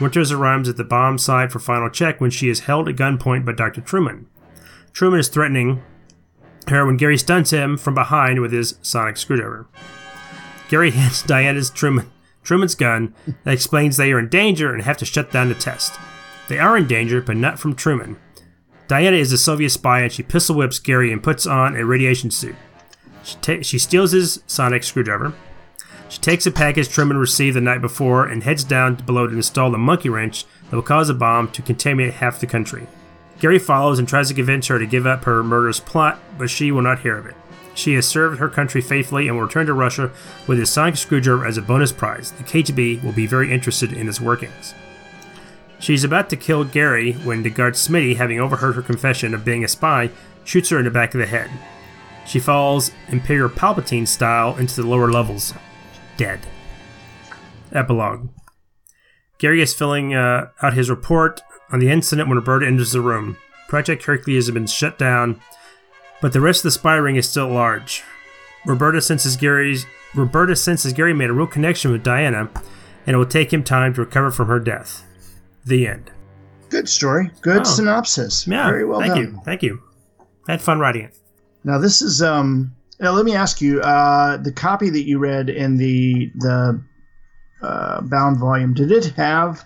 Winters 0.00 0.30
arrives 0.30 0.68
at 0.68 0.76
the 0.76 0.84
bomb 0.84 1.18
site 1.18 1.50
for 1.50 1.58
final 1.58 1.88
check 1.88 2.20
when 2.20 2.30
she 2.30 2.48
is 2.48 2.60
held 2.60 2.88
at 2.88 2.96
gunpoint 2.96 3.44
by 3.44 3.52
Dr. 3.52 3.80
Truman. 3.80 4.26
Truman 4.92 5.20
is 5.20 5.28
threatening 5.28 5.82
her 6.68 6.84
when 6.84 6.96
Gary 6.96 7.16
stuns 7.16 7.50
him 7.50 7.76
from 7.76 7.94
behind 7.94 8.40
with 8.40 8.52
his 8.52 8.78
sonic 8.82 9.16
screwdriver. 9.16 9.66
Gary 10.68 10.90
hands 10.92 11.22
Diana's 11.22 11.70
Truman, 11.70 12.10
Truman's 12.42 12.74
gun 12.74 13.14
that 13.44 13.54
explains 13.54 13.96
they 13.96 14.12
are 14.12 14.18
in 14.18 14.28
danger 14.28 14.72
and 14.72 14.82
have 14.82 14.96
to 14.98 15.04
shut 15.04 15.30
down 15.30 15.48
the 15.48 15.54
test. 15.54 15.98
They 16.48 16.58
are 16.58 16.76
in 16.76 16.86
danger, 16.86 17.20
but 17.20 17.36
not 17.36 17.58
from 17.58 17.74
Truman. 17.74 18.18
Diana 18.88 19.16
is 19.16 19.32
a 19.32 19.38
Soviet 19.38 19.70
spy 19.70 20.00
and 20.02 20.12
she 20.12 20.22
pistol 20.22 20.56
whips 20.56 20.78
Gary 20.78 21.12
and 21.12 21.22
puts 21.22 21.46
on 21.46 21.74
a 21.74 21.84
radiation 21.84 22.30
suit. 22.30 22.54
She, 23.24 23.36
ta- 23.42 23.62
she 23.62 23.78
steals 23.78 24.12
his 24.12 24.42
sonic 24.46 24.84
screwdriver. 24.84 25.34
She 26.08 26.18
takes 26.20 26.46
a 26.46 26.50
package 26.50 26.88
Truman 26.88 27.16
received 27.16 27.56
the 27.56 27.60
night 27.60 27.80
before 27.80 28.26
and 28.26 28.42
heads 28.42 28.64
down 28.64 28.94
below 28.94 29.26
to 29.26 29.34
install 29.34 29.70
the 29.70 29.78
monkey 29.78 30.08
wrench 30.08 30.44
that 30.70 30.76
will 30.76 30.82
cause 30.82 31.08
a 31.08 31.14
bomb 31.14 31.50
to 31.52 31.62
contaminate 31.62 32.14
half 32.14 32.40
the 32.40 32.46
country. 32.46 32.86
Gary 33.38 33.58
follows 33.58 33.98
and 33.98 34.08
tries 34.08 34.28
to 34.28 34.34
convince 34.34 34.68
her 34.68 34.78
to 34.78 34.86
give 34.86 35.06
up 35.06 35.24
her 35.24 35.42
murderous 35.42 35.80
plot, 35.80 36.18
but 36.38 36.48
she 36.48 36.72
will 36.72 36.82
not 36.82 37.00
hear 37.00 37.18
of 37.18 37.26
it. 37.26 37.34
She 37.74 37.94
has 37.94 38.06
served 38.06 38.38
her 38.38 38.48
country 38.48 38.80
faithfully 38.80 39.28
and 39.28 39.36
will 39.36 39.44
return 39.44 39.66
to 39.66 39.74
Russia 39.74 40.10
with 40.46 40.58
his 40.58 40.70
sonic 40.70 40.96
screwdriver 40.96 41.44
as 41.44 41.58
a 41.58 41.62
bonus 41.62 41.92
prize. 41.92 42.32
The 42.32 42.44
KGB 42.44 43.02
will 43.04 43.12
be 43.12 43.26
very 43.26 43.52
interested 43.52 43.92
in 43.92 44.08
its 44.08 44.20
workings. 44.20 44.74
She's 45.78 46.04
about 46.04 46.30
to 46.30 46.36
kill 46.36 46.64
Gary 46.64 47.12
when 47.12 47.42
the 47.42 47.50
guard 47.50 47.74
Smitty, 47.74 48.16
having 48.16 48.40
overheard 48.40 48.76
her 48.76 48.82
confession 48.82 49.34
of 49.34 49.44
being 49.44 49.62
a 49.62 49.68
spy, 49.68 50.10
shoots 50.44 50.70
her 50.70 50.78
in 50.78 50.86
the 50.86 50.90
back 50.90 51.14
of 51.14 51.20
the 51.20 51.26
head. 51.26 51.50
She 52.26 52.38
falls 52.38 52.90
Imperial 53.08 53.50
Palpatine 53.50 54.08
style 54.08 54.56
into 54.56 54.80
the 54.80 54.88
lower 54.88 55.10
levels, 55.10 55.52
dead. 56.16 56.40
Epilogue 57.72 58.28
Gary 59.38 59.60
is 59.60 59.74
filling 59.74 60.14
uh, 60.14 60.48
out 60.62 60.72
his 60.74 60.88
report 60.88 61.42
on 61.70 61.78
the 61.78 61.90
incident 61.90 62.28
when 62.28 62.38
Roberta 62.38 62.66
enters 62.66 62.92
the 62.92 63.00
room. 63.00 63.36
Project 63.68 64.04
Hercules 64.04 64.46
has 64.46 64.54
been 64.54 64.66
shut 64.66 64.98
down, 64.98 65.40
but 66.22 66.32
the 66.32 66.40
rest 66.40 66.60
of 66.60 66.64
the 66.64 66.70
spy 66.70 66.94
ring 66.94 67.16
is 67.16 67.28
still 67.28 67.48
large. 67.48 68.02
Roberta 68.64 69.00
senses 69.00 69.36
Gary's 69.36 69.84
Roberta 70.14 70.56
senses 70.56 70.92
Gary 70.94 71.12
made 71.12 71.28
a 71.28 71.32
real 71.34 71.46
connection 71.46 71.92
with 71.92 72.02
Diana, 72.02 72.48
and 73.06 73.14
it 73.14 73.16
will 73.16 73.26
take 73.26 73.52
him 73.52 73.62
time 73.62 73.92
to 73.94 74.00
recover 74.00 74.30
from 74.30 74.48
her 74.48 74.58
death. 74.60 75.02
The 75.66 75.86
end. 75.86 76.10
Good 76.70 76.88
story. 76.88 77.30
Good 77.42 77.60
Oh. 77.60 77.64
synopsis. 77.64 78.46
Yeah, 78.46 78.68
Very 78.70 78.84
well 78.86 79.00
thank 79.00 79.14
done. 79.14 79.22
you, 79.22 79.40
thank 79.44 79.62
you. 79.62 79.82
I 80.48 80.52
had 80.52 80.62
fun 80.62 80.78
writing 80.78 81.02
it. 81.04 81.18
Now 81.64 81.78
this 81.78 82.00
is 82.00 82.22
um. 82.22 82.72
Now 83.00 83.12
let 83.12 83.24
me 83.24 83.34
ask 83.34 83.60
you. 83.60 83.80
Uh, 83.80 84.36
the 84.38 84.52
copy 84.52 84.90
that 84.90 85.06
you 85.06 85.18
read 85.18 85.48
in 85.50 85.76
the 85.76 86.30
the 86.36 86.82
uh, 87.62 88.00
bound 88.02 88.38
volume 88.38 88.74
did 88.74 88.90
it 88.92 89.06
have 89.16 89.64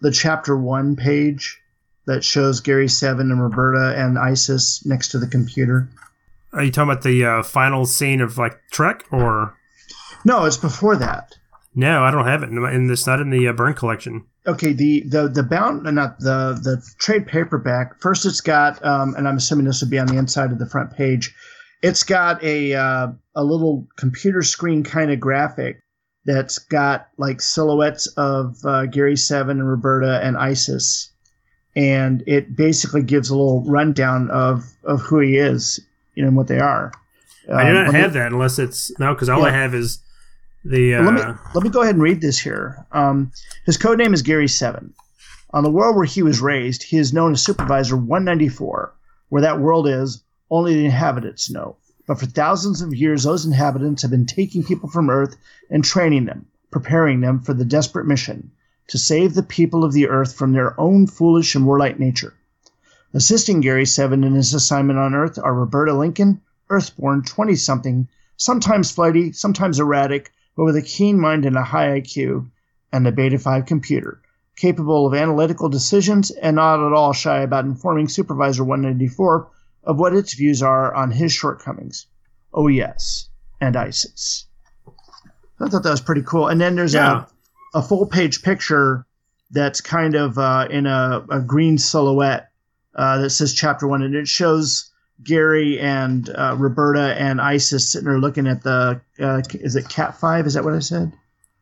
the 0.00 0.10
chapter 0.10 0.56
one 0.56 0.96
page 0.96 1.60
that 2.06 2.24
shows 2.24 2.60
Gary 2.60 2.88
Seven 2.88 3.30
and 3.30 3.42
Roberta 3.42 3.94
and 3.96 4.18
Isis 4.18 4.84
next 4.86 5.08
to 5.08 5.18
the 5.18 5.26
computer? 5.26 5.88
Are 6.52 6.62
you 6.62 6.70
talking 6.70 6.90
about 6.90 7.02
the 7.04 7.24
uh, 7.24 7.42
final 7.42 7.86
scene 7.86 8.20
of 8.20 8.38
like 8.38 8.58
Trek, 8.70 9.04
or 9.12 9.56
No, 10.24 10.44
it's 10.44 10.56
before 10.56 10.96
that. 10.96 11.36
no? 11.74 12.02
I 12.02 12.10
don't 12.10 12.26
have 12.26 12.42
it, 12.42 12.50
and 12.50 12.90
it's 12.90 13.06
not 13.06 13.20
in 13.20 13.30
the 13.30 13.48
uh, 13.48 13.52
Byrne 13.52 13.74
collection. 13.74 14.26
Okay, 14.46 14.72
the 14.72 15.04
the 15.06 15.28
the 15.28 15.42
bound 15.42 15.82
not 15.84 16.18
the 16.18 16.58
the 16.62 16.82
trade 16.98 17.26
paperback. 17.26 18.00
First, 18.00 18.24
it's 18.26 18.40
got, 18.40 18.84
um, 18.84 19.14
and 19.16 19.28
I'm 19.28 19.36
assuming 19.36 19.66
this 19.66 19.82
would 19.82 19.90
be 19.90 19.98
on 19.98 20.06
the 20.06 20.16
inside 20.16 20.50
of 20.50 20.58
the 20.58 20.68
front 20.68 20.96
page. 20.96 21.34
It's 21.82 22.02
got 22.02 22.42
a 22.44 22.74
uh, 22.74 23.08
a 23.34 23.44
little 23.44 23.86
computer 23.96 24.42
screen 24.42 24.82
kind 24.84 25.10
of 25.10 25.18
graphic 25.20 25.80
that's 26.26 26.58
got 26.58 27.08
like 27.16 27.40
silhouettes 27.40 28.06
of 28.18 28.56
uh, 28.64 28.86
Gary 28.86 29.16
Seven 29.16 29.58
and 29.60 29.68
Roberta 29.68 30.20
and 30.22 30.36
Isis, 30.36 31.10
and 31.74 32.22
it 32.26 32.54
basically 32.54 33.02
gives 33.02 33.30
a 33.30 33.36
little 33.36 33.64
rundown 33.64 34.30
of 34.30 34.64
of 34.84 35.00
who 35.00 35.20
he 35.20 35.36
is, 35.38 35.80
you 36.14 36.22
know, 36.22 36.28
and 36.28 36.36
what 36.36 36.48
they 36.48 36.58
are. 36.60 36.92
I 37.52 37.62
do 37.64 37.68
Um, 37.70 37.74
not 37.74 37.84
let 37.86 37.94
me- 37.94 38.00
have 38.00 38.12
that 38.12 38.32
unless 38.32 38.58
it's 38.58 38.92
no, 38.98 39.14
because 39.14 39.28
all 39.30 39.44
I 39.44 39.50
have 39.50 39.74
is 39.74 39.98
the. 40.64 40.96
Uh, 40.96 41.02
let 41.04 41.14
me 41.14 41.22
let 41.54 41.64
me 41.64 41.70
go 41.70 41.80
ahead 41.80 41.94
and 41.94 42.02
read 42.02 42.20
this 42.20 42.38
here. 42.38 42.84
Um, 42.92 43.32
his 43.64 43.78
code 43.78 43.96
name 43.98 44.12
is 44.12 44.20
Gary 44.22 44.48
Seven. 44.48 44.92
On 45.52 45.64
the 45.64 45.70
world 45.70 45.96
where 45.96 46.04
he 46.04 46.22
was 46.22 46.40
raised, 46.40 46.82
he 46.84 46.96
is 46.98 47.12
known 47.12 47.32
as 47.32 47.42
Supervisor 47.42 47.96
194. 47.96 48.92
Where 49.30 49.42
that 49.42 49.58
world 49.60 49.88
is, 49.88 50.22
only 50.50 50.74
the 50.74 50.84
inhabitants 50.84 51.50
know. 51.50 51.76
But 52.06 52.18
for 52.18 52.26
thousands 52.26 52.82
of 52.82 52.94
years, 52.94 53.22
those 53.22 53.46
inhabitants 53.46 54.02
have 54.02 54.10
been 54.10 54.26
taking 54.26 54.64
people 54.64 54.88
from 54.88 55.08
Earth 55.08 55.36
and 55.70 55.84
training 55.84 56.24
them, 56.24 56.46
preparing 56.70 57.20
them 57.20 57.38
for 57.38 57.54
the 57.54 57.64
desperate 57.64 58.06
mission 58.06 58.50
to 58.88 58.98
save 58.98 59.34
the 59.34 59.44
people 59.44 59.84
of 59.84 59.92
the 59.92 60.08
Earth 60.08 60.34
from 60.34 60.52
their 60.52 60.78
own 60.80 61.06
foolish 61.06 61.54
and 61.54 61.64
warlike 61.64 62.00
nature. 62.00 62.34
Assisting 63.14 63.60
Gary 63.60 63.86
Seven 63.86 64.24
in 64.24 64.34
his 64.34 64.52
assignment 64.52 64.98
on 64.98 65.14
Earth 65.14 65.38
are 65.38 65.54
Roberta 65.54 65.92
Lincoln, 65.92 66.40
Earthborn 66.68 67.22
20 67.22 67.54
something, 67.54 68.08
sometimes 68.36 68.90
flighty, 68.90 69.30
sometimes 69.30 69.78
erratic, 69.78 70.32
but 70.56 70.64
with 70.64 70.74
a 70.74 70.82
keen 70.82 71.20
mind 71.20 71.44
and 71.44 71.56
a 71.56 71.62
high 71.62 72.00
IQ, 72.00 72.48
and 72.92 73.06
the 73.06 73.12
Beta 73.12 73.38
5 73.38 73.66
computer, 73.66 74.20
capable 74.56 75.06
of 75.06 75.14
analytical 75.14 75.68
decisions 75.68 76.32
and 76.32 76.56
not 76.56 76.84
at 76.84 76.92
all 76.92 77.12
shy 77.12 77.42
about 77.42 77.64
informing 77.64 78.08
Supervisor 78.08 78.64
194 78.64 79.48
of 79.84 79.98
what 79.98 80.14
its 80.14 80.34
views 80.34 80.62
are 80.62 80.94
on 80.94 81.10
his 81.10 81.32
shortcomings. 81.32 82.06
Oh, 82.52 82.68
yes, 82.68 83.28
and 83.60 83.76
ISIS. 83.76 84.46
I 85.60 85.68
thought 85.68 85.82
that 85.82 85.90
was 85.90 86.00
pretty 86.00 86.22
cool. 86.22 86.48
And 86.48 86.60
then 86.60 86.74
there's 86.76 86.94
Yeah. 86.94 87.24
a, 87.74 87.78
a 87.78 87.82
full 87.82 88.06
page 88.06 88.42
picture 88.42 89.06
that's 89.50 89.80
kind 89.80 90.14
of 90.14 90.38
uh, 90.38 90.68
in 90.70 90.86
a, 90.86 91.24
a 91.30 91.40
green 91.40 91.76
silhouette 91.78 92.50
uh, 92.94 93.18
that 93.18 93.30
says 93.30 93.52
chapter 93.54 93.86
one, 93.86 94.02
and 94.02 94.14
it 94.14 94.26
shows 94.28 94.90
Gary 95.22 95.78
and 95.78 96.28
uh, 96.30 96.56
Roberta 96.58 97.14
and 97.20 97.40
Isis 97.40 97.90
sitting 97.92 98.08
there 98.08 98.18
looking 98.18 98.46
at 98.46 98.62
the 98.62 99.00
uh, 99.20 99.42
is 99.54 99.76
it 99.76 99.88
Cat 99.88 100.18
Five? 100.18 100.46
Is 100.46 100.54
that 100.54 100.64
what 100.64 100.74
I 100.74 100.78
said? 100.78 101.12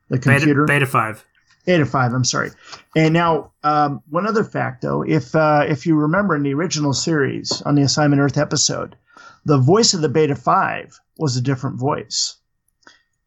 The 0.08 0.18
computer 0.18 0.64
beta, 0.64 0.80
beta 0.80 0.86
five. 0.86 1.24
Beta 1.68 1.84
five. 1.84 2.14
I'm 2.14 2.24
sorry. 2.24 2.50
And 2.96 3.12
now, 3.12 3.52
um, 3.62 4.02
one 4.08 4.26
other 4.26 4.42
fact 4.42 4.80
though, 4.80 5.02
if 5.02 5.34
uh, 5.34 5.66
if 5.68 5.84
you 5.84 5.96
remember 5.96 6.34
in 6.34 6.42
the 6.42 6.54
original 6.54 6.94
series 6.94 7.60
on 7.66 7.74
the 7.74 7.82
Assignment 7.82 8.22
Earth 8.22 8.38
episode, 8.38 8.96
the 9.44 9.58
voice 9.58 9.92
of 9.92 10.00
the 10.00 10.08
Beta 10.08 10.34
five 10.34 10.98
was 11.18 11.36
a 11.36 11.42
different 11.42 11.76
voice, 11.76 12.36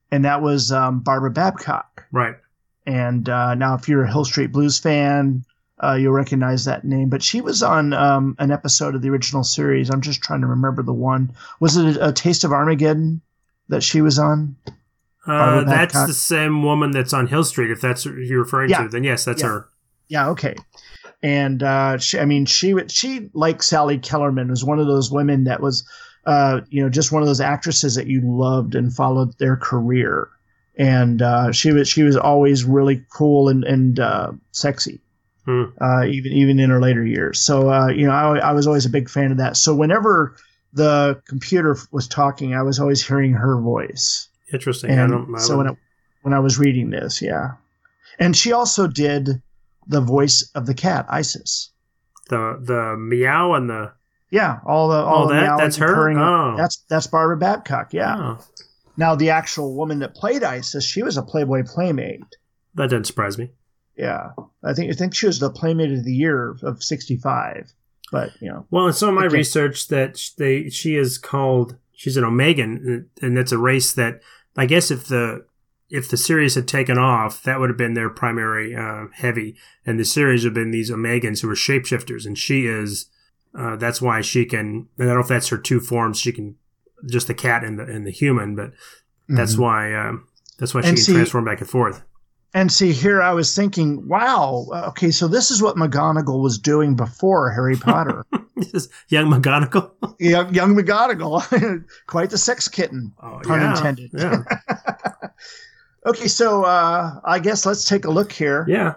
and 0.09 0.25
that 0.25 0.41
was 0.41 0.71
um, 0.71 1.01
Barbara 1.01 1.29
Babcock. 1.29 2.07
Right. 2.11 2.35
And 2.87 3.29
uh, 3.29 3.53
now, 3.53 3.75
if 3.75 3.87
you're 3.87 4.05
a 4.05 4.11
Hill 4.11 4.25
Street 4.25 4.51
Blues 4.51 4.79
fan, 4.79 5.45
uh, 5.83 5.93
you'll 5.93 6.11
recognize 6.11 6.65
that 6.65 6.83
name. 6.83 7.09
But 7.09 7.21
she 7.21 7.41
was 7.41 7.61
on 7.61 7.93
um, 7.93 8.35
an 8.39 8.49
episode 8.49 8.95
of 8.95 9.03
the 9.03 9.09
original 9.11 9.43
series. 9.43 9.91
I'm 9.91 10.01
just 10.01 10.23
trying 10.23 10.41
to 10.41 10.47
remember 10.47 10.81
the 10.81 10.93
one. 10.93 11.31
Was 11.59 11.77
it 11.77 11.95
a, 11.95 12.07
a 12.07 12.11
Taste 12.11 12.43
of 12.43 12.51
Armageddon 12.51 13.21
that 13.69 13.83
she 13.83 14.01
was 14.01 14.17
on? 14.17 14.55
Uh, 15.27 15.63
that's 15.63 15.93
the 16.07 16.13
same 16.13 16.63
woman 16.63 16.91
that's 16.91 17.13
on 17.13 17.27
Hill 17.27 17.43
Street. 17.43 17.69
If 17.71 17.81
that's 17.81 18.05
what 18.05 18.15
you're 18.15 18.39
referring 18.41 18.69
Yeah. 18.71 18.83
to, 18.83 18.89
then 18.89 19.03
yes, 19.03 19.25
that's 19.25 19.41
Yeah. 19.41 19.47
her. 19.47 19.67
Yeah, 20.07 20.29
okay. 20.29 20.55
And 21.23 21.61
uh, 21.61 21.97
she, 21.99 22.19
I 22.19 22.25
mean, 22.25 22.45
she 22.45 22.75
she 22.87 23.29
like 23.33 23.61
Sally 23.61 23.99
Kellerman 23.99 24.49
was 24.49 24.63
one 24.65 24.79
of 24.79 24.87
those 24.87 25.11
women 25.11 25.43
that 25.43 25.61
was, 25.61 25.87
uh, 26.25 26.61
you 26.69 26.81
know, 26.81 26.89
just 26.89 27.11
one 27.11 27.21
of 27.21 27.27
those 27.27 27.39
actresses 27.41 27.95
that 27.95 28.07
you 28.07 28.21
loved 28.23 28.73
and 28.75 28.91
followed 28.93 29.37
their 29.37 29.55
career. 29.55 30.29
And 30.77 31.21
uh, 31.21 31.51
she 31.51 31.71
was 31.71 31.87
she 31.87 32.01
was 32.01 32.17
always 32.17 32.63
really 32.63 33.03
cool 33.15 33.49
and 33.49 33.63
and 33.63 33.99
uh, 33.99 34.31
sexy, 34.51 34.99
Hmm. 35.45 35.65
uh, 35.79 36.05
even 36.05 36.31
even 36.31 36.59
in 36.59 36.71
her 36.71 36.81
later 36.81 37.05
years. 37.05 37.39
So 37.39 37.69
uh, 37.71 37.87
you 37.89 38.07
know, 38.07 38.13
I, 38.13 38.37
I 38.39 38.51
was 38.53 38.65
always 38.65 38.85
a 38.87 38.89
big 38.89 39.09
fan 39.09 39.31
of 39.31 39.37
that. 39.37 39.57
So 39.57 39.75
whenever 39.75 40.35
the 40.73 41.21
computer 41.27 41.77
was 41.91 42.07
talking, 42.07 42.55
I 42.55 42.63
was 42.63 42.79
always 42.79 43.05
hearing 43.05 43.33
her 43.33 43.61
voice. 43.61 44.27
Interesting. 44.53 44.91
I 44.91 45.07
don't. 45.07 45.33
I 45.35 45.39
so 45.39 45.57
when 45.57 45.67
I, 45.69 45.77
when 46.23 46.33
I 46.33 46.39
was 46.39 46.59
reading 46.59 46.89
this, 46.89 47.21
yeah, 47.21 47.51
and 48.19 48.35
she 48.35 48.51
also 48.51 48.87
did 48.87 49.41
the 49.87 50.01
voice 50.01 50.49
of 50.55 50.65
the 50.65 50.73
cat 50.73 51.05
Isis. 51.09 51.71
the 52.29 52.57
the 52.61 52.95
meow 52.97 53.53
and 53.53 53.69
the 53.69 53.93
Yeah, 54.29 54.59
all 54.65 54.89
the 54.89 54.95
all 54.97 55.25
Oh, 55.25 55.27
the 55.27 55.33
that- 55.35 55.57
that's 55.57 55.77
her? 55.77 55.93
purring. 55.93 56.17
Oh. 56.17 56.55
That's 56.57 56.83
that's 56.89 57.07
Barbara 57.07 57.37
Babcock. 57.37 57.93
Yeah. 57.93 58.15
oh, 58.17 58.39
Now 58.97 59.15
the 59.15 59.29
actual 59.31 59.75
woman 59.75 59.99
that 59.99 60.13
played 60.15 60.43
Isis, 60.43 60.85
she 60.85 61.01
was 61.03 61.17
a 61.17 61.23
Playboy 61.23 61.63
Playmate. 61.65 62.23
that 62.75 62.89
didn't 62.89 63.07
surprise 63.07 63.37
me. 63.37 63.51
Yeah, 63.97 64.29
I 64.63 64.73
think 64.73 64.91
I 64.91 64.95
think 64.95 65.13
she 65.15 65.25
was 65.27 65.39
the 65.39 65.49
Playmate 65.49 65.91
of 65.91 66.03
the 66.05 66.13
Year 66.13 66.55
of 66.63 66.81
'65. 66.83 67.73
But 68.11 68.31
you 68.41 68.49
know, 68.49 68.65
Well, 68.71 68.87
in 68.87 68.93
some 68.93 69.09
of 69.09 69.15
my 69.15 69.25
research, 69.25 69.87
that 69.87 70.19
they 70.37 70.69
she 70.69 70.95
is 70.95 71.17
called 71.17 71.75
she's 71.93 72.17
an 72.17 72.23
Omegan, 72.23 73.05
and 73.21 73.37
it's 73.37 73.51
a 73.51 73.57
race 73.57 73.93
that 73.93 74.21
I 74.57 74.65
guess 74.65 74.91
if 74.91 75.07
the 75.07 75.45
if 75.89 76.09
the 76.09 76.17
series 76.17 76.55
had 76.55 76.67
taken 76.67 76.97
off, 76.97 77.43
that 77.43 77.59
would 77.59 77.69
have 77.69 77.77
been 77.77 77.93
their 77.95 78.09
primary 78.09 78.75
uh, 78.75 79.07
heavy, 79.13 79.55
and 79.85 79.99
the 79.99 80.05
series 80.05 80.43
would 80.43 80.51
have 80.51 80.63
been 80.63 80.71
these 80.71 80.89
Omegans 80.91 81.41
who 81.41 81.49
are 81.49 81.55
shapeshifters, 81.55 82.25
and 82.25 82.37
she 82.37 82.65
is. 82.65 83.07
Uh, 83.57 83.75
that's 83.75 84.01
why 84.01 84.21
she 84.21 84.45
can. 84.45 84.87
I 84.97 85.03
don't 85.03 85.15
know 85.15 85.19
if 85.19 85.27
that's 85.27 85.49
her 85.49 85.57
two 85.57 85.79
forms. 85.81 86.17
She 86.19 86.31
can 86.31 86.55
just 87.09 87.27
the 87.27 87.33
cat 87.33 87.63
and 87.63 87.77
the 87.77 87.83
and 87.83 88.05
the 88.07 88.11
human, 88.11 88.55
but 88.55 88.71
that's 89.27 89.55
Mhm. 89.55 89.59
why 89.59 89.93
um, 89.93 90.27
that's 90.57 90.73
why 90.73 90.81
she 90.81 90.87
And 90.89 90.97
can 90.97 91.03
see- 91.05 91.13
transform 91.13 91.43
back 91.45 91.59
and 91.59 91.69
forth. 91.69 92.01
And 92.53 92.69
see, 92.71 92.91
here 92.91 93.21
I 93.21 93.31
was 93.31 93.55
thinking, 93.55 94.07
wow, 94.09 94.67
okay, 94.89 95.09
so 95.11 95.29
this 95.29 95.51
is 95.51 95.61
what 95.61 95.77
McGonagall 95.77 96.41
was 96.43 96.57
doing 96.59 96.95
before 96.97 97.49
Harry 97.51 97.77
Potter. 97.77 98.25
Young 99.09 99.29
McGonagall. 99.31 99.91
young, 100.19 100.53
young 100.53 100.75
McGonagall, 100.75 101.83
quite 102.07 102.29
the 102.29 102.37
sex 102.37 102.67
kitten, 102.67 103.13
Oh, 103.21 103.39
pun 103.43 103.61
yeah, 103.61 103.75
intended. 103.77 104.11
Yeah, 104.13 104.43
Okay, 106.05 106.27
so 106.27 106.63
uh, 106.63 107.19
I 107.23 107.39
guess 107.39 107.65
let's 107.65 107.87
take 107.87 108.05
a 108.05 108.11
look 108.11 108.31
here. 108.31 108.65
yeah. 108.67 108.93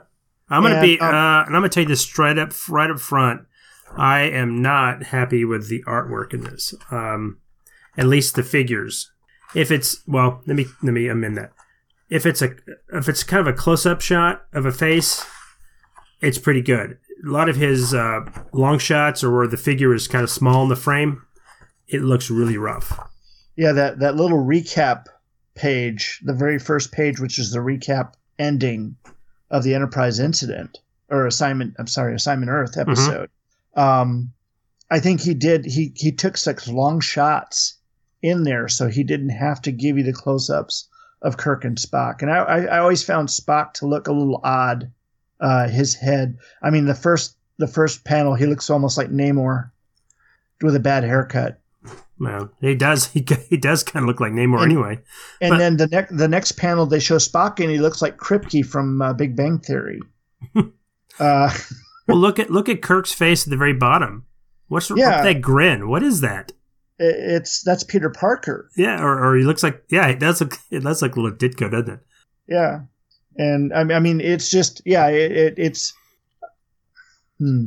I'm 0.51 0.63
gonna 0.63 0.77
And, 0.77 0.83
be, 0.83 1.01
um, 1.01 1.09
uh, 1.15 1.45
and 1.45 1.57
I'm 1.57 1.63
gonna 1.63 1.69
tell 1.71 1.83
you 1.85 1.89
this 1.89 2.03
straight 2.03 2.39
up, 2.39 2.53
right 2.69 2.91
up 2.91 3.01
front. 3.01 3.43
I 3.97 4.21
am 4.21 4.61
not 4.61 5.05
happy 5.05 5.45
with 5.45 5.69
the 5.69 5.83
artwork 5.87 6.35
in 6.35 6.45
this. 6.45 6.75
Um, 6.91 7.39
at 7.97 8.07
least 8.07 8.35
the 8.35 8.43
figures. 8.43 9.11
If 9.55 9.71
it's 9.71 10.03
well, 10.07 10.43
let 10.47 10.57
me 10.57 10.67
let 10.83 10.93
me 10.93 11.09
amend 11.09 11.37
that. 11.39 11.53
If 12.11 12.27
it's 12.27 12.43
a 12.43 12.57
if 12.93 13.09
it's 13.09 13.23
kind 13.25 13.41
of 13.41 13.47
a 13.47 13.57
close 13.57 13.87
up 13.87 14.01
shot 14.03 14.43
of 14.53 14.67
a 14.67 14.73
face, 14.73 15.25
it's 16.21 16.39
pretty 16.39 16.61
good. 16.61 16.99
A 17.27 17.31
lot 17.31 17.49
of 17.49 17.57
his 17.57 17.95
uh, 17.95 18.21
long 18.53 18.79
shots, 18.79 19.25
or 19.25 19.35
where 19.35 19.47
the 19.47 19.57
figure 19.57 19.95
is 19.95 20.09
kind 20.09 20.25
of 20.25 20.31
small 20.31 20.63
in 20.65 20.69
the 20.69 20.77
frame, 20.77 21.25
it 21.89 22.03
looks 22.03 22.31
really 22.31 22.59
rough. 22.59 22.99
Yeah, 23.57 23.73
that 23.73 24.01
that 24.01 24.17
little 24.17 24.45
recap 24.45 25.07
page, 25.55 26.21
the 26.25 26.35
very 26.35 26.59
first 26.59 26.93
page, 26.93 27.21
which 27.21 27.39
is 27.39 27.51
the 27.51 27.61
recap 27.61 28.15
ending 28.39 28.97
of 29.51 29.63
the 29.63 29.75
Enterprise 29.75 30.19
incident 30.19 30.81
or 31.09 31.27
assignment. 31.27 31.75
I'm 31.79 31.87
sorry, 31.87 32.15
assignment 32.15 32.51
Earth 32.51 32.77
episode. 32.77 33.31
Um, 33.75 34.33
I 34.91 35.01
think 35.01 35.21
he 35.21 35.35
did. 35.35 35.65
He 35.65 35.93
he 35.97 36.13
took 36.13 36.37
such 36.37 36.69
long 36.69 37.01
shots 37.01 37.79
in 38.23 38.43
there, 38.43 38.69
so 38.69 38.89
he 38.89 39.03
didn't 39.05 39.31
have 39.31 39.63
to 39.63 39.73
give 39.73 39.97
you 39.97 40.05
the 40.05 40.13
close-ups 40.13 40.89
of 41.23 41.37
Kirk 41.37 41.65
and 41.65 41.79
Spock. 41.79 42.23
And 42.23 42.31
I 42.31 42.37
I, 42.37 42.61
I 42.65 42.79
always 42.81 43.03
found 43.03 43.29
Spock 43.29 43.73
to 43.75 43.87
look 43.87 44.09
a 44.09 44.13
little 44.13 44.41
odd. 44.45 44.91
Uh, 45.45 45.69
his 45.69 45.95
head. 45.95 46.39
I 46.63 46.71
mean, 46.71 46.87
the 46.87 46.95
first 46.95 47.37
the 47.59 47.67
first 47.69 48.05
panel, 48.05 48.35
he 48.35 48.47
looks 48.47 48.71
almost 48.71 48.97
like 48.97 49.11
Namor 49.11 49.71
with 50.63 50.75
a 50.75 50.81
bad 50.81 51.05
haircut. 51.05 51.61
Well, 52.19 52.51
he 52.61 52.75
does. 52.75 53.07
He, 53.13 53.27
he 53.51 53.57
does 53.59 53.83
kind 53.83 54.05
of 54.05 54.09
look 54.09 54.21
like 54.21 54.33
Namor 54.33 54.63
And- 54.63 54.73
anyway. 54.73 55.01
And 55.43 55.51
But- 55.51 55.59
then 55.59 55.77
the 55.77 55.87
next 55.89 56.17
the 56.17 56.29
next 56.29 56.53
panel, 56.53 56.87
they 56.87 56.99
show 57.01 57.17
Spock, 57.17 57.61
and 57.61 57.71
he 57.71 57.79
looks 57.79 58.01
like 58.01 58.17
Kripke 58.17 58.65
from 58.65 59.03
uh, 59.03 59.13
Big 59.13 59.37
Bang 59.37 59.59
Theory. 59.59 60.01
uh, 60.57 60.63
well, 62.09 62.17
look 62.17 62.39
at 62.39 62.51
look 62.51 62.69
at 62.71 62.81
Kirk's 62.83 63.13
face 63.13 63.45
at 63.47 63.51
the 63.51 63.57
very 63.57 63.75
bottom. 63.75 64.25
What's 64.69 64.91
Yeah. 64.91 65.11
what's 65.11 65.25
that 65.25 65.41
grin? 65.43 65.89
What 65.89 66.03
is 66.03 66.21
that? 66.23 66.53
it's 66.99 67.63
that's 67.65 67.83
Peter 67.83 68.09
Parker. 68.09 68.71
Yeah, 68.77 69.03
or, 69.03 69.19
or 69.25 69.37
he 69.37 69.43
looks 69.45 69.63
like 69.65 69.83
yeah, 69.91 70.07
it 70.09 70.21
does 70.21 70.41
look 70.41 70.55
it 70.71 70.85
does 70.85 71.03
look 71.03 71.17
a 71.17 71.21
little 71.21 71.37
Ditko, 71.37 71.71
doesn't 71.71 71.91
it? 71.95 72.01
Yeah, 72.49 72.83
and 73.37 73.73
I 73.73 73.85
mean, 73.85 73.97
I 73.97 74.01
mean, 74.01 74.21
it's 74.21 74.51
just 74.51 74.83
yeah, 74.85 75.09
it, 75.09 75.33
it, 75.33 75.55
it's. 75.57 75.95
Hmm. 77.39 77.67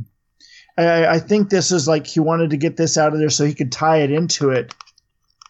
I, 0.78 1.06
I 1.08 1.20
think 1.20 1.50
this 1.50 1.72
is 1.72 1.88
like 1.88 2.06
he 2.06 2.20
wanted 2.20 2.52
to 2.52 2.58
get 2.58 2.78
this 2.78 2.98
out 2.98 3.14
of 3.14 3.20
there 3.20 3.30
so 3.30 3.46
he 3.46 3.54
could 3.54 3.72
tie 3.72 3.98
it 3.98 4.12
into 4.12 4.50
it, 4.50 4.74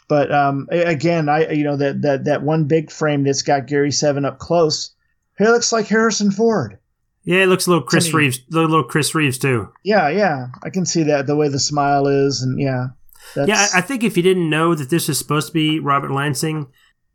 but 0.08 0.32
um, 0.32 0.68
again, 0.72 1.28
I 1.30 1.50
you 1.52 1.64
know 1.64 1.76
that 1.78 2.02
that 2.02 2.26
that 2.26 2.44
one 2.44 2.66
big 2.66 2.92
frame 2.92 3.24
that's 3.24 3.42
got 3.42 3.68
Gary 3.68 3.92
Seven 3.92 4.26
up 4.26 4.40
close, 4.40 4.92
he 5.38 5.46
looks 5.46 5.72
like 5.72 5.88
Harrison 5.88 6.32
Ford. 6.32 6.80
Yeah, 7.24 7.44
it 7.44 7.48
looks 7.48 7.68
a 7.68 7.72
little 7.72 7.84
Chris. 7.84 8.14
Reeves, 8.14 8.40
a 8.54 8.56
little 8.56 8.86
Chris 8.86 9.14
Reeves 9.14 9.38
too. 9.38 9.70
Yeah, 9.84 10.08
yeah, 10.08 10.48
I 10.64 10.70
can 10.70 10.86
see 10.86 11.04
that 11.04 11.28
the 11.28 11.36
way 11.36 11.50
the 11.50 11.60
smile 11.60 12.08
is, 12.08 12.42
and 12.42 12.58
yeah, 12.58 12.88
Yeah, 13.36 13.68
I, 13.74 13.80
I 13.80 13.82
think 13.82 14.06
if 14.06 14.16
you 14.16 14.24
didn't 14.24 14.50
know 14.50 14.74
that 14.76 14.90
this 14.90 15.10
is 15.10 15.18
supposed 15.18 15.48
to 15.48 15.54
be 15.54 15.80
Robert 15.82 16.12
Lansing, 16.12 16.68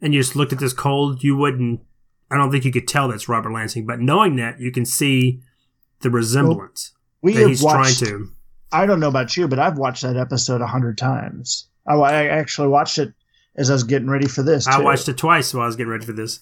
and 0.03 0.13
you 0.13 0.21
just 0.21 0.37
looked 0.37 0.53
at 0.53 0.59
this 0.59 0.75
cold, 0.75 1.25
you 1.25 1.35
wouldn't. 1.35 1.81
I 2.33 2.37
don't 2.37 2.51
think 2.51 2.64
you 2.64 2.72
could 2.72 2.89
tell 2.89 3.09
that's 3.09 3.28
Robert 3.28 3.53
Lansing. 3.53 3.85
But 3.85 4.01
knowing 4.01 4.37
that, 4.37 4.59
you 4.59 4.72
can 4.72 4.87
see 4.87 5.41
the 6.01 6.11
resemblance 6.11 6.93
we 7.20 7.35
that 7.35 7.49
he's 7.49 7.62
watched. 7.62 7.99
trying 7.99 8.11
to. 8.11 8.33
I 8.72 8.87
don't 8.87 9.01
know 9.01 9.09
about 9.09 9.37
you, 9.37 9.49
but 9.49 9.59
I've 9.59 9.76
watched 9.76 10.03
that 10.03 10.16
episode 10.16 10.62
a 10.62 10.66
hundred 10.66 10.97
times. 10.97 11.68
I, 11.87 11.95
I 11.95 12.26
actually 12.28 12.68
watched 12.68 12.99
it 12.99 13.12
as 13.57 13.68
I 13.68 13.74
was 13.74 13.85
getting 13.85 14.09
ready 14.09 14.26
for 14.26 14.43
this. 14.43 14.66
I 14.66 14.80
watched 14.80 15.09
it 15.09 15.18
twice 15.18 15.53
while 15.53 15.64
I 15.64 15.66
was 15.66 15.76
getting 15.76 15.93
ready 15.93 16.07
for 16.07 16.14
this. 16.14 16.41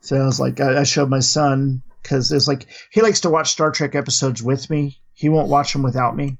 So 0.00 0.16
I 0.16 0.24
was 0.24 0.40
like, 0.40 0.60
I, 0.60 0.80
I 0.80 0.82
showed 0.82 1.08
my 1.08 1.20
son 1.20 1.82
because 2.02 2.32
it's 2.32 2.48
like 2.48 2.66
he 2.90 3.00
likes 3.00 3.20
to 3.20 3.30
watch 3.30 3.52
Star 3.52 3.70
Trek 3.70 3.94
episodes 3.94 4.42
with 4.42 4.68
me. 4.70 4.98
He 5.14 5.28
won't 5.28 5.48
watch 5.48 5.72
them 5.72 5.82
without 5.82 6.16
me. 6.16 6.38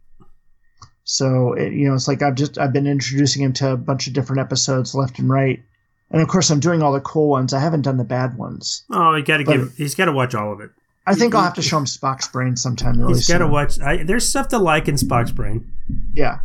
So 1.05 1.55
it, 1.55 1.73
you 1.73 1.89
know, 1.89 1.95
it's 1.95 2.09
like 2.09 2.23
I've 2.23 2.35
just 2.35 2.59
I've 2.59 2.73
been 2.73 2.87
introducing 2.87 3.43
him 3.43 3.53
to 3.55 3.73
a 3.73 3.77
bunch 3.77 4.09
of 4.09 4.13
different 4.13 4.41
episodes 4.41 4.95
left 4.95 5.19
and 5.19 5.31
right, 5.31 5.63
and 6.11 6.23
of 6.23 6.29
course 6.29 6.51
I'm 6.51 6.61
doing 6.61 6.83
all 6.83 6.93
the 6.93 7.01
cool 7.01 7.29
ones. 7.29 7.53
I 7.53 7.61
haven't 7.61 7.83
done 7.83 7.97
the 7.97 8.05
bad 8.05 8.37
ones. 8.37 8.85
Oh, 8.91 9.15
you 9.15 9.25
got 9.25 9.39
to 9.39 9.45
give. 9.45 9.75
He's 9.77 9.95
got 9.95 10.07
to 10.07 10.13
watch 10.13 10.35
all 10.35 10.53
of 10.53 10.61
it. 10.61 10.71
I 11.07 11.15
think 11.15 11.35
I'll 11.35 11.43
have 11.43 11.55
to 11.55 11.63
show 11.63 11.79
him 11.79 11.87
Spock's 11.87 12.29
brain 12.29 12.55
sometime. 12.57 13.01
Really 13.01 13.15
He's 13.15 13.27
got 13.29 13.39
to 13.39 13.47
watch. 13.47 13.81
I, 13.81 14.03
there's 14.03 14.29
stuff 14.29 14.49
to 14.49 14.59
like 14.59 14.89
in 14.89 14.97
Spock's 14.97 15.33
brain. 15.33 15.73
Yeah. 16.15 16.41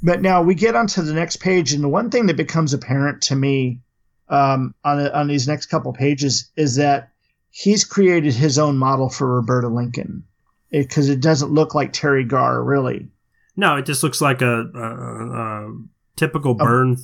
But 0.00 0.22
now 0.22 0.42
we 0.42 0.54
get 0.54 0.76
onto 0.76 1.02
the 1.02 1.12
next 1.12 1.38
page, 1.38 1.72
and 1.72 1.82
the 1.82 1.88
one 1.88 2.08
thing 2.08 2.26
that 2.26 2.36
becomes 2.36 2.72
apparent 2.72 3.20
to 3.22 3.34
me 3.34 3.80
um, 4.28 4.74
on 4.84 5.08
on 5.08 5.26
these 5.26 5.48
next 5.48 5.66
couple 5.66 5.92
pages 5.92 6.50
is 6.56 6.76
that 6.76 7.10
he's 7.50 7.84
created 7.84 8.32
his 8.32 8.58
own 8.58 8.78
model 8.78 9.08
for 9.08 9.34
Roberta 9.34 9.68
Lincoln 9.68 10.22
because 10.70 11.08
it, 11.08 11.20
doesn't 11.20 11.50
look 11.50 11.74
like 11.74 11.92
Teri 11.92 12.26
Garr 12.28 12.62
really. 12.62 13.08
No, 13.56 13.76
it 13.76 13.86
just 13.86 14.04
looks 14.04 14.20
like 14.20 14.40
a, 14.40 14.70
a, 14.72 15.66
a 15.66 15.72
typical 16.14 16.54
Byrne 16.54 16.96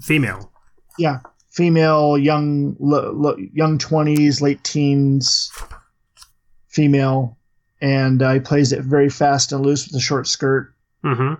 female. 0.00 0.52
Yeah, 0.98 1.20
female, 1.50 2.18
young, 2.18 2.76
lo, 2.78 3.12
lo, 3.12 3.36
young 3.52 3.78
twenties, 3.78 4.42
late 4.42 4.62
teens, 4.64 5.50
female, 6.68 7.36
and 7.80 8.22
uh, 8.22 8.34
he 8.34 8.40
plays 8.40 8.72
it 8.72 8.82
very 8.82 9.08
fast 9.08 9.52
and 9.52 9.64
loose 9.64 9.86
with 9.86 9.96
a 9.96 10.00
short 10.00 10.26
skirt. 10.26 10.74
hmm 11.02 11.34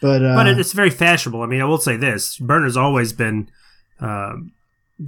But 0.00 0.24
uh, 0.24 0.34
but 0.34 0.48
it's 0.48 0.72
very 0.72 0.90
fashionable. 0.90 1.42
I 1.42 1.46
mean, 1.46 1.60
I 1.60 1.64
will 1.64 1.78
say 1.78 1.96
this: 1.96 2.38
Burner's 2.38 2.76
always 2.76 3.12
been 3.12 3.50
uh, 4.00 4.34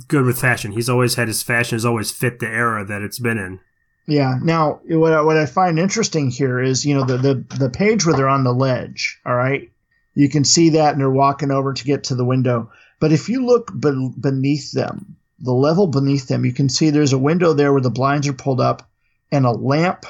good 0.09 0.25
with 0.25 0.41
fashion. 0.41 0.73
He's 0.73 0.89
always 0.89 1.15
had 1.15 1.29
his 1.29 1.43
fashion 1.43 1.77
has 1.77 1.85
always 1.85 2.11
fit 2.11 2.39
the 2.39 2.49
era 2.49 2.85
that 2.85 3.03
it's 3.03 3.19
been 3.19 3.39
in. 3.39 3.61
Yeah. 4.07 4.39
Now, 4.43 4.81
what 4.89 5.13
I, 5.13 5.21
what 5.21 5.37
I 5.37 5.47
find 5.47 5.79
interesting 5.79 6.31
here 6.31 6.61
is, 6.61 6.85
you 6.85 6.95
know, 6.95 7.05
the, 7.05 7.17
the 7.19 7.57
the 7.59 7.71
page 7.71 8.05
where 8.05 8.17
they're 8.17 8.29
on 8.29 8.45
the 8.45 8.55
ledge. 8.55 9.21
All 9.25 9.35
right, 9.35 9.71
you 10.15 10.29
can 10.29 10.45
see 10.45 10.71
that, 10.71 10.93
and 10.93 11.01
they're 11.01 11.11
walking 11.11 11.51
over 11.51 11.73
to 11.73 11.85
get 11.85 12.05
to 12.05 12.15
the 12.15 12.25
window. 12.25 12.71
But 13.01 13.13
if 13.13 13.29
you 13.29 13.45
look 13.45 13.73
be- 13.79 14.13
beneath 14.21 14.71
them, 14.73 15.17
the 15.41 15.53
level 15.53 15.89
beneath 15.89 16.29
them, 16.29 16.45
you 16.45 16.53
can 16.53 16.69
see 16.69 16.91
there's 16.91 17.13
a 17.13 17.19
window 17.19 17.53
there 17.55 17.73
where 17.73 17.81
the 17.81 17.91
blinds 17.91 18.29
are 18.29 18.33
pulled 18.33 18.61
up, 18.61 18.89
and 19.33 19.45
a 19.45 19.51
lamp, 19.51 20.07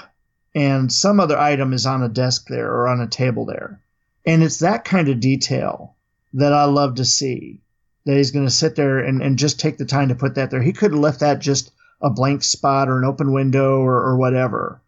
and 0.54 0.92
some 0.92 1.20
other 1.20 1.38
item 1.38 1.72
is 1.72 1.86
on 1.86 2.02
a 2.02 2.08
desk 2.08 2.48
there 2.48 2.70
or 2.70 2.88
on 2.88 3.00
a 3.00 3.06
table 3.06 3.46
there, 3.46 3.80
and 4.26 4.42
it's 4.42 4.58
that 4.58 4.84
kind 4.84 5.08
of 5.08 5.20
detail 5.20 5.94
that 6.34 6.52
I 6.52 6.64
love 6.64 6.96
to 6.96 7.04
see. 7.04 7.62
That 8.06 8.16
he's 8.16 8.30
going 8.30 8.46
to 8.46 8.50
sit 8.50 8.76
there 8.76 8.98
and, 8.98 9.22
and 9.22 9.38
just 9.38 9.60
take 9.60 9.76
the 9.76 9.84
time 9.84 10.08
to 10.08 10.14
put 10.14 10.36
that 10.36 10.50
there. 10.50 10.62
He 10.62 10.72
could 10.72 10.92
have 10.92 11.00
left 11.00 11.20
that 11.20 11.38
just 11.38 11.70
a 12.00 12.08
blank 12.08 12.42
spot 12.42 12.88
or 12.88 12.98
an 12.98 13.04
open 13.04 13.30
window 13.30 13.78
or, 13.80 13.94
or 13.94 14.16
whatever. 14.16 14.80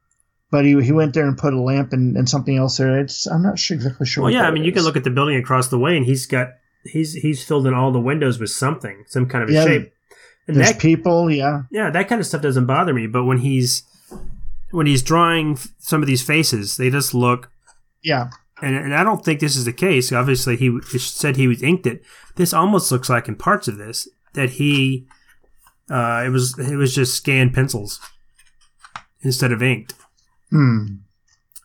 But 0.51 0.65
he, 0.65 0.81
he 0.83 0.93
went 0.93 1.13
there 1.13 1.27
and 1.27 1.37
put 1.37 1.53
a 1.53 1.61
lamp 1.61 1.93
and, 1.93 2.17
and 2.17 2.27
something 2.27 2.57
else 2.57 2.79
there. 2.79 2.99
It's, 2.99 3.27
I'm 3.27 3.43
not 3.43 3.59
sure 3.59 3.75
exactly 3.75 4.07
sure. 4.07 4.25
Well, 4.25 4.33
yeah, 4.33 4.49
I 4.49 4.51
mean, 4.51 4.65
you 4.65 4.73
can 4.73 4.83
look 4.83 4.97
at 4.97 5.05
the 5.05 5.11
building 5.11 5.37
across 5.37 5.69
the 5.69 5.79
way, 5.79 5.95
and 5.95 6.07
he's 6.07 6.25
got 6.25 6.55
he's 6.85 7.14
he's 7.14 7.45
filled 7.45 7.66
in 7.66 7.74
all 7.74 7.93
the 7.93 8.01
windows 8.01 8.39
with 8.39 8.51
something, 8.51 9.05
some 9.07 9.26
kind 9.26 9.45
of 9.45 9.51
a 9.51 9.53
Yeah, 9.53 9.64
shape. 9.64 9.93
And 10.49 10.57
There's 10.57 10.72
that 10.72 10.80
people, 10.80 11.30
yeah. 11.30 11.62
yeah, 11.70 11.91
that 11.91 12.09
kind 12.09 12.20
of 12.20 12.26
stuff 12.26 12.43
doesn't 12.43 12.66
bother 12.66 12.93
me. 12.93 13.07
But 13.07 13.24
when 13.24 13.39
he's 13.39 13.85
when 14.70 14.87
he's 14.87 15.03
drawing 15.03 15.57
some 15.78 16.03
of 16.03 16.07
these 16.09 16.22
faces, 16.22 16.76
they 16.76 16.91
just 16.91 17.14
look. 17.14 17.51
Yeah. 18.03 18.30
And, 18.61 18.76
and 18.76 18.95
I 18.95 19.03
don't 19.05 19.24
think 19.24 19.41
this 19.41 19.57
is 19.57 19.64
the 19.64 19.72
case. 19.72 20.12
Obviously, 20.12 20.57
he 20.57 20.80
said 20.99 21.37
he 21.37 21.49
was 21.49 21.62
inked 21.62 21.87
it. 21.87 22.03
This 22.37 22.53
almost 22.53 22.91
looks 22.93 23.09
like 23.09 23.28
in 23.28 23.37
parts 23.37 23.68
of 23.68 23.76
this 23.76 24.09
that 24.35 24.51
he 24.51 25.07
uh, 25.91 26.22
it 26.24 26.30
was 26.30 26.59
it 26.59 26.76
was 26.76 26.95
just 26.95 27.14
scanned 27.14 27.55
pencils 27.55 28.01
instead 29.22 29.53
of 29.53 29.62
inked. 29.62 29.95
Hmm. 30.51 30.87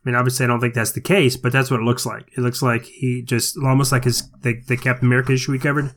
I 0.06 0.10
mean, 0.10 0.16
obviously, 0.16 0.46
I 0.46 0.48
don't 0.48 0.62
think 0.62 0.74
that's 0.74 0.94
the 0.94 1.02
case, 1.02 1.36
but 1.36 1.52
that's 1.52 1.70
what 1.70 1.80
it 1.80 1.84
looks 1.84 2.06
like. 2.06 2.30
It 2.38 2.42
looks 2.42 2.62
like 2.62 2.86
he 2.86 3.22
just 3.22 3.58
almost 3.58 3.92
like 3.92 4.06
his 4.06 4.30
the, 4.42 4.62
the 4.68 4.78
Captain 4.78 5.08
America 5.08 5.34
issue 5.34 5.52
we 5.52 5.60
covered. 5.60 5.94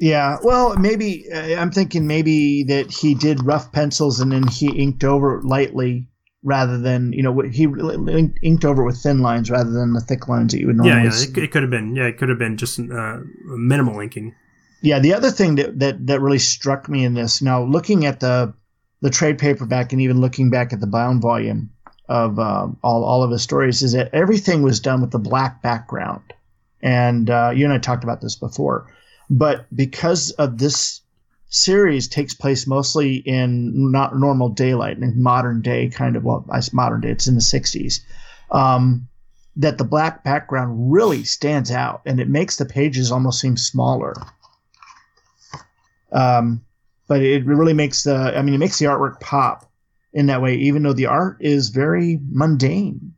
Yeah. 0.00 0.38
Well, 0.42 0.76
maybe 0.76 1.26
uh, 1.30 1.60
I'm 1.60 1.70
thinking 1.70 2.06
maybe 2.06 2.64
that 2.64 2.90
he 2.90 3.14
did 3.14 3.44
rough 3.44 3.70
pencils 3.70 4.18
and 4.18 4.32
then 4.32 4.46
he 4.48 4.70
inked 4.70 5.04
over 5.04 5.42
lightly 5.42 6.08
rather 6.42 6.78
than, 6.78 7.12
you 7.12 7.22
know, 7.22 7.38
he 7.40 7.64
inked 8.42 8.64
over 8.64 8.82
with 8.82 8.96
thin 8.96 9.18
lines 9.18 9.50
rather 9.50 9.70
than 9.70 9.92
the 9.92 10.00
thick 10.00 10.26
lines 10.26 10.52
that 10.52 10.60
you 10.60 10.68
would 10.68 10.76
normally 10.76 11.04
Yeah, 11.04 11.12
yeah, 11.12 11.22
it, 11.22 11.38
it 11.38 11.52
could 11.52 11.62
have 11.62 11.70
been. 11.70 11.94
Yeah, 11.94 12.04
it 12.04 12.16
could 12.16 12.30
have 12.30 12.38
been 12.38 12.56
just 12.56 12.80
uh, 12.80 13.18
minimal 13.44 14.00
inking. 14.00 14.34
Yeah, 14.80 15.00
the 15.00 15.12
other 15.12 15.30
thing 15.30 15.56
that, 15.56 15.78
that 15.78 16.06
that 16.06 16.20
really 16.22 16.38
struck 16.38 16.88
me 16.88 17.04
in 17.04 17.12
this 17.12 17.42
now, 17.42 17.62
looking 17.62 18.06
at 18.06 18.20
the 18.20 18.54
the 19.02 19.10
trade 19.10 19.38
paperback 19.38 19.92
and 19.92 20.00
even 20.00 20.20
looking 20.20 20.48
back 20.48 20.72
at 20.72 20.80
the 20.80 20.86
bound 20.86 21.20
volume 21.20 21.70
of 22.10 22.40
um, 22.40 22.76
all 22.82 23.04
all 23.04 23.22
of 23.22 23.30
his 23.30 23.40
stories, 23.40 23.82
is 23.82 23.92
that 23.92 24.12
everything 24.12 24.62
was 24.62 24.80
done 24.80 25.00
with 25.00 25.12
the 25.12 25.18
black 25.18 25.62
background. 25.62 26.34
And 26.82 27.30
uh, 27.30 27.52
you 27.54 27.64
and 27.64 27.72
I 27.72 27.78
talked 27.78 28.02
about 28.02 28.20
this 28.20 28.34
before, 28.34 28.92
but 29.30 29.64
because 29.74 30.32
of 30.32 30.58
this 30.58 31.00
series 31.50 32.08
takes 32.08 32.34
place 32.34 32.66
mostly 32.66 33.16
in 33.16 33.92
not 33.92 34.18
normal 34.18 34.48
daylight 34.48 34.98
in 34.98 35.22
modern 35.22 35.62
day 35.62 35.88
kind 35.88 36.16
of 36.16 36.24
well, 36.24 36.44
modern 36.72 37.00
day, 37.00 37.10
it's 37.10 37.28
in 37.28 37.36
the 37.36 37.40
'60s. 37.40 38.00
Um, 38.50 39.08
that 39.56 39.78
the 39.78 39.84
black 39.84 40.24
background 40.24 40.92
really 40.92 41.22
stands 41.22 41.70
out 41.70 42.02
and 42.06 42.18
it 42.18 42.28
makes 42.28 42.56
the 42.56 42.64
pages 42.64 43.12
almost 43.12 43.40
seem 43.40 43.56
smaller. 43.56 44.14
Um, 46.10 46.64
but 47.06 47.22
it 47.22 47.44
really 47.44 47.74
makes 47.74 48.04
the, 48.04 48.14
I 48.14 48.42
mean, 48.42 48.54
it 48.54 48.58
makes 48.58 48.78
the 48.78 48.86
artwork 48.86 49.20
pop 49.20 49.69
in 50.12 50.26
that 50.26 50.42
way, 50.42 50.54
even 50.56 50.82
though 50.82 50.92
the 50.92 51.06
art 51.06 51.36
is 51.40 51.68
very 51.68 52.18
mundane 52.30 53.14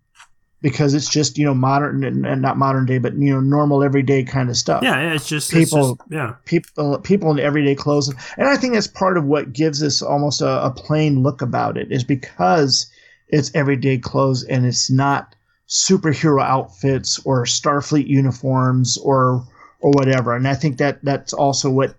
because 0.61 0.95
it's 0.95 1.09
just, 1.09 1.37
you 1.39 1.45
know, 1.45 1.55
modern 1.55 2.05
and 2.05 2.41
not 2.41 2.57
modern 2.57 2.87
day, 2.87 2.99
but, 2.99 3.15
you 3.15 3.33
know, 3.33 3.41
normal 3.41 3.83
everyday 3.83 4.23
kind 4.23 4.49
of 4.49 4.57
stuff. 4.57 4.83
Yeah, 4.85 5.01
yeah, 5.01 5.15
it's 5.15 5.27
just 5.27 5.53
it's 5.53 5.71
People, 5.71 5.97
just- 5.97 6.11
yeah. 6.13 6.35
people, 6.45 6.99
people 7.01 7.31
in 7.33 7.41
everyday 7.41 7.75
clothes. 7.75 8.15
And 8.37 8.47
I 8.47 8.57
think 8.57 8.75
that's 8.75 8.87
part 8.87 9.17
of 9.17 9.25
what 9.25 9.53
gives 9.53 9.81
this 9.81 10.03
almost 10.03 10.41
a, 10.41 10.65
a 10.65 10.71
plain 10.71 11.23
look 11.25 11.43
about 11.43 11.77
it 11.77 11.91
is 11.91 12.05
because 12.05 12.89
it's 13.29 13.51
everyday 13.57 13.99
clothes 13.99 14.45
and 14.45 14.65
it's 14.65 14.89
not 14.89 15.35
superhero 15.69 16.41
outfits 16.43 17.19
or 17.25 17.45
Starfleet 17.45 18.07
uniforms 18.07 18.99
or, 18.99 19.43
or 19.81 19.91
whatever. 19.91 20.37
And 20.37 20.47
I 20.47 20.55
think 20.55 20.77
that 20.77 21.03
that's 21.03 21.33
also 21.33 21.71
what, 21.71 21.97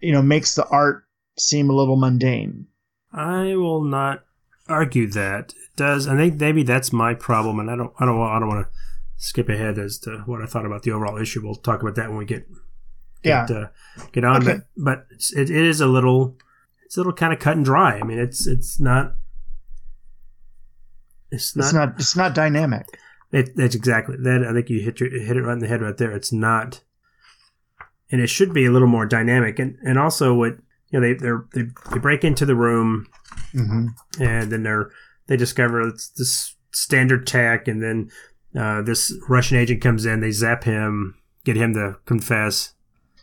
you 0.00 0.12
know, 0.12 0.20
makes 0.20 0.54
the 0.54 0.66
art 0.68 1.04
seem 1.38 1.70
a 1.70 1.74
little 1.74 1.96
mundane. 1.96 2.66
I 3.12 3.56
will 3.56 3.82
not 3.82 4.24
argue 4.68 5.08
that 5.10 5.50
it 5.52 5.76
does. 5.76 6.06
I 6.06 6.16
think 6.16 6.40
maybe 6.40 6.62
that's 6.62 6.92
my 6.92 7.14
problem, 7.14 7.58
and 7.58 7.70
I 7.70 7.76
don't, 7.76 7.92
I 7.98 8.04
don't, 8.04 8.20
I 8.20 8.38
don't 8.38 8.48
want 8.48 8.66
to 8.66 8.72
skip 9.16 9.48
ahead 9.48 9.78
as 9.78 9.98
to 10.00 10.18
what 10.26 10.40
I 10.42 10.46
thought 10.46 10.66
about 10.66 10.82
the 10.82 10.92
overall 10.92 11.18
issue. 11.18 11.42
We'll 11.42 11.56
talk 11.56 11.82
about 11.82 11.96
that 11.96 12.08
when 12.08 12.18
we 12.18 12.24
get, 12.24 12.46
Yeah. 13.24 13.46
get, 13.46 13.56
uh, 13.56 13.66
get 14.12 14.24
on. 14.24 14.42
Okay. 14.42 14.52
But, 14.52 14.66
but 14.76 15.06
it's, 15.10 15.32
it, 15.32 15.50
it 15.50 15.64
is 15.64 15.80
a 15.80 15.86
little, 15.86 16.36
it's 16.84 16.96
a 16.96 17.00
little 17.00 17.12
kind 17.12 17.32
of 17.32 17.38
cut 17.38 17.56
and 17.56 17.64
dry. 17.64 17.98
I 17.98 18.02
mean, 18.02 18.18
it's, 18.18 18.46
it's 18.46 18.78
not. 18.80 19.14
It's 21.30 21.54
not. 21.54 21.64
It's 21.64 21.72
not. 21.72 21.88
It's 21.98 22.16
not 22.16 22.34
dynamic. 22.34 22.86
It, 23.32 23.54
that's 23.54 23.76
exactly 23.76 24.16
that. 24.18 24.44
I 24.48 24.52
think 24.52 24.68
you 24.70 24.80
hit 24.80 24.98
your, 24.98 25.10
hit 25.10 25.36
it 25.36 25.42
right 25.42 25.52
in 25.52 25.60
the 25.60 25.68
head 25.68 25.82
right 25.82 25.96
there. 25.96 26.10
It's 26.10 26.32
not, 26.32 26.80
and 28.10 28.20
it 28.20 28.26
should 28.26 28.52
be 28.52 28.66
a 28.66 28.70
little 28.72 28.88
more 28.88 29.06
dynamic. 29.06 29.60
And 29.60 29.76
and 29.84 29.98
also 29.98 30.34
what 30.34 30.56
you 30.90 31.00
know 31.00 31.06
they 31.06 31.14
they're, 31.14 31.44
they 31.54 31.62
they 31.92 31.98
break 31.98 32.24
into 32.24 32.44
the 32.46 32.54
room, 32.54 33.06
hmm 33.52 33.86
and 34.20 34.50
then 34.50 34.62
they're 34.62 34.90
they 35.26 35.36
discover 35.36 35.80
it's 35.88 36.08
this 36.10 36.54
standard 36.72 37.26
tech, 37.26 37.68
and 37.68 37.82
then 37.82 38.10
uh, 38.58 38.82
this 38.82 39.12
Russian 39.28 39.56
agent 39.58 39.80
comes 39.80 40.04
in. 40.06 40.20
They 40.20 40.30
zap 40.32 40.64
him, 40.64 41.14
get 41.44 41.56
him 41.56 41.74
to 41.74 41.96
confess. 42.06 42.72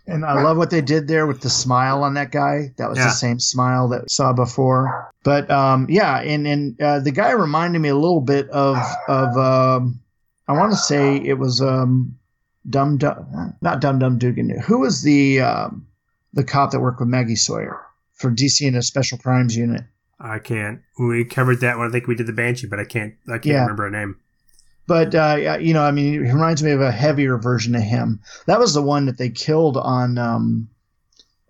And 0.10 0.24
I 0.24 0.42
love 0.42 0.56
what 0.56 0.70
they 0.70 0.80
did 0.80 1.10
there 1.10 1.28
with 1.28 1.42
the 1.42 1.50
smile 1.50 2.02
on 2.02 2.14
that 2.14 2.32
guy. 2.32 2.74
That 2.78 2.88
was 2.90 2.98
Yeah. 2.98 3.08
the 3.08 3.12
same 3.12 3.40
smile 3.42 3.90
that 3.90 4.04
we 4.04 4.08
saw 4.10 4.32
before. 4.32 5.12
But 5.26 5.52
um, 5.52 5.86
yeah, 5.90 6.20
and 6.22 6.48
and 6.48 6.82
uh, 6.82 7.00
the 7.02 7.12
guy 7.12 7.32
reminded 7.32 7.80
me 7.80 7.90
a 7.90 7.96
little 7.96 8.22
bit 8.22 8.50
of 8.52 8.78
of 9.10 9.38
um, 9.38 10.00
I 10.48 10.54
want 10.54 10.72
to 10.72 10.78
say 10.78 11.18
it 11.18 11.38
was 11.38 11.60
um, 11.62 12.16
Dum 12.70 12.98
Dum, 12.98 13.54
not 13.62 13.82
Dum 13.82 14.00
Dum 14.00 14.18
Dugan. 14.18 14.50
Who 14.62 14.80
was 14.80 15.02
the 15.02 15.42
um, 15.42 15.87
the 16.38 16.44
cop 16.46 16.72
that 16.72 16.80
worked 16.80 17.00
with 17.02 17.10
Maggie 17.10 17.36
Sawyer 17.36 17.82
for 18.14 18.32
DC 18.32 18.66
and 18.66 18.78
a 18.78 18.82
Special 18.82 19.18
Crimes 19.18 19.58
Unit? 19.58 19.82
I 20.20 20.40
can't. 20.40 20.80
We 20.98 21.26
covered 21.26 21.60
that 21.62 21.78
one. 21.78 21.88
I 21.88 21.92
think 21.92 22.08
we 22.08 22.16
did 22.16 22.28
the 22.28 22.34
Banshee, 22.34 22.68
but 22.68 22.80
I 22.80 22.86
can't. 22.86 23.14
I 23.28 23.34
can't 23.34 23.46
Yeah. 23.46 23.62
remember 23.62 23.84
her 23.84 23.90
name. 23.90 24.16
But 24.88 25.14
uh, 25.14 25.58
you 25.60 25.74
know, 25.74 25.84
I 25.84 25.92
mean, 25.92 26.14
it 26.16 26.20
reminds 26.34 26.64
me 26.64 26.72
of 26.72 26.80
a 26.82 26.92
heavier 26.92 27.38
version 27.38 27.76
of 27.76 27.82
him. 27.82 28.22
That 28.46 28.60
was 28.60 28.74
the 28.74 28.82
one 28.82 29.06
that 29.08 29.18
they 29.18 29.30
killed 29.30 29.76
on 29.78 30.18
um, 30.18 30.70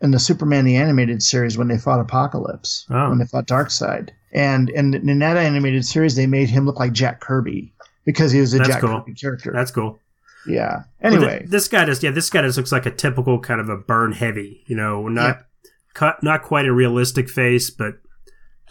in 0.01 0.09
the 0.11 0.19
Superman 0.19 0.65
the 0.65 0.75
animated 0.75 1.21
series 1.21 1.57
when 1.57 1.67
they 1.67 1.77
fought 1.77 1.99
Apocalypse, 1.99 2.87
Oh. 2.89 3.09
when 3.09 3.19
they 3.19 3.25
fought 3.25 3.45
Darkseid, 3.47 4.09
and 4.31 4.69
and 4.71 4.95
in 4.95 5.19
that 5.19 5.37
animated 5.37 5.85
series 5.85 6.15
they 6.15 6.25
made 6.27 6.49
him 6.49 6.65
look 6.65 6.79
like 6.79 6.93
Jack 6.93 7.19
Kirby 7.21 7.73
because 8.05 8.31
he 8.31 8.39
was 8.39 8.53
a 8.53 8.57
That's 8.57 8.69
Jack 8.69 8.81
cool. 8.81 8.99
Kirby 9.01 9.13
character. 9.13 9.51
That's 9.53 9.71
cool. 9.71 9.99
Yeah. 10.47 10.83
Anyway, 11.01 11.39
th- 11.39 11.49
this 11.49 11.67
guy 11.67 11.85
does. 11.85 12.01
Yeah, 12.01 12.11
this 12.11 12.29
guy 12.29 12.41
just 12.41 12.57
looks 12.57 12.71
like 12.71 12.85
a 12.85 12.91
typical 12.91 13.39
kind 13.39 13.59
of 13.59 13.69
a 13.69 13.77
Byrne 13.77 14.13
heavy. 14.13 14.63
You 14.67 14.75
know, 14.75 15.07
not 15.07 15.39
cut, 15.93 16.21
not 16.23 16.43
quite 16.43 16.65
a 16.65 16.73
realistic 16.73 17.29
face, 17.29 17.69
but 17.69 17.95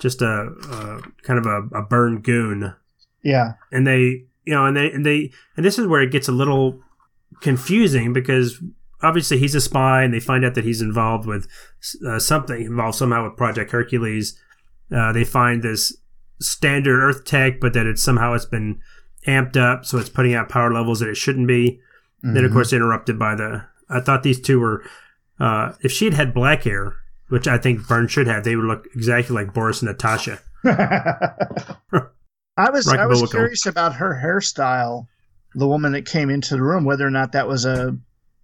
just 0.01 0.23
a, 0.23 0.27
a 0.71 1.01
kind 1.23 1.39
of 1.39 1.47
a, 1.47 1.79
a 1.79 1.83
Byrne 1.83 2.21
goon. 2.21 2.75
yeah, 3.23 3.53
And 3.73 3.87
they, 3.87 4.25
you 4.45 4.55
know, 4.55 4.67
and 4.67 4.77
they 4.77 4.91
and 4.93 5.05
they 5.05 5.33
and 5.57 5.65
this 5.65 5.79
is 5.79 5.87
where 5.87 6.03
it 6.03 6.13
gets 6.13 6.29
a 6.29 6.33
little 6.33 6.81
confusing 7.41 8.13
because 8.13 8.63
obviously 9.03 9.39
he's 9.39 9.55
a 9.55 9.61
spy, 9.61 10.03
and 10.03 10.13
they 10.13 10.21
find 10.21 10.45
out 10.45 10.55
that 10.55 10.65
he's 10.65 10.81
involved 10.81 11.27
with 11.27 11.49
uh, 12.07 12.19
something 12.19 12.63
involved 12.63 12.97
somehow 12.97 13.25
with 13.25 13.37
Project 13.37 13.71
Hercules. 13.71 14.41
Uh, 14.95 15.13
they 15.13 15.25
find 15.25 15.63
this 15.63 15.97
standard 16.41 17.01
Earth 17.03 17.25
tech, 17.25 17.61
but 17.61 17.73
that 17.73 17.87
it's 17.87 18.03
somehow 18.03 18.35
it's 18.35 18.45
been 18.47 18.81
amped 19.27 19.57
up, 19.57 19.85
so 19.85 19.99
it's 19.99 20.09
putting 20.09 20.35
out 20.35 20.49
power 20.49 20.73
levels 20.73 21.01
that 21.01 21.09
it 21.09 21.17
shouldn't 21.17 21.47
be. 21.49 21.81
Then 22.23 22.45
of 22.45 22.51
Mhm. 22.51 22.55
course 22.55 22.73
interrupted 22.73 23.19
by 23.19 23.35
the. 23.35 23.65
I 23.89 24.01
thought 24.01 24.23
these 24.23 24.41
two 24.41 24.59
were. 24.61 24.83
Uh, 25.39 25.73
if 25.83 25.93
she 25.93 26.07
had 26.07 26.15
had 26.15 26.35
black 26.35 26.63
hair, 26.63 26.97
which 27.29 27.47
I 27.47 27.59
think 27.59 27.87
Byrne 27.87 28.09
should 28.09 28.27
have, 28.27 28.43
they 28.45 28.57
would 28.57 28.65
look 28.65 28.87
exactly 28.95 29.35
like 29.35 29.53
Boris 29.55 29.83
and 29.83 29.91
Natasha. 29.91 30.39
I 32.59 32.71
was 32.71 32.89
I 32.89 33.07
was 33.07 33.31
curious 33.31 33.67
about 33.67 33.95
her 33.97 34.19
hairstyle, 34.23 35.07
the 35.55 35.69
woman 35.69 35.93
that 35.93 36.07
came 36.07 36.31
into 36.31 36.55
the 36.55 36.63
room, 36.63 36.85
whether 36.85 37.07
or 37.07 37.11
not 37.11 37.33
that 37.33 37.47
was 37.49 37.65
a 37.67 37.97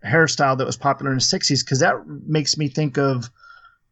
hairstyle 0.04 0.58
that 0.58 0.66
was 0.66 0.76
popular 0.76 1.10
in 1.12 1.16
the 1.18 1.22
'60s, 1.24 1.64
because 1.64 1.80
that 1.80 1.94
makes 2.26 2.58
me 2.58 2.68
think 2.68 2.98
of 2.98 3.30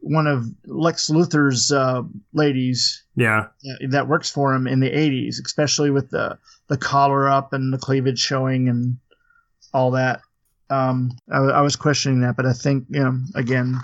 one 0.01 0.27
of 0.27 0.47
Lex 0.67 1.09
Luthor's 1.11 1.73
uh, 1.73 2.03
ladies 2.33 3.03
Yeah, 3.17 3.47
that- 3.63 3.91
that 3.91 4.09
works 4.09 4.31
for 4.31 4.55
him 4.55 4.67
in 4.67 4.81
the 4.81 4.91
'80s, 4.91 5.41
especially 5.45 5.91
with 5.91 6.11
the 6.11 6.39
the 6.71 6.79
collar 6.79 7.29
up 7.29 7.53
and 7.53 7.73
the 7.73 7.79
cleavage 7.79 8.21
showing 8.21 8.69
and 8.69 8.97
all 9.75 9.91
that. 9.91 10.23
Um, 10.71 11.11
I, 11.31 11.39
I 11.39 11.61
was 11.61 11.77
questioning 11.77 12.21
that, 12.23 12.37
but 12.37 12.47
I 12.47 12.53
think 12.53 12.87
you 12.89 13.03
know 13.03 13.19
again, 13.35 13.79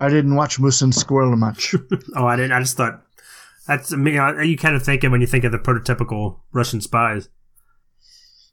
I 0.00 0.08
didn't 0.08 0.34
watch 0.34 0.58
Moose 0.58 0.80
and 0.82 0.94
Squirrel 0.94 1.36
much. 1.36 1.76
Oh, 2.16 2.26
I 2.26 2.36
didn't. 2.36 2.52
I 2.52 2.60
just 2.60 2.76
thought 2.76 3.02
that's. 3.66 3.92
I 3.92 3.96
mean, 3.96 4.14
you 4.44 4.56
kind 4.56 4.74
of 4.74 4.82
think 4.82 5.04
of 5.04 5.12
when 5.12 5.20
you 5.20 5.26
think 5.26 5.44
of 5.44 5.52
the 5.52 5.58
prototypical 5.58 6.40
Russian 6.52 6.80
spies. 6.80 7.28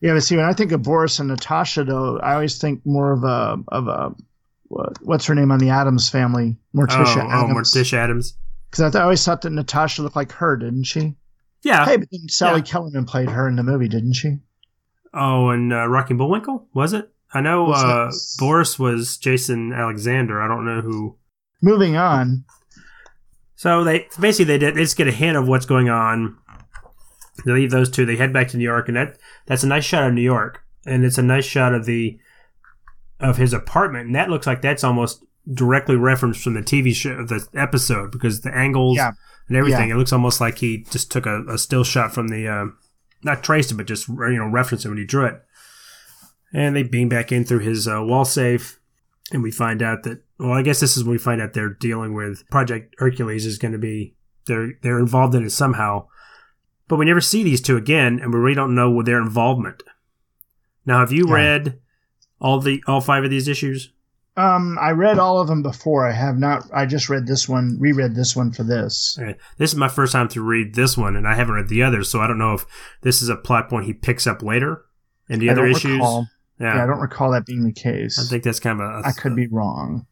Yeah, 0.01 0.13
but 0.13 0.21
see, 0.21 0.35
when 0.35 0.45
I 0.45 0.53
think 0.53 0.71
of 0.71 0.83
Boris 0.83 1.19
and 1.19 1.29
Natasha, 1.29 1.83
though, 1.83 2.19
I 2.19 2.33
always 2.33 2.57
think 2.57 2.85
more 2.85 3.11
of 3.13 3.23
a 3.23 3.57
of 3.69 3.87
a 3.87 4.13
what, 4.67 5.01
what's 5.01 5.25
her 5.25 5.35
name 5.35 5.51
on 5.51 5.59
the 5.59 5.69
Addams 5.69 6.09
family, 6.09 6.57
Morticia 6.75 7.17
oh, 7.17 7.27
oh, 7.27 7.45
Addams. 7.45 7.73
Morticia 7.73 7.97
Addams. 7.97 8.33
Because 8.69 8.83
I, 8.83 8.89
th- 8.91 8.99
I 8.99 9.03
always 9.03 9.23
thought 9.23 9.41
that 9.41 9.49
Natasha 9.51 10.01
looked 10.03 10.15
like 10.15 10.31
her, 10.33 10.55
didn't 10.57 10.83
she? 10.83 11.15
Yeah. 11.63 11.85
Hey, 11.85 11.97
but 11.97 12.07
then 12.11 12.27
Sally 12.29 12.59
Yeah. 12.59 12.65
Kellerman 12.65 13.05
played 13.05 13.29
her 13.29 13.47
in 13.47 13.55
the 13.55 13.63
movie, 13.63 13.87
didn't 13.87 14.13
she? 14.13 14.37
Oh, 15.13 15.49
and 15.49 15.73
uh, 15.73 15.87
Rocky 15.87 16.13
Bullwinkle 16.13 16.67
was 16.73 16.93
it? 16.93 17.11
I 17.33 17.41
know 17.41 17.71
uh, 17.71 18.11
Boris 18.39 18.79
was 18.79 19.17
Jason 19.17 19.71
Alexander. 19.73 20.41
I 20.41 20.47
don't 20.47 20.65
know 20.65 20.81
who. 20.81 21.17
Moving 21.61 21.95
on. 21.95 22.45
So 23.55 23.83
they 23.83 24.07
basically 24.19 24.45
they, 24.45 24.57
did, 24.57 24.75
they 24.75 24.81
just 24.83 24.97
get 24.97 25.07
a 25.07 25.11
hint 25.11 25.35
of 25.37 25.47
what's 25.47 25.65
going 25.65 25.89
on. 25.89 26.37
They 27.45 27.51
leave 27.51 27.71
those 27.71 27.89
two. 27.89 28.05
They 28.05 28.15
head 28.15 28.33
back 28.33 28.47
to 28.49 28.57
New 28.57 28.63
York, 28.63 28.87
and 28.87 28.97
that 28.97 29.17
that's 29.45 29.63
a 29.63 29.67
nice 29.67 29.83
shot 29.83 30.07
of 30.07 30.13
New 30.13 30.21
York, 30.21 30.63
and 30.85 31.03
it's 31.05 31.17
a 31.17 31.21
nice 31.23 31.45
shot 31.45 31.73
of 31.73 31.85
the 31.85 32.17
of 33.19 33.37
his 33.37 33.53
apartment, 33.53 34.07
and 34.07 34.15
that 34.15 34.29
looks 34.29 34.47
like 34.47 34.61
that's 34.61 34.83
almost 34.83 35.23
directly 35.53 35.95
referenced 35.95 36.41
from 36.43 36.53
the 36.53 36.61
TV 36.61 36.93
show, 36.93 37.25
the 37.25 37.45
episode, 37.53 38.11
because 38.11 38.41
the 38.41 38.55
angles 38.55 38.97
Yeah. 38.97 39.11
And 39.49 39.57
everything. 39.57 39.89
Yeah. 39.89 39.95
It 39.95 39.97
looks 39.97 40.13
almost 40.13 40.39
like 40.39 40.59
he 40.59 40.85
just 40.89 41.11
took 41.11 41.25
a, 41.25 41.43
a 41.47 41.57
still 41.57 41.83
shot 41.83 42.13
from 42.13 42.29
the 42.29 42.47
uh, 42.47 42.65
not 43.23 43.43
traced 43.43 43.71
it, 43.71 43.75
but 43.75 43.87
just 43.87 44.07
you 44.07 44.15
know 44.37 44.47
referenced 44.47 44.85
it 44.85 44.89
when 44.89 44.97
he 44.97 45.05
drew 45.05 45.25
it. 45.25 45.41
And 46.53 46.75
they 46.75 46.83
beam 46.83 47.09
back 47.09 47.31
in 47.31 47.43
through 47.43 47.59
his 47.59 47.87
uh, 47.87 48.01
wall 48.03 48.25
safe, 48.25 48.79
and 49.31 49.43
we 49.43 49.51
find 49.51 49.81
out 49.83 50.03
that 50.03 50.23
well, 50.39 50.53
I 50.53 50.61
guess 50.61 50.79
this 50.79 50.95
is 50.95 51.03
when 51.03 51.11
we 51.11 51.17
find 51.17 51.41
out 51.41 51.53
they're 51.53 51.69
dealing 51.73 52.13
with 52.13 52.47
Project 52.49 52.95
Hercules 52.99 53.45
is 53.45 53.57
going 53.57 53.73
to 53.73 53.77
be 53.77 54.15
they're 54.45 54.73
they're 54.81 54.99
involved 54.99 55.35
in 55.35 55.43
it 55.45 55.51
somehow, 55.51 56.07
but 56.87 56.95
we 56.97 57.05
never 57.05 57.21
see 57.21 57.43
these 57.43 57.61
two 57.61 57.75
again, 57.77 58.19
and 58.21 58.33
we 58.33 58.39
really 58.39 58.55
don't 58.55 58.73
know 58.75 59.03
their 59.03 59.19
involvement. 59.21 59.83
Now, 60.85 61.01
have 61.01 61.11
you 61.11 61.25
Yeah. 61.27 61.33
read 61.35 61.79
all 62.39 62.59
the 62.59 62.81
all 62.87 63.01
five 63.01 63.23
of 63.23 63.29
these 63.29 63.47
issues? 63.47 63.91
Um, 64.39 64.77
I 64.79 64.91
read 64.91 65.19
all 65.19 65.41
of 65.41 65.47
them 65.47 65.61
before. 65.61 66.07
I 66.07 66.13
have 66.13 66.37
not. 66.37 66.63
I 66.73 66.85
just 66.85 67.09
read 67.09 67.27
this 67.27 67.49
one, 67.49 67.77
reread 67.79 68.15
this 68.15 68.35
one 68.35 68.51
for 68.51 68.63
this. 68.63 69.19
This 69.57 69.71
is 69.71 69.75
my 69.75 69.89
first 69.89 70.13
time 70.13 70.29
to 70.29 70.41
read 70.41 70.75
this 70.75 70.97
one, 70.97 71.15
and 71.17 71.27
I 71.27 71.35
haven't 71.35 71.55
read 71.55 71.67
the 71.67 71.83
others, 71.83 72.09
so 72.09 72.21
I 72.21 72.27
don't 72.27 72.37
know 72.37 72.53
if 72.53 72.65
this 73.01 73.21
is 73.21 73.27
a 73.27 73.35
plot 73.35 73.69
point 73.69 73.85
he 73.85 73.93
picks 73.93 74.25
up 74.25 74.41
later 74.41 74.85
in 75.27 75.39
the 75.39 75.49
I 75.49 75.53
other 75.53 75.67
issues. 75.67 75.93
recall. 75.93 76.27
Yeah. 76.59 76.75
Yeah, 76.75 76.83
I 76.83 76.87
don't 76.87 76.99
recall 76.99 77.31
that 77.31 77.45
being 77.45 77.63
the 77.63 77.73
case. 77.73 78.19
I 78.19 78.29
think 78.29 78.43
that's 78.43 78.59
kind 78.59 78.81
of 78.81 78.87
a. 78.87 79.07
I 79.07 79.11
could 79.11 79.35
be 79.35 79.47
wrong. 79.47 80.05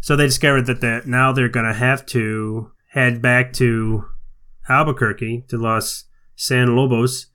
So 0.00 0.16
they 0.16 0.26
discovered 0.26 0.66
that 0.66 0.80
the, 0.80 1.02
now 1.04 1.32
they're 1.32 1.48
going 1.48 1.66
to 1.66 1.74
have 1.74 2.06
to 2.06 2.70
head 2.90 3.20
back 3.20 3.52
to 3.54 4.06
Albuquerque 4.68 5.44
to 5.48 5.58
Los 5.58 6.04
San 6.36 6.76
Lobos, 6.76 7.26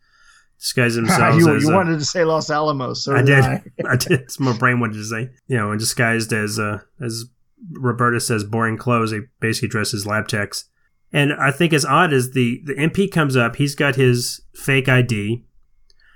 disguise 0.63 0.95
themselves 0.95 1.37
you 1.37 1.59
you 1.59 1.69
uh, 1.69 1.75
wanted 1.75 1.99
to 1.99 2.05
say 2.05 2.23
Los 2.23 2.49
Alamos. 2.49 3.03
So 3.03 3.15
I 3.15 3.21
did. 3.21 3.43
I. 3.43 3.63
I 3.87 3.95
did. 3.97 4.21
It's 4.21 4.39
my 4.39 4.57
brain 4.57 4.79
wanted 4.79 4.95
to 4.95 5.03
say. 5.03 5.29
You 5.47 5.57
know, 5.57 5.71
and 5.71 5.79
disguised 5.79 6.33
as 6.33 6.57
uh, 6.57 6.79
as 7.01 7.25
Roberta 7.71 8.19
says, 8.19 8.43
boring 8.43 8.77
clothes. 8.77 9.11
They 9.11 9.21
basically 9.39 9.69
dress 9.69 9.93
as 9.93 10.07
lab 10.07 10.27
techs. 10.27 10.65
And 11.11 11.33
I 11.33 11.51
think 11.51 11.73
as 11.73 11.85
odd 11.85 12.13
as 12.13 12.31
the 12.31 12.61
the 12.63 12.73
MP 12.73 13.11
comes 13.11 13.35
up, 13.35 13.57
he's 13.57 13.75
got 13.75 13.95
his 13.95 14.41
fake 14.55 14.89
ID. 14.89 15.45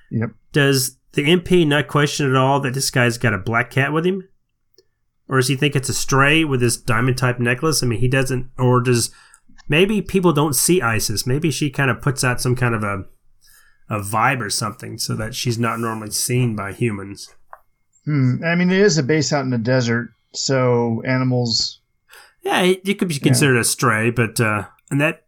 Yep. 0.10 0.30
Does 0.54 0.98
the 1.12 1.24
MP 1.24 1.68
not 1.68 1.88
question 1.88 2.30
at 2.30 2.36
all 2.36 2.60
that 2.62 2.74
this 2.74 2.89
guy's 2.89 3.18
got 3.18 3.34
a 3.34 3.38
black 3.38 3.70
cat 3.70 3.93
with 3.93 4.06
him? 4.06 4.28
Or 5.30 5.38
does 5.38 5.50
he 5.50 5.58
think 5.58 5.76
it's 5.76 5.89
a 5.89 5.93
stray 5.93 6.45
with 6.45 6.62
this 6.62 6.78
diamond 6.78 7.18
type 7.18 7.38
necklace? 7.38 7.84
I 7.84 7.86
mean, 7.86 8.00
he 8.00 8.08
doesn't. 8.08 8.50
Or 8.58 8.80
does 8.80 9.12
maybe 9.68 10.02
people 10.02 10.32
don't 10.32 10.56
see 10.56 10.82
Isis? 10.82 11.28
Maybe 11.28 11.52
she 11.52 11.70
kind 11.70 11.91
of 11.91 12.02
puts 12.02 12.24
out 12.24 12.39
some 12.39 12.56
kind 12.56 12.74
of 12.74 12.84
a 12.84 13.04
a 13.90 14.00
vibe 14.00 14.42
or 14.42 14.50
something 14.50 14.98
so 14.98 15.16
that 15.16 15.34
she's 15.34 15.58
not 15.58 15.80
normally 15.80 16.12
seen 16.12 16.56
by 16.56 16.74
humans. 16.74 17.34
Hmm. 18.06 18.44
I 18.44 18.56
mean, 18.56 18.72
it 18.72 18.80
is 18.80 18.98
a 18.98 19.04
base 19.04 19.34
out 19.34 19.44
in 19.44 19.50
the 19.50 19.58
desert, 19.58 20.10
so 20.34 21.02
animals. 21.06 21.82
Yeah, 22.42 22.62
it, 22.62 22.82
it 22.88 23.00
could 23.00 23.10
be 23.10 23.20
considered 23.20 23.58
a 23.58 23.64
stray, 23.64 24.10
but 24.10 24.40
uh, 24.40 24.66
in 24.92 24.98
that 25.00 25.26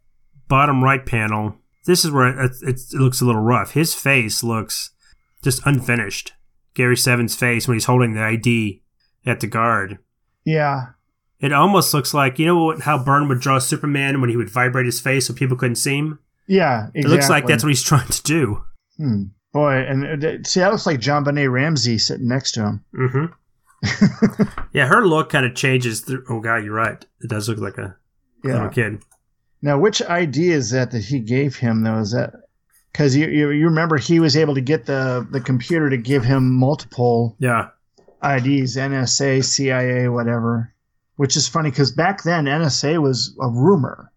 bottom 0.47 0.83
right 0.83 1.05
panel, 1.05 1.55
this 1.85 2.05
is 2.05 2.11
where 2.11 2.27
it, 2.27 2.51
it, 2.61 2.79
it 2.93 2.99
looks 2.99 3.21
a 3.21 3.25
little 3.25 3.41
rough. 3.41 3.71
His 3.71 3.93
face 3.93 4.43
looks 4.43 4.91
just 5.43 5.65
unfinished. 5.65 6.33
Gary 6.73 6.95
Seven's 6.95 7.35
face 7.35 7.67
when 7.67 7.75
he's 7.75 7.85
holding 7.85 8.13
the 8.13 8.21
ID 8.21 8.81
at 9.25 9.39
the 9.39 9.47
guard. 9.47 9.99
Yeah. 10.45 10.87
It 11.39 11.53
almost 11.53 11.93
looks 11.93 12.13
like 12.13 12.39
you 12.39 12.45
know 12.45 12.63
what, 12.63 12.81
how 12.81 13.03
Byrne 13.03 13.27
would 13.29 13.39
draw 13.39 13.59
Superman 13.59 14.21
when 14.21 14.29
he 14.29 14.37
would 14.37 14.49
vibrate 14.49 14.85
his 14.85 14.99
face 14.99 15.27
so 15.27 15.33
people 15.33 15.57
couldn't 15.57 15.75
see 15.75 15.97
him. 15.97 16.19
Yeah. 16.49 16.87
Exactly. 16.93 17.01
It 17.01 17.07
looks 17.07 17.29
like 17.29 17.47
that's 17.47 17.63
what 17.63 17.69
he's 17.69 17.83
trying 17.83 18.07
to 18.09 18.23
do. 18.23 18.63
Hmm. 18.97 19.23
Boy, 19.53 19.73
and 19.87 20.23
uh, 20.23 20.43
see, 20.43 20.59
that 20.59 20.71
looks 20.71 20.85
like 20.85 20.99
JonBenét 20.99 21.51
Ramsey 21.51 21.97
sitting 21.97 22.27
next 22.27 22.51
to 22.51 22.61
him. 22.61 22.85
Mm-hmm. 22.93 24.43
yeah, 24.73 24.85
her 24.87 25.05
look 25.07 25.29
kind 25.29 25.45
of 25.45 25.55
changes. 25.55 26.01
Through, 26.01 26.25
oh 26.29 26.39
God, 26.39 26.57
you're 26.63 26.73
right. 26.73 27.03
It 27.21 27.29
does 27.29 27.47
look 27.49 27.57
like 27.59 27.77
a 27.77 27.95
Yeah. 28.43 28.53
little 28.53 28.69
kid. 28.69 29.01
Now, 29.61 29.79
which 29.79 30.01
ID 30.01 30.49
is 30.51 30.71
that 30.71 30.91
that 30.91 31.03
he 31.05 31.19
gave 31.19 31.55
him 31.55 31.83
though? 31.83 31.97
Is 31.99 32.11
that 32.11 32.33
because 32.91 33.15
you, 33.15 33.27
you 33.27 33.49
you 33.51 33.65
remember 33.65 33.97
he 33.97 34.19
was 34.19 34.37
able 34.37 34.55
to 34.55 34.61
get 34.61 34.85
the 34.85 35.25
the 35.31 35.41
computer 35.41 35.89
to 35.89 35.97
give 35.97 36.23
him 36.23 36.53
multiple 36.53 37.35
Yeah. 37.39 37.69
IDs, 38.23 38.75
NSA, 38.75 39.43
CIA, 39.43 40.09
whatever. 40.09 40.73
Which 41.15 41.35
is 41.35 41.47
funny 41.47 41.69
because 41.69 41.91
back 41.91 42.23
then 42.23 42.45
NSA 42.45 43.01
was 43.01 43.35
a 43.41 43.49
rumor. 43.49 44.11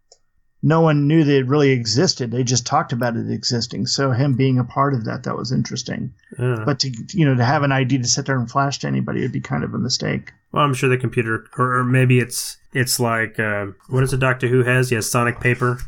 No 0.65 0.81
one 0.81 1.09
knew 1.09 1.25
that 1.25 1.37
it 1.37 1.47
really 1.49 1.71
existed. 1.71 2.31
They 2.31 2.45
just 2.45 2.65
talked 2.65 2.93
about 2.93 3.17
it 3.17 3.29
existing. 3.31 3.87
So 3.87 4.13
him 4.13 4.35
being 4.35 4.59
a 4.61 4.65
part 4.65 4.95
of 4.95 5.05
that, 5.07 5.25
that 5.25 5.37
was 5.37 5.51
interesting. 5.51 6.13
Yeah. 6.39 6.63
But 6.65 6.79
to 6.81 6.93
you 7.13 7.25
know 7.25 7.35
to 7.35 7.45
have 7.45 7.63
an 7.65 7.73
ID 7.73 7.99
to 7.99 8.09
sit 8.09 8.27
there 8.27 8.39
and 8.39 8.51
flash 8.51 8.79
to 8.81 8.87
anybody 8.87 9.23
would 9.23 9.33
be 9.33 9.41
kind 9.41 9.65
of 9.65 9.75
a 9.75 9.79
mistake. 9.79 10.33
Well, 10.53 10.63
I'm 10.65 10.75
sure 10.75 10.89
the 10.89 10.99
computer, 10.99 11.47
or, 11.59 11.83
maybe 11.83 12.19
it's 12.19 12.59
it's 12.73 13.01
like 13.01 13.41
uh, 13.41 13.67
what 13.89 14.03
is 14.05 14.13
a 14.13 14.19
Doctor 14.19 14.47
Who 14.49 14.63
has? 14.63 14.89
He 14.91 14.95
has 14.95 15.11
sonic 15.11 15.41
paper 15.41 15.79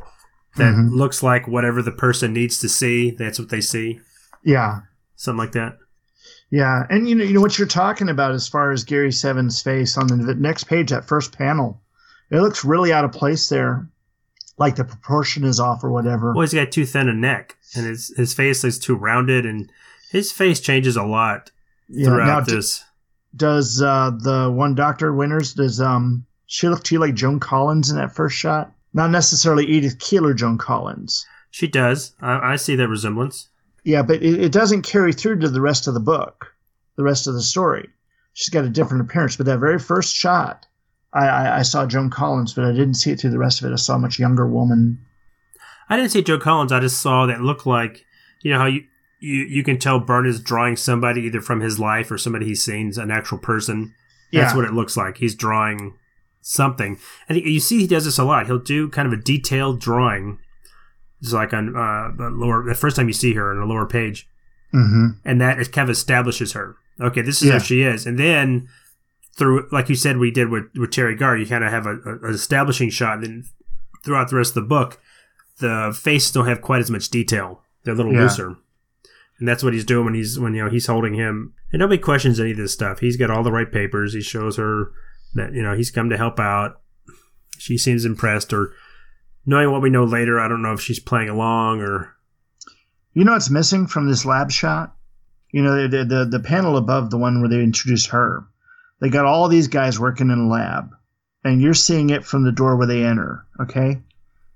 that 0.56 0.74
Mhm. 0.74 0.90
looks 0.92 1.22
like 1.22 1.46
whatever 1.46 1.80
the 1.82 1.92
person 1.92 2.32
needs 2.32 2.58
to 2.60 2.68
see. 2.68 3.10
That's 3.10 3.38
what 3.38 3.50
they 3.50 3.60
see. 3.60 4.00
Yeah. 4.42 4.80
Something 5.16 5.38
like 5.38 5.52
that. 5.52 5.78
Yeah, 6.50 6.84
and 6.90 7.08
you 7.08 7.14
know, 7.14 7.24
you 7.24 7.34
know 7.34 7.40
what 7.40 7.58
you're 7.58 7.66
talking 7.68 8.08
about 8.08 8.32
as 8.32 8.46
far 8.48 8.70
as 8.70 8.84
Gary 8.84 9.10
Seven's 9.12 9.60
face 9.62 9.96
on 9.98 10.06
the 10.06 10.34
next 10.34 10.64
page, 10.64 10.90
that 10.90 11.08
first 11.08 11.36
panel, 11.36 11.80
it 12.30 12.40
looks 12.40 12.64
really 12.64 12.92
out 12.92 13.04
of 13.04 13.10
place 13.12 13.48
there, 13.48 13.88
like 14.58 14.76
the 14.76 14.84
proportion 14.84 15.44
is 15.44 15.58
off 15.60 15.82
or 15.84 15.90
whatever. 15.90 16.32
Well, 16.32 16.42
he's 16.42 16.54
got 16.54 16.70
too 16.72 16.86
thin 16.86 17.08
a 17.08 17.12
neck, 17.14 17.56
and 17.76 17.86
his 17.86 18.12
his 18.16 18.34
face 18.34 18.64
is 18.64 18.78
too 18.78 18.94
rounded, 18.94 19.44
and 19.46 19.70
his 20.10 20.30
face 20.32 20.60
changes 20.60 20.96
a 20.96 21.02
lot 21.02 21.50
Yeah, 21.88 22.06
throughout 22.08 22.26
now 22.26 22.40
d- 22.40 22.52
this. 22.54 22.84
Does 23.36 23.82
uh, 23.82 24.10
the 24.16 24.50
one 24.50 24.74
Doctor 24.74 25.12
Winters 25.12 25.54
does 25.54 25.80
um 25.80 26.24
she 26.46 26.68
look 26.68 26.84
to 26.84 26.94
you 26.94 27.00
like 27.00 27.14
Joan 27.14 27.40
Collins 27.40 27.90
in 27.90 27.96
that 27.96 28.14
first 28.14 28.36
shot? 28.36 28.70
Not 28.92 29.10
necessarily 29.10 29.66
Edith 29.66 29.98
Keeler, 29.98 30.34
Joan 30.34 30.56
Collins. 30.58 31.26
She 31.50 31.66
does. 31.66 32.12
I, 32.20 32.52
I 32.52 32.56
see 32.56 32.76
that 32.76 32.88
resemblance. 32.88 33.48
Yeah, 33.82 34.02
but 34.02 34.22
it, 34.22 34.40
it 34.44 34.52
doesn't 34.52 34.82
carry 34.82 35.12
through 35.12 35.40
to 35.40 35.48
the 35.48 35.60
rest 35.60 35.88
of 35.88 35.94
the 35.94 36.00
book, 36.00 36.54
the 36.96 37.02
rest 37.02 37.26
of 37.26 37.34
the 37.34 37.42
story. 37.42 37.88
She's 38.34 38.48
got 38.50 38.64
a 38.64 38.68
different 38.68 39.02
appearance, 39.02 39.36
but 39.36 39.46
that 39.46 39.58
very 39.58 39.78
first 39.78 40.14
shot, 40.14 40.66
I, 41.14 41.26
I, 41.26 41.58
I 41.58 41.62
saw 41.62 41.86
Joan 41.86 42.10
Collins, 42.10 42.54
but 42.54 42.64
I 42.64 42.72
didn't 42.72 42.94
see 42.94 43.10
it 43.12 43.20
through 43.20 43.30
the 43.30 43.38
rest 43.38 43.62
of 43.62 43.70
it. 43.70 43.72
I 43.72 43.76
saw 43.76 43.94
a 43.94 43.98
much 43.98 44.18
younger 44.18 44.46
woman. 44.46 44.98
I 45.88 45.96
didn't 45.96 46.10
see 46.10 46.22
Joan 46.22 46.40
Collins. 46.40 46.72
I 46.72 46.80
just 46.80 47.00
saw 47.00 47.26
that 47.26 47.40
looked 47.40 47.66
like 47.66 48.04
you 48.42 48.52
know 48.52 48.58
how 48.58 48.66
you 48.66 48.84
you, 49.20 49.44
you 49.44 49.62
can 49.62 49.78
tell 49.78 50.00
Byrne 50.00 50.26
is 50.26 50.40
drawing 50.40 50.76
somebody 50.76 51.22
either 51.22 51.40
from 51.40 51.60
his 51.60 51.78
life 51.78 52.10
or 52.10 52.18
somebody 52.18 52.46
he's 52.46 52.62
seen, 52.64 52.92
an 52.98 53.10
actual 53.10 53.38
person. 53.38 53.94
That's 54.32 54.52
Yeah. 54.52 54.56
what 54.56 54.64
it 54.66 54.72
looks 54.74 54.96
like. 54.96 55.18
He's 55.18 55.34
drawing 55.34 55.94
something, 56.40 56.98
and 57.28 57.38
you 57.38 57.60
see 57.60 57.80
he 57.80 57.86
does 57.86 58.04
this 58.04 58.18
a 58.18 58.24
lot. 58.24 58.46
He'll 58.46 58.58
do 58.58 58.88
kind 58.88 59.06
of 59.06 59.12
a 59.18 59.22
detailed 59.22 59.80
drawing, 59.80 60.38
just 61.22 61.32
like 61.34 61.52
on 61.54 61.74
uh, 61.76 62.10
the 62.16 62.28
lower 62.30 62.64
the 62.64 62.74
first 62.74 62.96
time 62.96 63.06
you 63.06 63.14
see 63.14 63.34
her 63.34 63.50
on 63.52 63.60
the 63.60 63.66
lower 63.66 63.86
page, 63.86 64.28
Mm-hmm. 64.74 65.06
and 65.24 65.40
that 65.40 65.58
it 65.60 65.70
kind 65.72 65.88
of 65.88 65.92
establishes 65.92 66.52
her. 66.52 66.76
Okay, 67.00 67.22
this 67.22 67.40
is 67.42 67.48
Yeah. 67.48 67.54
who 67.54 67.60
she 67.60 67.82
is, 67.82 68.06
and 68.06 68.18
then 68.18 68.68
through 69.36 69.68
like 69.72 69.88
you 69.88 69.94
said 69.94 70.18
we 70.18 70.30
did 70.30 70.48
with, 70.50 70.64
with 70.76 70.90
Teri 70.90 71.18
Garr, 71.18 71.36
you 71.36 71.46
kind 71.46 71.64
of 71.64 71.70
have 71.70 71.86
a, 71.86 71.96
a, 72.04 72.18
an 72.28 72.34
establishing 72.34 72.90
shot. 72.90 73.14
And 73.18 73.24
then 73.24 73.44
throughout 74.04 74.30
the 74.30 74.36
rest 74.36 74.50
of 74.56 74.62
the 74.62 74.68
book, 74.68 75.00
the 75.58 75.96
faces 75.98 76.32
don't 76.32 76.46
have 76.46 76.62
quite 76.62 76.80
as 76.80 76.90
much 76.90 77.08
detail. 77.10 77.62
They're 77.84 77.94
a 77.94 77.96
little 77.96 78.12
Yeah. 78.12 78.22
looser, 78.22 78.56
and 79.38 79.48
that's 79.48 79.62
what 79.62 79.72
he's 79.74 79.84
doing 79.84 80.04
when 80.06 80.14
he's 80.14 80.38
when 80.38 80.54
you 80.54 80.64
know 80.64 80.70
he's 80.70 80.86
holding 80.86 81.14
him. 81.14 81.52
And 81.72 81.80
nobody 81.80 82.00
questions 82.00 82.38
any 82.40 82.52
of 82.52 82.56
this 82.56 82.72
stuff. 82.72 83.00
He's 83.00 83.16
got 83.16 83.30
all 83.30 83.42
the 83.42 83.52
right 83.52 83.70
papers. 83.70 84.14
He 84.14 84.20
shows 84.22 84.56
her 84.56 84.92
that 85.34 85.52
you 85.52 85.62
know 85.62 85.74
he's 85.76 85.90
come 85.90 86.08
to 86.10 86.16
help 86.16 86.38
out. 86.40 86.80
She 87.58 87.76
seems 87.78 88.04
impressed, 88.04 88.52
or 88.52 88.72
knowing 89.46 89.70
what 89.70 89.82
we 89.82 89.90
know 89.90 90.04
later, 90.04 90.40
I 90.40 90.48
don't 90.48 90.62
know 90.62 90.72
if 90.72 90.80
she's 90.80 90.98
playing 91.00 91.28
along 91.28 91.80
or 91.80 92.14
You 93.12 93.24
know 93.24 93.32
what's 93.32 93.50
missing 93.50 93.86
from 93.86 94.08
this 94.08 94.24
lab 94.24 94.50
shot? 94.50 94.94
You 95.52 95.62
know, 95.62 95.86
the, 95.86 96.04
the, 96.04 96.24
the 96.24 96.40
panel 96.40 96.76
above 96.76 97.10
the 97.10 97.18
one 97.18 97.40
where 97.40 97.48
they 97.48 97.62
introduce 97.62 98.06
her. 98.06 98.44
They 99.04 99.10
got 99.10 99.26
all 99.26 99.48
these 99.48 99.68
guys 99.68 100.00
working 100.00 100.30
in 100.30 100.38
a 100.38 100.48
lab, 100.48 100.94
and 101.44 101.60
you're 101.60 101.74
seeing 101.74 102.08
it 102.08 102.24
from 102.24 102.42
the 102.42 102.50
door 102.52 102.74
where 102.74 102.86
they 102.86 103.04
enter, 103.04 103.44
okay? 103.60 104.00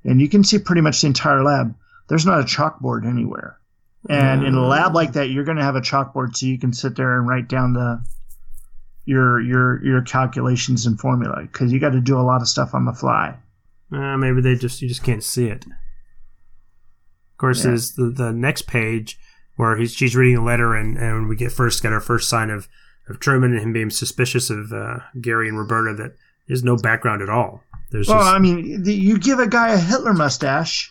And 0.04 0.22
you 0.22 0.28
can 0.30 0.42
see 0.42 0.58
pretty 0.58 0.80
much 0.80 1.02
the 1.02 1.06
entire 1.06 1.42
lab. 1.44 1.74
There's 2.08 2.24
not 2.24 2.40
a 2.40 2.44
chalkboard 2.44 3.04
anywhere. 3.06 3.58
And 4.08 4.42
in 4.46 4.54
a 4.54 4.66
lab 4.66 4.94
like 4.94 5.12
that, 5.12 5.28
you're 5.28 5.44
going 5.44 5.58
to 5.58 5.62
have 5.62 5.76
a 5.76 5.82
chalkboard 5.82 6.34
so 6.34 6.46
you 6.46 6.58
can 6.58 6.72
sit 6.72 6.96
there 6.96 7.18
and 7.18 7.28
write 7.28 7.46
down 7.48 7.74
the 7.74 8.02
your 9.04 9.38
your 9.38 9.84
your 9.84 10.00
calculations 10.00 10.86
and 10.86 10.98
formula 10.98 11.42
because 11.42 11.70
you 11.70 11.78
got 11.78 11.90
to 11.90 12.00
do 12.00 12.18
a 12.18 12.22
lot 12.24 12.40
of 12.40 12.48
stuff 12.48 12.72
on 12.74 12.86
the 12.86 12.94
fly. 12.94 13.36
Uh, 13.92 14.16
maybe 14.16 14.40
they 14.40 14.54
just 14.54 14.80
you 14.80 14.88
just 14.88 15.02
can't 15.02 15.22
see 15.22 15.48
it. 15.48 15.66
Of 15.66 17.36
course, 17.36 17.58
Yeah. 17.58 17.64
there's 17.72 17.92
the, 17.96 18.04
the 18.08 18.32
next 18.32 18.62
page 18.62 19.18
where 19.56 19.76
he's 19.76 19.92
she's 19.92 20.16
reading 20.16 20.38
a 20.38 20.44
letter 20.44 20.74
and, 20.74 20.96
and 20.96 21.28
we 21.28 21.36
get 21.36 21.52
first 21.52 21.82
got 21.82 21.92
our 21.92 22.00
first 22.00 22.30
sign 22.30 22.48
of, 22.48 22.66
of 23.08 23.20
Truman 23.20 23.52
and 23.52 23.60
him 23.60 23.72
being 23.72 23.90
suspicious 23.90 24.50
of 24.50 24.72
uh, 24.72 24.98
Gary 25.20 25.48
and 25.48 25.58
Roberta 25.58 25.94
that 25.94 26.16
there's 26.46 26.64
no 26.64 26.76
background 26.76 27.22
at 27.22 27.28
all. 27.28 27.62
There's 27.90 28.08
Well, 28.08 28.18
just 28.18 28.28
I 28.28 28.38
mean, 28.38 28.82
the, 28.82 28.94
you 28.94 29.18
give 29.18 29.38
a 29.38 29.46
guy 29.46 29.72
a 29.72 29.78
Hitler 29.78 30.12
mustache, 30.12 30.90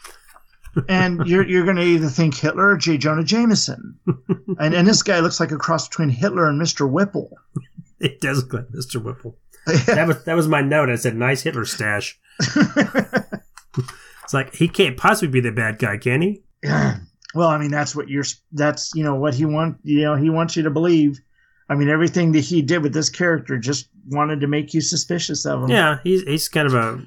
and 0.90 1.20
you're 1.28 1.48
you're 1.48 1.64
going 1.64 1.76
to 1.78 1.84
either 1.84 2.08
think 2.08 2.36
Hitler 2.36 2.70
or 2.70 2.78
J. 2.78 2.98
Jonah 2.98 3.24
Jameson, 3.24 4.00
and 4.60 4.74
and 4.74 4.88
this 4.88 5.04
guy 5.04 5.20
looks 5.20 5.40
like 5.40 5.52
a 5.52 5.58
cross 5.58 5.88
between 5.88 6.10
Hitler 6.10 6.48
and 6.48 6.60
Mr. 6.62 6.90
Whipple. 6.90 7.30
it 8.00 8.20
does 8.22 8.44
look 8.44 8.54
like 8.54 8.68
Mr. 8.70 9.04
Whipple. 9.04 9.38
that 9.86 10.08
was 10.08 10.24
that 10.24 10.36
was 10.36 10.48
my 10.48 10.62
note. 10.62 10.90
I 10.90 10.96
said 10.96 11.16
nice 11.16 11.42
Hitler 11.42 11.66
stash. 11.66 12.20
it's 12.40 14.34
like 14.34 14.56
he 14.56 14.68
can't 14.68 14.98
possibly 14.98 15.32
be 15.32 15.42
the 15.42 15.52
bad 15.52 15.78
guy, 15.78 15.98
can 15.98 16.22
he? 16.22 16.44
well, 17.36 17.50
I 17.50 17.58
mean, 17.58 17.72
that's 17.72 17.96
what 17.96 18.10
you're. 18.10 18.24
That's 18.52 18.94
you 18.96 19.04
know 19.04 19.16
what 19.16 19.34
he 19.34 19.46
want. 19.46 19.78
You 19.84 20.02
know, 20.02 20.16
he 20.16 20.30
wants 20.30 20.56
you 20.56 20.64
to 20.64 20.70
believe. 20.70 21.20
I 21.70 21.76
mean, 21.76 21.90
everything 21.90 22.32
that 22.32 22.46
he 22.46 22.62
did 22.62 22.82
with 22.82 22.94
this 22.94 23.10
character 23.10 23.58
just 23.58 23.90
wanted 24.10 24.40
to 24.42 24.48
make 24.48 24.74
you 24.74 24.82
suspicious 24.82 25.46
of 25.46 25.64
him. 25.64 25.70
Yeah, 25.70 26.00
he's 26.04 26.24
he's 26.24 26.48
kind 26.48 26.68
of 26.68 26.74
a 26.74 27.06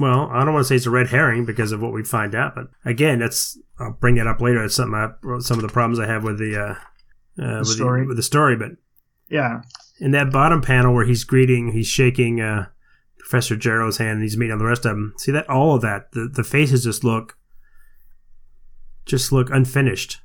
well, 0.00 0.28
I 0.32 0.44
don't 0.44 0.54
want 0.54 0.64
to 0.64 0.68
say 0.68 0.76
it's 0.76 0.86
a 0.86 0.90
red 0.90 1.08
herring 1.08 1.44
because 1.44 1.70
of 1.70 1.80
what 1.80 1.92
we 1.92 2.02
find 2.02 2.34
out, 2.34 2.54
but 2.54 2.68
again, 2.84 3.20
that's 3.20 3.58
I'll 3.78 3.92
bring 3.92 4.16
that 4.16 4.26
up 4.26 4.40
later. 4.40 4.64
It's 4.64 4.74
something 4.74 4.94
I, 4.94 5.38
some 5.38 5.58
of 5.58 5.62
the 5.62 5.72
problems 5.72 6.00
I 6.00 6.06
have 6.06 6.24
with 6.24 6.38
the 6.38 6.56
uh, 6.56 7.42
uh 7.42 7.58
with 7.60 7.68
story. 7.68 8.02
the, 8.02 8.08
with 8.08 8.16
the 8.16 8.22
story. 8.22 8.56
But 8.56 8.72
Yeah. 9.28 9.62
in 10.00 10.10
that 10.10 10.32
bottom 10.32 10.60
panel 10.60 10.94
where 10.94 11.06
he's 11.06 11.24
greeting, 11.24 11.72
he's 11.72 11.86
shaking 11.86 12.40
uh, 12.40 12.66
Professor 13.18 13.56
Jarrow's 13.56 13.98
hand, 13.98 14.14
and 14.14 14.22
he's 14.22 14.36
meeting 14.36 14.52
all 14.52 14.58
the 14.58 14.64
rest 14.64 14.84
of 14.84 14.90
them. 14.96 15.14
See 15.16 15.32
that 15.32 15.48
all 15.48 15.76
of 15.76 15.82
that, 15.82 16.12
the 16.12 16.28
the 16.32 16.44
faces 16.44 16.84
just 16.84 17.04
look 17.04 17.38
just 19.06 19.32
look 19.32 19.50
unfinished. 19.50 20.20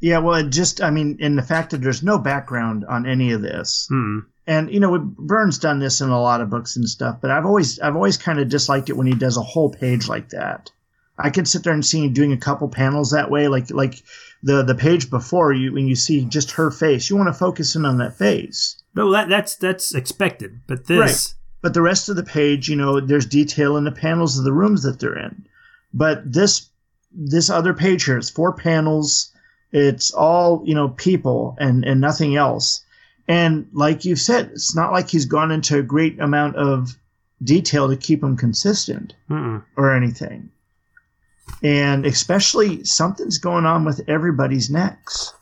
Yeah, 0.00 0.18
well, 0.18 0.34
it 0.34 0.50
just, 0.50 0.80
I 0.80 0.90
mean, 0.90 1.16
in 1.20 1.36
the 1.36 1.42
fact 1.42 1.70
that 1.70 1.78
there's 1.78 2.02
no 2.02 2.18
background 2.18 2.84
on 2.88 3.06
any 3.06 3.32
of 3.32 3.42
this. 3.42 3.86
Hmm. 3.90 4.20
And, 4.46 4.72
you 4.72 4.80
know, 4.80 4.98
Byrne's 4.98 5.58
done 5.58 5.78
this 5.78 6.00
in 6.00 6.08
a 6.08 6.20
lot 6.20 6.40
of 6.40 6.50
books 6.50 6.76
and 6.76 6.88
stuff, 6.88 7.18
but 7.20 7.30
I've 7.30 7.44
always, 7.44 7.78
I've 7.80 7.96
always 7.96 8.16
kind 8.16 8.38
of 8.38 8.48
disliked 8.48 8.88
it 8.88 8.96
when 8.96 9.06
he 9.06 9.14
does 9.14 9.36
a 9.36 9.42
whole 9.42 9.70
page 9.70 10.08
like 10.08 10.30
that. 10.30 10.70
I 11.18 11.30
could 11.30 11.48
sit 11.48 11.64
there 11.64 11.72
and 11.72 11.84
see 11.84 12.04
him 12.04 12.12
doing 12.12 12.32
a 12.32 12.38
couple 12.38 12.68
panels 12.68 13.10
that 13.10 13.30
way, 13.30 13.48
like, 13.48 13.70
like 13.70 14.02
the, 14.42 14.62
the 14.62 14.74
page 14.74 15.10
before 15.10 15.52
you, 15.52 15.72
when 15.72 15.88
you 15.88 15.96
see 15.96 16.24
just 16.24 16.52
her 16.52 16.70
face, 16.70 17.10
you 17.10 17.16
want 17.16 17.28
to 17.28 17.34
focus 17.34 17.74
in 17.74 17.84
on 17.84 17.98
that 17.98 18.16
face. 18.16 18.80
No, 18.94 19.12
that 19.12 19.28
that's 19.28 19.54
that's 19.56 19.94
expected, 19.94 20.60
but 20.66 20.86
this 20.86 20.98
Right. 20.98 21.34
But 21.60 21.74
the 21.74 21.82
rest 21.82 22.08
of 22.08 22.16
the 22.16 22.22
page, 22.22 22.68
you 22.68 22.76
know, 22.76 23.00
there's 23.00 23.26
detail 23.26 23.76
in 23.76 23.84
the 23.84 23.92
panels 23.92 24.38
of 24.38 24.44
the 24.44 24.52
rooms 24.52 24.82
that 24.84 25.00
they're 25.00 25.18
in. 25.18 25.46
But 25.92 26.32
this 26.32 26.70
this 27.12 27.50
other 27.50 27.74
page 27.74 28.04
here, 28.04 28.18
it's 28.18 28.30
four 28.30 28.52
panels. 28.52 29.32
It's 29.72 30.10
all 30.12 30.62
you 30.64 30.74
know, 30.74 30.88
people 30.90 31.56
and 31.58 31.84
and 31.84 32.00
nothing 32.00 32.36
else. 32.36 32.84
And 33.26 33.68
like 33.72 34.04
you've 34.06 34.20
said, 34.20 34.50
it's 34.52 34.74
not 34.74 34.92
like 34.92 35.08
he's 35.10 35.26
gone 35.26 35.50
into 35.50 35.78
a 35.78 35.82
great 35.82 36.18
amount 36.20 36.56
of 36.56 36.96
detail 37.42 37.88
to 37.88 37.96
keep 37.96 38.20
them 38.22 38.36
consistent 38.36 39.14
Mm-mm. 39.30 39.62
or 39.76 39.94
anything. 39.94 40.50
And 41.62 42.06
especially 42.06 42.84
something's 42.84 43.38
going 43.38 43.66
on 43.66 43.84
with 43.84 44.00
everybody's 44.08 44.70
necks. 44.70 45.34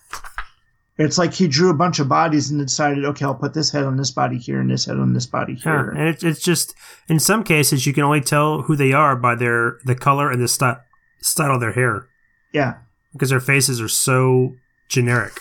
It's 0.99 1.18
like 1.18 1.35
he 1.35 1.47
drew 1.47 1.68
a 1.68 1.74
bunch 1.74 1.99
of 1.99 2.09
bodies 2.09 2.51
and 2.51 2.59
decided, 2.61 3.05
okay, 3.05 3.24
I'll 3.27 3.35
put 3.35 3.53
this 3.53 3.70
head 3.70 3.85
on 3.85 3.99
this 3.99 4.11
body 4.11 4.39
here 4.39 4.61
and 4.61 4.70
this 4.70 4.87
head 4.87 4.97
on 4.97 5.12
this 5.12 5.27
body 5.27 5.53
Yeah, 5.55 5.62
here. 5.62 5.91
and 5.91 6.09
it's 6.09 6.24
it's 6.24 6.41
just 6.43 6.74
in 7.09 7.18
some 7.20 7.45
cases 7.45 7.87
you 7.87 7.93
can 7.93 8.03
only 8.03 8.22
tell 8.22 8.62
who 8.62 8.77
they 8.77 8.93
are 8.95 9.14
by 9.14 9.35
their 9.35 9.79
the 9.85 9.95
color 9.95 10.31
and 10.31 10.41
the 10.41 10.49
sty- 10.49 10.79
style 11.20 11.55
of 11.57 11.61
their 11.61 11.72
hair 11.72 12.09
Yeah. 12.53 12.74
Because 13.16 13.30
their 13.30 13.40
faces 13.40 13.80
are 13.80 13.88
so 13.88 14.54
generic. 14.88 15.32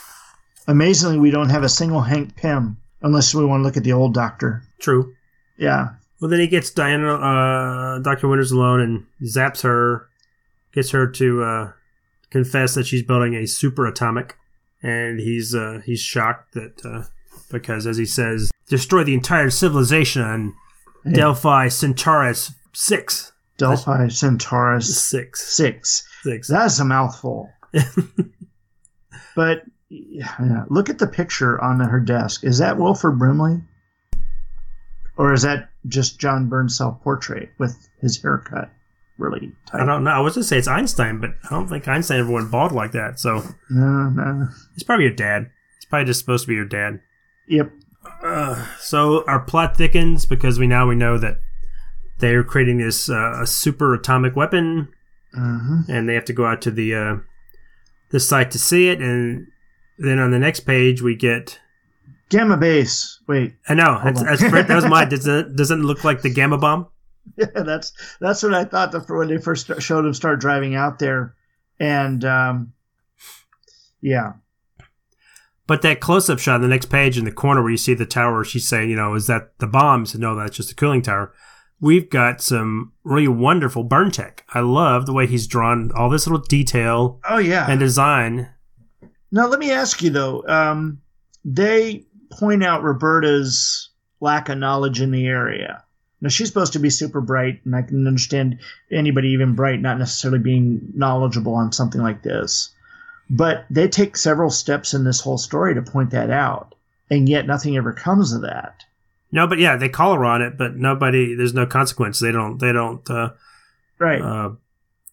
Amazingly, 0.68 1.20
we 1.20 1.30
don't 1.32 1.50
have 1.50 1.64
a 1.64 1.70
single 1.70 2.02
Hank 2.02 2.36
Pym 2.36 2.78
unless 3.02 3.36
we 3.36 3.46
want 3.46 3.62
to 3.62 3.64
look 3.66 3.78
at 3.78 3.84
the 3.84 3.94
old 3.94 4.14
doctor. 4.14 4.64
True. 4.80 5.14
Yeah. 5.58 5.90
Well, 6.20 6.30
then 6.32 6.40
he 6.40 6.48
gets 6.48 6.72
Diana, 6.72 7.14
uh, 7.16 8.00
Doctor 8.00 8.28
Winters 8.28 8.52
alone 8.52 8.80
and 8.82 9.06
zaps 9.30 9.62
her, 9.62 10.08
gets 10.74 10.90
her 10.92 11.08
to 11.12 11.44
uh, 11.44 11.72
confess 12.32 12.74
that 12.76 12.88
she's 12.88 13.04
building 13.04 13.36
a 13.36 13.46
super 13.46 13.86
atomic, 13.86 14.36
and 14.82 15.20
he's 15.20 15.54
uh, 15.54 15.82
he's 15.86 16.00
shocked 16.00 16.54
that 16.54 16.84
uh, 16.86 17.04
because, 17.52 17.86
as 17.86 17.98
he 17.98 18.06
says, 18.06 18.50
destroy 18.68 19.04
the 19.04 19.14
entire 19.14 19.50
civilization 19.50 20.22
on 20.24 20.54
Yeah. 21.06 21.14
Delphi 21.14 21.68
Centaurus 21.68 22.54
Six. 22.74 23.32
Delphi 23.58 24.08
Centaurus 24.08 25.02
Six. 25.02 25.56
six. 25.56 26.08
Six. 26.24 26.48
That's 26.48 26.80
a 26.80 26.86
mouthful. 26.86 27.50
but 29.36 29.64
yeah, 29.90 30.64
look 30.70 30.90
at 30.90 30.98
the 31.00 31.08
picture 31.08 31.62
on 31.62 31.80
her 31.80 32.00
desk. 32.00 32.44
Is 32.44 32.58
that 32.60 32.78
Wilford 32.78 33.20
Brimley? 33.20 33.62
Or 35.18 35.32
is 35.34 35.44
that 35.44 35.70
just 35.88 36.20
John 36.20 36.50
Byrne's 36.50 36.78
self 36.78 37.02
portrait 37.02 37.50
with 37.58 37.88
his 38.02 38.22
haircut 38.22 38.70
really 39.18 39.54
tight? 39.66 39.82
I 39.82 39.86
don't 39.86 40.04
know. 40.04 40.12
I 40.12 40.20
was 40.20 40.36
gonna 40.36 40.44
say 40.44 40.58
it's 40.58 40.68
Einstein, 40.68 41.20
but 41.22 41.32
I 41.46 41.50
don't 41.52 41.68
think 41.68 41.88
Einstein 41.88 42.20
ever 42.20 42.32
went 42.32 42.52
bald 42.52 42.72
like 42.74 42.92
that. 42.92 43.20
So 43.20 43.42
No, 43.70 44.10
no. 44.10 44.48
it's 44.74 44.84
probably 44.84 45.06
your 45.06 45.14
dad. 45.16 45.50
It's 45.78 45.86
probably 45.86 46.06
just 46.06 46.20
supposed 46.20 46.44
to 46.46 46.48
be 46.50 46.56
your 46.56 46.66
dad. 46.66 47.00
Yep. 47.48 47.72
Uh, 48.24 48.66
so 48.80 49.24
our 49.26 49.40
plot 49.40 49.78
thickens 49.78 50.26
because 50.26 50.60
we 50.60 50.68
now 50.68 50.88
we 50.88 50.96
know 50.96 51.18
that 51.18 51.40
they're 52.20 52.44
creating 52.44 52.78
this 52.80 53.10
uh, 53.10 53.40
a 53.42 53.48
super 53.48 53.94
atomic 53.94 54.36
weapon, 54.36 54.90
Uh-huh. 55.36 55.84
and 55.88 56.10
they 56.10 56.14
have 56.16 56.26
to 56.26 56.34
go 56.34 56.46
out 56.46 56.62
to 56.64 56.72
the 56.72 56.94
uh, 56.96 57.16
the 58.16 58.20
site 58.22 58.52
to 58.52 58.60
see 58.60 58.88
it. 58.88 59.02
And 59.02 59.48
then 59.98 60.20
on 60.20 60.32
the 60.32 60.40
next 60.40 60.62
page 60.62 61.02
we 61.02 61.16
get. 61.16 61.60
Gamma 62.30 62.56
base. 62.56 63.20
Wait. 63.28 63.56
I 63.68 63.74
know 63.74 64.00
that's, 64.04 64.24
that's, 64.24 64.42
that 64.42 64.70
was 64.70 64.86
my. 64.86 65.04
Does 65.04 65.28
it 65.28 65.56
doesn't 65.58 65.84
look 65.84 66.04
like 66.06 66.22
the 66.22 66.34
gamma 66.34 66.58
bomb? 66.58 66.88
Yeah, 67.38 67.64
that's 67.64 67.92
that's 68.22 68.44
what 68.44 68.54
I 68.54 68.66
thought 68.66 68.92
the, 68.92 69.00
when 69.00 69.28
they 69.28 69.38
first 69.38 69.70
showed 69.82 70.06
him 70.06 70.14
start 70.14 70.40
driving 70.40 70.76
out 70.76 71.00
there, 71.00 71.36
and 71.80 72.24
um, 72.24 72.74
yeah, 74.00 74.34
But 75.68 75.82
that 75.82 76.00
close 76.00 76.30
up 76.30 76.40
shot 76.40 76.56
on 76.56 76.62
the 76.62 76.68
next 76.68 76.86
page 76.86 77.18
in 77.18 77.26
the 77.26 77.32
corner 77.32 77.62
where 77.62 77.72
you 77.72 77.78
see 77.78 77.96
the 77.96 78.06
tower, 78.06 78.44
she's 78.44 78.68
saying, 78.68 78.90
you 78.92 78.96
know, 78.96 79.16
is 79.16 79.26
that 79.28 79.58
the 79.58 79.68
bomb? 79.68 80.02
He 80.02 80.06
said, 80.06 80.22
no, 80.22 80.36
that's 80.36 80.56
just 80.56 80.72
a 80.72 80.76
cooling 80.76 81.02
tower. 81.02 81.34
We've 81.82 82.10
got 82.10 82.42
some 82.42 82.94
really 83.04 83.28
wonderful 83.28 83.84
Byrne 83.84 84.12
tech. 84.12 84.46
I 84.54 84.62
love 84.62 85.06
the 85.06 85.14
way 85.14 85.28
he's 85.28 85.48
drawn 85.48 85.92
all 85.94 86.10
this 86.10 86.26
little 86.26 86.46
detail 86.46 87.20
oh 87.30 87.38
yeah. 87.38 87.70
and 87.70 87.80
design. 87.80 88.50
Now 89.32 89.48
let 89.48 89.60
me 89.60 89.72
ask 89.72 90.02
you 90.02 90.10
though, 90.10 90.44
um, 90.48 91.02
they 91.44 92.06
point 92.32 92.64
out 92.64 92.84
Roberta's 92.84 93.90
lack 94.20 94.50
of 94.50 94.58
knowledge 94.58 95.02
in 95.02 95.12
the 95.12 95.28
area. 95.28 95.84
Now 96.22 96.30
she's 96.30 96.48
supposed 96.48 96.74
to 96.74 96.80
be 96.80 96.90
super 96.90 97.22
bright, 97.22 97.62
and 97.66 97.76
I 97.76 97.82
can 97.82 98.08
understand 98.08 98.60
anybody 98.90 99.30
even 99.30 99.54
bright 99.54 99.82
not 99.82 100.00
necessarily 100.00 100.40
being 100.40 100.94
knowledgeable 100.96 101.54
on 101.54 101.72
something 101.72 102.02
like 102.02 102.24
this. 102.24 102.72
But 103.30 103.66
they 103.70 103.88
take 103.88 104.18
several 104.18 104.50
steps 104.50 104.94
in 104.94 105.04
this 105.04 105.20
whole 105.20 105.38
story 105.38 105.76
to 105.76 105.82
point 105.82 106.12
that 106.12 106.30
out, 106.30 106.74
and 107.10 107.28
yet 107.28 107.46
nothing 107.46 107.76
ever 107.76 107.92
comes 107.92 108.34
of 108.34 108.42
that. 108.44 108.84
No, 109.36 109.46
but 109.48 109.60
yeah, 109.60 109.76
they 109.78 109.90
call 109.90 110.14
her 110.16 110.26
on 110.26 110.42
it, 110.42 110.58
but 110.58 110.76
nobody, 110.76 111.36
there's 111.36 111.54
no 111.54 111.66
consequence. 111.66 112.20
They 112.20 112.32
don't, 112.32 112.58
they 112.60 112.72
don't, 112.72 113.08
uh, 113.10 113.32
Right. 114.00 114.22
uh, 114.22 114.52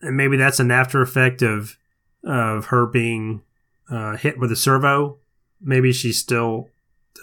and 0.01 0.16
maybe 0.16 0.37
that's 0.37 0.61
an 0.61 0.70
after 0.70 1.03
effect 1.03 1.43
of, 1.43 1.77
of 2.25 2.66
her 2.66 2.87
being, 2.87 3.43
uh, 3.91 4.16
hit 4.16 4.39
with 4.39 4.51
a 4.53 4.57
servo. 4.57 5.18
Maybe 5.61 5.93
she's 5.93 6.18
still, 6.18 6.68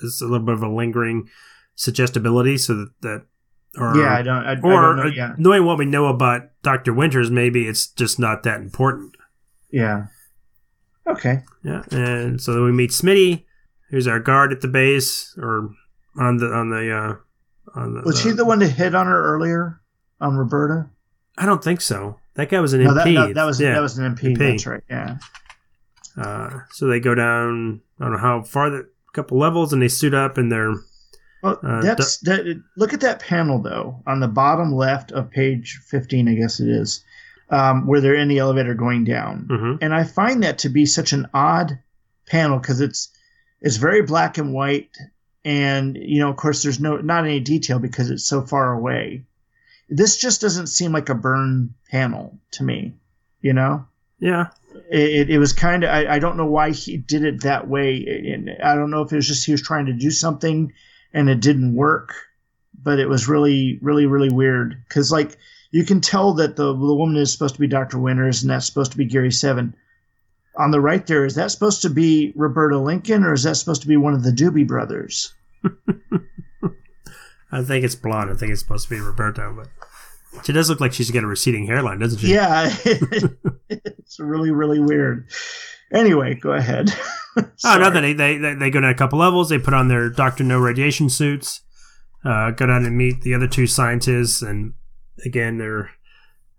there's 0.01 0.21
a 0.21 0.27
little 0.27 0.45
bit 0.45 0.55
of 0.55 0.63
a 0.63 0.69
lingering 0.69 1.29
suggestibility 1.75 2.57
so 2.57 2.75
that, 2.75 2.91
that 3.01 3.25
or, 3.77 3.95
yeah, 3.97 4.13
I 4.15 4.21
don't. 4.21 4.45
I, 4.45 4.53
I 4.53 4.59
or 4.61 4.81
don't 4.81 4.97
know. 4.97 5.05
Yeah, 5.05 5.33
knowing 5.37 5.63
what 5.65 5.77
we 5.77 5.85
know 5.85 6.07
about 6.07 6.49
Dr. 6.63 6.91
Winters, 6.93 7.29
maybe 7.31 7.67
it's 7.67 7.87
just 7.87 8.19
not 8.19 8.43
that 8.43 8.61
important. 8.61 9.15
yeah. 9.71 10.07
Okay. 11.07 11.39
Yeah. 11.63 11.83
And 11.91 12.39
so 12.39 12.53
then 12.53 12.63
we 12.63 12.71
meet 12.71 12.91
Smitty, 12.91 13.45
who's 13.89 14.07
our 14.07 14.19
guard 14.19 14.51
at 14.51 14.61
the 14.61 14.67
base 14.67 15.35
or 15.41 15.69
on 16.17 16.37
the, 16.37 16.47
on 16.47 16.69
the, 16.69 16.91
uh, 16.95 17.15
on 17.79 17.93
the, 17.95 18.01
Was 18.01 18.23
he 18.23 18.31
the 18.31 18.45
one 18.45 18.59
that 18.59 18.69
hit 18.69 18.95
on 18.95 19.07
her 19.07 19.23
earlier 19.35 19.79
on 20.19 20.35
Roberta? 20.35 20.89
I 21.37 21.45
don't 21.45 21.63
think 21.63 21.81
so. 21.81 22.17
That 22.35 22.49
guy 22.49 22.59
was 22.59 22.73
an 22.73 22.83
No, 22.83 22.91
MP. 22.93 23.15
that, 23.15 23.35
that 23.35 23.45
was 23.45 23.59
Yeah. 23.61 23.73
that 23.73 23.81
was 23.81 23.97
an 23.97 24.15
MP. 24.15 24.35
MP. 24.35 24.37
That's 24.37 24.65
right. 24.65 24.83
Yeah. 24.89 25.17
Uh, 26.17 26.49
so 26.71 26.87
they 26.87 26.99
go 26.99 27.15
down, 27.15 27.81
I 27.99 28.03
don't 28.03 28.13
know 28.13 28.19
how 28.19 28.41
far, 28.43 28.69
the 28.69 28.89
couple 29.13 29.37
levels, 29.37 29.71
and 29.73 29.81
they 29.81 29.87
suit 29.87 30.13
up 30.13 30.37
and 30.37 30.51
they're, 30.51 30.73
Well, 31.41 31.57
Uh, 31.63 31.81
that's 31.81 32.17
that. 32.19 32.61
Look 32.75 32.93
at 32.93 32.99
that 33.01 33.19
panel 33.21 33.61
though 33.61 34.03
on 34.05 34.19
the 34.19 34.27
bottom 34.27 34.73
left 34.73 35.13
of 35.13 35.31
page 35.31 35.79
fifteen, 35.87 36.27
I 36.27 36.33
guess 36.35 36.59
it 36.59 36.67
is, 36.67 37.01
um, 37.49 37.87
where 37.87 38.01
they're 38.01 38.15
in 38.15 38.27
the 38.27 38.39
elevator 38.39 38.73
going 38.73 39.05
down, 39.05 39.47
Mhm. 39.49 39.77
and 39.81 39.93
I 39.95 40.03
find 40.03 40.43
that 40.43 40.57
to 40.59 40.69
be 40.69 40.85
such 40.85 41.13
an 41.13 41.27
odd 41.33 41.79
panel 42.27 42.59
because 42.59 42.81
it's 42.81 43.07
it's 43.61 43.77
very 43.77 44.01
black 44.01 44.37
and 44.37 44.53
white, 44.53 44.89
and 45.45 45.97
you 45.97 46.19
know, 46.19 46.29
of 46.29 46.35
course, 46.35 46.63
there's 46.63 46.79
no 46.79 46.97
not 46.97 47.25
any 47.25 47.39
detail 47.39 47.79
because 47.79 48.09
it's 48.09 48.25
so 48.25 48.41
far 48.41 48.73
away. 48.73 49.23
This 49.89 50.17
just 50.17 50.41
doesn't 50.41 50.67
seem 50.67 50.91
like 50.91 51.09
a 51.09 51.15
Byrne 51.15 51.73
panel 51.89 52.37
to 52.51 52.63
me, 52.63 52.93
you 53.41 53.53
know. 53.53 53.85
yeah. 54.19 54.47
It, 54.91 55.31
it, 55.31 55.39
was 55.39 55.51
kind 55.51 55.83
of 55.83 55.89
I, 55.89 56.15
I 56.15 56.19
don't 56.19 56.37
know 56.37 56.45
why 56.45 56.71
he 56.71 56.95
did 56.95 57.23
it 57.23 57.41
that 57.41 57.67
way 57.67 58.05
and 58.31 58.51
i 58.63 58.75
don't 58.75 58.91
know 58.91 59.01
if 59.01 59.11
it 59.11 59.15
was 59.15 59.27
just 59.27 59.45
he 59.45 59.51
was 59.51 59.63
trying 59.63 59.87
to 59.87 59.93
do 59.93 60.11
something 60.11 60.71
and 61.11 61.27
it 61.27 61.41
didn't 61.41 61.73
work 61.73 62.13
but 62.81 62.99
it 62.99 63.09
was 63.09 63.27
really 63.27 63.79
really 63.81 64.05
really 64.05 64.29
weird 64.29 64.77
because 64.87 65.11
like 65.11 65.37
you 65.71 65.83
can 65.83 66.01
tell 66.01 66.33
that 66.35 66.55
the, 66.55 66.67
the 66.71 66.95
woman 66.95 67.17
is 67.17 67.31
supposed 67.31 67.55
to 67.55 67.61
be 67.61 67.67
dr 67.67 67.97
winters 67.97 68.43
and 68.43 68.51
that's 68.51 68.67
supposed 68.67 68.91
to 68.91 68.97
be 68.97 69.05
gary 69.05 69.31
seven 69.31 69.75
on 70.59 70.71
the 70.71 70.79
right 70.81 71.07
there 71.07 71.25
is 71.25 71.35
that 71.35 71.49
supposed 71.49 71.81
to 71.81 71.89
be 71.89 72.31
roberta 72.35 72.77
lincoln 72.77 73.23
or 73.23 73.33
is 73.33 73.43
that 73.43 73.55
supposed 73.55 73.81
to 73.81 73.87
be 73.87 73.97
one 73.97 74.13
of 74.13 74.23
the 74.23 74.31
doobie 74.31 74.67
brothers 74.67 75.33
I 77.51 77.63
think 77.63 77.83
it's 77.83 77.95
blonde. 77.95 78.29
I 78.29 78.35
think 78.35 78.51
it's 78.51 78.61
supposed 78.61 78.87
to 78.87 78.95
be 78.95 79.01
Roberta, 79.01 79.51
but 79.55 80.45
she 80.45 80.53
does 80.53 80.69
look 80.69 80.79
like 80.79 80.93
she's 80.93 81.09
got 81.09 81.23
a 81.23 81.27
receding 81.27 81.65
hairline, 81.65 81.97
doesn't 81.97 82.19
she? 82.19 82.27
yeah 82.31 82.69
it's 83.69 84.19
really 84.19 84.51
really 84.51 84.79
weird 84.79 85.27
anyway 85.91 86.35
go 86.35 86.51
ahead 86.51 86.93
Oh, 87.63 87.77
nothing. 87.77 88.17
They, 88.17 88.37
they 88.37 88.53
they 88.53 88.69
go 88.69 88.81
down 88.81 88.89
a 88.89 88.95
couple 88.95 89.19
levels. 89.19 89.49
They 89.49 89.59
put 89.59 89.73
on 89.73 89.87
their 89.87 90.09
Doctor 90.09 90.43
No 90.43 90.59
radiation 90.59 91.09
suits. 91.09 91.61
Uh, 92.25 92.51
go 92.51 92.65
down 92.65 92.85
and 92.85 92.97
meet 92.97 93.21
the 93.21 93.33
other 93.33 93.47
two 93.47 93.65
scientists, 93.65 94.41
and 94.41 94.73
again 95.25 95.57
they're 95.57 95.91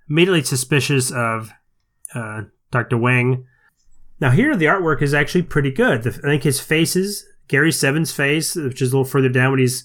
immediately 0.08 0.42
suspicious 0.42 1.10
of 1.10 1.50
uh, 2.14 2.42
Doctor 2.70 2.96
Wang. 2.96 3.44
Now 4.20 4.30
here 4.30 4.54
the 4.56 4.66
artwork 4.66 5.02
is 5.02 5.14
actually 5.14 5.42
pretty 5.42 5.70
good. 5.70 6.02
The, 6.02 6.10
I 6.10 6.28
think 6.28 6.42
his 6.42 6.60
faces, 6.60 7.26
Gary 7.48 7.72
Seven's 7.72 8.12
face, 8.12 8.54
which 8.54 8.82
is 8.82 8.92
a 8.92 8.96
little 8.96 9.10
further 9.10 9.28
down 9.28 9.52
when 9.52 9.60
he's 9.60 9.84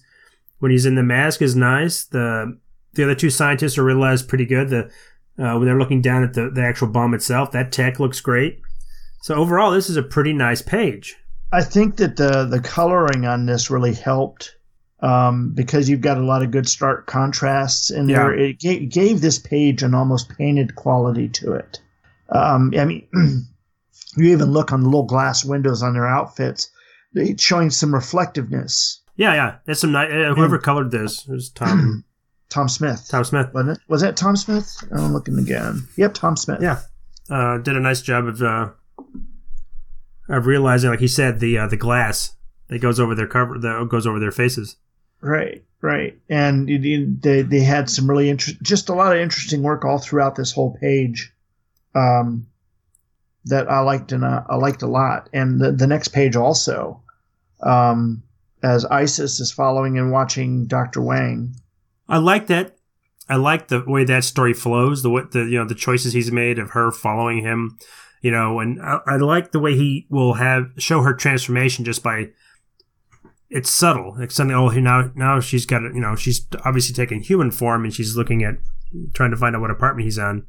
when 0.60 0.72
he's 0.72 0.86
in 0.86 0.96
the 0.96 1.04
mask, 1.04 1.42
is 1.42 1.56
nice. 1.56 2.06
The 2.06 2.58
the 2.94 3.04
other 3.04 3.16
two 3.16 3.30
scientists 3.30 3.78
are 3.78 3.84
realized 3.84 4.28
pretty 4.28 4.46
good. 4.46 4.70
The 4.70 4.92
uh, 5.38 5.58
when 5.58 5.66
they're 5.66 5.80
looking 5.80 6.02
down 6.02 6.24
at 6.24 6.34
the, 6.34 6.50
the 6.50 6.64
actual 6.64 6.88
bomb 6.88 7.14
itself, 7.14 7.52
that 7.52 7.72
tech 7.72 8.00
looks 8.00 8.22
great. 8.22 8.62
So 9.22 9.36
overall, 9.36 9.72
this 9.72 9.90
is 9.90 9.98
a 9.98 10.04
pretty 10.04 10.32
nice 10.32 10.62
page. 10.62 11.16
I 11.52 11.64
think 11.64 11.98
that 11.98 12.16
the 12.18 12.46
the 12.46 12.60
coloring 12.60 13.26
on 13.26 13.46
this 13.46 13.70
really 13.70 13.94
helped 13.94 14.56
um, 15.00 15.52
because 15.54 15.90
you've 15.90 16.02
got 16.02 16.18
a 16.18 16.24
lot 16.24 16.42
of 16.42 16.52
good 16.52 16.68
stark 16.68 17.06
contrasts 17.08 17.92
in 17.92 18.08
there. 18.08 18.38
Yeah. 18.38 18.50
It 18.50 18.60
gave, 18.60 18.90
gave 18.90 19.22
this 19.22 19.40
page 19.40 19.84
an 19.84 19.94
almost 19.94 20.30
painted 20.38 20.76
quality 20.76 21.28
to 21.30 21.54
it. 21.54 21.80
Um, 22.30 22.74
I 22.78 22.86
mean, 22.86 23.08
you 24.18 24.32
even 24.32 24.52
look 24.52 24.72
on 24.72 24.82
the 24.82 24.88
little 24.88 25.04
glass 25.06 25.44
windows 25.46 25.82
on 25.84 25.94
their 25.94 26.08
outfits; 26.08 26.70
it's 27.14 27.44
showing 27.44 27.70
some 27.70 27.94
reflectiveness. 27.94 29.02
Yeah, 29.18 29.34
yeah. 29.34 29.56
That's 29.66 29.80
some 29.82 29.92
nice. 29.92 30.12
Uh, 30.12 30.34
whoever 30.36 30.58
colored 30.60 30.92
this 30.92 31.26
was 31.28 31.50
Tom 31.50 32.04
Tom 32.50 32.68
Smith, 32.70 33.08
Tom 33.10 33.24
Smith. 33.24 33.48
wasn't 33.54 33.78
it? 33.78 33.84
Was 33.88 34.02
that 34.02 34.18
Tom 34.18 34.36
Smith? 34.36 34.84
I'm 34.92 35.14
looking 35.14 35.40
again. 35.40 35.88
Yep, 35.98 36.14
Tom 36.14 36.36
Smith. 36.38 36.60
Yeah, 36.62 36.80
uh, 37.30 37.58
did 37.60 37.76
a 37.76 37.80
nice 37.80 38.02
job 38.02 38.26
of 38.28 38.42
uh, 38.42 38.70
of 40.30 40.46
realizing, 40.46 40.90
like 40.90 41.00
he 41.00 41.08
said, 41.08 41.40
the 41.40 41.58
uh, 41.58 41.68
the 41.68 41.78
glass 41.78 42.36
that 42.68 42.80
goes 42.80 43.00
over 43.00 43.14
their 43.16 43.28
cover 43.28 43.58
that 43.60 43.88
goes 43.90 44.08
over 44.08 44.20
their 44.20 44.32
faces. 44.32 44.78
Right, 45.22 45.64
right, 45.82 46.18
and 46.30 46.70
it, 46.70 46.86
it- 46.86 47.22
they 47.22 47.42
they 47.42 47.62
had 47.62 47.90
some 47.90 48.10
really 48.10 48.30
interest, 48.30 48.62
just 48.62 48.90
a 48.90 48.94
lot 48.94 49.14
of 49.16 49.20
interesting 49.22 49.64
work 49.64 49.86
all 49.86 49.98
throughout 49.98 50.36
this 50.36 50.52
whole 50.52 50.78
page, 50.82 51.32
um, 51.96 52.48
that 53.46 53.70
I 53.70 53.80
liked 53.80 54.12
and 54.12 54.24
uh, 54.24 54.44
I 54.50 54.56
liked 54.56 54.82
a 54.82 54.88
lot. 54.88 55.30
And 55.34 55.60
the 55.60 55.72
the 55.72 55.88
next 55.88 56.10
page 56.10 56.36
also, 56.36 57.02
um, 57.62 58.24
as 58.64 58.86
Isis 58.86 59.40
is 59.40 59.52
following 59.52 59.98
and 59.98 60.12
watching 60.12 60.66
Doctor 60.66 61.02
Wang. 61.02 61.56
I 62.08 62.18
like 62.18 62.48
that. 62.48 62.76
I 63.28 63.38
like 63.38 63.68
the 63.68 63.84
way 63.86 64.04
that 64.06 64.24
story 64.24 64.54
flows. 64.54 65.04
The 65.04 65.10
what 65.10 65.32
the 65.32 65.44
you 65.46 65.58
know 65.58 65.66
the 65.66 65.76
choices 65.76 66.14
he's 66.14 66.32
made 66.32 66.60
of 66.60 66.72
her 66.72 66.92
following 66.92 67.42
him. 67.42 67.78
You 68.22 68.32
know, 68.32 68.60
and 68.60 68.82
I, 68.82 69.00
I 69.06 69.16
like 69.18 69.52
the 69.52 69.60
way 69.60 69.76
he 69.76 70.08
will 70.10 70.34
have 70.34 70.72
show 70.78 71.02
her 71.02 71.14
transformation 71.14 71.86
just 71.86 72.04
by. 72.04 72.30
It's 73.50 73.70
subtle. 73.70 74.18
It's 74.20 74.36
something. 74.36 74.56
Oh, 74.56 74.70
now 74.70 75.12
now 75.16 75.40
she's 75.40 75.66
got 75.66 75.84
it. 75.84 75.94
you 75.94 76.02
know 76.02 76.16
she's 76.16 76.48
obviously 76.64 76.94
taking 76.96 77.22
human 77.22 77.52
form 77.52 77.84
and 77.84 77.94
she's 77.94 78.16
looking 78.16 78.44
at 78.44 78.56
trying 79.14 79.32
to 79.32 79.38
find 79.38 79.56
out 79.56 79.62
what 79.62 79.72
apartment 79.72 80.06
he's 80.06 80.20
on, 80.20 80.46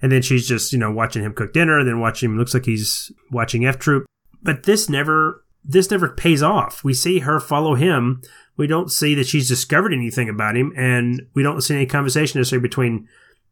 and 0.00 0.12
then 0.12 0.22
she's 0.22 0.46
just 0.46 0.72
you 0.72 0.78
know 0.78 0.90
watching 0.90 1.22
him 1.22 1.34
cook 1.34 1.52
dinner, 1.52 1.78
and 1.78 1.88
then 1.88 2.00
watching 2.00 2.30
him 2.30 2.38
looks 2.38 2.54
like 2.54 2.66
he's 2.66 3.10
watching 3.30 3.66
F 3.66 3.78
Troop. 3.78 4.06
But 4.42 4.64
this 4.64 4.88
never 4.88 5.44
this 5.64 5.90
never 5.90 6.08
pays 6.08 6.42
off. 6.42 6.82
We 6.84 6.94
see 6.94 7.20
her 7.20 7.40
follow 7.40 7.74
him. 7.74 8.22
We 8.56 8.66
don't 8.66 8.90
see 8.90 9.14
that 9.14 9.26
she's 9.26 9.48
discovered 9.48 9.92
anything 9.92 10.28
about 10.28 10.56
him, 10.56 10.72
and 10.76 11.22
we 11.34 11.42
don't 11.42 11.60
see 11.60 11.74
any 11.74 11.86
conversation 11.86 12.40
necessarily 12.40 12.62
between 12.66 13.08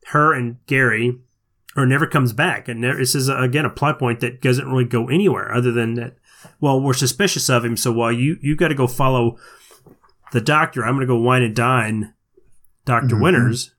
her 0.07 0.33
and 0.33 0.57
Gary, 0.67 1.19
or 1.77 1.87
never 1.87 2.07
comes 2.07 2.33
back. 2.33 2.69
And 2.69 2.83
this 2.83 3.15
is 3.15 3.29
again 3.29 3.65
a 3.65 3.71
plot 3.71 3.99
point 3.99 4.21
that 4.21 4.41
doesn't 4.41 4.69
really 4.69 4.85
go 4.85 5.09
anywhere 5.09 5.53
other 5.53 5.73
than 5.73 5.95
that. 5.95 6.17
Well, 6.61 6.81
we're 6.81 6.95
suspicious 6.95 7.49
of 7.49 7.65
him, 7.65 7.77
so 7.77 7.93
while 7.93 8.13
you 8.13 8.37
you 8.41 8.57
got 8.57 8.69
to 8.69 8.75
go 8.75 8.87
follow 8.87 9.37
the 10.33 10.41
doctor, 10.41 10.85
I'm 10.85 10.95
going 10.95 11.07
to 11.07 11.13
go 11.13 11.19
wine 11.19 11.43
and 11.43 11.55
dine 11.55 12.15
doctor 12.85 13.17
Mhm. 13.17 13.23
Winters. 13.23 13.75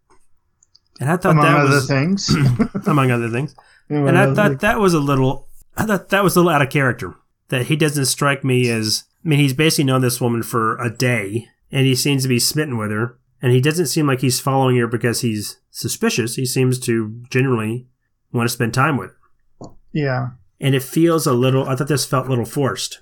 And 1.00 1.10
I 1.10 1.18
thought 1.18 1.32
Among 1.34 1.46
that 1.46 1.58
other 1.58 1.76
was 1.76 1.88
things. 1.88 2.30
among 2.88 3.12
other 3.12 3.30
things. 3.30 3.56
Among 3.90 4.10
and 4.10 4.18
I 4.18 4.34
thought 4.34 4.50
things. 4.50 4.62
that 4.62 4.80
was 4.80 4.94
a 4.94 5.00
little, 5.00 5.48
I 5.78 5.86
thought 5.86 6.10
that 6.10 6.24
was 6.24 6.36
a 6.36 6.40
little 6.40 6.52
out 6.52 6.62
of 6.62 6.70
character. 6.70 7.16
That 7.50 7.68
he 7.68 7.76
doesn't 7.76 8.08
strike 8.08 8.44
me 8.44 8.70
as, 8.70 9.06
I 9.24 9.30
mean, 9.30 9.40
he's 9.40 9.54
basically 9.54 9.86
known 9.86 10.02
this 10.02 10.20
woman 10.20 10.44
for 10.44 10.78
a 10.82 10.90
day, 10.90 11.48
and 11.72 11.86
he 11.86 11.96
seems 11.96 12.24
to 12.24 12.30
be 12.30 12.40
smitten 12.40 12.78
with 12.78 12.92
her, 12.92 13.18
and 13.42 13.54
he 13.54 13.62
doesn't 13.62 13.86
seem 13.88 14.08
like 14.08 14.20
he's 14.20 14.42
following 14.42 14.76
her 14.78 14.88
because 14.88 15.22
he's 15.22 15.60
suspicious. 15.72 16.36
He 16.36 16.46
seems 16.46 16.80
to 16.80 17.22
genuinely 17.30 17.88
want 18.34 18.50
to 18.50 18.54
spend 18.54 18.74
time 18.74 18.98
with 18.98 19.12
her. 19.12 19.70
Yeah. 19.94 20.30
And 20.60 20.76
it 20.76 20.84
feels 20.84 21.28
a 21.28 21.34
little, 21.34 21.68
I 21.70 21.76
thought 21.76 21.88
this 21.88 22.06
felt 22.06 22.26
a 22.28 22.30
little 22.30 22.46
forced. 22.46 23.00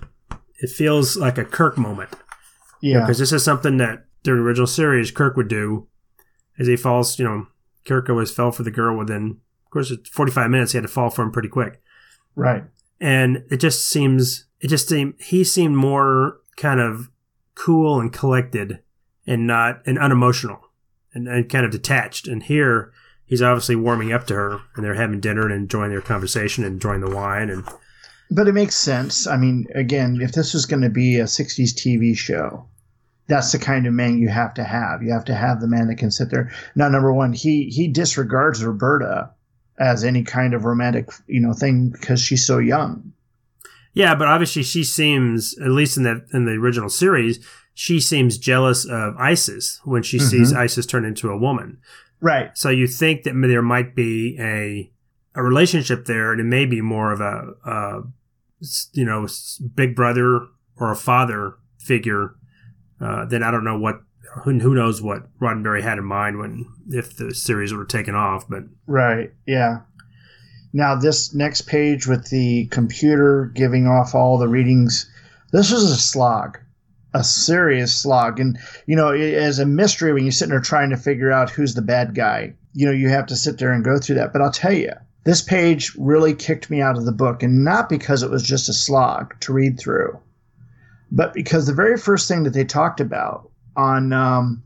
It 0.60 0.70
feels 0.70 1.16
like 1.16 1.38
a 1.38 1.44
Kirk 1.44 1.76
moment. 1.76 2.10
Yeah. 2.80 3.00
Because 3.00 3.18
this 3.18 3.32
is 3.32 3.42
something 3.42 3.78
that 3.78 4.04
during 4.22 4.42
the 4.42 4.46
original 4.46 4.66
series 4.66 5.10
Kirk 5.10 5.36
would 5.36 5.48
do 5.48 5.88
as 6.58 6.66
he 6.66 6.76
falls, 6.76 7.18
you 7.18 7.24
know, 7.24 7.46
Kirk 7.86 8.10
always 8.10 8.30
fell 8.30 8.52
for 8.52 8.62
the 8.62 8.70
girl 8.70 8.96
within, 8.96 9.38
of 9.64 9.70
course, 9.70 9.90
it's 9.90 10.08
45 10.10 10.50
minutes. 10.50 10.72
He 10.72 10.76
had 10.78 10.82
to 10.82 10.88
fall 10.88 11.10
for 11.10 11.22
him 11.22 11.30
pretty 11.30 11.48
quick. 11.48 11.80
Right. 12.34 12.64
And 13.00 13.44
it 13.50 13.58
just 13.58 13.88
seems, 13.88 14.46
it 14.60 14.68
just 14.68 14.88
seemed, 14.88 15.14
he 15.18 15.44
seemed 15.44 15.76
more 15.76 16.38
kind 16.56 16.80
of 16.80 17.10
cool 17.54 18.00
and 18.00 18.12
collected 18.12 18.80
and 19.26 19.46
not, 19.46 19.82
and 19.86 19.98
unemotional 19.98 20.60
and, 21.14 21.28
and 21.28 21.48
kind 21.48 21.64
of 21.64 21.70
detached. 21.70 22.26
And 22.26 22.42
here 22.42 22.92
he's 23.24 23.42
obviously 23.42 23.76
warming 23.76 24.12
up 24.12 24.26
to 24.28 24.34
her 24.34 24.60
and 24.74 24.84
they're 24.84 24.94
having 24.94 25.20
dinner 25.20 25.42
and 25.42 25.52
enjoying 25.52 25.90
their 25.90 26.00
conversation 26.00 26.64
and 26.64 26.74
enjoying 26.74 27.00
the 27.00 27.14
wine. 27.14 27.50
And 27.50 27.64
But 28.30 28.48
it 28.48 28.52
makes 28.52 28.76
sense. 28.76 29.26
I 29.26 29.36
mean, 29.36 29.66
again, 29.74 30.18
if 30.20 30.32
this 30.32 30.54
was 30.54 30.66
going 30.66 30.82
to 30.82 30.90
be 30.90 31.18
a 31.18 31.24
60s 31.24 31.74
TV 31.74 32.16
show, 32.16 32.66
that's 33.28 33.52
the 33.52 33.58
kind 33.58 33.86
of 33.86 33.92
man 33.92 34.18
you 34.18 34.28
have 34.28 34.54
to 34.54 34.64
have. 34.64 35.02
You 35.02 35.12
have 35.12 35.24
to 35.26 35.34
have 35.34 35.60
the 35.60 35.66
man 35.66 35.88
that 35.88 35.96
can 35.96 36.10
sit 36.10 36.30
there. 36.30 36.50
Now, 36.74 36.88
number 36.88 37.12
one, 37.12 37.32
he 37.32 37.64
he 37.66 37.88
disregards 37.88 38.64
Roberta 38.64 39.30
as 39.78 40.04
any 40.04 40.22
kind 40.22 40.54
of 40.54 40.64
romantic, 40.64 41.10
you 41.26 41.40
know, 41.40 41.52
thing 41.52 41.90
because 41.90 42.20
she's 42.20 42.46
so 42.46 42.58
young. 42.58 43.12
Yeah, 43.92 44.14
but 44.14 44.28
obviously 44.28 44.62
she 44.62 44.84
seems, 44.84 45.56
at 45.58 45.70
least 45.70 45.96
in 45.96 46.02
the 46.02 46.24
in 46.32 46.44
the 46.44 46.52
original 46.52 46.88
series, 46.88 47.44
she 47.74 48.00
seems 48.00 48.38
jealous 48.38 48.84
of 48.84 49.16
Isis 49.18 49.80
when 49.84 50.02
she 50.02 50.18
sees 50.18 50.52
Mhm. 50.52 50.56
Isis 50.56 50.86
turn 50.86 51.04
into 51.04 51.30
a 51.30 51.36
woman. 51.38 51.78
Right. 52.20 52.50
So 52.54 52.70
you 52.70 52.86
think 52.86 53.24
that 53.24 53.34
there 53.34 53.62
might 53.62 53.94
be 53.94 54.36
a 54.38 54.90
a 55.34 55.42
relationship 55.42 56.06
there, 56.06 56.32
and 56.32 56.40
it 56.40 56.44
may 56.44 56.64
be 56.64 56.80
more 56.80 57.12
of 57.12 57.20
a, 57.20 57.52
a 57.64 58.02
you 58.92 59.04
know 59.04 59.26
big 59.74 59.94
brother 59.94 60.46
or 60.76 60.90
a 60.90 60.96
father 60.96 61.54
figure. 61.78 62.34
Uh, 63.00 63.24
then 63.26 63.42
I 63.42 63.50
don't 63.50 63.64
know 63.64 63.78
what 63.78 64.00
who, 64.44 64.58
who 64.58 64.74
knows 64.74 65.00
what 65.00 65.26
Roddenberry 65.38 65.82
had 65.82 65.98
in 65.98 66.04
mind 66.04 66.38
when 66.38 66.66
if 66.88 67.16
the 67.16 67.34
series 67.34 67.72
were 67.72 67.84
taken 67.84 68.14
off, 68.14 68.48
but 68.48 68.64
Right. 68.86 69.32
Yeah. 69.46 69.80
Now, 70.72 70.94
this 70.94 71.34
next 71.34 71.62
page 71.62 72.06
with 72.06 72.28
the 72.28 72.66
computer 72.66 73.50
giving 73.54 73.86
off 73.86 74.14
all 74.14 74.36
the 74.36 74.48
readings, 74.48 75.10
this 75.52 75.72
was 75.72 75.90
a 75.90 75.96
slog, 75.96 76.58
a 77.14 77.24
serious 77.24 77.94
slog. 77.94 78.38
And, 78.38 78.58
you 78.86 78.94
know, 78.94 79.08
as 79.08 79.58
a 79.58 79.64
mystery, 79.64 80.12
when 80.12 80.24
you're 80.24 80.32
sitting 80.32 80.50
there 80.50 80.60
trying 80.60 80.90
to 80.90 80.96
figure 80.96 81.32
out 81.32 81.48
who's 81.48 81.74
the 81.74 81.82
bad 81.82 82.14
guy, 82.14 82.52
you 82.74 82.84
know, 82.84 82.92
you 82.92 83.08
have 83.08 83.26
to 83.26 83.36
sit 83.36 83.58
there 83.58 83.72
and 83.72 83.84
go 83.84 83.98
through 83.98 84.16
that. 84.16 84.34
But 84.34 84.42
I'll 84.42 84.50
tell 84.50 84.72
you, 84.72 84.92
this 85.24 85.40
page 85.40 85.92
really 85.98 86.34
kicked 86.34 86.68
me 86.68 86.82
out 86.82 86.96
of 86.96 87.04
the 87.04 87.12
book, 87.12 87.42
and 87.42 87.64
not 87.64 87.88
because 87.88 88.22
it 88.22 88.30
was 88.30 88.42
just 88.42 88.68
a 88.68 88.74
slog 88.74 89.34
to 89.40 89.52
read 89.52 89.80
through, 89.80 90.18
but 91.10 91.32
because 91.32 91.66
the 91.66 91.74
very 91.74 91.96
first 91.96 92.28
thing 92.28 92.42
that 92.44 92.52
they 92.52 92.64
talked 92.64 93.00
about 93.00 93.50
on 93.76 94.12
um, 94.12 94.62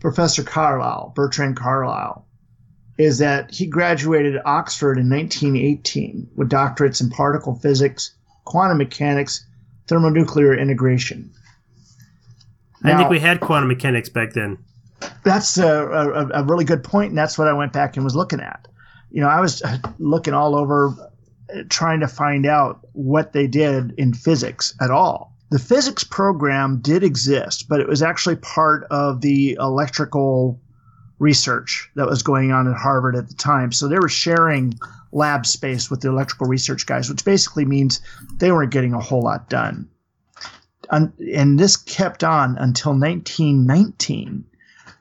Professor 0.00 0.42
Carlyle, 0.42 1.12
Bertrand 1.14 1.56
Carlyle, 1.56 2.26
is 2.98 3.18
that 3.18 3.50
he 3.50 3.66
graduated 3.66 4.40
Oxford 4.44 4.98
in 4.98 5.10
1918 5.10 6.30
with 6.36 6.48
doctorates 6.48 7.00
in 7.00 7.10
particle 7.10 7.54
physics, 7.56 8.14
quantum 8.44 8.78
mechanics, 8.78 9.44
thermonuclear 9.86 10.54
integration. 10.54 11.30
I 12.84 12.96
think 12.96 13.10
we 13.10 13.18
had 13.18 13.40
quantum 13.40 13.68
mechanics 13.68 14.08
back 14.08 14.32
then. 14.32 14.58
That's 15.24 15.58
a, 15.58 15.66
a, 15.66 16.28
a 16.40 16.44
really 16.44 16.64
good 16.64 16.84
point, 16.84 17.10
and 17.10 17.18
that's 17.18 17.36
what 17.36 17.48
I 17.48 17.52
went 17.52 17.72
back 17.72 17.96
and 17.96 18.04
was 18.04 18.14
looking 18.16 18.40
at. 18.40 18.68
You 19.10 19.20
know, 19.20 19.28
I 19.28 19.40
was 19.40 19.62
uh, 19.62 19.78
looking 19.98 20.34
all 20.34 20.54
over 20.54 20.94
uh, 21.54 21.62
trying 21.68 22.00
to 22.00 22.08
find 22.08 22.46
out 22.46 22.85
what 22.96 23.32
they 23.32 23.46
did 23.46 23.92
in 23.98 24.14
physics 24.14 24.74
at 24.80 24.90
all. 24.90 25.36
The 25.50 25.58
physics 25.58 26.02
program 26.02 26.80
did 26.80 27.04
exist, 27.04 27.68
but 27.68 27.80
it 27.80 27.86
was 27.86 28.02
actually 28.02 28.36
part 28.36 28.84
of 28.90 29.20
the 29.20 29.56
electrical 29.60 30.60
research 31.18 31.88
that 31.94 32.08
was 32.08 32.22
going 32.22 32.52
on 32.52 32.66
at 32.66 32.76
Harvard 32.76 33.14
at 33.14 33.28
the 33.28 33.34
time. 33.34 33.70
So 33.70 33.86
they 33.86 33.98
were 33.98 34.08
sharing 34.08 34.74
lab 35.12 35.46
space 35.46 35.90
with 35.90 36.00
the 36.00 36.08
electrical 36.08 36.46
research 36.46 36.84
guys, 36.86 37.08
which 37.08 37.24
basically 37.24 37.64
means 37.64 38.00
they 38.38 38.50
weren't 38.50 38.72
getting 38.72 38.92
a 38.92 39.00
whole 39.00 39.22
lot 39.22 39.48
done. 39.48 39.88
And 40.90 41.58
this 41.58 41.76
kept 41.76 42.24
on 42.24 42.56
until 42.58 42.92
1919 42.92 44.44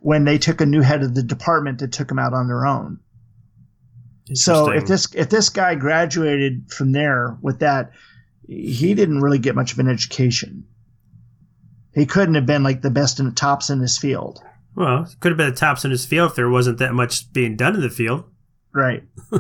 when 0.02 0.26
they 0.26 0.38
took 0.38 0.62
a 0.62 0.66
new 0.66 0.82
head 0.82 1.02
of 1.02 1.16
the 1.16 1.24
department 1.24 1.80
that 1.80 1.92
took 1.92 2.08
them 2.08 2.20
out 2.20 2.34
on 2.34 2.48
their 2.48 2.66
own. 2.66 3.00
So 4.34 4.72
if 4.72 4.88
this 4.88 5.08
if 5.14 5.30
this 5.30 5.50
guy 5.50 5.76
graduated 5.76 6.72
from 6.72 6.92
there 6.94 7.38
with 7.42 7.60
that, 7.60 7.92
he 8.48 8.94
didn't 8.96 9.22
really 9.22 9.38
get 9.38 9.56
much 9.56 9.74
of 9.74 9.80
an 9.80 9.88
education. 9.88 10.66
He 11.94 12.06
couldn't 12.06 12.36
have 12.36 12.46
been 12.46 12.64
like 12.64 12.82
the 12.82 12.90
best 12.90 13.20
and 13.20 13.32
the 13.32 13.36
tops 13.36 13.70
in 13.70 13.80
his 13.80 13.98
field. 13.98 14.42
Well, 14.76 15.08
could 15.20 15.32
have 15.32 15.38
been 15.38 15.52
the 15.52 15.56
tops 15.56 15.86
in 15.86 15.92
his 15.92 16.06
field 16.06 16.32
if 16.32 16.36
there 16.36 16.50
wasn't 16.50 16.80
that 16.80 16.94
much 16.94 17.32
being 17.32 17.56
done 17.56 17.76
in 17.76 17.82
the 17.82 17.90
field. 17.90 18.26
Right. 18.74 19.04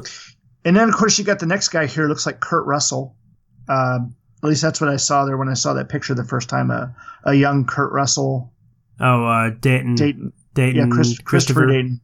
and 0.64 0.78
then, 0.78 0.88
of 0.88 0.96
course, 0.96 1.20
you 1.20 1.26
got 1.26 1.40
the 1.40 1.46
next 1.46 1.70
guy 1.70 1.88
here. 1.88 2.08
Looks 2.08 2.26
like 2.26 2.40
Kurt 2.40 2.66
Russell. 2.66 3.18
Um, 3.68 4.16
at 4.42 4.48
least 4.48 4.62
that's 4.62 4.80
what 4.80 4.90
I 4.90 4.96
saw 4.96 5.26
there 5.26 5.38
when 5.38 5.50
I 5.50 5.54
saw 5.54 5.74
that 5.74 5.90
picture 5.90 6.14
the 6.14 6.24
first 6.24 6.48
time. 6.48 6.72
A, 6.72 6.96
a 7.26 7.34
young 7.34 7.66
Kurt 7.66 7.92
Russell. 7.92 8.54
Oh, 9.02 9.26
uh, 9.26 9.50
Dayton. 9.50 9.96
Dayton. 9.96 10.32
Dayton. 10.54 10.90
yeah, 10.90 10.96
Chris, 10.96 11.20
Christopher 11.20 11.24
Christopher. 11.26 11.68
Dayton. 11.68 12.02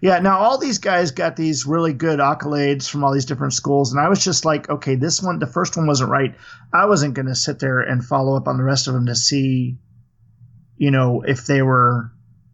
Yeah, 0.00 0.18
now 0.20 0.38
all 0.38 0.56
these 0.56 0.78
guys 0.78 1.10
got 1.10 1.36
these 1.36 1.66
really 1.66 1.92
good 1.92 2.20
accolades 2.20 2.88
from 2.88 3.04
all 3.04 3.12
these 3.12 3.26
different 3.26 3.52
schools, 3.52 3.92
and 3.92 4.00
I 4.00 4.08
was 4.08 4.24
just 4.24 4.46
like, 4.46 4.70
okay, 4.70 4.94
this 4.94 5.22
one, 5.22 5.38
the 5.38 5.46
first 5.46 5.76
one 5.76 5.86
wasn't 5.86 6.10
right. 6.10 6.34
I 6.72 6.86
wasn't 6.86 7.14
going 7.14 7.26
to 7.26 7.34
sit 7.34 7.58
there 7.58 7.80
and 7.80 8.02
follow 8.02 8.34
up 8.36 8.48
on 8.48 8.56
the 8.56 8.64
rest 8.64 8.88
of 8.88 8.94
them 8.94 9.06
to 9.06 9.14
see, 9.14 9.76
you 10.78 10.90
know, 10.90 11.20
if 11.20 11.44
they 11.44 11.60
were 11.60 12.12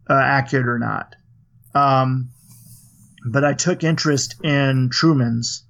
uh, 0.09 0.13
accurate 0.13 0.67
or 0.67 0.77
not. 0.77 1.15
Um, 1.73 2.31
but 3.25 3.45
I 3.45 3.53
took 3.53 3.83
interest 3.83 4.35
in 4.43 4.89
Truman's 4.91 5.63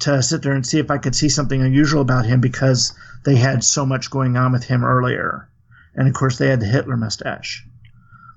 to 0.00 0.22
sit 0.22 0.40
there 0.40 0.54
and 0.54 0.66
see 0.66 0.78
if 0.78 0.90
I 0.90 0.96
could 0.96 1.14
see 1.14 1.28
something 1.28 1.60
unusual 1.60 2.00
about 2.00 2.24
him 2.24 2.40
because 2.40 2.94
they 3.24 3.36
had 3.36 3.62
so 3.62 3.84
much 3.84 4.10
going 4.10 4.38
on 4.38 4.52
with 4.52 4.64
him 4.64 4.84
earlier, 4.84 5.50
and 5.94 6.08
of 6.08 6.14
course 6.14 6.38
they 6.38 6.48
had 6.48 6.60
the 6.60 6.66
Hitler 6.66 6.96
mustache. 6.96 7.66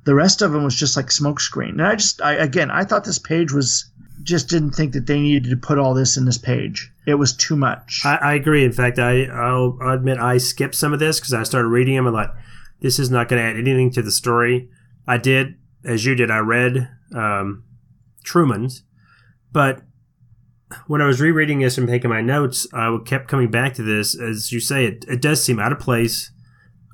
The 0.05 0.15
rest 0.15 0.41
of 0.41 0.51
them 0.51 0.63
was 0.63 0.75
just 0.75 0.97
like 0.97 1.07
smokescreen. 1.07 1.69
And 1.69 1.81
I 1.81 1.95
just, 1.95 2.21
I 2.21 2.33
again, 2.33 2.69
I 2.71 2.83
thought 2.83 3.05
this 3.05 3.19
page 3.19 3.51
was 3.51 3.89
just 4.23 4.49
didn't 4.49 4.71
think 4.71 4.93
that 4.93 5.05
they 5.05 5.19
needed 5.19 5.49
to 5.49 5.57
put 5.57 5.77
all 5.77 5.93
this 5.93 6.17
in 6.17 6.25
this 6.25 6.37
page. 6.37 6.91
It 7.05 7.15
was 7.15 7.35
too 7.35 7.55
much. 7.55 8.01
I, 8.05 8.15
I 8.15 8.33
agree. 8.35 8.63
In 8.63 8.71
fact, 8.71 8.99
I, 8.99 9.23
I'll 9.25 9.77
admit 9.81 10.17
I 10.17 10.37
skipped 10.37 10.75
some 10.75 10.93
of 10.93 10.99
this 10.99 11.19
because 11.19 11.33
I 11.33 11.43
started 11.43 11.67
reading 11.67 11.95
them 11.95 12.07
and 12.07 12.15
like, 12.15 12.29
this 12.79 12.99
is 12.99 13.09
not 13.09 13.29
going 13.29 13.41
to 13.41 13.47
add 13.47 13.57
anything 13.57 13.91
to 13.91 14.01
the 14.01 14.11
story. 14.11 14.69
I 15.07 15.17
did, 15.17 15.55
as 15.83 16.05
you 16.05 16.15
did, 16.15 16.31
I 16.31 16.39
read 16.39 16.89
um, 17.13 17.63
Truman's, 18.23 18.83
but 19.51 19.81
when 20.87 21.01
I 21.01 21.07
was 21.07 21.21
rereading 21.21 21.59
this 21.59 21.77
and 21.77 21.87
making 21.87 22.09
my 22.09 22.21
notes, 22.21 22.67
I 22.73 22.97
kept 23.05 23.27
coming 23.27 23.51
back 23.51 23.73
to 23.75 23.83
this. 23.83 24.19
As 24.19 24.51
you 24.51 24.59
say, 24.59 24.85
it, 24.85 25.05
it 25.07 25.21
does 25.21 25.43
seem 25.43 25.59
out 25.59 25.71
of 25.71 25.79
place, 25.79 26.31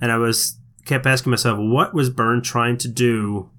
and 0.01 0.11
I 0.11 0.17
was 0.17 0.58
kept 0.89 1.05
asking 1.05 1.29
myself, 1.29 1.57
what 1.59 1.93
was 1.93 2.09
Byrne 2.09 2.41
trying 2.41 2.77
to 2.79 2.87
do 2.87 3.49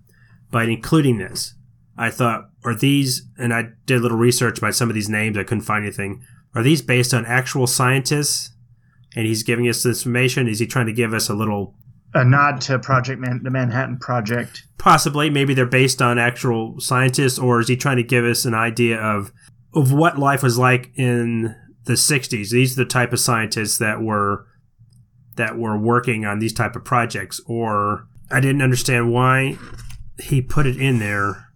by 0.50 0.64
including 0.64 1.18
this? 1.18 1.54
I 1.96 2.10
thought, 2.10 2.50
are 2.64 2.74
these, 2.74 3.26
and 3.38 3.54
I 3.54 3.70
did 3.86 3.98
a 3.98 4.00
little 4.00 4.18
research 4.18 4.60
by 4.60 4.70
some 4.70 4.88
of 4.88 4.94
these 4.94 5.08
names, 5.08 5.38
I 5.38 5.44
couldn't 5.44 5.64
find 5.64 5.84
anything. 5.84 6.22
Are 6.54 6.62
these 6.62 6.82
based 6.82 7.14
on 7.14 7.26
actual 7.26 7.66
scientists? 7.66 8.52
And 9.14 9.26
he's 9.26 9.42
giving 9.42 9.68
us 9.68 9.82
this 9.82 10.04
information. 10.04 10.48
Is 10.48 10.60
he 10.60 10.66
trying 10.66 10.86
to 10.86 10.92
give 10.92 11.12
us 11.12 11.28
a 11.28 11.34
little, 11.34 11.74
a 12.14 12.24
nod 12.24 12.60
to 12.62 12.78
Project 12.78 13.20
Man, 13.20 13.40
the 13.42 13.50
Manhattan 13.50 13.98
Project. 13.98 14.64
possibly, 14.78 15.30
maybe 15.30 15.54
they're 15.54 15.66
based 15.66 16.02
on 16.02 16.18
actual 16.18 16.80
scientists, 16.80 17.38
or 17.38 17.60
is 17.60 17.68
he 17.68 17.76
trying 17.76 17.98
to 17.98 18.02
give 18.02 18.24
us 18.24 18.44
an 18.44 18.54
idea 18.54 18.98
of, 18.98 19.32
of 19.74 19.92
what 19.92 20.18
life 20.18 20.42
was 20.42 20.58
like 20.58 20.90
in 20.96 21.54
the 21.84 21.92
60s? 21.92 22.50
These 22.50 22.72
are 22.72 22.84
the 22.84 22.88
type 22.88 23.12
of 23.12 23.20
scientists 23.20 23.78
that 23.78 24.00
were, 24.02 24.46
that 25.40 25.58
were 25.58 25.76
working 25.76 26.24
on 26.24 26.38
these 26.38 26.52
type 26.52 26.76
of 26.76 26.84
projects. 26.84 27.40
Or 27.46 28.06
I 28.30 28.40
didn't 28.40 28.62
understand 28.62 29.12
why 29.12 29.58
he 30.18 30.40
put 30.40 30.66
it 30.66 30.76
in 30.76 30.98
there 30.98 31.50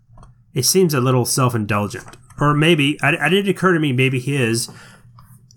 it 0.54 0.64
seems 0.64 0.94
a 0.94 1.00
little 1.00 1.24
self 1.24 1.54
indulgent. 1.54 2.16
Or 2.40 2.54
maybe 2.54 2.98
I, 3.02 3.16
I 3.16 3.28
didn't 3.28 3.50
occur 3.50 3.74
to 3.74 3.80
me. 3.80 3.92
Maybe 3.92 4.18
he 4.20 4.36
is 4.36 4.70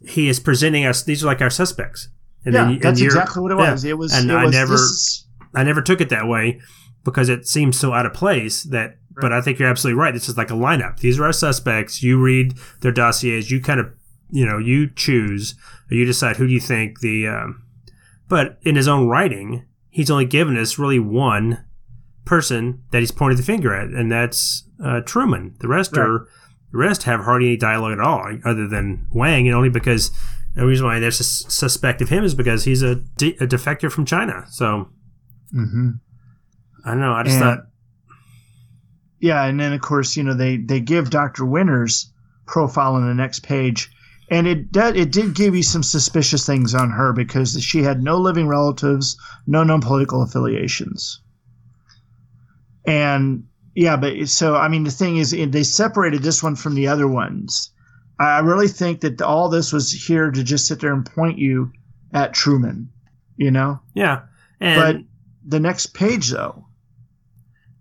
he 0.06 0.28
is 0.28 0.40
presenting 0.40 0.86
us. 0.86 1.04
These 1.04 1.24
are 1.24 1.28
like 1.28 1.42
our 1.42 1.50
suspects. 1.50 2.10
And 2.44 2.54
yeah, 2.54 2.66
then, 2.66 2.80
that's 2.80 3.02
exactly 3.02 3.42
what 3.42 3.52
it 3.52 3.56
was. 3.56 3.86
Yeah. 3.86 3.92
It 3.92 3.98
was. 3.98 4.14
And 4.14 4.30
it 4.30 4.36
I 4.36 4.46
was, 4.46 4.54
never 4.54 4.78
I 5.56 5.64
never 5.64 5.82
took 5.82 6.02
it 6.02 6.10
that 6.10 6.28
way 6.28 6.60
because 7.04 7.30
it 7.30 7.48
seems 7.48 7.80
so 7.80 7.94
out 7.94 8.06
of 8.06 8.14
place 8.14 8.64
that. 8.64 8.98
Right. 9.18 9.22
But 9.22 9.34
I 9.34 9.42
think 9.42 9.58
you're 9.58 9.70
absolutely 9.70 10.00
right. 10.00 10.14
This 10.14 10.30
is 10.30 10.38
like 10.38 10.52
a 10.52 10.54
lineup. 10.54 11.00
These 11.00 11.20
are 11.20 11.26
our 11.26 11.34
suspects. 11.34 12.04
You 12.04 12.22
read 12.22 12.56
their 12.82 12.92
dossiers. 12.92 13.50
You 13.50 13.60
kind 13.60 13.80
of 13.80 13.92
you 14.30 14.46
know 14.46 14.60
you 14.60 14.92
choose 14.92 15.56
or 15.90 15.96
you 15.96 16.06
decide 16.06 16.38
who 16.38 16.48
do 16.48 16.54
you 16.54 16.60
think 16.60 17.00
the. 17.00 17.28
Um, 17.28 17.64
but 18.28 18.58
in 18.64 18.76
his 18.76 18.88
own 18.88 19.08
writing, 19.08 19.66
he's 19.90 20.12
only 20.12 20.26
given 20.26 20.58
us 20.58 20.78
really 20.78 21.00
one 21.00 21.64
person 22.26 22.84
that 22.92 23.00
he's 23.00 23.12
pointed 23.12 23.38
the 23.38 23.44
finger 23.44 23.74
at, 23.74 23.90
and 23.90 24.12
that's 24.12 24.64
uh, 24.84 25.02
Truman. 25.02 25.56
The 25.60 25.68
rest 25.68 25.96
right. 25.96 26.04
are 26.04 26.28
the 26.72 26.78
rest 26.78 27.04
have 27.04 27.22
hardly 27.22 27.50
any 27.50 27.58
dialogue 27.58 27.94
at 27.94 28.00
all, 28.00 28.38
other 28.46 28.68
than 28.68 29.08
Wang, 29.12 29.48
and 29.48 29.56
only 29.56 29.70
because 29.70 30.12
the 30.56 30.66
reason 30.66 30.86
why 30.86 31.00
they're 31.00 31.12
sus- 31.12 31.46
suspect 31.48 32.02
of 32.02 32.10
him 32.10 32.24
is 32.24 32.36
because 32.36 32.64
he's 32.66 32.82
a, 32.82 32.96
de- 32.96 33.38
a 33.40 33.48
defector 33.48 33.92
from 33.92 34.06
China. 34.06 34.46
So 34.50 34.90
mm-hmm. 35.54 35.92
I 36.84 36.90
don't 36.92 37.00
know. 37.00 37.14
I 37.14 37.24
just 37.24 37.36
and, 37.36 37.44
thought, 37.44 37.68
yeah, 39.20 39.46
and 39.46 39.60
then 39.60 39.74
of 39.74 39.82
course 39.82 40.18
you 40.18 40.24
know 40.24 40.34
they 40.34 40.58
they 40.58 40.80
give 40.80 41.10
Doctor 41.10 41.46
Winter's 41.46 42.12
profile 42.46 42.96
on 42.96 43.08
the 43.08 43.14
next 43.14 43.42
page, 43.42 43.90
and 44.30 44.48
it 44.48 44.72
did 44.72 44.98
it 44.98 45.12
did 45.12 45.36
give 45.36 45.56
you 45.56 45.64
some 45.64 45.84
suspicious 45.84 46.46
things 46.46 46.76
on 46.76 46.90
her 46.92 47.14
because 47.14 47.62
she 47.64 47.84
had 47.84 48.04
no 48.04 48.18
living 48.18 48.48
relatives, 48.48 49.18
no 49.46 49.64
known 49.64 49.82
political 49.82 50.22
affiliations, 50.22 51.22
and 52.86 53.46
yeah, 53.76 53.96
but 53.96 54.28
so 54.28 54.56
I 54.56 54.68
mean 54.68 54.84
the 54.84 54.92
thing 54.92 55.18
is 55.18 55.32
they 55.32 55.64
separated 55.64 56.24
this 56.24 56.42
one 56.42 56.56
from 56.56 56.76
the 56.76 56.88
other 56.88 57.08
ones. 57.08 57.72
I 58.20 58.40
really 58.40 58.68
think 58.68 59.02
that 59.02 59.22
all 59.22 59.50
this 59.50 59.72
was 59.72 59.92
here 59.92 60.32
to 60.32 60.44
just 60.44 60.66
sit 60.66 60.80
there 60.80 60.94
and 60.94 61.06
point 61.06 61.38
you 61.38 61.72
at 62.14 62.34
Truman, 62.34 62.90
you 63.36 63.52
know? 63.52 63.80
Yeah. 63.94 64.24
And 64.60 64.82
but 64.82 65.06
the 65.48 65.60
next 65.60 65.94
page 65.94 66.30
though. 66.30 66.66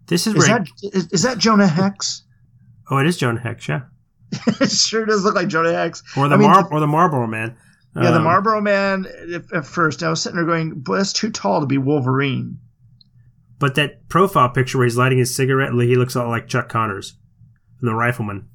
This 0.07 0.27
is, 0.27 0.35
is 0.35 0.47
that 0.47 0.69
is, 0.83 1.09
is 1.13 1.23
that 1.23 1.39
Jonah 1.39 1.67
Hex? 1.67 2.23
Oh, 2.91 2.99
it 2.99 3.07
is 3.07 3.17
Jonah 3.17 3.41
Hex, 3.41 3.69
yeah. 3.69 3.83
it 4.61 4.71
sure 4.71 5.05
does 5.05 5.25
look 5.25 5.35
like 5.35 5.49
Jonah 5.49 5.73
Hex. 5.73 6.03
Or 6.17 6.29
the 6.29 6.35
I 6.35 6.39
mean, 6.39 6.51
Mar- 6.51 6.69
or 6.73 6.81
the 6.81 6.87
Marlboro 6.87 7.27
Man. 7.27 7.57
Yeah, 7.95 8.09
um, 8.09 8.15
the 8.15 8.21
Marlboro 8.21 8.61
Man. 8.61 9.07
At 9.55 9.67
first, 9.67 10.03
I 10.03 10.11
was 10.11 10.21
sitting 10.21 10.37
there 10.37 10.47
going, 10.47 10.81
"Boy, 10.81 10.99
that's 10.99 11.13
too 11.13 11.31
tall 11.31 11.61
to 11.61 11.67
be 11.67 11.79
Wolverine." 11.79 12.59
But 13.59 13.75
that 13.77 14.09
profile 14.09 14.51
picture 14.51 14.79
where 14.79 14.87
he's 14.87 14.99
lighting 14.99 15.19
his 15.19 15.35
cigarette, 15.35 15.73
he 15.73 15.97
looks 15.97 16.15
a 16.15 16.19
lot 16.21 16.29
like 16.29 16.47
Chuck 16.47 16.69
Connors 16.69 17.17
from 17.79 17.89
The 17.89 17.95
Rifleman. 17.95 18.49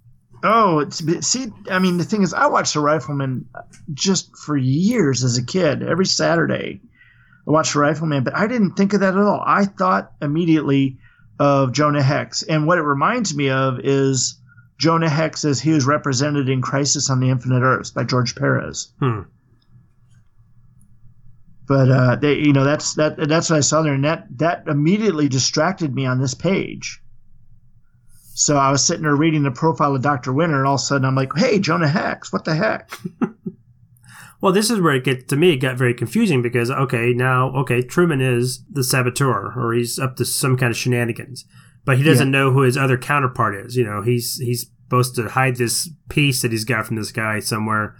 Oh, 0.44 0.88
see, 0.90 1.48
I 1.70 1.80
mean, 1.80 1.98
the 1.98 2.04
thing 2.04 2.24
is, 2.24 2.34
I 2.34 2.48
watched 2.48 2.74
The 2.74 2.80
Rifleman 2.80 3.46
just 3.94 4.36
for 4.38 4.58
years 4.58 5.24
as 5.24 5.38
a 5.38 5.46
kid. 5.46 5.84
Every 5.84 6.06
Saturday, 6.06 6.82
I 7.48 7.52
watched 7.52 7.74
The 7.74 7.80
Rifleman, 7.80 8.24
but 8.24 8.36
I 8.36 8.48
didn't 8.48 8.74
think 8.74 8.94
of 8.94 9.00
that 9.02 9.16
at 9.16 9.20
all. 9.20 9.44
I 9.46 9.66
thought 9.66 10.14
immediately 10.22 10.98
of 11.40 11.74
Jonah 11.74 12.04
Hex, 12.04 12.44
and 12.44 12.68
what 12.68 12.78
it 12.78 12.84
reminds 12.84 13.36
me 13.36 13.50
of 13.50 13.80
is 13.80 14.40
Jonah 14.82 15.10
Hex 15.10 15.46
as 15.46 15.62
he 15.62 15.72
was 15.72 15.86
represented 15.86 16.50
in 16.50 16.62
Crisis 16.62 17.10
on 17.10 17.20
the 17.20 17.30
Infinite 17.30 17.62
Earths 17.62 17.92
by 17.92 18.04
George 18.04 18.36
Perez. 18.36 18.90
Hmm 19.00 19.22
but 21.72 21.90
uh, 21.90 22.16
they, 22.18 22.34
you 22.34 22.52
know, 22.52 22.66
that's 22.66 22.96
that 22.96 23.16
that's 23.30 23.50
what 23.50 23.56
I 23.56 23.62
saw 23.62 23.82
there, 23.82 23.94
and 23.94 24.04
that 24.04 24.26
that 24.40 24.68
immediately 24.68 25.30
distracted 25.30 25.96
me 25.96 26.06
on 26.06 26.20
this 26.20 26.34
page. 26.34 27.02
So 28.34 28.58
I 28.58 28.72
was 28.72 28.84
sitting 28.84 29.04
there 29.04 29.16
reading 29.16 29.44
the 29.44 29.52
profile 29.52 29.96
of 29.96 30.02
Doctor 30.02 30.34
Winter, 30.34 30.58
and 30.58 30.68
all 30.68 30.76
of 30.76 30.82
a 30.82 30.84
sudden 30.84 31.06
I'm 31.06 31.16
like, 31.16 31.32
"Hey, 31.34 31.60
Jonah 31.60 31.88
Hex, 31.88 32.34
what 32.34 32.44
the 32.44 32.56
heck?" 32.56 32.92
well, 34.42 34.52
this 34.52 34.70
is 34.70 34.82
where 34.82 34.96
it 34.96 35.06
get 35.06 35.30
to 35.30 35.38
me. 35.38 35.54
It 35.54 35.58
got 35.58 35.78
very 35.78 35.94
confusing 35.94 36.42
because 36.42 36.70
okay, 36.70 37.14
now 37.14 37.56
okay, 37.56 37.82
Truman 37.82 38.20
is 38.20 38.66
the 38.70 38.84
saboteur, 38.84 39.54
or 39.56 39.74
he's 39.74 39.98
up 39.98 40.18
to 40.18 40.26
some 40.26 40.58
kind 40.58 40.72
of 40.72 40.78
shenanigans, 40.78 41.46
but 41.86 41.98
he 41.98 42.04
doesn't 42.04 42.32
yeah. 42.32 42.40
know 42.40 42.52
who 42.52 42.62
his 42.62 42.78
other 42.78 42.98
counterpart 42.98 43.56
is. 43.56 43.76
You 43.76 43.84
know, 43.84 44.02
he's 44.02 44.38
he's 44.38 44.70
supposed 44.84 45.16
to 45.16 45.30
hide 45.30 45.56
this 45.56 45.90
piece 46.10 46.42
that 46.42 46.52
he's 46.52 46.66
got 46.66 46.86
from 46.86 46.96
this 46.96 47.12
guy 47.12 47.40
somewhere, 47.40 47.96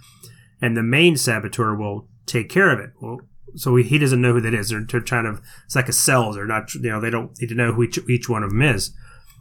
and 0.60 0.76
the 0.76 0.82
main 0.82 1.16
saboteur 1.16 1.74
will 1.74 2.08
take 2.26 2.48
care 2.48 2.70
of 2.70 2.78
it. 2.78 2.90
Well, 3.00 3.20
so 3.54 3.76
he 3.76 3.98
doesn't 3.98 4.20
know 4.20 4.32
who 4.32 4.40
that 4.40 4.54
is. 4.54 4.70
They're, 4.70 4.84
they're 4.88 5.00
trying 5.00 5.24
to, 5.24 5.42
it's 5.64 5.76
like 5.76 5.88
a 5.88 5.92
cell. 5.92 6.32
They're 6.32 6.46
not, 6.46 6.74
you 6.74 6.90
know, 6.90 7.00
they 7.00 7.10
don't 7.10 7.38
need 7.40 7.48
to 7.48 7.54
know 7.54 7.72
who 7.72 7.82
each, 7.82 7.98
each 8.08 8.28
one 8.28 8.42
of 8.42 8.50
them 8.50 8.62
is. 8.62 8.94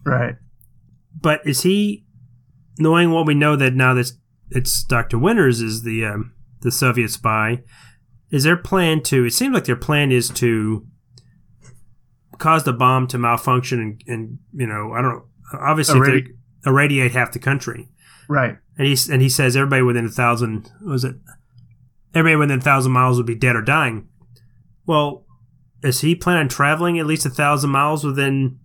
Right. 0.06 0.36
But 1.20 1.42
is 1.46 1.62
he, 1.64 2.06
knowing 2.78 3.12
what 3.12 3.26
we 3.26 3.34
know 3.34 3.56
that 3.56 3.74
now 3.74 3.94
that 3.94 4.12
it's 4.50 4.84
Dr. 4.84 5.18
Winters 5.18 5.62
is 5.62 5.84
the, 5.84 6.06
um, 6.06 6.34
the 6.62 6.72
Soviet 6.72 7.10
spy, 7.10 7.64
is 8.32 8.44
their 8.44 8.58
plan 8.58 9.02
to, 9.04 9.26
it 9.26 9.32
seems 9.32 9.54
like 9.54 9.66
their 9.66 9.76
plan 9.76 10.12
is 10.12 10.30
to 10.30 10.86
cause 12.42 12.64
the 12.64 12.74
bomb 12.74 13.08
to 13.08 13.18
malfunction 13.18 13.80
and, 13.80 14.04
and 14.08 14.40
you 14.54 14.66
know, 14.66 14.94
I 14.94 15.02
don't 15.02 15.12
know, 15.12 15.26
obviously 15.60 16.00
Irradi- 16.00 16.36
irradiate 16.66 17.12
half 17.12 17.32
the 17.32 17.40
country. 17.40 17.88
Right. 18.28 18.58
And 18.78 18.88
he, 18.88 18.98
and 19.12 19.22
he 19.22 19.30
says 19.30 19.56
everybody 19.56 19.84
within 19.84 20.06
a 20.06 20.10
thousand, 20.10 20.72
was 20.84 21.04
it 21.04 21.16
everybody 22.16 22.36
within 22.38 22.60
a 22.60 22.64
thousand 22.64 22.92
miles 22.92 23.18
would 23.18 23.28
be 23.28 23.36
dead 23.36 23.56
or 23.56 23.62
dying. 23.62 24.08
Well, 24.88 25.26
is 25.84 26.02
he 26.02 26.16
planning 26.16 26.42
on 26.42 26.50
traveling 26.50 26.98
at 26.98 27.06
least 27.06 27.26
a 27.26 27.30
thousand 27.30 27.70
miles 27.70 28.04
within 28.04 28.60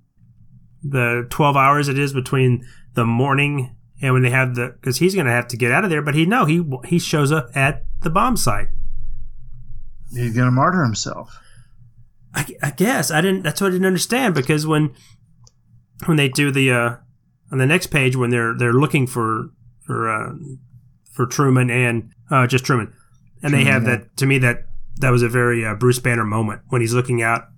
the 0.82 1.26
12 1.30 1.56
hours 1.56 1.88
it 1.88 1.98
is 1.98 2.12
between 2.12 2.66
the 2.94 3.04
morning 3.04 3.76
and 4.00 4.14
when 4.14 4.22
they 4.22 4.30
have 4.30 4.54
the 4.54 4.68
because 4.80 4.98
he's 4.98 5.14
going 5.14 5.26
to 5.26 5.32
have 5.32 5.48
to 5.48 5.56
get 5.56 5.72
out 5.72 5.84
of 5.84 5.90
there 5.90 6.02
but 6.02 6.14
he 6.14 6.24
no 6.24 6.44
he 6.44 6.62
he 6.84 6.98
shows 6.98 7.32
up 7.32 7.48
at 7.56 7.84
the 8.02 8.10
bomb 8.10 8.36
site 8.36 8.68
he's 10.12 10.34
going 10.34 10.46
to 10.46 10.52
martyr 10.52 10.84
himself 10.84 11.40
I, 12.36 12.46
I, 12.62 12.70
guess 12.70 13.10
i 13.10 13.20
didn't 13.20 13.42
that's 13.42 13.60
what 13.60 13.68
i 13.68 13.70
didn't 13.70 13.86
understand 13.86 14.34
because 14.34 14.66
when 14.66 14.94
when 16.04 16.16
they 16.16 16.28
do 16.28 16.50
the 16.50 16.70
uh 16.70 16.96
on 17.50 17.58
the 17.58 17.66
next 17.66 17.88
page 17.88 18.14
when 18.14 18.30
they're 18.30 18.54
they're 18.56 18.72
looking 18.72 19.06
for 19.06 19.50
for 19.84 20.08
uh 20.08 20.34
for 21.12 21.26
truman 21.26 21.70
and 21.70 22.12
uh 22.30 22.46
just 22.46 22.64
truman 22.64 22.92
and 23.42 23.54
they 23.54 23.64
have 23.64 23.84
that 23.84 24.16
to 24.16 24.26
me 24.26 24.38
that 24.38 24.66
that 24.98 25.10
was 25.10 25.22
a 25.22 25.28
very 25.28 25.64
uh, 25.64 25.74
Bruce 25.74 25.98
Banner 25.98 26.24
moment 26.24 26.62
when 26.68 26.80
he's 26.80 26.94
looking 26.94 27.22
out 27.22 27.48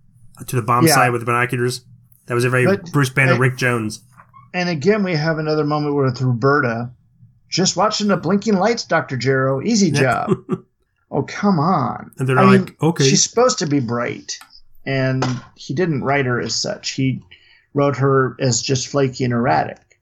to 0.47 0.57
the 0.57 0.63
bomb 0.63 0.87
yeah. 0.87 0.95
site 0.95 1.13
with 1.13 1.21
the 1.21 1.27
binoculars. 1.27 1.85
That 2.27 2.35
was 2.35 2.45
a 2.45 2.51
very 2.51 2.67
but, 2.67 2.93
Bruce 2.93 3.11
Banner, 3.11 3.39
Rick 3.39 3.57
Jones. 3.57 4.03
And 4.53 4.69
again, 4.69 5.03
we 5.03 5.15
have 5.15 5.39
another 5.39 5.65
moment 5.65 5.95
with 5.95 6.21
Roberta, 6.21 6.91
just 7.49 7.77
watching 7.77 8.09
the 8.09 8.17
blinking 8.17 8.55
lights, 8.55 8.85
Doctor 8.85 9.17
Gero. 9.17 9.63
Easy 9.63 9.91
job. 9.91 10.31
oh 11.11 11.23
come 11.23 11.59
on! 11.59 12.11
And 12.19 12.29
they're 12.29 12.39
I 12.39 12.45
like, 12.45 12.61
mean, 12.67 12.77
okay, 12.83 13.09
she's 13.09 13.23
supposed 13.29 13.59
to 13.61 13.67
be 13.67 13.81
bright, 13.81 14.39
and 14.89 15.23
he 15.55 15.75
didn't 15.75 16.03
write 16.03 16.25
her 16.25 16.41
as 16.41 16.55
such. 16.55 16.93
He 16.93 17.23
wrote 17.75 17.99
her 17.99 18.35
as 18.41 18.63
just 18.63 18.89
flaky 18.89 19.23
and 19.23 19.35
erratic. 19.35 20.01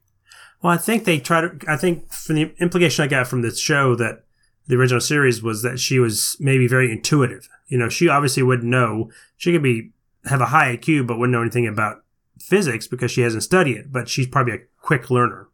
Well, 0.63 0.71
I 0.71 0.77
think 0.77 1.03
they 1.03 1.19
try 1.19 1.41
to. 1.41 1.59
I 1.67 1.75
think 1.75 2.11
from 2.11 2.37
the 2.37 2.55
implication 2.59 3.03
I 3.03 3.07
got 3.07 3.27
from 3.27 3.41
this 3.41 3.59
show 3.59 3.95
that 3.95 4.23
the 4.65 4.75
original 4.75 5.01
series 5.01 5.43
was 5.43 5.61
that 5.61 5.79
she 5.79 5.99
was 5.99 6.37
maybe 6.39 6.67
very 6.67 6.89
intuitive. 6.89 7.49
You 7.67 7.77
know, 7.77 7.89
she 7.89 8.07
obviously 8.07 8.43
wouldn't 8.43 8.69
know. 8.69 9.11
She 9.35 9.51
could 9.51 9.61
be 9.61 9.91
have 10.25 10.39
a 10.39 10.47
high 10.47 10.77
IQ, 10.77 11.05
but 11.05 11.19
wouldn't 11.19 11.33
know 11.33 11.41
anything 11.41 11.67
about 11.67 12.03
physics 12.39 12.87
because 12.87 13.11
she 13.11 13.21
hasn't 13.21 13.43
studied 13.43 13.75
it. 13.77 13.91
But 13.91 14.07
she's 14.07 14.27
probably 14.27 14.53
a 14.53 14.61
quick 14.81 15.11
learner. 15.11 15.49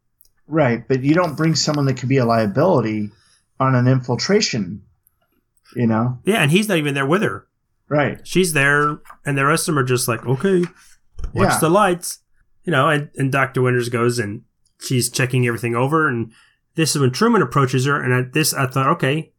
Right, 0.45 0.87
but 0.87 1.03
you 1.03 1.15
don't 1.15 1.35
bring 1.35 1.55
someone 1.55 1.85
that 1.87 1.97
could 1.97 2.09
be 2.09 2.17
a 2.17 2.25
liability 2.25 3.09
on 3.59 3.73
an 3.73 3.87
infiltration. 3.87 4.83
You 5.75 5.87
know. 5.87 6.19
Yeah, 6.23 6.43
and 6.43 6.51
he's 6.51 6.69
not 6.69 6.77
even 6.77 6.93
there 6.93 7.07
with 7.07 7.23
her. 7.23 7.47
Right. 7.89 8.25
She's 8.25 8.53
there, 8.53 8.99
and 9.25 9.37
the 9.37 9.45
rest 9.45 9.67
of 9.67 9.75
them 9.75 9.83
are 9.83 9.87
just 9.87 10.07
like, 10.07 10.25
okay, 10.25 10.63
watch 11.33 11.53
yeah. 11.53 11.59
the 11.59 11.69
lights. 11.69 12.19
You 12.63 12.71
know, 12.71 12.89
and, 12.89 13.09
and 13.15 13.31
Dr. 13.31 13.61
Winters 13.61 13.89
goes 13.89 14.19
and 14.19 14.43
she's 14.79 15.09
checking 15.09 15.45
everything 15.45 15.75
over 15.75 16.07
and 16.07 16.31
this 16.75 16.95
is 16.95 17.01
when 17.01 17.11
Truman 17.11 17.41
approaches 17.41 17.85
her, 17.85 18.01
and 18.01 18.13
at 18.13 18.33
this 18.33 18.53
I 18.53 18.67
thought, 18.67 18.89
okay, 18.95 19.31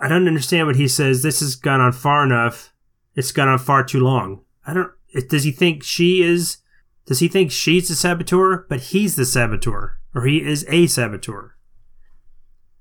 I 0.00 0.08
don't 0.08 0.28
understand 0.28 0.66
what 0.66 0.76
he 0.76 0.88
says. 0.88 1.22
This 1.22 1.40
has 1.40 1.56
gone 1.56 1.80
on 1.80 1.92
far 1.92 2.24
enough. 2.24 2.72
It's 3.14 3.32
gone 3.32 3.48
on 3.48 3.58
far 3.58 3.84
too 3.84 4.00
long. 4.00 4.42
I 4.66 4.74
don't. 4.74 4.90
Does 5.28 5.44
he 5.44 5.50
think 5.50 5.82
she 5.82 6.22
is? 6.22 6.58
Does 7.06 7.18
he 7.18 7.28
think 7.28 7.50
she's 7.50 7.88
the 7.88 7.94
saboteur, 7.94 8.66
but 8.68 8.80
he's 8.80 9.16
the 9.16 9.24
saboteur, 9.24 9.98
or 10.14 10.24
he 10.24 10.42
is 10.42 10.64
a 10.68 10.86
saboteur? 10.86 11.56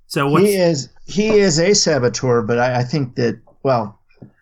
So 0.05 0.35
he 0.35 0.53
is 0.53 0.89
he 1.05 1.29
is 1.29 1.59
a 1.59 1.73
saboteur, 1.73 2.43
but 2.43 2.59
I, 2.59 2.79
I 2.79 2.83
think 2.83 3.15
that 3.15 3.41
well, 3.63 3.99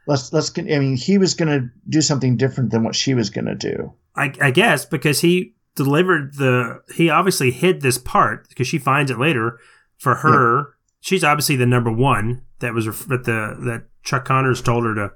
let's 0.09 0.33
let's. 0.33 0.51
I 0.57 0.79
mean, 0.79 0.97
he 0.97 1.17
was 1.17 1.35
going 1.35 1.47
to 1.49 1.69
do 1.87 2.01
something 2.01 2.35
different 2.35 2.71
than 2.71 2.83
what 2.83 2.95
she 2.95 3.13
was 3.13 3.29
going 3.29 3.45
to 3.45 3.55
do. 3.55 3.93
I, 4.15 4.33
I 4.41 4.51
guess 4.51 4.83
because 4.83 5.21
he 5.21 5.53
delivered 5.75 6.35
the 6.35 6.81
he 6.93 7.09
obviously 7.09 7.51
hid 7.51 7.81
this 7.81 7.97
part 7.97 8.49
because 8.49 8.67
she 8.67 8.77
finds 8.77 9.11
it 9.11 9.19
later 9.19 9.59
for 9.97 10.15
her 10.15 10.57
yeah. 10.57 10.63
she's 10.99 11.23
obviously 11.23 11.55
the 11.55 11.65
number 11.65 11.91
one 11.91 12.41
that 12.59 12.73
was 12.73 12.85
that 13.05 13.23
the 13.23 13.55
that 13.61 13.85
chuck 14.03 14.25
connors 14.25 14.61
told 14.61 14.83
her 14.83 14.93
to 14.93 15.11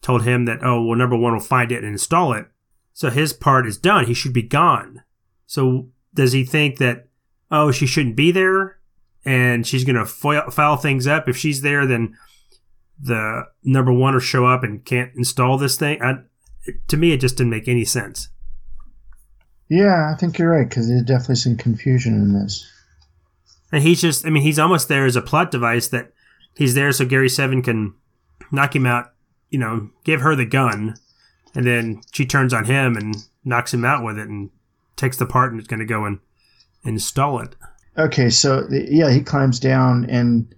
told 0.00 0.22
him 0.22 0.46
that 0.46 0.60
oh 0.62 0.82
well 0.82 0.96
number 0.96 1.18
one 1.18 1.34
will 1.34 1.40
find 1.40 1.70
it 1.70 1.84
and 1.84 1.88
install 1.92 2.32
it 2.32 2.46
so 2.94 3.10
his 3.10 3.34
part 3.34 3.66
is 3.66 3.76
done 3.76 4.06
he 4.06 4.14
should 4.14 4.32
be 4.32 4.42
gone 4.42 5.02
so 5.44 5.88
does 6.14 6.32
he 6.32 6.44
think 6.44 6.78
that 6.78 7.08
oh 7.50 7.70
she 7.70 7.86
shouldn't 7.86 8.16
be 8.16 8.30
there 8.30 8.78
and 9.26 9.66
she's 9.66 9.84
gonna 9.84 10.06
foil, 10.06 10.48
foul 10.50 10.78
things 10.78 11.06
up 11.06 11.28
if 11.28 11.36
she's 11.36 11.60
there 11.60 11.84
then 11.84 12.16
the 13.00 13.44
number 13.62 13.92
one 13.92 14.14
or 14.14 14.20
show 14.20 14.46
up 14.46 14.62
and 14.62 14.84
can't 14.84 15.12
install 15.16 15.58
this 15.58 15.76
thing 15.76 16.00
I, 16.02 16.14
to 16.88 16.96
me 16.96 17.12
it 17.12 17.20
just 17.20 17.36
didn't 17.36 17.50
make 17.50 17.68
any 17.68 17.84
sense 17.84 18.28
Yeah, 19.68 20.10
I 20.12 20.16
think 20.18 20.38
you're 20.38 20.50
right 20.50 20.68
because 20.68 20.88
there's 20.88 21.02
definitely 21.02 21.36
some 21.36 21.56
confusion 21.56 22.14
in 22.14 22.32
this. 22.32 22.66
and 23.72 23.82
he's 23.82 24.00
just 24.00 24.24
i 24.26 24.30
mean 24.30 24.42
he's 24.42 24.58
almost 24.58 24.88
there 24.88 25.04
as 25.06 25.16
a 25.16 25.22
plot 25.22 25.50
device 25.50 25.88
that 25.88 26.12
he's 26.56 26.74
there 26.74 26.92
so 26.92 27.04
gary 27.04 27.28
seven 27.28 27.62
can 27.62 27.94
knock 28.52 28.74
him 28.74 28.86
out 28.86 29.12
you 29.50 29.58
know 29.58 29.90
give 30.04 30.20
her 30.20 30.34
the 30.36 30.46
gun 30.46 30.94
and 31.54 31.66
then 31.66 32.00
she 32.12 32.24
turns 32.24 32.52
on 32.54 32.64
him 32.64 32.96
and 32.96 33.14
knocks 33.44 33.74
him 33.74 33.84
out 33.84 34.04
with 34.04 34.18
it 34.18 34.28
and 34.28 34.50
takes 34.96 35.16
the 35.18 35.26
part 35.26 35.52
and 35.52 35.60
is 35.60 35.66
going 35.66 35.80
to 35.80 35.86
go 35.86 36.04
and 36.04 36.18
install 36.84 37.40
it 37.40 37.54
Okay, 37.98 38.28
so 38.28 38.68
yeah, 38.70 39.10
he 39.10 39.22
climbs 39.22 39.58
down 39.58 40.04
and 40.10 40.54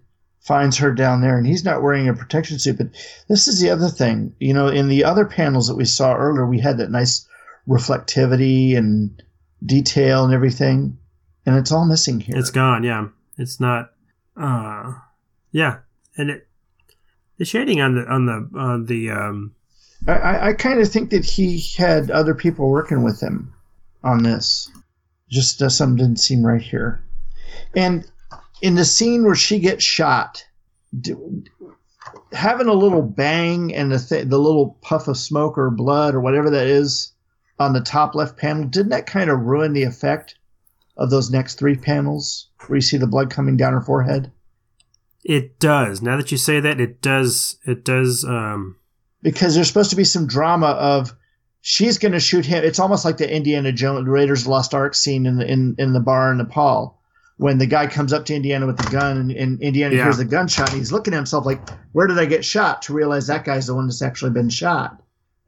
finds 0.48 0.78
her 0.78 0.92
down 0.92 1.20
there, 1.20 1.36
and 1.36 1.46
he's 1.46 1.62
not 1.62 1.82
wearing 1.82 2.08
a 2.08 2.14
protection 2.14 2.58
suit. 2.58 2.78
But 2.78 2.88
this 3.28 3.46
is 3.46 3.60
the 3.60 3.68
other 3.68 3.88
thing, 3.88 4.34
you 4.40 4.54
know, 4.54 4.68
in 4.68 4.88
the 4.88 5.04
other 5.04 5.26
panels 5.26 5.68
that 5.68 5.76
we 5.76 5.84
saw 5.84 6.16
earlier, 6.16 6.46
we 6.46 6.58
had 6.58 6.78
that 6.78 6.90
nice 6.90 7.28
reflectivity 7.68 8.74
and 8.74 9.22
detail 9.64 10.24
and 10.24 10.32
everything, 10.32 10.96
and 11.44 11.56
it's 11.56 11.70
all 11.70 11.86
missing 11.86 12.18
here. 12.18 12.34
It's 12.36 12.50
gone. 12.50 12.82
Yeah, 12.82 13.08
it's 13.36 13.60
not. 13.60 13.90
Uh, 14.34 14.94
yeah, 15.52 15.80
and 16.16 16.30
it 16.30 16.48
the 17.36 17.44
shading 17.44 17.82
on 17.82 17.94
the 17.94 18.06
on 18.06 18.26
the 18.26 18.58
on 18.58 18.86
the 18.86 19.10
um. 19.10 19.54
I, 20.06 20.50
I, 20.50 20.52
kind 20.52 20.78
of 20.78 20.88
think 20.88 21.10
that 21.10 21.24
he 21.24 21.60
had 21.76 22.08
other 22.08 22.32
people 22.32 22.70
working 22.70 23.02
with 23.02 23.20
him 23.20 23.52
on 24.04 24.22
this. 24.22 24.70
Just 25.28 25.60
uh, 25.60 25.68
something 25.68 25.96
didn't 25.96 26.20
seem 26.20 26.46
right 26.46 26.62
here. 26.62 27.02
And 27.74 28.08
in 28.62 28.74
the 28.74 28.84
scene 28.84 29.24
where 29.24 29.34
she 29.34 29.58
gets 29.58 29.84
shot, 29.84 30.44
do, 30.98 31.44
having 32.32 32.66
a 32.66 32.72
little 32.72 33.02
bang 33.02 33.74
and 33.74 33.92
the 33.92 33.98
th- 33.98 34.28
the 34.28 34.38
little 34.38 34.78
puff 34.82 35.08
of 35.08 35.16
smoke 35.16 35.56
or 35.58 35.70
blood 35.70 36.14
or 36.14 36.20
whatever 36.20 36.50
that 36.50 36.66
is 36.66 37.12
on 37.58 37.72
the 37.72 37.80
top 37.80 38.14
left 38.14 38.36
panel, 38.36 38.64
didn't 38.64 38.90
that 38.90 39.06
kind 39.06 39.30
of 39.30 39.40
ruin 39.40 39.72
the 39.72 39.82
effect 39.82 40.36
of 40.96 41.10
those 41.10 41.30
next 41.30 41.58
three 41.58 41.76
panels 41.76 42.48
where 42.66 42.76
you 42.76 42.80
see 42.82 42.96
the 42.96 43.06
blood 43.06 43.30
coming 43.30 43.56
down 43.56 43.72
her 43.72 43.80
forehead? 43.80 44.30
It 45.24 45.58
does. 45.58 46.00
Now 46.00 46.16
that 46.16 46.30
you 46.30 46.38
say 46.38 46.60
that, 46.60 46.80
it 46.80 47.02
does. 47.02 47.58
It 47.66 47.84
does. 47.84 48.24
Um. 48.24 48.76
because 49.22 49.54
there's 49.54 49.68
supposed 49.68 49.90
to 49.90 49.96
be 49.96 50.04
some 50.04 50.26
drama 50.26 50.68
of 50.68 51.12
she's 51.60 51.98
going 51.98 52.12
to 52.12 52.20
shoot 52.20 52.46
him. 52.46 52.64
It's 52.64 52.78
almost 52.78 53.04
like 53.04 53.18
the 53.18 53.32
Indiana 53.32 53.72
Jones 53.72 54.08
Raiders 54.08 54.46
Lost 54.46 54.74
Ark 54.74 54.94
scene 54.94 55.26
in 55.26 55.36
the 55.36 55.50
in, 55.50 55.74
in 55.78 55.92
the 55.92 56.00
bar 56.00 56.32
in 56.32 56.38
Nepal 56.38 56.97
when 57.38 57.58
the 57.58 57.66
guy 57.66 57.86
comes 57.86 58.12
up 58.12 58.24
to 58.26 58.34
Indiana 58.34 58.66
with 58.66 58.76
the 58.76 58.90
gun 58.90 59.16
and, 59.16 59.30
and 59.32 59.60
Indiana 59.62 59.94
Yeah. 59.94 60.02
hears 60.04 60.18
the 60.18 60.24
gunshot. 60.24 60.70
He's 60.72 60.92
looking 60.92 61.14
at 61.14 61.18
himself 61.18 61.46
like, 61.46 61.60
"Where 61.92 62.06
did 62.06 62.18
I 62.18 62.26
get 62.26 62.44
shot?" 62.44 62.82
To 62.82 62.92
realize 62.92 63.26
that 63.28 63.44
guy's 63.44 63.66
the 63.68 63.74
one 63.74 63.86
that's 63.86 64.02
actually 64.02 64.32
been 64.32 64.50
shot. 64.50 65.00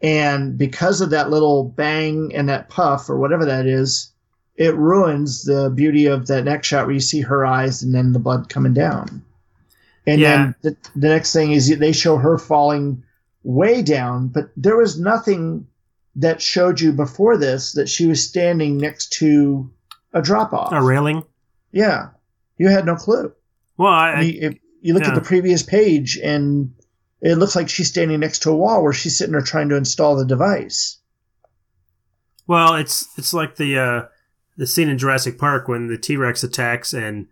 And 0.03 0.57
because 0.57 1.01
of 1.01 1.11
that 1.11 1.31
little 1.31 1.65
bang 1.65 2.33
and 2.35 2.49
that 2.49 2.69
puff 2.71 3.11
or 3.11 3.19
whatever 3.19 3.45
that 3.45 3.67
is, 3.67 4.13
it 4.57 4.75
ruins 4.77 5.45
the 5.45 5.71
beauty 5.71 6.07
of 6.07 6.27
that 6.29 6.45
next 6.45 6.69
shot 6.69 6.87
where 6.87 6.95
you 6.95 7.01
see 7.01 7.21
her 7.21 7.45
eyes 7.45 7.83
and 7.83 7.95
then 7.95 8.13
the 8.13 8.19
blood 8.19 8.49
coming 8.49 8.73
down. 8.73 9.23
And 10.07 10.21
Yeah. 10.21 10.37
then 10.37 10.55
the, 10.63 10.77
the 11.01 11.09
next 11.09 11.33
thing 11.33 11.53
is 11.53 11.77
they 11.79 11.93
show 11.93 12.17
her 12.17 12.39
falling 12.39 13.03
way 13.43 13.83
down, 13.83 14.29
but 14.29 14.51
there 14.57 14.77
was 14.77 14.99
nothing 14.99 15.67
that 16.17 16.41
showed 16.43 16.81
you 16.81 16.93
before 16.93 17.37
this 17.37 17.73
that 17.73 17.89
she 17.89 18.07
was 18.07 18.23
standing 18.27 18.77
next 18.79 19.13
to 19.15 19.71
a 20.13 20.21
drop 20.23 20.53
off. 20.53 20.73
A 20.73 20.83
railing. 20.83 21.25
Yeah. 21.73 22.09
You 22.59 22.69
had 22.69 22.87
no 22.87 22.97
clue. 22.97 23.33
Well, 23.77 23.93
I, 23.93 24.11
I 24.11 24.21
you, 24.21 24.49
if 24.49 24.59
you 24.83 24.95
look 24.95 25.05
yeah. 25.05 25.11
at 25.11 25.15
the 25.15 25.21
previous 25.21 25.63
page 25.63 26.19
and 26.19 26.75
it 27.21 27.37
looks 27.37 27.57
like 27.57 27.69
she's 27.69 27.89
standing 27.89 28.21
next 28.21 28.41
to 28.41 28.51
a 28.51 28.57
wall 28.57 28.83
where 28.83 28.93
she's 28.93 29.17
sitting 29.17 29.33
there 29.33 29.41
trying 29.41 29.69
to 29.71 29.77
install 29.77 30.17
the 30.17 30.25
device. 30.25 30.99
well, 32.47 32.75
it's 32.75 33.07
it's 33.17 33.33
like 33.33 33.57
the 33.57 33.79
uh 33.79 34.03
the 34.57 34.67
scene 34.67 34.89
in 34.89 34.99
Jurassic 34.99 35.39
Park 35.39 35.69
when 35.69 35.89
the 35.89 35.99
T 35.99 36.17
Rex 36.17 36.43
attacks 36.43 36.93
and 36.93 37.29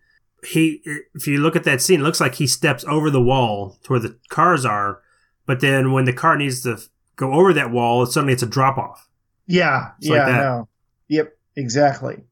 he. 0.46 0.82
If 1.14 1.26
you 1.26 1.38
look 1.38 1.56
at 1.56 1.64
that 1.64 1.82
scene, 1.82 2.00
it 2.00 2.04
looks 2.04 2.20
like 2.20 2.36
he 2.36 2.46
steps 2.46 2.84
over 2.84 3.10
the 3.10 3.20
wall 3.20 3.78
to 3.82 3.92
where 3.92 4.00
the 4.00 4.18
cars 4.28 4.64
are, 4.64 5.02
but 5.46 5.60
then 5.60 5.92
when 5.92 6.04
the 6.04 6.12
car 6.12 6.36
needs 6.36 6.62
to 6.62 6.78
go 7.16 7.32
over 7.32 7.52
that 7.52 7.70
wall, 7.70 8.06
suddenly 8.06 8.32
it's 8.32 8.42
a 8.42 8.46
drop 8.46 8.78
off. 8.78 9.08
Yeah. 9.46 9.90
It's 9.98 10.08
yeah, 10.08 10.16
like 10.16 10.26
that. 10.26 10.38
no. 10.38 10.68
Yep, 11.08 11.38
exactly. 11.56 12.24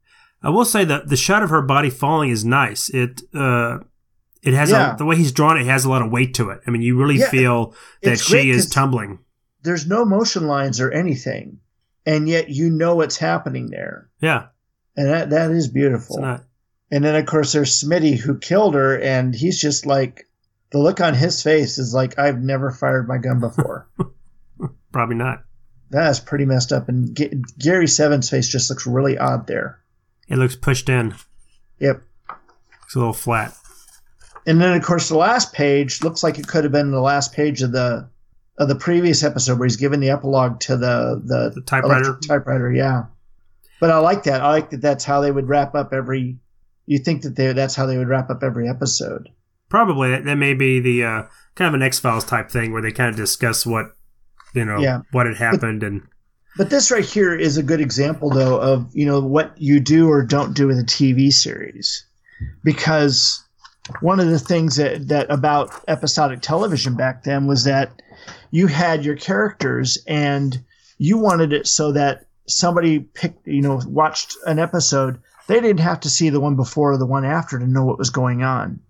I 0.43 0.51
will 0.51 0.65
say 0.65 0.85
that 0.85 1.09
the 1.09 1.17
shot 1.17 1.43
of 1.43 1.51
her 1.51 1.63
body 1.63 1.91
falling 1.91 2.31
is 2.31 2.45
nice. 2.45 2.89
It 2.91 3.23
uh, 3.35 3.79
it 4.43 4.55
has 4.55 4.71
Yeah. 4.71 4.95
a, 4.95 4.97
the 4.97 5.05
way 5.05 5.17
he's 5.17 5.33
drawn 5.33 5.59
it 5.59 5.67
has 5.67 5.85
a 5.85 5.91
lot 5.91 6.03
of 6.03 6.11
weight 6.13 6.35
to 6.35 6.51
it. 6.51 6.61
I 6.67 6.71
mean, 6.71 6.83
you 6.83 6.97
really 6.99 7.17
Yeah, 7.17 7.31
feel 7.31 7.75
that 8.03 8.19
she 8.21 8.51
is 8.51 8.69
tumbling. 8.69 9.19
There's 9.63 9.87
no 9.87 10.05
motion 10.05 10.47
lines 10.47 10.81
or 10.81 10.93
anything, 10.93 11.59
and 12.05 12.29
yet 12.29 12.49
you 12.51 12.71
know 12.71 12.95
what's 12.95 13.17
happening 13.17 13.71
there. 13.71 14.09
Yeah, 14.21 14.47
And 14.97 15.09
that, 15.09 15.31
that 15.31 15.51
is 15.51 15.67
beautiful. 15.69 16.17
it's 16.17 16.23
not. 16.23 16.45
And 16.93 17.05
then, 17.05 17.17
of 17.17 17.27
course, 17.27 17.53
there's 17.53 17.83
Smitty 17.83 18.17
who 18.17 18.39
killed 18.39 18.75
her, 18.77 18.97
and 19.01 19.35
he's 19.35 19.61
just 19.61 19.85
like, 19.87 20.29
the 20.71 20.79
look 20.79 21.01
on 21.01 21.15
his 21.15 21.43
face 21.43 21.79
is 21.79 21.93
like, 21.93 22.17
I've 22.17 22.39
never 22.41 22.71
fired 22.71 23.09
my 23.09 23.19
gun 23.19 23.41
before. 23.41 23.89
Probably 24.93 25.17
not. 25.17 25.43
that 25.91 26.11
is 26.11 26.21
pretty 26.21 26.45
messed 26.45 26.73
up. 26.73 26.89
And 26.89 27.17
G- 27.17 27.43
Gary 27.59 27.89
Seven's 27.89 28.31
face 28.31 28.49
just 28.49 28.71
looks 28.71 28.87
really 28.87 29.19
odd 29.19 29.47
there. 29.49 29.81
It 30.29 30.37
looks 30.39 30.57
pushed 30.57 30.89
in. 30.89 31.15
Yep. 31.79 32.03
It's 32.85 32.95
a 32.95 32.99
little 32.99 33.13
flat. 33.13 33.55
And 34.47 34.61
then, 34.61 34.77
of 34.77 34.83
course, 34.85 35.09
the 35.09 35.17
last 35.17 35.53
page 35.53 36.03
looks 36.03 36.23
like 36.23 36.39
it 36.39 36.47
could 36.47 36.65
have 36.65 36.73
been 36.73 36.91
the 36.93 37.01
last 37.01 37.33
page 37.33 37.63
of 37.63 37.73
the 37.73 38.09
of 38.59 38.69
the 38.69 38.75
previous 38.77 39.23
episode 39.23 39.59
where 39.59 39.67
he's 39.67 39.77
giving 39.77 40.01
the 40.01 40.11
epilogue 40.11 40.61
to 40.61 40.77
the 40.77 41.21
the, 41.25 41.51
The 41.55 41.61
typewriter? 41.63 42.19
typewriter. 42.27 42.73
Yeah, 42.73 43.05
but 43.81 43.91
I 43.91 43.99
like 43.99 44.23
that. 44.25 44.41
I 44.43 44.49
like 44.51 44.71
that. 44.71 44.81
That's 44.81 45.05
how 45.05 45.21
they 45.21 45.31
would 45.33 45.49
wrap 45.49 45.75
up 45.75 45.93
every. 45.93 46.39
You 46.87 46.99
think 46.99 47.23
that 47.23 47.35
they 47.37 47.53
that's 47.53 47.75
how 47.75 47.87
they 47.87 47.99
would 47.99 48.09
wrap 48.09 48.31
up 48.31 48.43
every 48.45 48.69
episode? 48.69 49.29
Probably 49.69 50.11
that, 50.11 50.25
that 50.25 50.37
may 50.37 50.55
be 50.55 50.79
the 50.79 51.05
uh, 51.05 51.23
kind 51.57 51.67
of 51.69 51.75
an 51.75 51.83
X 51.83 51.99
Files 51.99 52.25
type 52.25 52.49
thing 52.49 52.73
where 52.73 52.81
they 52.83 52.93
kind 52.93 53.11
of 53.11 53.17
discuss 53.17 53.67
what 53.67 53.87
you 54.55 54.65
know 54.65 54.79
Yeah. 54.79 55.01
what 55.11 55.27
had 55.27 55.37
happened 55.39 55.83
and 55.83 56.03
But 56.57 56.71
this 56.71 56.91
right 56.91 57.05
here 57.05 57.35
is 57.35 57.59
a 57.59 57.63
good 57.63 57.81
example, 57.81 58.31
though, 58.31 58.59
of 58.59 58.89
you 58.95 59.05
know 59.05 59.21
what 59.21 59.53
you 59.61 59.79
do 59.81 60.09
or 60.09 60.23
don't 60.23 60.55
do 60.55 60.67
with 60.67 60.79
a 60.79 60.85
TV 60.85 61.33
series, 61.33 62.05
because 62.65 63.43
one 64.01 64.21
of 64.21 64.29
the 64.29 64.39
things 64.39 64.77
that 64.77 65.09
that 65.09 65.31
about 65.31 65.73
episodic 65.87 66.41
television 66.41 66.95
back 66.95 67.25
then 67.25 67.47
was 67.47 67.65
that 67.65 68.01
you 68.51 68.67
had 68.69 69.05
your 69.05 69.17
characters 69.17 69.99
and 70.07 70.65
you 70.99 71.19
wanted 71.19 71.53
it 71.53 71.67
so 71.67 71.93
that 71.93 72.27
somebody 72.47 73.01
picked 73.01 73.47
you 73.47 73.61
know 73.61 73.81
watched 73.87 74.37
an 74.47 74.59
episode. 74.59 75.21
They 75.49 75.61
didn't 75.61 75.81
have 75.81 76.01
to 76.01 76.11
see 76.11 76.31
the 76.31 76.41
one 76.41 76.57
before 76.57 76.93
or 76.93 76.97
the 76.97 77.07
one 77.07 77.25
after 77.25 77.59
to 77.59 77.67
know 77.67 77.85
what 77.85 77.99
was 77.99 78.11
going 78.11 78.43
on 78.43 78.81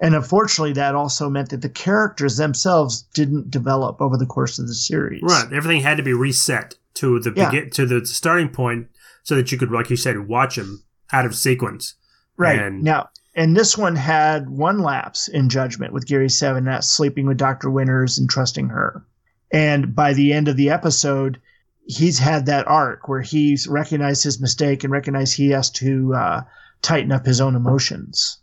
and 0.00 0.14
unfortunately 0.14 0.72
that 0.72 0.94
also 0.94 1.28
meant 1.28 1.50
that 1.50 1.62
the 1.62 1.68
characters 1.68 2.36
themselves 2.36 3.02
didn't 3.14 3.50
develop 3.50 4.00
over 4.00 4.16
the 4.16 4.26
course 4.26 4.58
of 4.58 4.66
the 4.66 4.74
series 4.74 5.22
right 5.22 5.52
everything 5.52 5.80
had 5.82 5.96
to 5.96 6.02
be 6.02 6.12
reset 6.12 6.74
to 6.94 7.20
the 7.20 7.32
Yeah. 7.36 7.50
begin 7.50 7.70
to 7.70 7.86
the 7.86 8.04
starting 8.06 8.48
point 8.48 8.88
so 9.22 9.34
that 9.36 9.52
you 9.52 9.58
could 9.58 9.70
like 9.70 9.90
you 9.90 9.96
said 9.96 10.26
watch 10.26 10.56
them 10.56 10.82
out 11.12 11.24
of 11.26 11.34
sequence. 11.34 11.94
Right. 12.36 12.58
And- 12.58 12.82
now, 12.82 13.08
and 13.34 13.56
this 13.56 13.76
one 13.78 13.96
had 13.96 14.48
one 14.48 14.78
lapse 14.80 15.28
in 15.28 15.48
judgment 15.48 15.92
with 15.92 16.06
Gary 16.06 16.28
Seven, 16.28 16.64
not 16.64 16.84
sleeping 16.84 17.26
with 17.26 17.36
Dr. 17.38 17.70
Winters 17.70 18.18
and 18.18 18.28
trusting 18.28 18.68
her. 18.68 19.04
And 19.52 19.94
by 19.94 20.12
the 20.12 20.32
end 20.32 20.48
of 20.48 20.56
the 20.56 20.70
episode, 20.70 21.40
he's 21.86 22.18
had 22.18 22.46
that 22.46 22.66
arc 22.68 23.08
where 23.08 23.22
he's 23.22 23.66
recognized 23.66 24.24
his 24.24 24.40
mistake 24.40 24.82
and 24.84 24.92
recognized 24.92 25.34
he 25.36 25.50
has 25.50 25.70
to 25.72 26.14
uh, 26.14 26.40
tighten 26.82 27.12
up 27.12 27.24
his 27.24 27.40
own 27.40 27.54
emotions. 27.54 28.38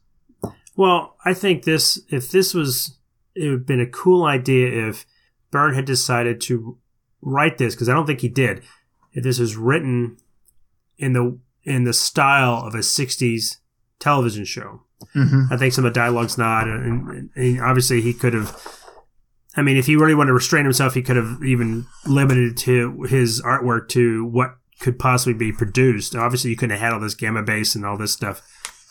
Well, 0.76 1.16
I 1.24 1.34
think 1.34 1.64
this 1.64 2.00
if 2.10 2.32
this 2.32 2.54
was 2.54 2.98
it 3.36 3.50
would 3.50 3.60
have 3.60 3.66
been 3.66 3.82
a 3.82 3.88
cool 3.88 4.26
idea 4.26 4.88
if 4.88 5.06
Byrne 5.52 5.74
had 5.74 5.86
decided 5.86 6.42
to 6.42 6.78
write 7.22 7.58
this 7.58 7.76
because 7.76 7.90
I 7.90 7.94
don't 7.94 8.06
think 8.06 8.22
he 8.22 8.30
did. 8.30 8.62
If 9.14 9.24
this 9.24 9.40
was 9.40 9.56
written 9.56 10.18
in 10.98 11.14
the 11.14 11.40
in 11.64 11.84
the 11.84 11.94
style 11.94 12.66
of 12.66 12.76
a 12.76 12.80
'60s 12.80 13.58
television 14.00 14.46
show, 14.46 14.82
Mm-hmm. 15.14 15.54
I 15.54 15.58
think 15.58 15.74
some 15.74 15.86
of 15.86 15.94
the 15.94 16.00
dialogue's 16.00 16.38
not, 16.38 16.68
and, 16.68 17.08
and, 17.08 17.30
and 17.36 17.62
obviously 17.62 18.02
he 18.02 18.14
could 18.14 18.34
have. 18.34 18.56
I 19.58 19.62
mean, 19.62 19.78
if 19.78 19.86
he 19.86 19.96
really 19.96 20.16
wanted 20.16 20.30
to 20.30 20.34
restrain 20.34 20.66
himself, 20.66 20.94
he 20.94 21.02
could 21.02 21.16
have 21.16 21.42
even 21.44 21.86
limited 22.06 22.58
to 22.58 23.04
his 23.04 23.42
artwork 23.42 23.88
to 23.90 24.26
what 24.26 24.58
could 24.82 25.00
possibly 25.00 25.34
be 25.34 25.54
produced. 25.54 26.16
Obviously, 26.16 26.50
you 26.50 26.58
couldn't 26.58 26.78
have 26.78 26.82
had 26.82 26.94
all 26.94 27.00
this 27.00 27.16
gamma 27.16 27.44
base 27.44 27.76
and 27.76 27.86
all 27.86 27.98
this 27.98 28.12
stuff 28.12 28.42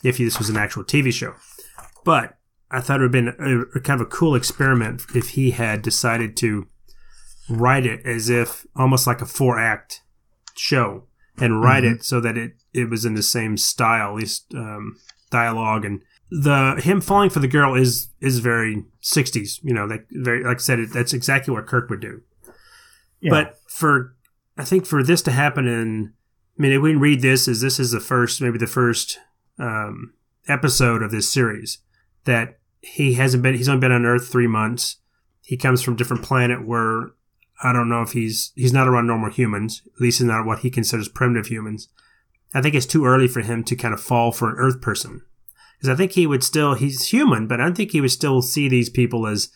if 0.02 0.16
this 0.18 0.38
was 0.38 0.48
an 0.48 0.56
actual 0.56 0.84
TV 0.84 1.12
show. 1.12 1.34
But 2.04 2.36
I 2.70 2.80
thought 2.80 3.00
it 3.00 3.04
would 3.04 3.14
have 3.14 3.36
been 3.36 3.46
a, 3.74 3.78
a 3.78 3.80
kind 3.80 4.00
of 4.00 4.06
a 4.06 4.10
cool 4.10 4.34
experiment 4.34 5.02
if 5.14 5.30
he 5.30 5.52
had 5.52 5.82
decided 5.82 6.36
to 6.38 6.66
write 7.48 7.86
it 7.86 8.04
as 8.06 8.28
if 8.30 8.66
almost 8.76 9.06
like 9.06 9.20
a 9.20 9.26
four 9.26 9.58
act 9.58 10.02
show 10.56 11.04
and 11.38 11.60
write 11.62 11.84
Mhm. 11.84 11.96
it 11.96 12.04
so 12.04 12.20
that 12.20 12.36
it 12.38 12.54
it 12.72 12.88
was 12.90 13.04
in 13.04 13.14
the 13.14 13.22
same 13.22 13.56
style, 13.56 14.10
at 14.10 14.14
least 14.16 14.52
um, 14.54 14.96
dialogue 15.30 15.84
and 15.84 16.00
the 16.30 16.80
him 16.82 17.00
falling 17.00 17.30
for 17.30 17.38
the 17.40 17.48
girl 17.48 17.74
is 17.74 18.08
is 18.20 18.38
very 18.40 18.84
60s. 19.02 19.60
You 19.62 19.74
know, 19.74 19.86
that 19.88 20.06
very 20.10 20.42
like 20.42 20.56
I 20.56 20.60
said, 20.60 20.78
it, 20.80 20.92
that's 20.92 21.12
exactly 21.12 21.52
what 21.54 21.66
Kirk 21.66 21.90
would 21.90 22.00
do. 22.00 22.22
Yeah. 23.20 23.30
But 23.30 23.58
for 23.68 24.14
I 24.56 24.64
think 24.64 24.86
for 24.86 25.02
this 25.02 25.22
to 25.22 25.30
happen 25.32 25.66
in, 25.66 26.12
I 26.58 26.62
mean, 26.62 26.72
if 26.72 26.82
we 26.82 26.94
read 26.94 27.20
this 27.20 27.46
as 27.48 27.60
this 27.60 27.78
is 27.78 27.90
the 27.92 28.00
first, 28.00 28.40
maybe 28.40 28.58
the 28.58 28.66
first 28.66 29.18
um, 29.58 30.14
episode 30.48 31.02
of 31.02 31.10
this 31.10 31.30
series 31.32 31.78
that 32.24 32.58
he 32.80 33.14
hasn't 33.14 33.42
been. 33.42 33.54
He's 33.54 33.68
only 33.68 33.80
been 33.80 33.92
on 33.92 34.04
Earth 34.04 34.28
three 34.28 34.46
months. 34.46 34.96
He 35.42 35.56
comes 35.56 35.82
from 35.82 35.94
a 35.94 35.96
different 35.96 36.22
planet 36.22 36.66
where 36.66 37.10
I 37.62 37.72
don't 37.72 37.88
know 37.88 38.02
if 38.02 38.12
he's 38.12 38.52
he's 38.54 38.72
not 38.72 38.88
around 38.88 39.06
normal 39.06 39.30
humans. 39.30 39.82
At 39.94 40.00
least 40.00 40.18
he's 40.18 40.26
not 40.26 40.46
what 40.46 40.60
he 40.60 40.70
considers 40.70 41.08
primitive 41.08 41.46
humans. 41.46 41.88
I 42.54 42.62
think 42.62 42.74
it's 42.74 42.86
too 42.86 43.04
early 43.04 43.26
for 43.28 43.40
him 43.40 43.64
to 43.64 43.76
kind 43.76 43.92
of 43.94 44.00
fall 44.00 44.32
for 44.32 44.48
an 44.48 44.56
Earth 44.58 44.80
person 44.80 45.22
because 45.76 45.88
I 45.88 45.96
think 45.96 46.12
he 46.12 46.26
would 46.26 46.44
still 46.44 46.74
he's 46.74 47.08
human, 47.08 47.46
but 47.46 47.60
I 47.60 47.64
don't 47.64 47.76
think 47.76 47.90
he 47.90 48.00
would 48.00 48.10
still 48.12 48.42
see 48.42 48.68
these 48.68 48.88
people 48.90 49.26
as 49.26 49.48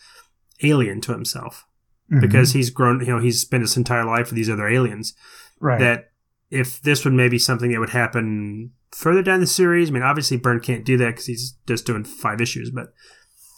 alien 0.63 0.99
to 1.01 1.11
himself 1.13 1.65
Mhm. 2.11 2.21
because 2.21 2.53
he's 2.53 2.69
grown. 2.69 2.99
You 3.01 3.07
know, 3.15 3.19
he's 3.19 3.39
spent 3.41 3.61
his 3.61 3.77
entire 3.77 4.05
life 4.05 4.27
with 4.27 4.35
these 4.35 4.49
other 4.49 4.67
aliens. 4.67 5.13
right. 5.61 5.79
That 5.79 6.11
if 6.49 6.81
this 6.81 7.03
would 7.03 7.13
maybe 7.13 7.37
something 7.39 7.71
that 7.71 7.79
would 7.79 7.91
happen 7.91 8.71
further 8.91 9.21
down 9.21 9.39
the 9.39 9.47
series. 9.47 9.89
I 9.89 9.93
mean, 9.93 10.03
obviously 10.03 10.37
Byrne 10.37 10.59
can't 10.59 10.85
do 10.85 10.97
that 10.97 11.07
because 11.07 11.27
he's 11.27 11.55
just 11.67 11.85
doing 11.85 12.03
five 12.03 12.41
issues, 12.41 12.71
but 12.71 12.93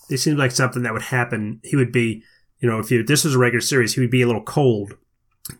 it 0.09 0.17
seems 0.17 0.37
like 0.37 0.51
something 0.51 0.83
that 0.83 0.93
would 0.93 1.03
happen. 1.03 1.61
He 1.63 1.75
would 1.75 1.91
be, 1.91 2.23
you 2.59 2.69
know, 2.69 2.79
if 2.79 2.89
he, 2.89 3.01
this 3.01 3.23
was 3.23 3.35
a 3.35 3.39
regular 3.39 3.61
series, 3.61 3.93
he 3.93 4.01
would 4.01 4.11
be 4.11 4.21
a 4.21 4.27
little 4.27 4.43
cold 4.43 4.93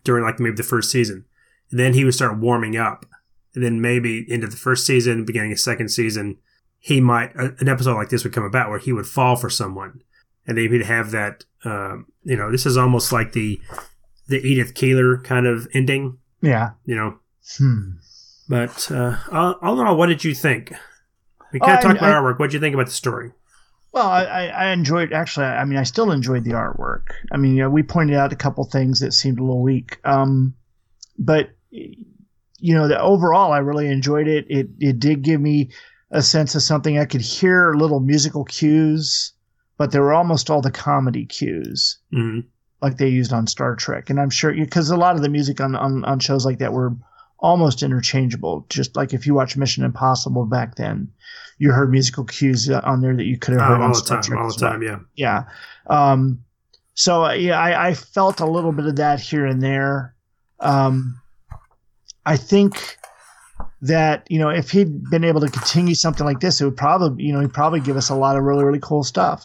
during 0.04 0.24
like 0.24 0.38
maybe 0.38 0.56
the 0.56 0.62
first 0.62 0.90
season. 0.90 1.24
And 1.70 1.80
then 1.80 1.94
he 1.94 2.04
would 2.04 2.14
start 2.14 2.38
warming 2.38 2.76
up. 2.76 3.06
And 3.54 3.64
then 3.64 3.80
maybe 3.80 4.24
into 4.28 4.46
the 4.46 4.56
first 4.56 4.86
season, 4.86 5.24
beginning 5.24 5.52
of 5.52 5.60
second 5.60 5.88
season, 5.88 6.38
he 6.78 7.00
might, 7.00 7.34
an 7.34 7.68
episode 7.68 7.94
like 7.94 8.08
this 8.08 8.24
would 8.24 8.32
come 8.32 8.44
about 8.44 8.70
where 8.70 8.78
he 8.78 8.92
would 8.92 9.06
fall 9.06 9.36
for 9.36 9.50
someone. 9.50 10.02
And 10.46 10.58
then 10.58 10.70
he'd 10.70 10.84
have 10.84 11.12
that, 11.12 11.44
um, 11.64 12.06
you 12.24 12.36
know, 12.36 12.50
this 12.50 12.66
is 12.66 12.76
almost 12.76 13.12
like 13.12 13.32
the, 13.32 13.60
the 14.28 14.40
Edith 14.40 14.74
Keeler 14.74 15.18
kind 15.18 15.46
of 15.46 15.68
ending, 15.72 16.18
yeah. 16.40 16.70
you 16.84 16.94
know. 16.96 17.18
Hmm. 17.58 17.92
But 18.48 18.90
uh, 18.90 19.16
all 19.30 19.80
in 19.80 19.86
all, 19.86 19.96
what 19.96 20.06
did 20.06 20.24
you 20.24 20.34
think? 20.34 20.72
We 21.52 21.60
Oh, 21.60 21.66
kind 21.66 21.78
of 21.78 21.78
I- 21.78 21.82
talked 21.88 21.98
about 21.98 22.10
I- 22.12 22.14
artwork. 22.20 22.38
What 22.38 22.46
did 22.48 22.54
you 22.54 22.60
think 22.60 22.74
about 22.74 22.86
the 22.86 22.92
story? 22.92 23.32
Well, 23.92 24.08
I, 24.08 24.46
I 24.46 24.68
enjoyed 24.72 25.12
actually. 25.12 25.44
I 25.46 25.66
mean, 25.66 25.78
I 25.78 25.82
still 25.82 26.12
enjoyed 26.12 26.44
the 26.44 26.52
artwork. 26.52 27.08
I 27.30 27.36
mean, 27.36 27.56
you 27.56 27.62
know, 27.62 27.68
we 27.70 27.82
pointed 27.82 28.16
out 28.16 28.32
a 28.32 28.36
couple 28.36 28.64
things 28.64 29.00
that 29.00 29.12
seemed 29.12 29.38
a 29.38 29.42
little 29.42 29.60
weak, 29.62 29.98
um, 30.04 30.54
but 31.18 31.50
you 31.70 32.74
know, 32.74 32.88
the 32.88 32.98
overall, 32.98 33.52
I 33.52 33.58
really 33.58 33.88
enjoyed 33.88 34.28
it. 34.28 34.46
It 34.48 34.68
it 34.80 34.98
did 34.98 35.20
give 35.20 35.42
me 35.42 35.70
a 36.10 36.22
sense 36.22 36.54
of 36.54 36.62
something. 36.62 36.98
I 36.98 37.04
could 37.04 37.20
hear 37.20 37.74
little 37.74 38.00
musical 38.00 38.44
cues, 38.44 39.32
but 39.76 39.90
they 39.90 39.98
were 39.98 40.14
almost 40.14 40.48
all 40.48 40.62
the 40.62 40.70
comedy 40.70 41.26
cues, 41.26 41.98
hmm 42.12 42.40
like 42.80 42.96
they 42.96 43.08
used 43.08 43.32
on 43.32 43.46
Star 43.46 43.76
Trek. 43.76 44.10
And 44.10 44.18
I'm 44.18 44.30
sure 44.30 44.52
because 44.52 44.90
a 44.90 44.96
lot 44.96 45.14
of 45.16 45.22
the 45.22 45.28
music 45.28 45.60
on, 45.60 45.76
on 45.76 46.02
on 46.06 46.18
shows 46.18 46.44
like 46.46 46.58
that 46.60 46.72
were 46.72 46.96
almost 47.42 47.82
interchangeable. 47.82 48.64
Just 48.70 48.96
like 48.96 49.12
if 49.12 49.26
you 49.26 49.34
watch 49.34 49.56
Mission 49.56 49.84
Impossible 49.84 50.46
back 50.46 50.76
then, 50.76 51.10
you 51.58 51.70
heard 51.72 51.90
musical 51.90 52.24
cues 52.24 52.70
uh, 52.70 52.80
on 52.84 53.02
there 53.02 53.14
that 53.14 53.24
you 53.24 53.38
could 53.38 53.52
have 53.54 53.60
heard 53.62 53.72
Oh, 53.72 53.82
on 53.82 53.82
all 53.82 53.88
the 53.88 53.94
Star 53.96 54.22
time, 54.22 54.38
all 54.38 54.48
the 54.48 54.54
time. 54.54 54.82
Yeah. 54.82 54.98
yeah. 55.16 55.44
Um, 55.88 56.42
so 56.94 57.24
uh, 57.26 57.32
yeah, 57.32 57.58
I, 57.60 57.88
I 57.88 57.94
felt 57.94 58.40
a 58.40 58.46
little 58.46 58.72
bit 58.72 58.86
of 58.86 58.96
that 58.96 59.20
here 59.20 59.44
and 59.46 59.62
there. 59.62 60.14
Um, 60.60 61.20
I 62.24 62.36
think 62.36 62.96
that 63.80 64.24
you 64.30 64.38
know 64.38 64.48
if 64.48 64.70
he'd 64.70 65.10
been 65.10 65.24
able 65.24 65.40
to 65.40 65.48
continue 65.50 65.94
something 65.94 66.24
like 66.24 66.40
this, 66.40 66.60
it 66.60 66.64
would 66.64 66.76
probably 66.76 67.24
you 67.24 67.32
know 67.32 67.40
he'd 67.40 67.52
probably 67.52 67.80
give 67.80 67.96
us 67.96 68.08
a 68.08 68.14
lot 68.14 68.36
of 68.36 68.44
really 68.44 68.64
really 68.64 68.78
cool 68.80 69.02
stuff. 69.02 69.44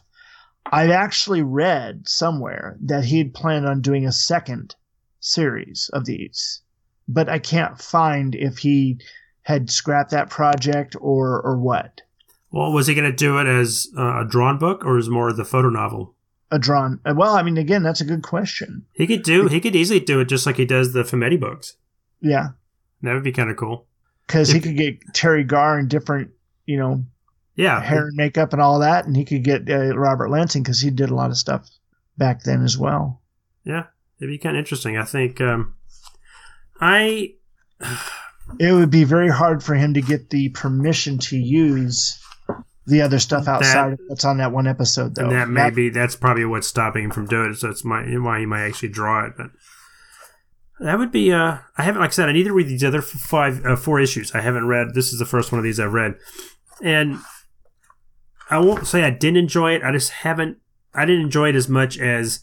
I've 0.71 0.91
actually 0.91 1.41
read 1.41 2.07
somewhere 2.07 2.77
that 2.81 3.05
he'd 3.05 3.33
planned 3.33 3.65
on 3.65 3.81
doing 3.81 4.05
a 4.05 4.11
second 4.11 4.75
series 5.21 5.89
of 5.93 6.05
these, 6.05 6.61
but 7.07 7.29
I 7.29 7.39
can't 7.39 7.79
find 7.81 8.35
if 8.35 8.57
he 8.59 8.99
had 9.43 9.69
scrapped 9.69 10.11
that 10.11 10.29
project 10.29 10.95
or 10.99 11.41
or 11.41 11.57
what. 11.57 12.01
Well, 12.51 12.71
was 12.71 12.87
he 12.87 12.95
going 12.95 13.09
to 13.09 13.15
do 13.15 13.37
it 13.39 13.47
as 13.47 13.87
uh, 13.97 14.21
a 14.21 14.25
drawn 14.25 14.57
book 14.57 14.85
or 14.85 14.97
as 14.97 15.09
more 15.09 15.29
of 15.29 15.37
the 15.37 15.45
photo 15.45 15.69
novel? 15.69 16.15
A 16.49 16.57
drawn. 16.57 16.99
Well, 17.05 17.35
I 17.35 17.43
mean, 17.43 17.57
again, 17.57 17.83
that's 17.83 17.99
a 17.99 18.05
good 18.05 18.23
question. 18.23 18.85
He 18.93 19.05
could 19.05 19.23
do. 19.23 19.47
He 19.47 19.59
could 19.59 19.75
easily 19.75 19.99
do 19.99 20.21
it 20.21 20.29
just 20.29 20.45
like 20.45 20.55
he 20.55 20.65
does 20.65 20.93
the 20.93 21.03
Fumetti 21.03 21.37
books. 21.39 21.75
Yeah. 22.21 22.49
That 23.01 23.13
would 23.13 23.23
be 23.23 23.33
kind 23.33 23.49
of 23.51 23.57
cool. 23.57 23.85
because 24.25 24.49
he 24.49 24.59
could 24.61 24.77
get 24.77 24.99
Teri 25.13 25.45
Garr 25.45 25.77
in 25.77 25.87
different, 25.89 26.31
you 26.65 26.77
know, 26.77 27.03
Yeah. 27.55 27.81
hair 27.81 28.07
and 28.07 28.15
makeup 28.15 28.53
and 28.53 28.61
all 28.61 28.79
that, 28.79 29.05
and 29.05 29.15
he 29.15 29.25
could 29.25 29.43
get 29.43 29.69
uh, 29.69 29.95
Robert 29.97 30.29
Lansing 30.29 30.63
because 30.63 30.79
he 30.81 30.89
did 30.89 31.09
a 31.09 31.15
lot 31.15 31.29
of 31.31 31.37
stuff 31.37 31.69
back 32.17 32.43
then 32.43 32.63
as 32.63 32.77
well. 32.77 33.21
Yeah. 33.65 33.83
It'd 34.19 34.31
be 34.31 34.37
kind 34.37 34.55
of 34.55 34.59
interesting. 34.59 34.97
I 34.97 35.03
think. 35.03 35.41
Um, 35.41 35.75
I. 36.81 37.33
It 38.59 38.71
would 38.71 38.89
be 38.89 39.03
very 39.03 39.29
hard 39.29 39.61
for 39.61 39.75
him 39.75 39.93
to 39.93 40.01
get 40.01 40.29
the 40.29 40.49
permission 40.49 41.17
to 41.19 41.37
use 41.37 42.17
the 42.85 43.01
other 43.01 43.19
stuff 43.19 43.47
outside 43.47 43.93
of 43.93 43.99
what's 44.07 44.23
on 44.23 44.37
that 44.37 44.53
one 44.53 44.67
episode, 44.67 45.15
though. 45.15 45.23
And 45.23 45.31
that 45.33 45.49
may 45.49 45.69
be 45.69 45.89
that's 45.89 46.15
probably 46.15 46.45
what's 46.45 46.67
stopping 46.67 47.03
him 47.03 47.11
from 47.11 47.27
doing 47.27 47.51
it. 47.51 47.55
So 47.55 47.69
it's 47.69 47.83
my 47.83 48.03
why 48.17 48.39
he 48.39 48.45
might 48.45 48.65
actually 48.65 48.89
draw 48.89 49.25
it. 49.25 49.33
But 49.35 49.47
that 50.79 50.97
would 50.97 51.11
be. 51.11 51.31
Uh, 51.31 51.57
I 51.77 51.83
haven't, 51.83 52.01
like 52.01 52.11
I 52.11 52.13
said, 52.13 52.29
I 52.29 52.31
need 52.31 52.45
to 52.45 52.53
read 52.53 52.67
these 52.67 52.83
other 52.83 53.01
five, 53.01 53.65
uh, 53.65 53.75
four 53.75 53.99
issues. 53.99 54.33
I 54.33 54.39
haven't 54.39 54.67
read. 54.67 54.93
This 54.93 55.11
is 55.11 55.19
the 55.19 55.25
first 55.25 55.51
one 55.51 55.59
of 55.59 55.63
these 55.63 55.79
I've 55.79 55.93
read, 55.93 56.15
and 56.81 57.19
I 58.49 58.59
won't 58.59 58.87
say 58.87 59.03
I 59.03 59.09
didn't 59.09 59.37
enjoy 59.37 59.73
it. 59.73 59.83
I 59.83 59.91
just 59.91 60.11
haven't. 60.11 60.57
I 60.93 61.05
didn't 61.05 61.23
enjoy 61.23 61.49
it 61.49 61.55
as 61.55 61.67
much 61.67 61.97
as 61.99 62.41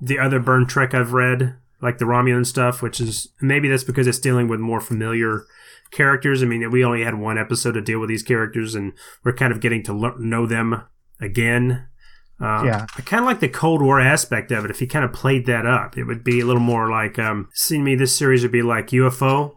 the 0.00 0.18
other 0.18 0.40
Byrne 0.40 0.66
Trek 0.66 0.92
I've 0.94 1.12
read, 1.12 1.56
like 1.80 1.98
the 1.98 2.04
Romulan 2.04 2.44
stuff, 2.46 2.82
which 2.82 3.00
is 3.00 3.28
maybe 3.40 3.68
that's 3.68 3.84
because 3.84 4.06
it's 4.06 4.18
dealing 4.18 4.48
with 4.48 4.60
more 4.60 4.80
familiar 4.80 5.44
characters. 5.90 6.42
I 6.42 6.46
mean, 6.46 6.70
we 6.70 6.84
only 6.84 7.02
had 7.04 7.14
one 7.14 7.38
episode 7.38 7.72
to 7.72 7.80
deal 7.80 8.00
with 8.00 8.08
these 8.08 8.22
characters, 8.22 8.74
and 8.74 8.92
we're 9.24 9.32
kind 9.32 9.52
of 9.52 9.60
getting 9.60 9.82
to 9.84 9.92
lo- 9.92 10.16
know 10.18 10.46
them 10.46 10.82
again. 11.20 11.86
Uh, 12.40 12.62
Yeah. 12.64 12.86
I 12.96 13.00
kind 13.02 13.20
of 13.22 13.26
like 13.26 13.40
the 13.40 13.48
Cold 13.48 13.80
War 13.82 13.98
aspect 14.00 14.52
of 14.52 14.64
it. 14.64 14.70
If 14.70 14.80
you 14.80 14.86
kind 14.86 15.04
of 15.04 15.12
played 15.12 15.46
that 15.46 15.66
up, 15.66 15.96
it 15.98 16.04
would 16.04 16.22
be 16.24 16.40
a 16.40 16.44
little 16.46 16.60
more 16.62 16.88
like, 16.90 17.18
um, 17.18 17.48
seeing 17.52 17.82
me, 17.84 17.94
this 17.96 18.16
series 18.16 18.42
would 18.42 18.52
be 18.52 18.62
like 18.62 18.88
UFO 18.92 19.56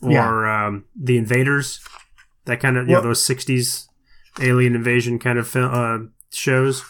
or 0.00 0.10
Yeah. 0.10 0.66
um, 0.66 0.84
The 0.94 1.18
Invaders, 1.18 1.80
that 2.46 2.60
kind 2.60 2.76
of, 2.76 2.86
you 2.86 2.92
Well- 2.92 3.02
know, 3.02 3.08
those 3.08 3.22
60s 3.22 3.88
alien 4.40 4.74
invasion 4.74 5.18
kind 5.18 5.38
of 5.38 5.54
uh, 5.56 5.98
shows. 6.32 6.84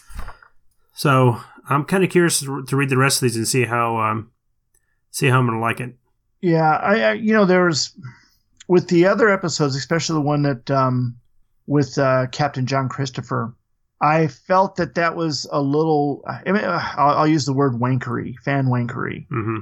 So 0.93 1.41
I'm 1.69 1.85
kind 1.85 2.05
of 2.05 2.11
curious 2.11 2.41
to 2.41 2.65
to 2.65 2.77
read 2.77 2.89
the 2.91 2.97
rest 2.97 3.19
of 3.19 3.23
these 3.23 3.37
and 3.37 3.49
see 3.49 3.65
how, 3.65 3.99
um, 3.99 4.31
see 5.15 5.29
how 5.29 5.39
I'm 5.39 5.47
going 5.47 5.59
to 5.59 5.63
like 5.63 5.81
it. 5.81 5.95
Yeah, 6.43 6.77
I, 6.77 7.01
I 7.01 7.13
you 7.13 7.33
know 7.33 7.47
there 7.47 7.65
was 7.65 7.97
with 8.69 8.89
the 8.89 9.07
other 9.07 9.31
episodes, 9.31 9.77
especially 9.77 10.15
the 10.15 10.21
one 10.21 10.43
that 10.43 10.71
um, 10.71 11.17
with 11.67 11.97
uh, 11.97 12.27
Captain 12.33 12.67
John 12.67 12.89
Christopher. 12.89 13.55
I 14.01 14.27
felt 14.27 14.77
that 14.77 14.97
that 14.97 15.17
was 15.17 15.47
a 15.51 15.63
little. 15.63 16.23
I 16.27 16.53
mean, 16.53 16.65
uh, 16.65 16.93
I'll, 16.97 17.19
I'll 17.19 17.27
use 17.27 17.47
the 17.47 17.55
word 17.55 17.75
wankery, 17.75 18.35
fan 18.45 18.67
wankery. 18.67 19.27
hmm 19.29 19.61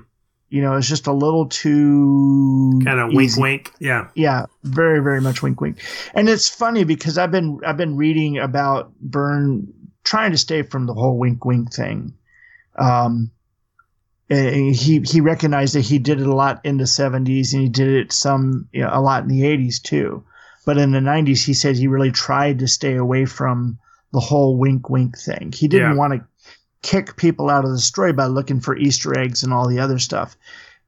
You 0.49 0.63
know, 0.63 0.75
it's 0.75 0.89
just 0.89 1.07
a 1.07 1.13
little 1.13 1.47
too 1.47 2.81
Kind 2.85 2.99
of 2.99 3.13
wink, 3.13 3.37
wink. 3.37 3.73
Yeah. 3.79 4.09
Yeah, 4.15 4.47
very, 4.65 5.01
very 5.01 5.21
much 5.21 5.43
wink, 5.43 5.61
wink. 5.61 5.79
And 6.15 6.29
it's 6.29 6.49
funny 6.49 6.83
because 6.83 7.19
I've 7.19 7.31
been 7.31 7.61
I've 7.65 7.77
been 7.77 7.97
reading 7.97 8.39
about 8.39 8.93
Byrne 9.01 9.73
trying 10.03 10.33
to 10.33 10.39
stay 10.39 10.63
from 10.63 10.87
the 10.87 10.95
whole 10.95 11.19
wink, 11.19 11.45
wink 11.45 11.73
thing. 11.73 12.15
Um, 12.77 13.31
he 14.29 15.01
he 15.05 15.21
recognized 15.21 15.75
that 15.75 15.81
he 15.83 15.99
did 15.99 16.21
it 16.21 16.27
a 16.27 16.35
lot 16.35 16.61
in 16.65 16.77
the 16.79 16.85
'70s 16.85 17.53
and 17.53 17.63
he 17.63 17.69
did 17.69 17.89
it 17.89 18.13
some 18.13 18.69
you 18.73 18.81
know, 18.83 18.91
a 18.93 19.01
lot 19.01 19.23
in 19.23 19.29
the 19.29 19.43
'80s 19.43 19.81
too. 19.83 20.25
But 20.65 20.79
in 20.79 20.93
the 20.93 21.01
'90s, 21.01 21.45
he 21.45 21.55
said 21.55 21.77
he 21.77 21.89
really 21.89 22.13
tried 22.13 22.61
to 22.61 22.69
stay 22.69 22.95
away 22.97 23.25
from 23.27 23.79
the 24.13 24.21
whole 24.21 24.57
wink, 24.57 24.89
wink 24.91 25.19
thing. 25.19 25.53
He 25.53 25.69
didn't 25.69 25.93
Yeah. 25.93 25.97
want 25.97 26.13
to 26.15 26.25
kick 26.83 27.17
people 27.17 27.49
out 27.51 27.65
of 27.65 27.71
the 27.71 27.79
story 27.79 28.13
by 28.13 28.27
looking 28.27 28.61
for 28.61 28.77
Easter 28.77 29.19
eggs 29.19 29.43
and 29.43 29.53
all 29.53 29.69
the 29.69 29.79
other 29.81 29.99
stuff. 29.99 30.37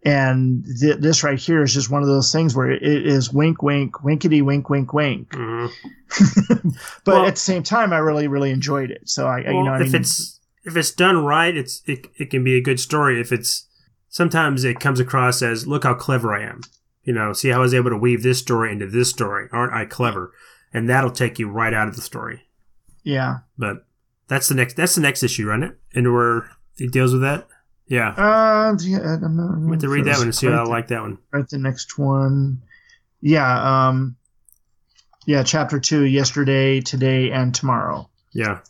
And 0.04 0.64
th- 0.80 0.98
this 0.98 1.24
right 1.24 1.38
here 1.38 1.62
is 1.62 1.72
just 1.72 1.90
one 1.90 2.02
of 2.02 2.08
those 2.08 2.30
things 2.30 2.54
where 2.54 2.70
it 2.70 2.82
is 2.82 3.32
wink, 3.32 3.62
wink, 3.62 4.04
winkety, 4.04 4.42
wink, 4.42 4.68
wink, 4.68 4.92
wink. 4.92 5.32
hmm 5.34 5.66
But 7.04 7.14
Well- 7.14 7.26
at 7.26 7.34
the 7.34 7.40
same 7.40 7.62
time, 7.62 7.92
I 7.92 7.98
really, 7.98 8.28
really 8.28 8.50
enjoyed 8.50 8.90
it. 8.90 9.08
So 9.08 9.26
I, 9.26 9.40
Well, 9.46 9.54
you 9.54 9.64
know, 9.64 9.72
I 9.72 9.80
if 9.80 9.92
mean, 9.92 10.02
it's 10.02 10.38
if 10.64 10.76
it's 10.76 10.90
done 10.90 11.24
right, 11.24 11.56
it's 11.56 11.82
it, 11.86 12.06
it 12.16 12.30
can 12.30 12.42
be 12.44 12.56
a 12.56 12.62
good 12.62 12.80
story. 12.80 13.20
If 13.20 13.32
it's 13.32 13.66
sometimes 14.08 14.64
it 14.64 14.80
comes 14.80 15.00
across 15.00 15.42
as 15.42 15.66
look 15.66 15.84
how 15.84 15.94
clever 15.94 16.34
I 16.34 16.42
am. 16.44 16.60
You 17.02 17.12
know, 17.12 17.32
see 17.34 17.50
how 17.50 17.58
I 17.58 17.60
was 17.60 17.74
able 17.74 17.90
to 17.90 17.98
weave 17.98 18.22
this 18.22 18.38
story 18.38 18.72
into 18.72 18.86
this 18.86 19.10
story. 19.10 19.48
Aren't 19.52 19.74
I 19.74 19.84
clever? 19.84 20.32
And 20.72 20.88
that'll 20.88 21.10
take 21.10 21.38
you 21.38 21.48
right 21.48 21.74
out 21.74 21.86
of 21.86 21.96
the 21.96 22.02
story. 22.02 22.48
yeah, 23.02 23.38
But 23.58 23.86
that's 24.26 24.48
the 24.48 24.54
next 24.54 24.74
that's 24.74 24.94
the 24.94 25.02
next 25.02 25.22
issue, 25.22 25.46
right? 25.46 25.62
It 25.62 25.78
and 25.94 26.12
where 26.12 26.50
it 26.78 26.90
deals 26.92 27.12
with 27.12 27.22
that. 27.22 27.46
Yeah. 27.86 28.08
Uh, 28.16 28.74
yeah, 28.80 29.16
I'm 29.22 29.36
not, 29.36 29.52
I'm 29.52 29.66
going 29.66 29.78
to 29.78 29.88
read 29.90 30.06
that 30.06 30.16
one 30.16 30.28
and 30.28 30.34
see 30.34 30.46
how 30.46 30.64
I 30.64 30.66
like 30.66 30.88
that 30.88 31.02
one. 31.02 31.18
Right, 31.30 31.46
the 31.46 31.58
next 31.58 31.98
one. 31.98 32.62
Yeah. 33.20 33.88
Um. 33.88 34.16
Yeah, 35.26 35.42
chapter 35.42 35.78
two. 35.78 36.04
Yesterday, 36.04 36.80
today, 36.80 37.30
and 37.30 37.54
tomorrow. 37.54 38.08
Yeah. 38.32 38.60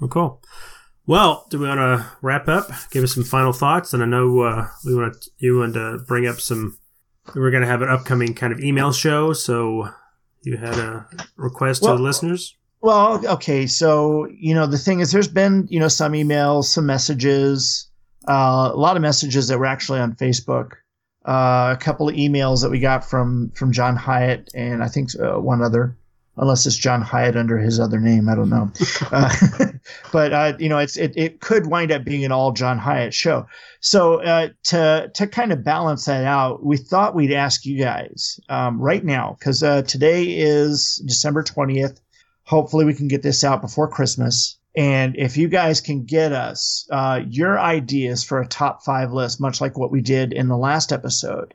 Well, 0.00 0.08
cool. 0.08 0.42
Well, 1.06 1.46
do 1.50 1.58
we 1.58 1.68
want 1.68 1.80
to 1.80 2.06
wrap 2.22 2.48
up? 2.48 2.70
Give 2.90 3.04
us 3.04 3.14
some 3.14 3.24
final 3.24 3.52
thoughts, 3.52 3.92
and 3.92 4.02
I 4.02 4.06
know 4.06 4.40
uh, 4.40 4.68
we 4.84 4.94
want 4.94 5.28
you 5.38 5.58
want 5.58 5.74
to 5.74 5.98
bring 6.06 6.26
up 6.26 6.40
some. 6.40 6.78
We're 7.34 7.50
going 7.50 7.62
to 7.62 7.68
have 7.68 7.82
an 7.82 7.88
upcoming 7.88 8.34
kind 8.34 8.52
of 8.52 8.60
email 8.60 8.92
show, 8.92 9.32
so 9.32 9.88
you 10.42 10.56
had 10.56 10.78
a 10.78 11.06
request 11.36 11.82
Well- 11.82 11.92
to 11.92 11.98
the 11.98 12.02
listeners. 12.02 12.56
Well, 12.80 13.26
okay. 13.26 13.66
So, 13.66 14.28
you 14.30 14.54
know, 14.54 14.66
the 14.66 14.76
thing 14.76 15.00
is, 15.00 15.10
there's 15.10 15.26
been, 15.26 15.66
you 15.70 15.80
know, 15.80 15.88
some 15.88 16.12
emails, 16.12 16.64
some 16.64 16.84
messages, 16.84 17.88
uh, 18.28 18.72
a 18.74 18.76
lot 18.76 18.96
of 18.96 19.00
messages 19.00 19.48
that 19.48 19.58
were 19.58 19.64
actually 19.64 20.00
on 20.00 20.12
Facebook, 20.16 20.72
uh, 21.26 21.74
a 21.74 21.78
couple 21.80 22.10
of 22.10 22.14
emails 22.14 22.60
that 22.60 22.70
we 22.70 22.80
got 22.80 23.02
from, 23.08 23.52
from 23.54 23.72
John 23.72 23.96
Hyatt 23.96 24.50
and 24.54 24.84
I 24.84 24.88
think 24.88 25.08
uh, 25.18 25.40
one 25.40 25.62
other, 25.62 25.96
unless 26.36 26.66
it's 26.66 26.76
John 26.76 27.02
Hyatt 27.02 27.36
under 27.36 27.58
his 27.58 27.78
other 27.78 28.00
name. 28.00 28.28
I 28.28 28.34
don't 28.34 28.50
know. 28.50 28.70
uh, 29.12 29.34
but, 30.12 30.32
uh, 30.32 30.52
you 30.58 30.68
know, 30.68 30.78
it's, 30.78 30.96
it, 30.96 31.12
it 31.16 31.40
could 31.40 31.66
wind 31.66 31.92
up 31.92 32.04
being 32.04 32.24
an 32.24 32.32
all 32.32 32.52
John 32.52 32.78
Hyatt 32.78 33.14
show. 33.14 33.46
So, 33.80 34.22
uh, 34.22 34.48
to, 34.64 35.10
to 35.14 35.26
kind 35.26 35.52
of 35.52 35.64
balance 35.64 36.06
that 36.06 36.24
out, 36.24 36.64
we 36.64 36.76
thought 36.76 37.14
we'd 37.14 37.32
ask 37.32 37.64
you 37.64 37.78
guys, 37.78 38.40
um, 38.48 38.80
right 38.80 39.04
now, 39.04 39.36
cause, 39.40 39.62
uh, 39.62 39.82
today 39.82 40.38
is 40.38 41.02
December 41.06 41.42
20th 41.42 42.00
hopefully 42.44 42.84
we 42.84 42.94
can 42.94 43.08
get 43.08 43.22
this 43.22 43.42
out 43.42 43.60
before 43.60 43.88
christmas 43.88 44.58
and 44.76 45.16
if 45.16 45.36
you 45.36 45.48
guys 45.48 45.80
can 45.80 46.04
get 46.04 46.32
us 46.32 46.86
uh, 46.90 47.20
your 47.28 47.58
ideas 47.58 48.22
for 48.22 48.40
a 48.40 48.46
top 48.46 48.82
five 48.84 49.12
list 49.12 49.40
much 49.40 49.60
like 49.60 49.76
what 49.76 49.90
we 49.90 50.00
did 50.00 50.32
in 50.32 50.48
the 50.48 50.56
last 50.56 50.92
episode 50.92 51.54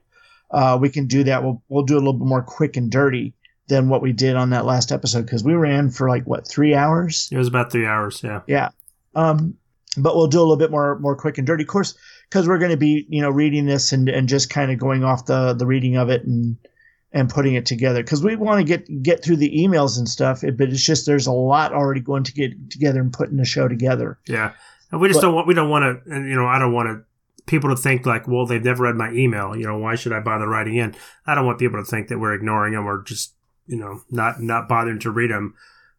uh, 0.51 0.77
we 0.81 0.89
can 0.89 1.05
do 1.05 1.23
that 1.23 1.43
we'll, 1.43 1.61
we'll 1.69 1.83
do 1.83 1.95
a 1.95 1.99
little 1.99 2.13
bit 2.13 2.27
more 2.27 2.41
quick 2.41 2.75
and 2.75 2.91
dirty 2.91 3.33
than 3.69 3.87
what 3.87 4.01
we 4.01 4.11
did 4.11 4.35
on 4.35 4.49
that 4.49 4.65
last 4.65 4.91
episode 4.91 5.25
because 5.25 5.43
we 5.43 5.53
ran 5.53 5.89
for 5.89 6.09
like 6.09 6.25
what 6.25 6.47
three 6.47 6.75
hours 6.75 7.29
It 7.31 7.37
was 7.37 7.47
about 7.47 7.71
three 7.71 7.85
hours. 7.85 8.21
Yeah. 8.23 8.41
yeah. 8.47 8.69
Um, 9.15 9.55
but 9.97 10.15
we'll 10.15 10.27
do 10.27 10.39
a 10.39 10.41
little 10.41 10.57
bit 10.57 10.71
more 10.71 10.99
more 10.99 11.15
quick 11.15 11.37
and 11.37 11.47
dirty, 11.47 11.63
of 11.63 11.69
course, 11.69 11.95
because 12.29 12.47
we're 12.47 12.59
going 12.59 12.71
to 12.71 12.77
be 12.77 13.05
you 13.09 13.21
know 13.21 13.29
reading 13.29 13.65
this 13.65 13.91
and 13.91 14.09
and 14.09 14.27
just 14.29 14.49
kind 14.49 14.71
of 14.71 14.77
going 14.77 15.03
off 15.03 15.25
the 15.25 15.53
the 15.53 15.65
reading 15.65 15.95
of 15.97 16.09
it 16.09 16.23
and 16.25 16.57
and 17.11 17.27
putting 17.29 17.55
it 17.55 17.65
together 17.65 18.03
because 18.03 18.23
we 18.23 18.35
want 18.35 18.59
to 18.59 18.63
get 18.63 19.01
get 19.01 19.23
through 19.23 19.37
the 19.37 19.49
emails 19.57 19.97
and 19.97 20.07
stuff. 20.07 20.41
But 20.41 20.69
it's 20.69 20.83
just 20.85 21.05
there's 21.07 21.25
a 21.27 21.31
lot 21.31 21.73
already 21.73 22.01
going 22.01 22.23
to 22.25 22.33
get 22.33 22.69
together 22.69 22.99
and 22.99 23.11
putting 23.11 23.37
the 23.37 23.45
show 23.45 23.67
together. 23.67 24.19
Yeah. 24.27 24.51
And 24.91 25.01
we 25.01 25.07
just 25.07 25.19
But- 25.21 25.27
don't 25.27 25.35
want. 25.35 25.47
We 25.47 25.53
don't 25.55 25.69
want 25.69 26.03
to. 26.05 26.15
You 26.15 26.35
know, 26.35 26.45
I 26.45 26.59
don't 26.59 26.73
want 26.73 26.89
to. 26.89 27.03
People 27.47 27.71
to 27.71 27.75
think 27.75 28.05
like, 28.05 28.27
well, 28.27 28.45
they've 28.45 28.63
never 28.63 28.83
read 28.83 28.95
my 28.95 29.11
email. 29.11 29.55
You 29.57 29.65
know, 29.65 29.77
why 29.79 29.95
should 29.95 30.13
I 30.13 30.19
bother 30.19 30.47
writing 30.47 30.75
in? 30.75 30.93
I 31.25 31.33
don't 31.33 31.47
want 31.47 31.57
people 31.57 31.83
to 31.83 31.85
think 31.89 32.09
that 32.09 32.19
we're 32.19 32.35
ignoring 32.35 32.73
them 32.73 32.85
or 32.85 33.01
just, 33.01 33.33
you 33.69 33.77
know, 33.77 34.01
not 34.09 34.41
not 34.41 34.67
bothering 34.67 34.99
to 34.99 35.11
read 35.11 35.31
them. 35.31 35.53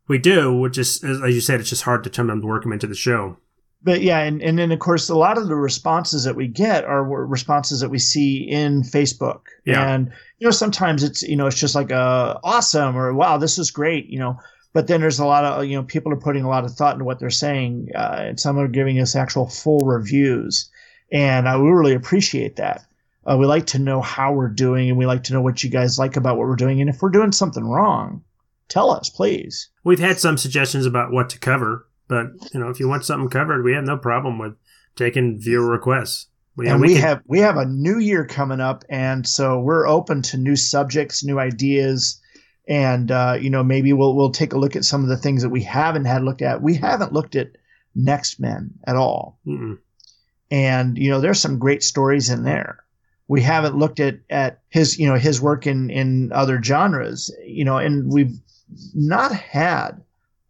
We 0.08 0.18
do, 0.18 0.52
which 0.52 0.76
is, 0.76 1.02
as 1.04 1.34
you 1.34 1.40
said, 1.40 1.60
it's 1.60 1.70
just 1.70 1.84
hard 1.84 2.02
to 2.04 2.10
tell 2.10 2.26
them 2.26 2.40
to 2.40 2.46
work 2.46 2.64
them 2.64 2.72
into 2.72 2.88
the 2.88 2.96
show. 2.96 3.36
But 3.82 4.02
yeah, 4.02 4.18
and, 4.18 4.42
and 4.42 4.58
then 4.58 4.72
of 4.72 4.78
course 4.78 5.08
a 5.08 5.16
lot 5.16 5.38
of 5.38 5.48
the 5.48 5.54
responses 5.54 6.24
that 6.24 6.36
we 6.36 6.48
get 6.48 6.84
are 6.84 7.02
responses 7.02 7.80
that 7.80 7.88
we 7.88 7.98
see 7.98 8.38
in 8.38 8.82
Facebook. 8.82 9.42
Yeah. 9.64 9.88
And 9.88 10.12
you 10.38 10.46
know, 10.46 10.50
sometimes 10.50 11.02
it's 11.02 11.22
you 11.22 11.36
know, 11.36 11.46
it's 11.46 11.58
just 11.58 11.74
like 11.74 11.90
uh 11.90 12.38
awesome 12.42 12.96
or 12.96 13.14
wow, 13.14 13.38
this 13.38 13.56
is 13.56 13.70
great, 13.70 14.06
you 14.08 14.18
know. 14.18 14.38
But 14.72 14.86
then 14.86 15.00
there's 15.00 15.18
a 15.18 15.24
lot 15.24 15.44
of 15.44 15.64
you 15.64 15.76
know, 15.76 15.84
people 15.84 16.12
are 16.12 16.20
putting 16.20 16.44
a 16.44 16.48
lot 16.48 16.64
of 16.64 16.72
thought 16.72 16.94
into 16.94 17.04
what 17.04 17.20
they're 17.20 17.30
saying. 17.30 17.88
Uh, 17.94 18.16
and 18.18 18.40
some 18.40 18.58
are 18.58 18.68
giving 18.68 18.98
us 18.98 19.16
actual 19.16 19.48
full 19.48 19.80
reviews. 19.80 20.70
And 21.12 21.48
I 21.48 21.56
really 21.56 21.94
appreciate 21.94 22.56
that. 22.56 22.84
Uh, 23.28 23.36
we 23.36 23.46
like 23.46 23.66
to 23.66 23.78
know 23.78 24.00
how 24.00 24.32
we're 24.32 24.48
doing 24.48 24.88
and 24.88 24.98
we 24.98 25.06
like 25.06 25.24
to 25.24 25.32
know 25.32 25.42
what 25.42 25.62
you 25.62 25.70
guys 25.70 25.98
like 25.98 26.16
about 26.16 26.36
what 26.38 26.48
we're 26.48 26.56
doing. 26.56 26.80
And 26.80 26.88
if 26.88 27.02
we're 27.02 27.10
doing 27.10 27.32
something 27.32 27.64
wrong, 27.64 28.24
tell 28.68 28.90
us, 28.90 29.10
please. 29.10 29.68
We've 29.84 29.98
had 29.98 30.18
some 30.18 30.38
suggestions 30.38 30.86
about 30.86 31.12
what 31.12 31.28
to 31.30 31.38
cover, 31.38 31.86
but 32.08 32.28
you 32.54 32.60
know, 32.60 32.70
if 32.70 32.80
you 32.80 32.88
want 32.88 33.04
something 33.04 33.28
covered, 33.28 33.62
we 33.62 33.74
have 33.74 33.84
no 33.84 33.98
problem 33.98 34.38
with 34.38 34.54
taking 34.96 35.38
viewer 35.38 35.70
requests. 35.70 36.26
We, 36.56 36.68
and 36.68 36.80
we, 36.80 36.94
can- 36.94 37.02
have 37.02 37.22
we 37.26 37.38
have 37.40 37.56
a 37.56 37.64
new 37.64 37.98
year 37.98 38.26
coming 38.26 38.60
up, 38.60 38.84
and 38.90 39.26
so 39.26 39.60
we're 39.60 39.86
open 39.86 40.20
to 40.22 40.36
new 40.36 40.56
subjects, 40.56 41.24
new 41.24 41.38
ideas, 41.38 42.20
and 42.68 43.10
uh, 43.10 43.38
you 43.40 43.50
know 43.50 43.62
maybe 43.62 43.92
we'll 43.92 44.16
we'll 44.16 44.32
take 44.32 44.52
a 44.52 44.58
look 44.58 44.76
at 44.76 44.84
some 44.84 45.02
of 45.02 45.08
the 45.08 45.16
things 45.16 45.42
that 45.42 45.48
we 45.50 45.62
haven't 45.62 46.06
had 46.06 46.22
looked 46.22 46.42
at. 46.42 46.60
We 46.60 46.74
haven't 46.74 47.12
looked 47.12 47.36
at 47.36 47.52
Next 47.94 48.40
Men 48.40 48.74
at 48.86 48.96
all, 48.96 49.38
Mm-mm. 49.46 49.78
and 50.50 50.98
you 50.98 51.10
know 51.10 51.20
there's 51.20 51.40
some 51.40 51.58
great 51.58 51.82
stories 51.82 52.30
in 52.30 52.42
there. 52.44 52.84
We 53.30 53.40
haven't 53.42 53.76
looked 53.78 54.00
at 54.00 54.18
at 54.28 54.58
his 54.70 54.98
you 54.98 55.06
know 55.06 55.14
his 55.14 55.40
work 55.40 55.64
in 55.64 55.88
in 55.88 56.32
other 56.32 56.60
genres, 56.60 57.30
you 57.46 57.64
know, 57.64 57.78
and 57.78 58.12
we've 58.12 58.34
not 58.92 59.32
had 59.32 60.02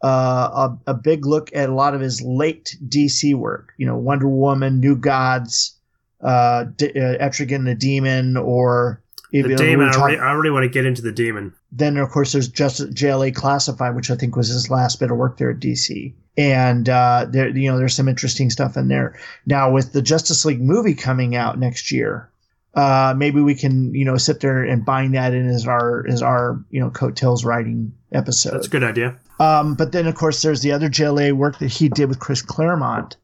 uh, 0.03 0.71
a, 0.87 0.93
a 0.93 0.95
big 0.95 1.27
look 1.27 1.55
at 1.55 1.69
a 1.69 1.75
lot 1.75 1.95
of 1.95 2.01
his 2.01 2.23
late 2.23 2.75
DC 2.89 3.35
work. 3.35 3.75
You 3.77 3.85
know, 3.87 3.99
Wonder 3.99 4.29
Woman, 4.29 4.81
New 4.81 4.97
Gods, 4.97 5.77
uh, 6.23 6.65
D- 6.75 6.99
uh, 6.99 7.19
Etrigan 7.19 7.67
the 7.67 7.75
Demon, 7.75 8.39
or 8.39 9.03
even, 9.33 9.51
the 9.51 9.57
demon. 9.59 9.91
I 9.91 10.07
really, 10.07 10.19
I 10.19 10.31
already 10.31 10.49
want 10.49 10.65
to 10.65 10.71
get 10.71 10.87
into 10.87 11.03
the 11.03 11.13
demon. 11.13 11.53
then 11.71 11.99
of 11.99 12.09
course 12.09 12.33
there's 12.33 12.49
just 12.49 12.81
JLA 12.95 13.35
Classified, 13.35 13.95
which 13.95 14.11
I 14.11 14.17
think 14.17 14.37
was 14.37 14.49
his 14.49 14.71
last 14.71 14.99
bit 15.01 15.11
of 15.11 15.19
work 15.19 15.37
there 15.37 15.51
at 15.51 15.61
DC. 15.61 16.15
And 16.39 16.89
uh, 16.89 17.27
there, 17.29 17.51
you 17.51 17.71
know, 17.71 17.77
there's 17.77 17.95
some 17.95 18.09
interesting 18.09 18.49
stuff 18.49 18.79
in 18.79 18.89
there. 18.89 19.19
Now 19.45 19.71
with 19.71 19.93
the 19.93 20.01
Justice 20.01 20.47
League 20.47 20.63
movie 20.63 20.95
coming 20.95 21.37
out 21.37 21.59
next 21.59 21.93
year, 21.93 22.31
uh, 22.75 23.15
maybe 23.17 23.41
we 23.41 23.55
can, 23.55 23.95
you 23.95 24.05
know, 24.05 24.17
sit 24.17 24.41
there 24.41 24.63
and 24.63 24.85
bind 24.85 25.15
that 25.15 25.35
in 25.35 25.49
as 25.49 25.67
our 25.67 26.07
as 26.09 26.23
our 26.23 26.63
you 26.71 26.81
know 26.81 26.91
coattails 26.91 27.45
writing 27.45 27.93
episode. 28.13 28.55
That's 28.55 28.67
a 28.67 28.71
good 28.71 28.85
idea. 28.85 29.19
Um, 29.41 29.75
but 29.75 29.93
then, 29.93 30.07
of 30.07 30.15
course, 30.15 30.43
there's 30.43 30.61
the 30.61 30.73
other 30.73 30.89
JLA 30.89 31.33
work 31.33 31.59
that 31.59 31.73
he 31.73 31.89
did 31.89 32.09
with 32.09 32.19
Chris 32.19 32.43
Claremont 32.43 33.17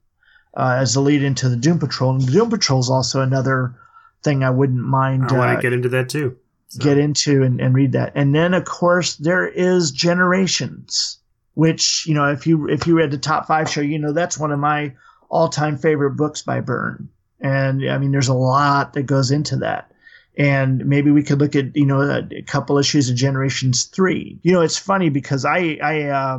uh, 0.57 0.79
as 0.81 0.95
the 0.95 1.01
lead 1.01 1.23
into 1.23 1.49
the 1.49 1.57
Doom 1.57 1.79
Patrol. 1.79 2.13
And 2.13 2.23
the 2.23 2.33
Doom 2.33 2.51
Patrol 2.51 2.81
is 2.81 2.91
also 2.91 3.21
another 3.21 3.75
thing 4.23 4.43
I 4.43 4.51
wouldn't 4.51 4.83
mind 4.83 5.25
I 5.31 5.37
want 5.37 5.51
uh, 5.53 5.57
to 5.57 5.63
get 5.63 5.73
into 5.73 5.91
that 5.91 6.09
too. 6.09 6.37
So, 6.69 6.83
get 6.83 6.99
into 6.99 7.43
and, 7.45 7.61
and 7.61 7.75
read 7.75 7.93
that. 7.93 8.13
And 8.17 8.35
then, 8.35 8.55
of 8.55 8.65
course, 8.65 9.17
there 9.17 9.47
is 9.47 9.93
Generations, 9.93 11.19
which 11.55 12.05
you 12.07 12.15
know, 12.15 12.33
if 12.33 12.47
you 12.47 12.69
if 12.69 12.87
you 12.87 12.97
read 12.97 13.13
the 13.13 13.19
top 13.19 13.47
five 13.47 13.71
show, 13.71 13.83
you 13.83 13.99
know 13.99 14.13
that's 14.13 14.39
one 14.39 14.51
of 14.51 14.59
my 14.59 14.95
all 15.29 15.49
time 15.49 15.77
favorite 15.77 16.17
books 16.17 16.43
by 16.43 16.61
Byrne. 16.61 17.11
And 17.41 17.89
I 17.91 17.99
mean, 17.99 18.13
there's 18.13 18.29
a 18.29 18.35
lot 18.35 18.93
that 18.95 19.03
goes 19.05 19.31
into 19.31 19.57
that. 19.57 19.91
And 20.39 20.85
maybe 20.85 21.11
we 21.11 21.23
could 21.23 21.39
look 21.41 21.57
at 21.57 21.75
you 21.77 21.87
know 21.87 22.01
a, 22.03 22.23
a 22.31 22.43
couple 22.43 22.77
issues 22.79 23.09
of 23.09 23.17
Generations 23.17 23.85
three. 23.85 24.39
You 24.43 24.53
know, 24.53 24.61
it's 24.61 24.79
funny 24.79 25.09
because 25.09 25.45
I 25.45 25.79
I 25.83 26.03
uh, 26.05 26.39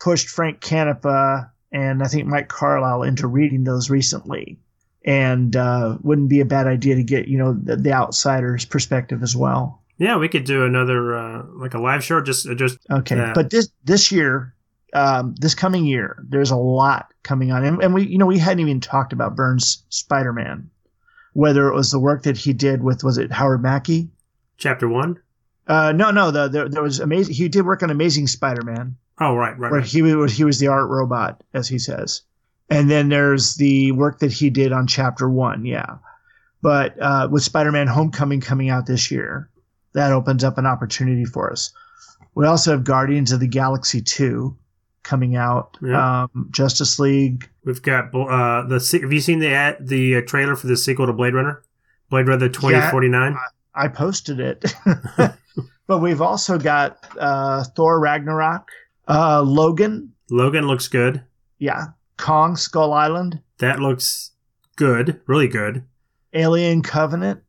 pushed 0.00 0.28
Frank 0.28 0.60
Canepa 0.60 1.50
and 1.72 2.02
I 2.02 2.06
think 2.06 2.26
Mike 2.26 2.48
Carlisle 2.48 3.02
into 3.02 3.26
reading 3.26 3.64
those 3.64 3.90
recently. 3.90 4.58
And 5.06 5.54
uh, 5.54 5.98
wouldn't 6.02 6.30
be 6.30 6.40
a 6.40 6.46
bad 6.46 6.66
idea 6.66 6.94
to 6.96 7.02
get 7.02 7.28
you 7.28 7.36
know 7.36 7.52
the, 7.52 7.76
the 7.76 7.92
outsider's 7.92 8.64
perspective 8.64 9.22
as 9.22 9.36
well. 9.36 9.82
Yeah, 9.98 10.16
we 10.16 10.28
could 10.28 10.44
do 10.44 10.64
another 10.64 11.14
uh, 11.14 11.42
like 11.56 11.74
a 11.74 11.78
live 11.78 12.02
show. 12.02 12.22
Just 12.22 12.48
uh, 12.48 12.54
just 12.54 12.78
Okay, 12.90 13.16
Yeah. 13.16 13.32
but 13.34 13.50
this 13.50 13.68
this 13.84 14.10
year, 14.10 14.54
um, 14.94 15.34
this 15.38 15.54
coming 15.54 15.84
year, 15.84 16.22
there's 16.28 16.50
a 16.50 16.56
lot 16.56 17.12
coming 17.22 17.50
on, 17.52 17.64
and, 17.64 17.82
and 17.82 17.94
we 17.94 18.06
you 18.06 18.18
know 18.18 18.26
we 18.26 18.38
hadn't 18.38 18.60
even 18.60 18.80
talked 18.80 19.12
about 19.12 19.36
Byrne's 19.36 19.82
Spider 19.88 20.32
Man, 20.32 20.70
whether 21.32 21.68
it 21.68 21.74
was 21.74 21.90
the 21.90 21.98
work 21.98 22.22
that 22.22 22.36
he 22.36 22.52
did 22.52 22.82
with 22.82 23.04
was 23.04 23.18
it 23.18 23.32
Howard 23.32 23.62
Mackie? 23.62 24.08
chapter 24.56 24.88
one. 24.88 25.18
Uh, 25.66 25.92
no, 25.92 26.10
no, 26.10 26.30
the, 26.30 26.48
there 26.48 26.68
there 26.68 26.82
was 26.82 27.00
amazing. 27.00 27.34
He 27.34 27.48
did 27.48 27.64
work 27.64 27.82
on 27.82 27.90
Amazing 27.90 28.26
Spider 28.26 28.62
Man, 28.62 28.96
Oh 29.18 29.34
right, 29.34 29.58
right. 29.58 29.70
where 29.70 29.80
right. 29.80 29.88
he 29.88 30.02
was 30.02 30.32
he 30.32 30.44
was 30.44 30.58
the 30.58 30.68
art 30.68 30.88
robot, 30.88 31.42
as 31.54 31.68
he 31.68 31.78
says, 31.78 32.22
and 32.70 32.90
then 32.90 33.08
there's 33.08 33.54
the 33.54 33.92
work 33.92 34.18
that 34.20 34.32
he 34.32 34.50
did 34.50 34.72
on 34.72 34.86
Chapter 34.86 35.28
One, 35.28 35.64
yeah. 35.64 35.96
But 36.62 37.00
uh, 37.00 37.28
with 37.30 37.42
Spider 37.42 37.72
Man 37.72 37.86
Homecoming 37.86 38.40
coming 38.40 38.70
out 38.70 38.86
this 38.86 39.10
year, 39.10 39.50
that 39.92 40.12
opens 40.12 40.44
up 40.44 40.58
an 40.58 40.66
opportunity 40.66 41.24
for 41.24 41.50
us. 41.50 41.72
We 42.34 42.46
also 42.46 42.72
have 42.72 42.84
Guardians 42.84 43.32
of 43.32 43.40
the 43.40 43.46
Galaxy 43.46 44.00
2 44.00 44.56
coming 45.04 45.36
out, 45.36 45.76
Yeah. 45.80 46.22
um, 46.24 46.48
Justice 46.50 46.98
League. 46.98 47.48
We've 47.64 47.80
got 47.80 48.06
uh, 48.14 48.66
the. 48.66 48.98
Have 49.02 49.12
you 49.12 49.20
seen 49.20 49.38
the 49.38 49.50
ad, 49.54 49.76
the 49.80 50.16
uh, 50.16 50.20
trailer 50.26 50.56
for 50.56 50.66
the 50.66 50.76
sequel 50.76 51.06
to 51.06 51.12
Blade 51.12 51.34
Runner? 51.34 51.62
Blade 52.10 52.26
Runner 52.28 52.48
twenty 52.48 52.80
forty 52.90 53.08
nine. 53.08 53.36
I 53.74 53.88
posted 53.88 54.40
it. 54.40 54.74
but 55.86 55.98
we've 56.00 56.20
also 56.20 56.58
got 56.58 56.98
uh, 57.18 57.64
Thor 57.76 58.00
Ragnarok, 58.00 58.68
uh, 59.08 59.42
Logan, 59.42 60.12
Logan 60.30 60.66
looks 60.66 60.88
good. 60.88 61.22
yeah, 61.58 61.86
Kong 62.16 62.56
Skull 62.56 62.92
Island, 62.92 63.40
That 63.58 63.80
looks 63.80 64.32
good, 64.76 65.20
really 65.26 65.48
good. 65.48 65.84
Alien 66.32 66.82
Covenant, 66.82 67.40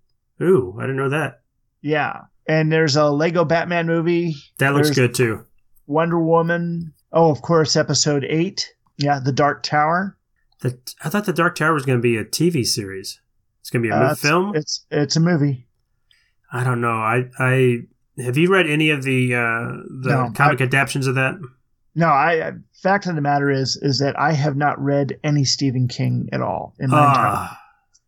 Ooh, 0.41 0.75
I 0.77 0.81
didn't 0.83 0.97
know 0.97 1.09
that. 1.09 1.41
yeah. 1.81 2.21
And 2.47 2.71
there's 2.71 2.95
a 2.95 3.09
Lego 3.09 3.43
Batman 3.43 3.87
movie, 3.87 4.35
That 4.59 4.73
looks 4.75 4.89
There's- 4.95 5.07
good 5.07 5.15
too. 5.15 5.45
Wonder 5.87 6.19
Woman. 6.19 6.93
Oh, 7.15 7.31
of 7.31 7.41
course, 7.41 7.75
episode 7.75 8.25
8. 8.27 8.73
Yeah, 8.97 9.19
The 9.23 9.31
Dark 9.31 9.63
Tower. 9.63 10.17
The, 10.61 10.77
I 11.03 11.09
thought 11.09 11.25
the 11.25 11.33
Dark 11.33 11.55
Tower 11.55 11.73
was 11.73 11.85
going 11.85 11.97
to 11.97 12.01
be 12.03 12.17
a 12.17 12.25
TV 12.25 12.65
series. 12.65 13.19
It's 13.61 13.69
going 13.69 13.81
to 13.83 13.87
be 13.89 13.91
a 13.93 13.97
Uh, 13.97 14.03
it's- 14.03 14.19
film. 14.19 14.55
It's 14.55 14.85
it's 14.91 15.15
a 15.15 15.19
movie. 15.19 15.67
I 16.51 16.63
don't 16.63 16.79
know. 16.81 16.91
I 16.91 17.29
I 17.39 17.79
have 18.17 18.37
you 18.37 18.51
read 18.51 18.67
any 18.67 18.89
of 18.91 19.03
the 19.03 19.33
uh, 19.35 19.71
the 20.01 20.09
No, 20.09 20.31
comic 20.35 20.61
adaptations 20.61 21.07
of 21.07 21.15
that? 21.15 21.35
No, 21.95 22.07
I. 22.07 22.51
Fact 22.83 23.07
of 23.07 23.15
the 23.15 23.21
matter 23.21 23.49
is, 23.49 23.77
is 23.81 23.97
that 23.99 24.17
I 24.19 24.31
have 24.33 24.55
not 24.55 24.79
read 24.79 25.17
any 25.23 25.43
Stephen 25.43 25.87
King 25.87 26.29
at 26.31 26.39
all 26.41 26.75
in 26.79 26.91
my 26.91 26.99
entire. 27.09 27.25
Ah, 27.27 27.61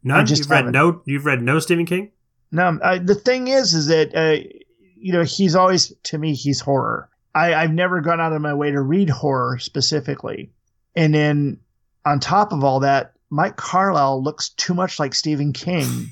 none. 0.04 0.20
I 0.20 0.24
just 0.24 0.44
you've 0.44 0.52
read 0.52 0.72
no. 0.72 1.02
You've 1.06 1.26
read 1.26 1.42
no 1.42 1.58
Stephen 1.60 1.86
King. 1.88 2.12
No, 2.52 2.78
uh, 2.84 3.00
the 3.04 3.16
thing 3.16 3.48
is, 3.48 3.74
is 3.74 3.88
that 3.88 4.16
uh, 4.16 4.48
you 4.96 5.12
know 5.12 5.24
he's 5.24 5.56
always 5.56 5.92
to 6.04 6.18
me 6.18 6.34
he's 6.36 6.60
horror. 6.60 7.10
I, 7.38 7.53
I've 7.64 7.73
never 7.73 8.01
gone 8.01 8.19
out 8.19 8.34
of 8.34 8.41
my 8.41 8.53
way 8.53 8.72
to 8.72 8.81
read 8.81 9.09
horror 9.09 9.57
specifically, 9.59 10.51
and 10.95 11.14
then 11.14 11.59
on 12.05 12.19
top 12.19 12.51
of 12.51 12.64
all 12.64 12.80
that, 12.81 13.14
Mike 13.30 13.55
Carlisle 13.57 14.23
looks 14.23 14.49
too 14.49 14.73
much 14.73 14.99
like 14.99 15.14
Stephen 15.14 15.53
King 15.53 16.11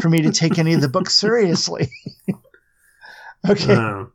for 0.00 0.08
me 0.08 0.22
to 0.22 0.30
take 0.32 0.58
any 0.58 0.72
of 0.74 0.80
the 0.80 0.88
books 0.88 1.16
seriously. 1.16 1.88
okay, 3.48 3.74
Oh. 3.76 4.10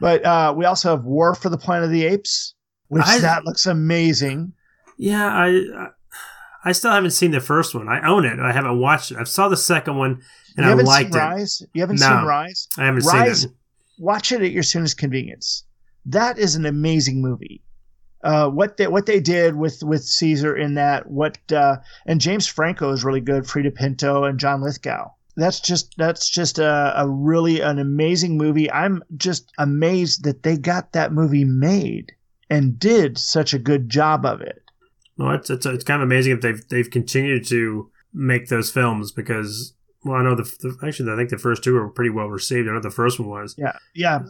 but 0.00 0.24
uh, 0.24 0.54
we 0.56 0.64
also 0.64 0.90
have 0.90 1.04
War 1.04 1.34
for 1.34 1.48
the 1.48 1.58
Planet 1.58 1.84
of 1.86 1.90
the 1.90 2.04
Apes, 2.06 2.54
which 2.88 3.04
I- 3.06 3.18
that 3.20 3.44
looks 3.44 3.66
amazing. 3.66 4.52
Yeah, 4.98 5.26
I 5.26 5.88
I- 6.64 6.72
still 6.72 6.90
haven't 6.92 7.12
seen 7.12 7.30
the 7.30 7.40
first 7.40 7.74
one. 7.74 7.88
I 7.88 8.06
own 8.06 8.26
it. 8.26 8.38
I 8.38 8.52
haven't 8.52 8.78
watched 8.78 9.12
it. 9.12 9.16
I 9.18 9.24
saw 9.24 9.48
the 9.48 9.56
second 9.56 9.96
one 9.96 10.20
and 10.56 10.58
you 10.58 10.64
I 10.64 10.68
haven't 10.68 10.84
liked 10.86 11.12
seen 11.14 11.22
it. 11.22 11.24
Rise? 11.24 11.62
You 11.72 11.80
haven't 11.80 12.00
No, 12.00 12.06
seen 12.06 12.24
Rise? 12.26 12.68
I 12.76 12.84
haven't 12.84 13.06
Rise, 13.06 13.40
seen 13.42 13.50
it. 13.50 13.56
watch 13.98 14.30
it 14.32 14.42
at 14.42 14.50
your 14.50 14.62
soonest 14.62 14.98
convenience. 14.98 15.64
That 16.06 16.38
is 16.38 16.54
an 16.54 16.66
amazing 16.66 17.20
movie. 17.20 17.62
Uh, 18.22 18.50
what 18.50 18.76
they 18.76 18.86
what 18.86 19.06
they 19.06 19.20
did 19.20 19.56
with 19.56 19.82
with 19.82 20.04
Caesar 20.04 20.54
in 20.54 20.74
that 20.74 21.10
what 21.10 21.38
uh, 21.52 21.76
and 22.06 22.20
James 22.20 22.46
Franco 22.46 22.92
is 22.92 23.04
really 23.04 23.20
good. 23.20 23.44
Freida 23.44 23.74
Pinto 23.74 24.24
and 24.24 24.38
John 24.38 24.62
Lithgow. 24.62 25.10
That's 25.36 25.60
just 25.60 25.94
that's 25.96 26.28
just 26.28 26.58
a, 26.58 26.92
a 26.96 27.08
really 27.08 27.60
an 27.60 27.78
amazing 27.78 28.36
movie. 28.36 28.70
I'm 28.70 29.02
just 29.16 29.50
amazed 29.56 30.24
that 30.24 30.42
they 30.42 30.58
got 30.58 30.92
that 30.92 31.12
movie 31.12 31.44
made 31.44 32.12
and 32.50 32.78
did 32.78 33.16
such 33.16 33.54
a 33.54 33.58
good 33.58 33.88
job 33.88 34.26
of 34.26 34.42
it. 34.42 34.62
Well, 35.16 35.32
it's 35.32 35.48
it's, 35.48 35.64
it's 35.64 35.84
kind 35.84 36.02
of 36.02 36.06
amazing 36.06 36.34
if 36.34 36.40
they've 36.42 36.68
they've 36.68 36.90
continued 36.90 37.46
to 37.48 37.90
make 38.12 38.48
those 38.48 38.70
films 38.70 39.12
because 39.12 39.74
well, 40.04 40.16
I 40.16 40.22
know 40.22 40.34
the, 40.34 40.42
the 40.60 40.86
actually 40.86 41.12
I 41.12 41.16
think 41.16 41.30
the 41.30 41.38
first 41.38 41.62
two 41.62 41.74
were 41.74 41.88
pretty 41.88 42.10
well 42.10 42.26
received. 42.26 42.68
I 42.68 42.72
know 42.72 42.80
the 42.80 42.90
first 42.90 43.20
one 43.20 43.28
was. 43.28 43.54
Yeah, 43.56 43.76
yeah. 43.94 44.20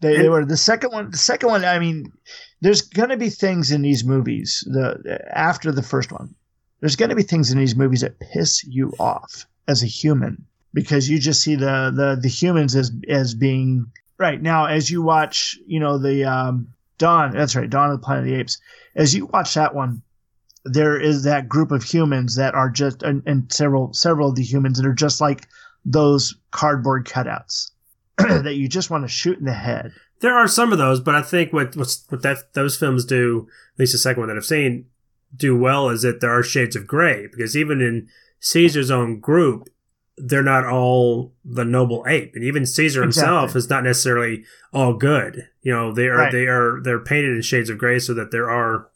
They, 0.00 0.16
they 0.16 0.28
were 0.28 0.44
the 0.44 0.56
second 0.56 0.92
one. 0.92 1.10
The 1.10 1.18
second 1.18 1.48
one. 1.48 1.64
I 1.64 1.78
mean, 1.78 2.12
there's 2.60 2.82
going 2.82 3.08
to 3.08 3.16
be 3.16 3.30
things 3.30 3.70
in 3.70 3.82
these 3.82 4.04
movies. 4.04 4.64
The 4.70 5.20
after 5.32 5.72
the 5.72 5.82
first 5.82 6.12
one, 6.12 6.34
there's 6.80 6.96
going 6.96 7.10
to 7.10 7.16
be 7.16 7.22
things 7.22 7.50
in 7.50 7.58
these 7.58 7.74
movies 7.74 8.02
that 8.02 8.20
piss 8.20 8.64
you 8.64 8.92
off 9.00 9.46
as 9.66 9.82
a 9.82 9.86
human 9.86 10.44
because 10.72 11.08
you 11.08 11.18
just 11.18 11.42
see 11.42 11.56
the 11.56 11.92
the 11.94 12.18
the 12.20 12.28
humans 12.28 12.76
as 12.76 12.92
as 13.08 13.34
being 13.34 13.90
right 14.18 14.40
now. 14.40 14.66
As 14.66 14.90
you 14.90 15.02
watch, 15.02 15.58
you 15.66 15.80
know 15.80 15.98
the 15.98 16.24
um, 16.24 16.68
Dawn. 16.98 17.32
That's 17.32 17.56
right, 17.56 17.68
Dawn 17.68 17.90
of 17.90 18.00
the 18.00 18.04
Planet 18.04 18.24
of 18.24 18.30
the 18.30 18.38
Apes. 18.38 18.58
As 18.94 19.14
you 19.14 19.26
watch 19.26 19.54
that 19.54 19.74
one, 19.74 20.02
there 20.64 21.00
is 21.00 21.24
that 21.24 21.48
group 21.48 21.72
of 21.72 21.82
humans 21.82 22.36
that 22.36 22.54
are 22.54 22.70
just 22.70 23.02
and, 23.02 23.22
and 23.26 23.52
several 23.52 23.92
several 23.92 24.28
of 24.28 24.36
the 24.36 24.44
humans 24.44 24.78
that 24.78 24.86
are 24.86 24.94
just 24.94 25.20
like 25.20 25.48
those 25.84 26.36
cardboard 26.52 27.06
cutouts 27.06 27.70
that 28.42 28.54
you 28.56 28.68
just 28.68 28.90
want 28.90 29.04
to 29.04 29.08
shoot 29.08 29.38
in 29.38 29.44
the 29.44 29.52
head. 29.52 29.92
There 30.20 30.34
are 30.36 30.48
some 30.48 30.72
of 30.72 30.78
those, 30.78 31.00
but 31.00 31.14
I 31.14 31.22
think 31.22 31.52
what 31.52 31.76
what's, 31.76 32.04
what 32.08 32.22
that 32.22 32.52
those 32.54 32.76
films 32.76 33.04
do, 33.04 33.48
at 33.74 33.80
least 33.80 33.92
the 33.92 33.98
second 33.98 34.20
one 34.22 34.28
that 34.28 34.36
I've 34.36 34.44
seen, 34.44 34.86
do 35.36 35.56
well 35.56 35.88
is 35.90 36.02
that 36.02 36.20
there 36.20 36.30
are 36.36 36.42
shades 36.42 36.74
of 36.76 36.86
gray 36.86 37.26
because 37.30 37.56
even 37.56 37.80
in 37.80 38.08
Caesar's 38.40 38.90
own 38.90 39.20
group, 39.20 39.68
they're 40.16 40.42
not 40.42 40.64
all 40.64 41.32
the 41.44 41.64
noble 41.64 42.04
ape, 42.08 42.32
and 42.34 42.42
even 42.42 42.66
Caesar 42.66 43.02
himself 43.02 43.50
Exactly. 43.50 43.58
is 43.58 43.70
not 43.70 43.84
necessarily 43.84 44.44
all 44.72 44.94
good. 44.94 45.48
You 45.62 45.72
know, 45.72 45.92
they 45.92 46.08
are 46.08 46.16
Right. 46.16 46.32
they 46.32 46.46
are 46.46 46.80
they're 46.82 46.98
painted 46.98 47.36
in 47.36 47.42
shades 47.42 47.70
of 47.70 47.78
gray 47.78 48.00
so 48.00 48.14
that 48.14 48.32
there 48.32 48.50
are 48.50 48.88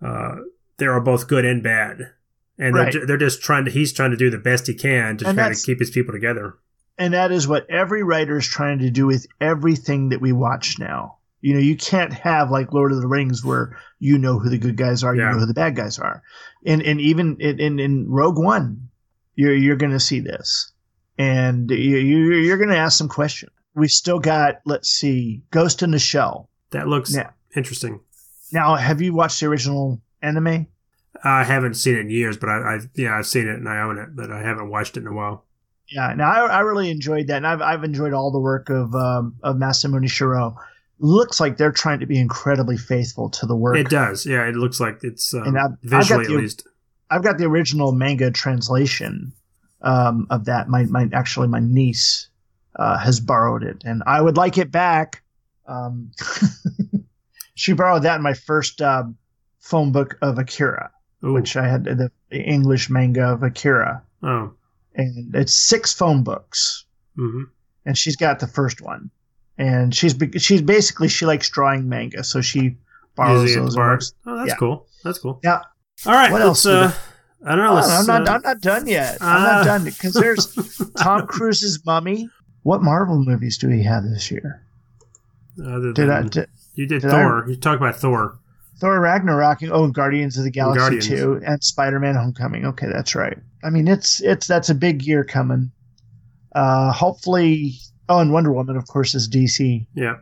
uh, 0.00 0.36
there 0.76 0.92
are 0.92 1.00
both 1.00 1.26
good 1.26 1.44
and 1.44 1.62
bad, 1.62 2.12
and 2.56 2.74
Right. 2.76 2.92
they're, 2.92 3.04
they're 3.06 3.16
just 3.16 3.42
trying 3.42 3.64
to 3.64 3.70
he's 3.72 3.92
trying 3.92 4.12
to 4.12 4.16
do 4.16 4.30
the 4.30 4.38
best 4.38 4.68
he 4.68 4.74
can 4.74 5.16
to 5.16 5.26
And 5.26 5.36
try 5.36 5.52
to 5.52 5.60
keep 5.60 5.80
his 5.80 5.90
people 5.90 6.12
together. 6.12 6.54
And 6.98 7.14
that 7.14 7.30
is 7.30 7.46
what 7.46 7.68
every 7.70 8.02
writer 8.02 8.38
is 8.38 8.46
trying 8.46 8.80
to 8.80 8.90
do 8.90 9.06
with 9.06 9.26
everything 9.40 10.08
that 10.08 10.20
we 10.20 10.32
watch 10.32 10.78
now. 10.78 11.18
You 11.40 11.54
know, 11.54 11.60
you 11.60 11.76
can't 11.76 12.12
have 12.12 12.50
like 12.50 12.72
Lord 12.72 12.90
of 12.90 13.00
the 13.00 13.06
Rings 13.06 13.44
where 13.44 13.78
you 14.00 14.18
know 14.18 14.38
who 14.40 14.50
the 14.50 14.58
good 14.58 14.76
guys 14.76 15.04
are, 15.04 15.14
you 15.14 15.22
know 15.22 15.38
who 15.38 15.46
the 15.46 15.54
bad 15.54 15.76
guys 15.76 15.98
are. 15.98 16.22
And 16.66 16.82
and 16.82 17.00
even 17.00 17.36
in, 17.38 17.78
in, 17.78 18.10
Rogue 18.10 18.38
One, 18.38 18.88
you're 19.36 19.54
you're 19.54 19.76
going 19.76 19.92
to 19.92 20.00
see 20.00 20.18
this. 20.18 20.72
And 21.16 21.70
you, 21.70 21.98
you 21.98 22.34
you're 22.34 22.56
going 22.56 22.70
to 22.70 22.76
ask 22.76 22.98
some 22.98 23.08
questions. 23.08 23.52
We 23.74 23.86
still 23.86 24.18
got, 24.18 24.56
let's 24.66 24.88
see, 24.88 25.42
Ghost 25.52 25.84
in 25.84 25.92
the 25.92 26.00
Shell. 26.00 26.48
That 26.70 26.88
looks 26.88 27.14
Yeah. 27.14 27.30
interesting. 27.54 28.00
Now, 28.52 28.74
have 28.74 29.00
you 29.00 29.12
watched 29.14 29.38
the 29.38 29.46
original 29.46 30.00
anime? 30.20 30.66
I 31.22 31.44
haven't 31.44 31.74
seen 31.74 31.94
it 31.94 32.00
in 32.00 32.10
years, 32.10 32.36
but 32.36 32.48
I, 32.48 32.54
I 32.56 32.78
yeah 32.94 33.16
I've 33.16 33.26
seen 33.26 33.46
it 33.46 33.54
and 33.54 33.68
I 33.68 33.80
own 33.82 33.98
it, 33.98 34.16
but 34.16 34.32
I 34.32 34.40
haven't 34.42 34.70
watched 34.70 34.96
it 34.96 35.00
in 35.00 35.06
a 35.06 35.12
while. 35.14 35.44
Yeah, 35.90 36.12
now 36.16 36.30
I, 36.30 36.46
I 36.46 36.60
really 36.60 36.90
enjoyed 36.90 37.28
that, 37.28 37.36
and 37.38 37.46
I've 37.46 37.62
I've 37.62 37.84
enjoyed 37.84 38.12
all 38.12 38.30
the 38.30 38.38
work 38.40 38.68
of 38.70 38.94
um, 38.94 39.36
of 39.42 39.56
Masamune 39.56 40.04
Shirow. 40.04 40.54
Looks 41.00 41.38
like 41.40 41.56
they're 41.56 41.72
trying 41.72 42.00
to 42.00 42.06
be 42.06 42.18
incredibly 42.18 42.76
faithful 42.76 43.30
to 43.30 43.46
the 43.46 43.54
work. 43.56 43.76
It 43.78 43.88
does, 43.88 44.26
yeah. 44.26 44.44
It 44.48 44.56
looks 44.56 44.80
like 44.80 44.98
it's 45.04 45.32
um, 45.32 45.44
And 45.44 45.58
I've- 45.58 45.74
I've 45.84 45.90
visually 45.90 46.26
the- 46.26 46.34
at 46.34 46.40
least. 46.40 46.66
I've 47.10 47.22
got 47.22 47.38
the 47.38 47.44
original 47.46 47.92
manga 47.92 48.30
translation 48.30 49.32
um, 49.80 50.26
of 50.28 50.44
that. 50.46 50.68
My 50.68 50.84
my 50.84 51.08
actually 51.12 51.48
my 51.48 51.60
niece 51.60 52.28
uh, 52.76 52.98
has 52.98 53.20
borrowed 53.20 53.62
it, 53.62 53.82
and 53.84 54.02
I 54.06 54.20
would 54.20 54.36
like 54.36 54.58
it 54.58 54.70
back. 54.70 55.22
Um, 55.66 56.10
she 57.54 57.72
borrowed 57.72 58.02
that 58.02 58.16
in 58.16 58.22
my 58.22 58.34
first 58.34 58.80
uh, 58.82 59.04
phone 59.60 59.92
book 59.92 60.18
of 60.20 60.38
Akira, 60.38 60.90
Ooh. 61.24 61.32
which 61.32 61.56
I 61.56 61.66
had 61.68 61.84
the 61.84 62.10
English 62.30 62.90
manga 62.90 63.24
of 63.32 63.42
Akira, 63.42 64.02
Oh, 64.22 64.52
and 64.98 65.34
it's 65.34 65.54
six 65.54 65.92
phone 65.94 66.22
books. 66.22 66.84
hmm 67.16 67.44
and 67.86 67.96
she's 67.96 68.16
got 68.16 68.38
the 68.38 68.46
first 68.46 68.82
one, 68.82 69.10
and 69.56 69.94
she's 69.94 70.14
she's 70.36 70.60
basically 70.60 71.08
she 71.08 71.24
likes 71.24 71.48
drawing 71.48 71.88
manga, 71.88 72.22
so 72.22 72.42
she 72.42 72.76
borrows 73.16 73.54
those. 73.54 73.72
to 73.72 73.78
borrow. 73.78 73.94
works- 73.94 74.12
Oh, 74.26 74.36
that's 74.36 74.48
Yeah. 74.50 74.56
cool. 74.56 74.86
That's 75.04 75.18
cool. 75.18 75.40
Yeah. 75.42 75.60
All 76.04 76.12
right. 76.12 76.30
What 76.30 76.42
else 76.42 76.66
Uh, 76.66 76.92
I 77.46 77.54
don't 77.56 77.64
know. 77.64 77.80
Oh, 77.82 77.88
I'm 77.88 78.04
not. 78.06 78.28
uh, 78.28 78.32
I'm 78.32 78.42
not 78.42 78.60
done 78.60 78.86
yet. 78.86 79.16
I'm 79.22 79.42
uh, 79.42 79.52
not 79.52 79.64
done 79.64 79.84
because 79.84 80.12
there's 80.12 80.54
Tom 80.98 81.26
Cruise's 81.26 81.80
Mummy. 81.86 82.28
What 82.62 82.82
Marvel 82.82 83.24
movies 83.24 83.56
do 83.56 83.68
we 83.68 83.82
have 83.84 84.02
this 84.04 84.30
year? 84.30 84.66
other 85.64 85.92
Did 85.92 86.10
I 86.10 86.22
did, 86.22 86.48
you 86.74 86.86
did, 86.86 87.00
did 87.02 87.10
Thor. 87.10 87.46
You 87.48 87.56
talked 87.56 87.80
about 87.80 87.96
Thor. 87.96 88.38
Thor 88.80 89.00
Ragnarok? 89.00 89.62
Oh, 89.64 89.88
Guardians 89.88 90.36
of 90.38 90.44
the 90.44 90.50
Galaxy 90.50 90.78
Guardians. 90.80 91.08
two 91.08 91.40
and 91.44 91.62
Spider 91.62 91.98
Man 91.98 92.14
Homecoming. 92.14 92.64
Okay, 92.66 92.86
that's 92.92 93.14
right. 93.14 93.36
I 93.64 93.70
mean, 93.70 93.88
it's 93.88 94.20
it's 94.22 94.46
that's 94.46 94.70
a 94.70 94.74
big 94.74 95.02
year 95.02 95.24
coming. 95.24 95.70
Uh, 96.54 96.92
hopefully. 96.92 97.74
Oh, 98.08 98.20
and 98.20 98.32
Wonder 98.32 98.52
Woman, 98.52 98.76
of 98.76 98.86
course, 98.86 99.14
is 99.14 99.28
DC. 99.28 99.86
Yeah. 99.94 100.16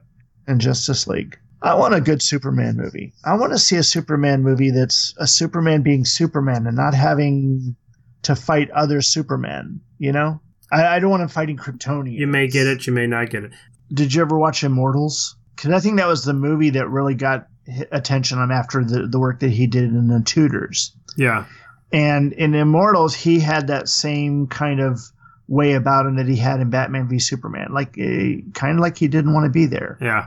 and 0.48 0.60
Justice 0.60 1.06
League. 1.06 1.38
I 1.62 1.74
want 1.74 1.94
a 1.94 2.00
good 2.00 2.20
Superman 2.22 2.76
movie. 2.76 3.12
I 3.24 3.34
want 3.36 3.52
to 3.52 3.58
see 3.58 3.76
a 3.76 3.82
Superman 3.82 4.42
movie 4.42 4.70
that's 4.70 5.14
a 5.18 5.26
Superman 5.26 5.82
being 5.82 6.04
Superman 6.04 6.66
and 6.66 6.76
not 6.76 6.94
having 6.94 7.76
to 8.22 8.34
fight 8.36 8.70
other 8.72 9.00
Superman. 9.02 9.80
You 9.98 10.12
know, 10.12 10.40
I, 10.72 10.86
I 10.86 10.98
don't 10.98 11.10
want 11.10 11.22
him 11.22 11.28
fighting 11.28 11.56
Kryptonians. 11.56 12.18
You 12.18 12.26
may 12.26 12.48
get 12.48 12.66
it. 12.66 12.86
You 12.86 12.92
may 12.92 13.06
not 13.06 13.30
get 13.30 13.44
it. 13.44 13.52
Did 13.92 14.12
you 14.14 14.20
ever 14.22 14.36
watch 14.38 14.64
Immortals? 14.64 15.36
Because 15.54 15.70
I 15.72 15.80
think 15.80 15.96
that 15.96 16.08
was 16.08 16.24
the 16.24 16.34
movie 16.34 16.70
that 16.70 16.88
really 16.88 17.14
got 17.14 17.46
attention 17.90 18.38
on 18.38 18.50
after 18.52 18.84
the 18.84 19.06
the 19.06 19.18
work 19.18 19.40
that 19.40 19.50
he 19.50 19.66
did 19.66 19.84
in 19.84 20.08
the 20.08 20.20
Tudors. 20.20 20.92
Yeah. 21.16 21.44
And 21.92 22.32
in 22.32 22.54
Immortals, 22.54 23.14
he 23.14 23.38
had 23.40 23.68
that 23.68 23.88
same 23.88 24.46
kind 24.48 24.80
of 24.80 25.00
way 25.48 25.74
about 25.74 26.06
him 26.06 26.16
that 26.16 26.26
he 26.26 26.36
had 26.36 26.60
in 26.60 26.70
Batman 26.70 27.08
v 27.08 27.18
Superman, 27.18 27.68
like 27.72 27.96
uh, 27.98 28.42
kind 28.52 28.72
of 28.76 28.80
like 28.80 28.98
he 28.98 29.06
didn't 29.08 29.32
want 29.32 29.44
to 29.44 29.50
be 29.50 29.66
there 29.66 29.96
Yeah. 30.00 30.26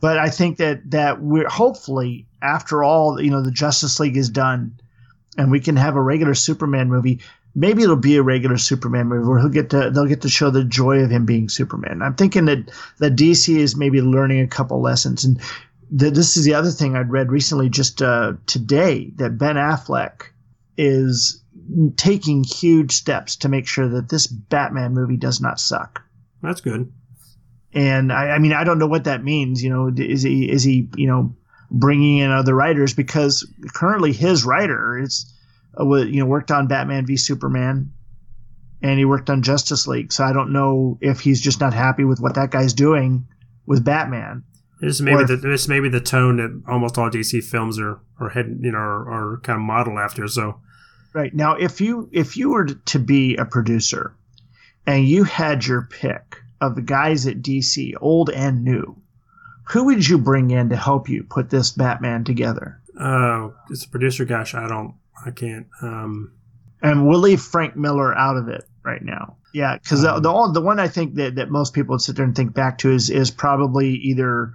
but 0.00 0.18
I 0.18 0.28
think 0.30 0.56
that 0.58 0.90
that 0.90 1.20
we're 1.22 1.48
hopefully 1.48 2.26
after 2.42 2.82
all, 2.82 3.20
you 3.20 3.30
know, 3.30 3.42
the 3.42 3.52
Justice 3.52 4.00
League 4.00 4.16
is 4.16 4.28
done, 4.30 4.72
and 5.38 5.50
we 5.50 5.60
can 5.60 5.76
have 5.76 5.94
a 5.94 6.02
regular 6.02 6.34
Superman 6.34 6.88
movie. 6.88 7.20
Maybe 7.54 7.82
it'll 7.82 7.96
be 7.96 8.16
a 8.16 8.22
regular 8.22 8.58
Superman 8.58 9.06
movie 9.08 9.28
where 9.28 9.38
he'll 9.38 9.48
get 9.48 9.70
to 9.70 9.90
they'll 9.90 10.06
get 10.06 10.22
to 10.22 10.28
show 10.28 10.50
the 10.50 10.64
joy 10.64 10.98
of 11.04 11.10
him 11.10 11.26
being 11.26 11.48
Superman. 11.48 12.02
I'm 12.02 12.14
thinking 12.14 12.46
that 12.46 12.70
that 12.98 13.14
DC 13.16 13.56
is 13.56 13.76
maybe 13.76 14.00
learning 14.02 14.40
a 14.40 14.48
couple 14.48 14.80
lessons, 14.80 15.24
and 15.24 15.40
th- 15.98 16.14
this 16.14 16.36
is 16.36 16.44
the 16.44 16.54
other 16.54 16.70
thing 16.70 16.96
I'd 16.96 17.10
read 17.10 17.30
recently, 17.30 17.68
just 17.68 18.02
uh, 18.02 18.34
today, 18.46 19.12
that 19.16 19.38
Ben 19.38 19.56
Affleck 19.56 20.22
is 20.76 21.42
taking 21.96 22.44
huge 22.44 22.92
steps 22.92 23.36
to 23.36 23.48
make 23.48 23.66
sure 23.66 23.88
that 23.88 24.08
this 24.08 24.26
Batman 24.26 24.94
movie 24.94 25.16
does 25.16 25.40
not 25.40 25.60
suck. 25.60 26.02
That's 26.42 26.60
good. 26.60 26.92
And 27.72 28.12
I, 28.12 28.30
I 28.30 28.38
mean, 28.38 28.52
I 28.52 28.64
don't 28.64 28.78
know 28.78 28.86
what 28.86 29.04
that 29.04 29.22
means. 29.22 29.62
You 29.62 29.70
know, 29.70 29.92
is 29.94 30.22
he 30.22 30.50
is 30.50 30.62
he 30.62 30.88
you 30.96 31.06
know 31.06 31.36
bringing 31.70 32.18
in 32.18 32.30
other 32.30 32.54
writers 32.54 32.94
because 32.94 33.46
currently 33.74 34.12
his 34.12 34.44
writer 34.44 34.98
is, 34.98 35.32
uh, 35.78 35.86
you 35.96 36.20
know, 36.20 36.26
worked 36.26 36.50
on 36.50 36.66
Batman 36.66 37.06
v 37.06 37.16
Superman, 37.16 37.92
and 38.82 38.98
he 38.98 39.04
worked 39.04 39.30
on 39.30 39.42
Justice 39.42 39.86
League. 39.86 40.12
So 40.12 40.24
I 40.24 40.32
don't 40.32 40.52
know 40.52 40.98
if 41.00 41.20
he's 41.20 41.40
just 41.40 41.60
not 41.60 41.74
happy 41.74 42.04
with 42.04 42.20
what 42.20 42.34
that 42.34 42.50
guy's 42.50 42.72
doing 42.72 43.28
with 43.66 43.84
Batman. 43.84 44.42
This 44.80 44.94
is 44.94 45.02
maybe 45.02 45.24
the 45.24 45.36
this 45.36 45.68
may 45.68 45.80
be 45.80 45.88
the 45.88 46.00
tone 46.00 46.36
that 46.36 46.62
almost 46.70 46.96
all 46.96 47.10
DC 47.10 47.44
films 47.44 47.78
are 47.78 48.00
are 48.18 48.30
head 48.30 48.58
you 48.62 48.72
know 48.72 48.78
are, 48.78 49.34
are 49.34 49.40
kind 49.42 49.56
of 49.56 49.62
modeled 49.62 49.98
after. 49.98 50.26
So 50.26 50.60
Right 51.12 51.34
now, 51.34 51.54
if 51.56 51.80
you 51.80 52.08
if 52.12 52.36
you 52.36 52.50
were 52.50 52.66
to 52.66 52.98
be 52.98 53.36
a 53.36 53.44
producer, 53.44 54.14
and 54.86 55.06
you 55.06 55.24
had 55.24 55.66
your 55.66 55.82
pick 55.90 56.36
of 56.60 56.76
the 56.76 56.82
guys 56.82 57.26
at 57.26 57.42
DC, 57.42 57.94
old 58.00 58.30
and 58.30 58.64
new, 58.64 58.96
who 59.64 59.84
would 59.86 60.08
you 60.08 60.18
bring 60.18 60.50
in 60.50 60.68
to 60.68 60.76
help 60.76 61.08
you 61.08 61.24
put 61.24 61.50
this 61.50 61.72
Batman 61.72 62.24
together? 62.24 62.80
uh, 62.98 63.48
as 63.72 63.84
a 63.84 63.88
producer, 63.88 64.24
gosh, 64.24 64.54
I 64.54 64.68
don't, 64.68 64.94
I 65.24 65.30
can't. 65.30 65.66
Um, 65.80 66.32
And 66.82 67.08
we'll 67.08 67.18
leave 67.18 67.40
Frank 67.40 67.76
Miller 67.76 68.16
out 68.16 68.36
of 68.36 68.48
it 68.48 68.64
right 68.84 69.02
now. 69.02 69.36
Yeah, 69.52 69.78
because 69.78 70.02
the 70.02 70.20
the, 70.20 70.50
the 70.52 70.60
one 70.60 70.78
I 70.78 70.88
think 70.88 71.14
that, 71.14 71.34
that 71.36 71.50
most 71.50 71.74
people 71.74 71.94
would 71.94 72.02
sit 72.02 72.16
there 72.16 72.24
and 72.24 72.36
think 72.36 72.54
back 72.54 72.78
to 72.78 72.92
is 72.92 73.10
is 73.10 73.30
probably 73.30 73.94
either 73.94 74.52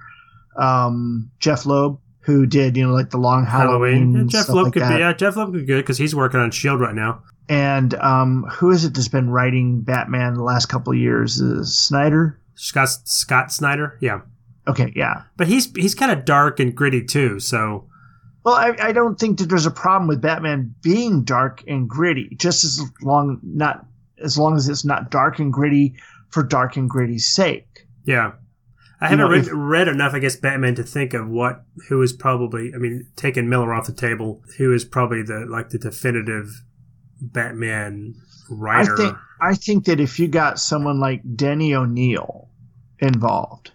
um, 0.55 1.29
Jeph 1.39 1.65
Loeb, 1.65 1.99
who 2.19 2.45
did 2.45 2.75
you 2.77 2.87
know 2.87 2.93
like 2.93 3.09
the 3.11 3.17
Long 3.17 3.45
Halloween, 3.45 4.11
Halloween. 4.11 4.15
Yeah, 4.15 4.39
Jeph 4.41 4.49
Loeb 4.49 4.63
like 4.65 4.73
could 4.73 4.81
that. 4.81 4.95
be. 4.95 4.99
Yeah, 4.99 5.13
Jeph 5.13 5.35
Loeb 5.35 5.51
could 5.51 5.59
be 5.61 5.65
good 5.65 5.81
because 5.83 5.97
he's 5.97 6.15
working 6.15 6.39
on 6.39 6.51
Shield 6.51 6.79
right 6.79 6.95
now. 6.95 7.21
And 7.47 7.93
um, 7.95 8.43
who 8.51 8.71
is 8.71 8.85
it 8.85 8.95
that's 8.95 9.07
been 9.07 9.29
writing 9.29 9.81
Batman 9.81 10.33
the 10.33 10.41
last 10.43 10.65
couple 10.65 10.91
of 10.93 10.97
years? 10.99 11.39
Is 11.39 11.77
Snyder? 11.77 12.39
Scott 12.55 12.89
Scott 13.03 13.51
Snyder. 13.51 13.97
Yeah, 14.01 14.21
Okay, 14.67 14.91
yeah. 14.95 15.23
but 15.37 15.47
he's 15.47 15.71
he's 15.75 15.93
kind 15.93 16.11
of 16.11 16.25
dark 16.25 16.59
and 16.59 16.73
gritty 16.75 17.03
too. 17.03 17.39
So 17.39 17.85
Well, 18.43 18.55
I, 18.55 18.73
I 18.79 18.91
don't 18.93 19.19
think 19.19 19.37
that 19.39 19.49
there's 19.49 19.65
a 19.67 19.71
problem 19.71 20.07
with 20.07 20.21
Batman 20.21 20.73
being 20.81 21.23
dark 21.23 21.63
and 21.67 21.87
gritty, 21.87 22.35
just 22.37 22.63
as 22.63 22.81
long 23.03 23.39
not 23.43 23.85
as 24.23 24.39
long 24.39 24.55
as 24.55 24.67
it's 24.69 24.85
not 24.85 25.11
dark 25.11 25.37
and 25.37 25.53
gritty 25.53 25.93
for 26.29 26.41
dark 26.41 26.77
and 26.77 26.89
gritty's 26.89 27.27
sake. 27.27 27.85
yeah, 28.05 28.31
I 29.01 29.09
haven't 29.09 29.27
read, 29.29 29.47
read 29.47 29.87
enough, 29.87 30.13
I 30.13 30.19
guess, 30.19 30.35
Batman 30.35 30.75
to 30.75 30.83
think 30.83 31.13
of 31.13 31.27
what 31.27 31.63
who 31.89 32.01
is 32.01 32.13
probably. 32.13 32.71
I 32.73 32.77
mean, 32.77 33.07
taking 33.15 33.49
Miller 33.49 33.73
off 33.73 33.87
the 33.87 33.93
table, 33.93 34.41
who 34.57 34.73
is 34.73 34.85
probably 34.85 35.21
the 35.21 35.45
like 35.49 35.69
the 35.69 35.77
definitive 35.77 36.47
Batman 37.21 38.15
writer. 38.49 38.93
I 38.93 38.97
think 38.97 39.17
I 39.41 39.53
think 39.55 39.85
that 39.85 39.99
if 39.99 40.19
you 40.19 40.27
got 40.27 40.59
someone 40.59 40.99
like 40.99 41.21
Denny 41.35 41.73
O'Neil 41.75 42.49
involved, 42.99 43.71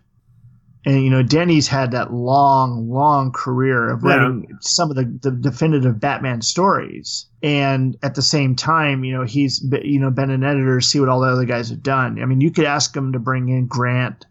and 0.87 1.05
you 1.05 1.11
know 1.11 1.23
Denny's 1.23 1.69
had 1.69 1.91
that 1.93 2.13
long, 2.13 2.89
long 2.89 3.33
career 3.33 3.91
of 3.91 4.03
Yeah. 4.03 4.17
writing 4.17 4.47
some 4.61 4.91
of 4.91 4.97
the, 4.97 5.05
the 5.23 5.31
definitive 5.31 6.01
Batman 6.01 6.41
stories, 6.41 7.27
and 7.43 7.97
at 8.03 8.15
the 8.15 8.23
same 8.23 8.57
time, 8.57 9.05
you 9.05 9.13
know 9.13 9.25
he's 9.25 9.63
you 9.83 10.01
know 10.01 10.11
been 10.11 10.31
an 10.31 10.45
editor, 10.45 10.81
see 10.81 10.99
what 10.99 11.09
all 11.11 11.21
the 11.21 11.29
other 11.29 11.45
guys 11.45 11.69
have 11.69 11.83
done. 11.83 12.21
I 12.23 12.25
mean, 12.25 12.41
you 12.41 12.51
could 12.51 12.65
ask 12.65 12.97
him 12.97 13.13
to 13.13 13.19
bring 13.19 13.49
in 13.51 13.67
Grant 13.67 14.25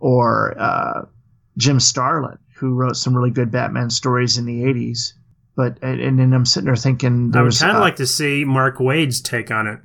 or 0.00 0.54
uh, 0.58 1.06
Jim 1.56 1.80
Starlin, 1.80 2.38
who 2.54 2.74
wrote 2.74 2.96
some 2.96 3.16
really 3.16 3.30
good 3.30 3.50
Batman 3.50 3.90
stories 3.90 4.38
in 4.38 4.44
the 4.44 4.62
'80s. 4.64 5.12
But 5.56 5.78
and, 5.82 6.00
and 6.00 6.18
then 6.18 6.32
I'm 6.32 6.44
sitting 6.44 6.66
there 6.66 6.76
thinking, 6.76 7.32
I 7.34 7.42
would 7.42 7.56
kind 7.58 7.70
of 7.72 7.78
uh, 7.78 7.80
like 7.80 7.96
to 7.96 8.06
see 8.06 8.44
Mark 8.44 8.78
Waid's 8.78 9.20
take 9.20 9.50
on 9.50 9.66
it. 9.66 9.80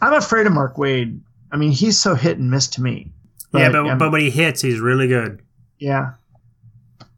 I'm 0.00 0.14
afraid 0.14 0.46
of 0.46 0.52
Mark 0.52 0.76
Waid. 0.76 1.20
I 1.52 1.56
mean, 1.56 1.72
he's 1.72 1.98
so 1.98 2.14
hit 2.14 2.38
and 2.38 2.50
miss 2.50 2.68
to 2.68 2.82
me. 2.82 3.10
yeah, 3.52 3.70
but 3.70 3.76
um, 3.76 3.98
but 3.98 4.12
when 4.12 4.20
he 4.20 4.30
hits, 4.30 4.62
he's 4.62 4.78
really 4.78 5.08
good. 5.08 5.42
yeah, 5.78 6.12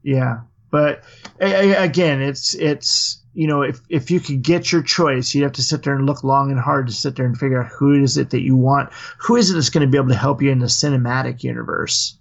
yeah. 0.03 0.41
But 0.71 1.05
again, 1.39 2.23
it's 2.23 2.55
it's 2.55 3.23
you 3.35 3.47
know, 3.47 3.63
if 3.63 3.81
if 3.89 4.11
you 4.11 4.21
could 4.21 4.43
get 4.43 4.73
your 4.73 4.83
choice, 4.83 5.35
you'd 5.35 5.43
have 5.43 5.53
to 5.53 5.63
sit 5.63 5.83
there 5.83 5.95
and 5.95 6.07
look 6.07 6.25
long 6.25 6.51
and 6.51 6.61
hard 6.61 6.87
to 6.87 6.93
sit 6.93 7.17
there 7.17 7.27
and 7.27 7.37
figure 7.37 7.63
out 7.63 7.71
who 7.71 8.03
is 8.03 8.17
it 8.17 8.31
that 8.31 8.43
you 8.43 8.57
want. 8.57 8.91
Who 9.19 9.37
is 9.37 9.51
it 9.51 9.55
that's 9.55 9.71
going 9.71 9.87
to 9.87 9.91
be 9.91 9.99
able 9.99 10.09
to 10.09 10.15
help 10.15 10.43
you 10.43 10.51
in 10.51 10.59
the 10.59 10.67
cinematic 10.67 11.43
universe 11.43 12.17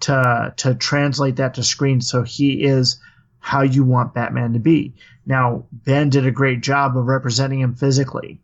to 0.00 0.52
to 0.56 0.74
translate 0.74 1.36
that 1.36 1.54
to 1.54 1.62
screen 1.62 2.00
so 2.00 2.22
he 2.22 2.62
is 2.62 2.98
how 3.38 3.62
you 3.62 3.84
want 3.84 4.14
Batman 4.14 4.52
to 4.52 4.58
be. 4.58 4.94
Now, 5.24 5.64
Ben 5.72 6.10
did 6.10 6.26
a 6.26 6.30
great 6.30 6.62
job 6.62 6.96
of 6.96 7.06
representing 7.06 7.60
him 7.60 7.74
physically. 7.74 8.40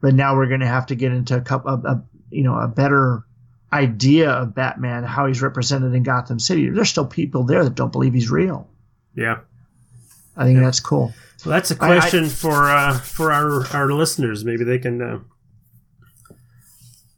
But 0.00 0.14
now 0.14 0.36
we're 0.36 0.48
going 0.48 0.60
to 0.60 0.66
have 0.66 0.86
to 0.86 0.94
get 0.94 1.12
into 1.12 1.36
a 1.36 1.40
couple 1.40 1.72
of, 1.72 1.84
a, 1.84 2.02
you 2.30 2.42
know, 2.42 2.56
a 2.56 2.68
better 2.68 3.24
idea 3.72 4.30
of 4.30 4.54
Batman, 4.54 5.04
how 5.04 5.26
he's 5.26 5.42
represented 5.42 5.94
in 5.94 6.02
Gotham 6.02 6.38
City. 6.38 6.68
There's 6.68 6.90
still 6.90 7.06
people 7.06 7.44
there 7.44 7.64
that 7.64 7.74
don't 7.74 7.92
believe 7.92 8.14
he's 8.14 8.30
real. 8.30 8.68
Yeah. 9.14 9.38
I 10.36 10.44
think 10.44 10.60
that's 10.60 10.80
cool. 10.80 11.14
Well, 11.44 11.52
that's 11.52 11.70
a 11.70 11.76
question 11.76 12.28
for 12.28 12.68
uh, 12.68 12.98
for 12.98 13.32
our 13.32 13.66
our 13.68 13.92
listeners. 13.92 14.44
Maybe 14.44 14.64
they 14.64 14.78
can 14.78 15.00
uh, 15.00 15.18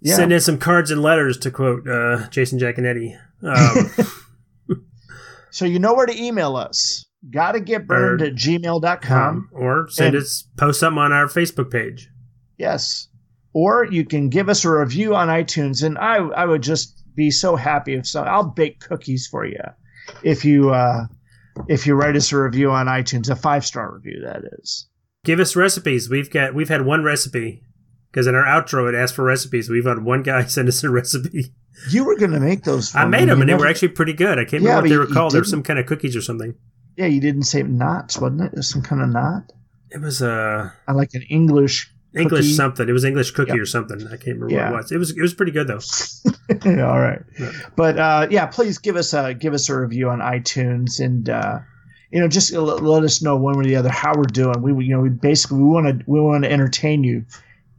Yeah. 0.01 0.15
send 0.17 0.33
in 0.33 0.41
some 0.41 0.59
cards 0.59 0.91
and 0.91 1.03
letters 1.03 1.37
to 1.39 1.51
quote 1.51 1.89
uh, 1.89 2.29
Jason 2.31 2.59
Jack 2.59 2.79
and 2.79 2.87
Eddie. 2.87 3.17
Um, 3.43 3.91
So 5.51 5.65
you 5.65 5.79
know 5.79 5.95
where 5.95 6.07
to 6.07 6.17
email 6.23 6.57
us. 6.57 7.07
Gotta 7.31 7.59
get 7.61 7.87
Byrned 7.87 8.23
at 8.23 8.35
gmail.com. 8.35 9.49
or 9.53 9.89
send 9.91 10.15
And- 10.15 10.23
us 10.23 10.47
post 10.57 10.79
something 10.81 10.99
on 11.03 11.13
our 11.13 11.27
Facebook 11.27 11.71
page. 11.71 12.09
Yes. 12.59 13.09
Or 13.55 13.87
you 13.91 14.05
can 14.05 14.29
give 14.29 14.49
us 14.49 14.65
a 14.65 14.71
review 14.71 15.15
on 15.17 15.29
iTunes, 15.29 15.83
and 15.83 15.97
I 15.99 16.17
I 16.19 16.45
would 16.45 16.63
just 16.63 17.03
be 17.17 17.31
so 17.31 17.57
happy 17.57 17.95
if 17.95 18.07
so. 18.07 18.23
I'll 18.23 18.45
bake 18.51 18.81
cookies 18.81 19.27
for 19.27 19.47
you 19.47 19.59
if 20.23 20.45
you 20.45 20.71
uh, 20.71 21.07
if 21.67 21.87
you 21.87 21.95
write 21.95 22.15
us 22.15 22.31
a 22.31 22.39
review 22.41 22.71
on 22.71 22.87
iTunes, 22.87 23.31
a 23.31 23.35
five 23.37 23.65
star 23.65 23.93
review 23.95 24.21
that 24.27 24.43
is. 24.61 24.87
Give 25.25 25.41
us 25.41 25.57
recipes. 25.57 26.11
We've 26.11 26.31
got 26.31 26.55
we've 26.55 26.69
had 26.69 26.85
one 26.85 27.03
recipe 27.03 27.63
because 28.11 28.27
in 28.27 28.35
our 28.35 28.45
outro 28.45 28.89
it 28.89 28.95
asked 28.95 29.15
for 29.15 29.25
recipes. 29.25 29.69
We've 29.69 29.85
had 29.87 30.03
one 30.05 30.23
guy 30.23 30.45
send 30.47 30.69
us 30.69 30.83
a 30.85 30.91
recipe. 30.91 31.53
You 31.91 32.05
were 32.05 32.17
going 32.17 32.33
to 32.33 32.41
make 32.41 32.65
those. 32.65 32.91
For 32.91 32.99
I 32.99 33.05
made 33.07 33.29
them 33.29 33.41
and 33.41 33.49
they 33.49 33.55
were 33.55 33.67
actually 33.69 33.89
pretty 33.89 34.13
good. 34.13 34.39
I 34.39 34.45
can't 34.45 34.63
Yeah, 34.63 34.71
remember 34.79 34.83
what 34.83 34.89
they 34.89 34.97
were 34.97 35.07
called. 35.07 35.33
They 35.33 35.39
were 35.39 35.45
some 35.45 35.63
kind 35.63 35.79
of 35.79 35.87
cookies 35.87 36.17
or 36.17 36.21
something. 36.23 36.55
Yeah, 36.97 37.07
you 37.07 37.21
didn't 37.21 37.45
say 37.45 37.63
knots, 37.63 38.19
wasn't 38.19 38.53
it? 38.53 38.63
Some 38.65 38.83
kind 38.83 39.01
of 39.03 39.11
knot. 39.11 39.53
It 39.91 40.01
was 40.01 40.21
uh, 40.21 40.71
like 40.93 41.11
an 41.15 41.23
English. 41.31 41.93
English 42.15 42.41
cookie. 42.47 42.53
something. 42.55 42.89
It 42.89 42.93
was 42.93 43.05
English 43.05 43.31
cookie 43.31 43.53
Yep. 43.53 43.61
or 43.61 43.67
something. 43.67 44.01
I 44.09 44.17
can't 44.17 44.39
remember 44.41 44.51
Yeah. 44.51 44.71
what 44.73 44.79
it 44.79 44.83
was. 44.83 44.93
It 44.93 44.99
was 44.99 45.11
it 45.17 45.21
was 45.21 45.35
pretty 45.35 45.53
good 45.53 45.69
though. 45.69 45.79
All 46.83 46.99
right, 47.01 47.21
but 47.77 47.99
uh, 47.99 48.27
yeah, 48.31 48.47
please 48.47 48.79
give 48.79 48.97
us 48.97 49.13
a 49.15 49.35
give 49.35 49.53
us 49.55 49.69
a 49.69 49.79
review 49.79 50.09
on 50.09 50.19
iTunes 50.21 50.99
and 51.05 51.29
uh, 51.29 51.59
you 52.11 52.19
know 52.21 52.27
just 52.27 52.53
l- 52.55 52.65
let 52.65 53.05
us 53.05 53.21
know 53.23 53.37
one 53.37 53.57
way 53.59 53.61
or 53.61 53.69
the 53.69 53.77
other 53.77 53.91
how 53.91 54.13
we're 54.17 54.25
doing. 54.25 54.61
We 54.63 54.87
you 54.87 54.97
know 54.97 55.03
we 55.03 55.11
basically 55.11 55.59
we 55.59 55.65
want 55.69 55.87
to 55.87 56.05
we 56.11 56.19
want 56.21 56.45
to 56.45 56.51
entertain 56.51 57.05
you, 57.05 57.25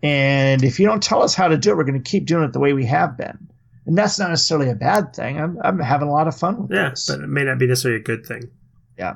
and 0.03 0.63
if 0.63 0.79
you 0.79 0.85
don't 0.85 1.03
tell 1.03 1.21
us 1.23 1.35
how 1.35 1.47
to 1.47 1.57
do 1.57 1.71
it, 1.71 1.77
we're 1.77 1.83
going 1.83 2.01
to 2.01 2.09
keep 2.09 2.25
doing 2.25 2.43
it 2.43 2.53
the 2.53 2.59
way 2.59 2.73
we 2.73 2.85
have 2.85 3.17
been, 3.17 3.37
and 3.85 3.97
that's 3.97 4.17
not 4.19 4.29
necessarily 4.29 4.69
a 4.69 4.75
bad 4.75 5.13
thing. 5.15 5.39
I'm 5.39 5.57
I'm 5.63 5.79
having 5.79 6.07
a 6.07 6.11
lot 6.11 6.27
of 6.27 6.37
fun 6.37 6.61
with 6.63 6.71
Yeah, 6.71 6.89
this. 6.91 7.07
but 7.07 7.19
it 7.21 7.27
may 7.27 7.43
not 7.43 7.59
be 7.59 7.67
necessarily 7.67 7.99
a 7.99 8.03
good 8.03 8.25
thing. 8.25 8.49
Yeah. 8.97 9.15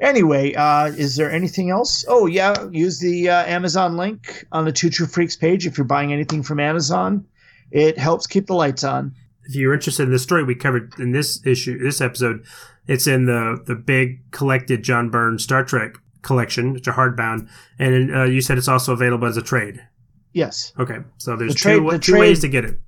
Anyway, 0.00 0.54
uh, 0.54 0.86
is 0.86 1.16
there 1.16 1.30
anything 1.30 1.70
else? 1.70 2.04
Oh, 2.08 2.26
yeah. 2.26 2.54
Use 2.70 2.98
the 2.98 3.28
uh, 3.28 3.44
Amazon 3.44 3.96
link 3.96 4.44
on 4.52 4.64
the 4.64 4.72
Two 4.72 4.90
True 4.90 5.06
Freaks 5.06 5.36
page 5.36 5.66
if 5.66 5.76
you're 5.78 5.84
buying 5.84 6.12
anything 6.12 6.42
from 6.42 6.58
Amazon. 6.60 7.24
It 7.70 7.98
helps 7.98 8.26
keep 8.26 8.46
the 8.46 8.54
lights 8.54 8.84
on. 8.84 9.14
If 9.44 9.54
you're 9.54 9.74
interested 9.74 10.04
in 10.04 10.10
the 10.12 10.18
story 10.18 10.44
we 10.44 10.54
covered 10.54 10.92
in 10.98 11.12
this 11.12 11.44
issue, 11.46 11.78
this 11.78 12.00
episode, 12.00 12.44
it's 12.86 13.06
in 13.06 13.26
the 13.26 13.62
the 13.66 13.74
big 13.74 14.30
collected 14.32 14.82
John 14.82 15.10
Byrne 15.10 15.38
Star 15.38 15.64
Trek 15.64 15.94
collection. 16.22 16.76
It's 16.76 16.86
a 16.88 16.92
hardbound, 16.92 17.48
and 17.78 18.14
uh, 18.14 18.24
you 18.24 18.40
said 18.40 18.58
it's 18.58 18.68
also 18.68 18.92
available 18.92 19.26
as 19.26 19.36
a 19.36 19.42
trade. 19.42 19.84
Yes. 20.32 20.72
Okay, 20.78 20.98
so 21.18 21.36
there's 21.36 21.52
The 21.54 21.58
trade- 21.58 21.78
two 21.78 21.90
the 21.90 21.98
two 21.98 22.12
trade- 22.12 22.20
ways 22.20 22.40
to 22.40 22.48
get 22.48 22.64
it. 22.64 22.78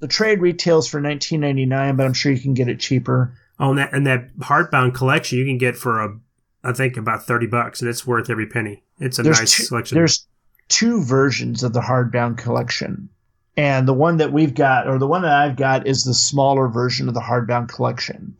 The 0.00 0.08
trade 0.08 0.40
retails 0.40 0.88
for 0.88 1.00
19.99, 1.00 1.96
but 1.96 2.04
I'm 2.04 2.12
sure 2.12 2.32
you 2.32 2.40
can 2.40 2.54
get 2.54 2.68
it 2.68 2.80
cheaper. 2.80 3.34
Oh, 3.58 3.70
and 3.70 3.78
that 3.78 3.92
and 3.92 4.06
that 4.06 4.36
hardbound 4.40 4.94
collection 4.94 5.38
you 5.38 5.44
can 5.46 5.58
get 5.58 5.76
for 5.76 6.00
a, 6.02 6.16
I 6.64 6.72
think 6.72 6.96
about 6.96 7.24
thirty 7.24 7.46
bucks, 7.46 7.80
and 7.80 7.88
it's 7.88 8.06
worth 8.06 8.28
every 8.28 8.46
penny. 8.46 8.82
It's 8.98 9.18
a 9.18 9.22
there's 9.22 9.38
nice 9.40 9.56
two, 9.56 9.62
selection. 9.64 9.94
There's 9.96 10.26
two 10.68 11.02
versions 11.02 11.62
of 11.62 11.72
the 11.72 11.80
hardbound 11.80 12.36
collection. 12.38 13.08
And 13.56 13.86
the 13.86 13.94
one 13.94 14.16
that 14.16 14.32
we've 14.32 14.54
got, 14.54 14.88
or 14.88 14.98
the 14.98 15.06
one 15.06 15.22
that 15.22 15.30
I've 15.32 15.54
got, 15.56 15.86
is 15.86 16.02
the 16.02 16.14
smaller 16.14 16.66
version 16.68 17.06
of 17.06 17.14
the 17.14 17.20
hardbound 17.20 17.68
collection. 17.68 18.34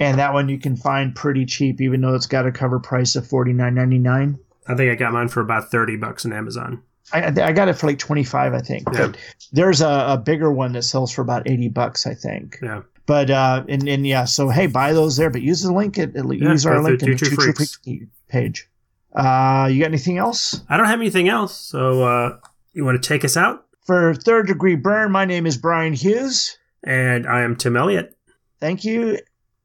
And 0.00 0.18
that 0.18 0.32
one 0.32 0.48
you 0.48 0.58
can 0.58 0.74
find 0.76 1.14
pretty 1.14 1.44
cheap, 1.44 1.80
even 1.82 2.00
though 2.00 2.14
it's 2.14 2.26
got 2.26 2.46
a 2.46 2.50
cover 2.52 2.80
price 2.80 3.14
of 3.16 3.26
forty 3.26 3.52
nine 3.52 3.74
ninety 3.74 3.98
nine. 3.98 4.38
I 4.66 4.74
think 4.74 4.90
I 4.90 4.94
got 4.94 5.12
mine 5.12 5.28
for 5.28 5.42
about 5.42 5.70
thirty 5.70 5.96
bucks 5.96 6.24
on 6.24 6.32
Amazon. 6.32 6.82
I, 7.12 7.26
I 7.26 7.52
got 7.52 7.68
it 7.68 7.74
for 7.74 7.86
like 7.86 7.98
25 7.98 8.54
i 8.54 8.60
think 8.60 8.84
Yeah. 8.92 9.06
but 9.08 9.16
there's 9.52 9.80
a, 9.80 9.88
a 10.08 10.18
bigger 10.18 10.50
one 10.50 10.72
that 10.72 10.82
sells 10.82 11.12
for 11.12 11.22
about 11.22 11.48
80 11.48 11.68
bucks 11.68 12.06
i 12.06 12.14
think 12.14 12.58
Yeah. 12.62 12.82
but 13.06 13.30
uh 13.30 13.64
and, 13.68 13.86
and 13.88 14.06
yeah 14.06 14.24
so 14.24 14.48
hey 14.48 14.66
buy 14.66 14.92
those 14.92 15.16
there 15.16 15.30
but 15.30 15.42
use 15.42 15.62
the 15.62 15.72
link 15.72 15.98
at, 15.98 16.16
at 16.16 16.24
Yeah, 16.24 16.50
use 16.50 16.64
our 16.66 16.82
link 16.82 17.02
in 17.02 17.10
the 17.10 17.16
Two 17.16 17.26
Two 17.30 17.34
True 17.36 17.36
True 17.44 17.52
Freaks. 17.54 17.76
Freaks 17.84 18.06
page 18.28 18.68
uh 19.14 19.68
you 19.70 19.80
got 19.80 19.86
anything 19.88 20.18
else 20.18 20.60
I 20.68 20.76
don't 20.76 20.86
have 20.86 21.00
anything 21.00 21.28
else, 21.28 21.56
so 21.56 22.02
uh, 22.02 22.38
you 22.72 22.84
want 22.84 23.00
to 23.02 23.06
take 23.08 23.24
us 23.24 23.36
out? 23.36 23.66
for 23.86 24.14
third 24.14 24.46
degree 24.46 24.74
Byrne 24.76 25.12
my 25.12 25.24
name 25.26 25.46
is 25.46 25.56
brian 25.58 25.92
hughes 25.92 26.56
And 26.82 27.26
I 27.26 27.42
am 27.42 27.54
Tim 27.56 27.76
Elliott. 27.76 28.16
thank 28.60 28.84
you 28.84 29.18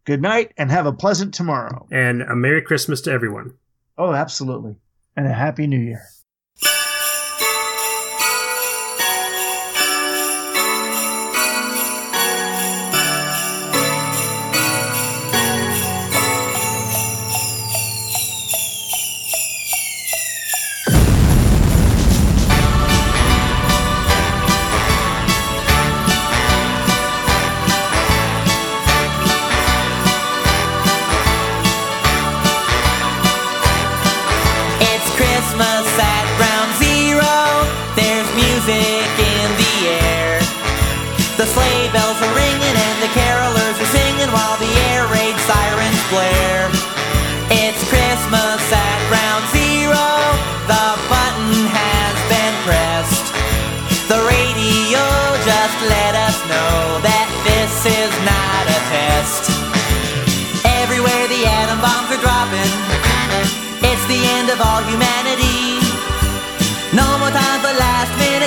Good 0.06 0.22
night 0.22 0.54
and 0.58 0.72
have 0.72 0.88
a 0.88 0.92
pleasant 0.94 1.36
tomorrow. 1.36 1.86
And 1.92 2.24
a 2.24 2.36
Merry 2.36 2.64
Christmas 2.64 3.00
to 3.02 3.12
everyone. 3.12 3.54
Oh, 3.96 4.12
absolutely. 4.14 4.76
And 5.16 5.28
a 5.28 5.34
Happy 5.34 5.68
New 5.68 5.78
Year. 5.80 6.02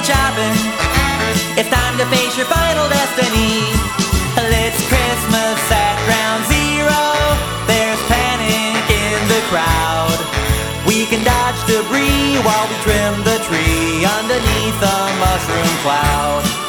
Last 0.02 0.36
minute 0.36 0.56
shopping. 0.56 1.58
It's 1.58 1.68
time 1.68 1.98
to 1.98 2.06
face 2.06 2.36
your 2.36 2.46
final 2.46 2.88
destiny. 2.88 3.62
It's 4.36 4.88
Christmas 4.88 5.60
at 5.70 5.96
Ground 6.06 6.44
Zero. 6.46 7.02
There's 7.66 8.00
panic 8.08 8.84
in 8.90 9.28
the 9.28 9.40
crowd. 9.50 10.18
We 10.86 11.06
can 11.06 11.22
dodge 11.24 11.60
debris 11.66 12.38
while 12.42 12.66
we 12.68 12.76
trim 12.82 13.22
the 13.24 13.38
tree 13.44 14.04
underneath 14.04 14.82
a 14.82 14.98
mushroom 15.20 15.76
cloud. 15.82 16.61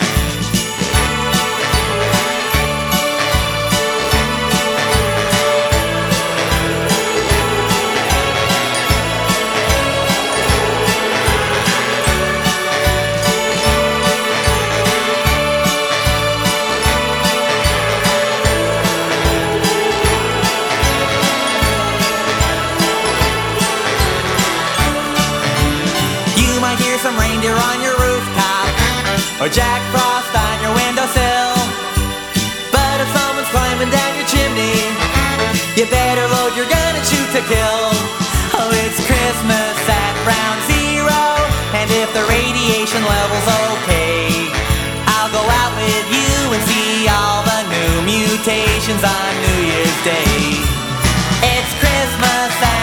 Or 29.44 29.52
Jack 29.52 29.84
Frost 29.92 30.32
on 30.32 30.56
your 30.64 30.72
windowsill. 30.72 31.52
But 32.72 32.96
if 33.04 33.10
someone's 33.12 33.52
climbing 33.52 33.92
down 33.92 34.12
your 34.16 34.24
chimney, 34.32 34.80
you 35.76 35.84
better 35.92 36.24
load 36.32 36.56
your 36.56 36.64
gun 36.72 36.92
and 36.96 37.04
shoot 37.04 37.28
to 37.36 37.44
kill. 37.52 37.84
Oh, 38.56 38.72
it's 38.72 39.04
Christmas 39.04 39.76
at 39.84 40.14
Ground 40.24 40.60
Zero, 40.72 41.20
and 41.76 41.92
if 41.92 42.08
the 42.16 42.24
radiation 42.32 43.04
level's 43.04 43.50
okay, 43.84 44.48
I'll 45.12 45.34
go 45.36 45.44
out 45.44 45.76
with 45.76 46.08
you 46.08 46.32
and 46.56 46.64
see 46.64 47.12
all 47.12 47.44
the 47.44 47.62
new 47.68 47.94
mutations 48.08 49.04
on 49.04 49.30
New 49.44 49.60
Year's 49.68 50.00
Day. 50.08 50.56
It's 51.44 51.74
Christmas 51.84 52.54
at 52.64 52.83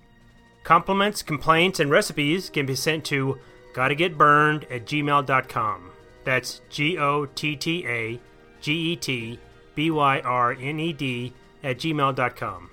Compliments, 0.63 1.23
complaints, 1.23 1.79
and 1.79 1.89
recipes 1.89 2.49
can 2.49 2.65
be 2.65 2.75
sent 2.75 3.03
to 3.05 3.39
gottagetbyrned 3.73 4.71
at 4.71 4.85
gmail.com. 4.85 5.91
That's 6.23 6.61
G 6.69 6.97
O 6.97 7.25
T 7.25 7.55
T 7.55 7.85
A 7.87 8.19
G 8.61 8.73
E 8.73 8.95
T 8.95 9.39
B 9.75 9.89
Y 9.89 10.19
R 10.19 10.53
N 10.53 10.79
E 10.79 10.93
D 10.93 11.33
at 11.63 11.77
gmail.com. 11.77 12.69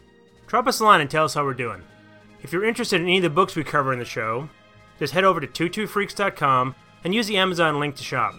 Drop 0.46 0.66
us 0.66 0.80
a 0.80 0.84
line 0.84 1.00
and 1.00 1.10
tell 1.10 1.24
us 1.24 1.34
how 1.34 1.44
we're 1.44 1.54
doing. 1.54 1.82
If 2.42 2.52
you're 2.52 2.64
interested 2.64 3.00
in 3.00 3.06
any 3.06 3.18
of 3.18 3.22
the 3.22 3.30
books 3.30 3.56
we 3.56 3.64
cover 3.64 3.92
in 3.92 3.98
the 3.98 4.04
show, 4.04 4.48
just 4.98 5.12
head 5.12 5.24
over 5.24 5.40
to 5.40 5.46
twotruefreaks.com 5.46 6.74
and 7.04 7.14
use 7.14 7.26
the 7.26 7.36
Amazon 7.36 7.80
link 7.80 7.96
to 7.96 8.04
shop. 8.04 8.34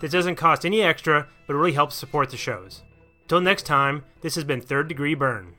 This 0.00 0.12
doesn't 0.12 0.36
cost 0.36 0.66
any 0.66 0.82
extra, 0.82 1.28
but 1.46 1.54
really 1.54 1.72
helps 1.72 1.94
support 1.94 2.30
the 2.30 2.36
shows. 2.36 2.82
Till 3.28 3.40
next 3.40 3.64
time, 3.64 4.04
this 4.20 4.34
has 4.34 4.44
been 4.44 4.60
Third 4.60 4.88
Degree 4.88 5.14
Byrne. 5.14 5.54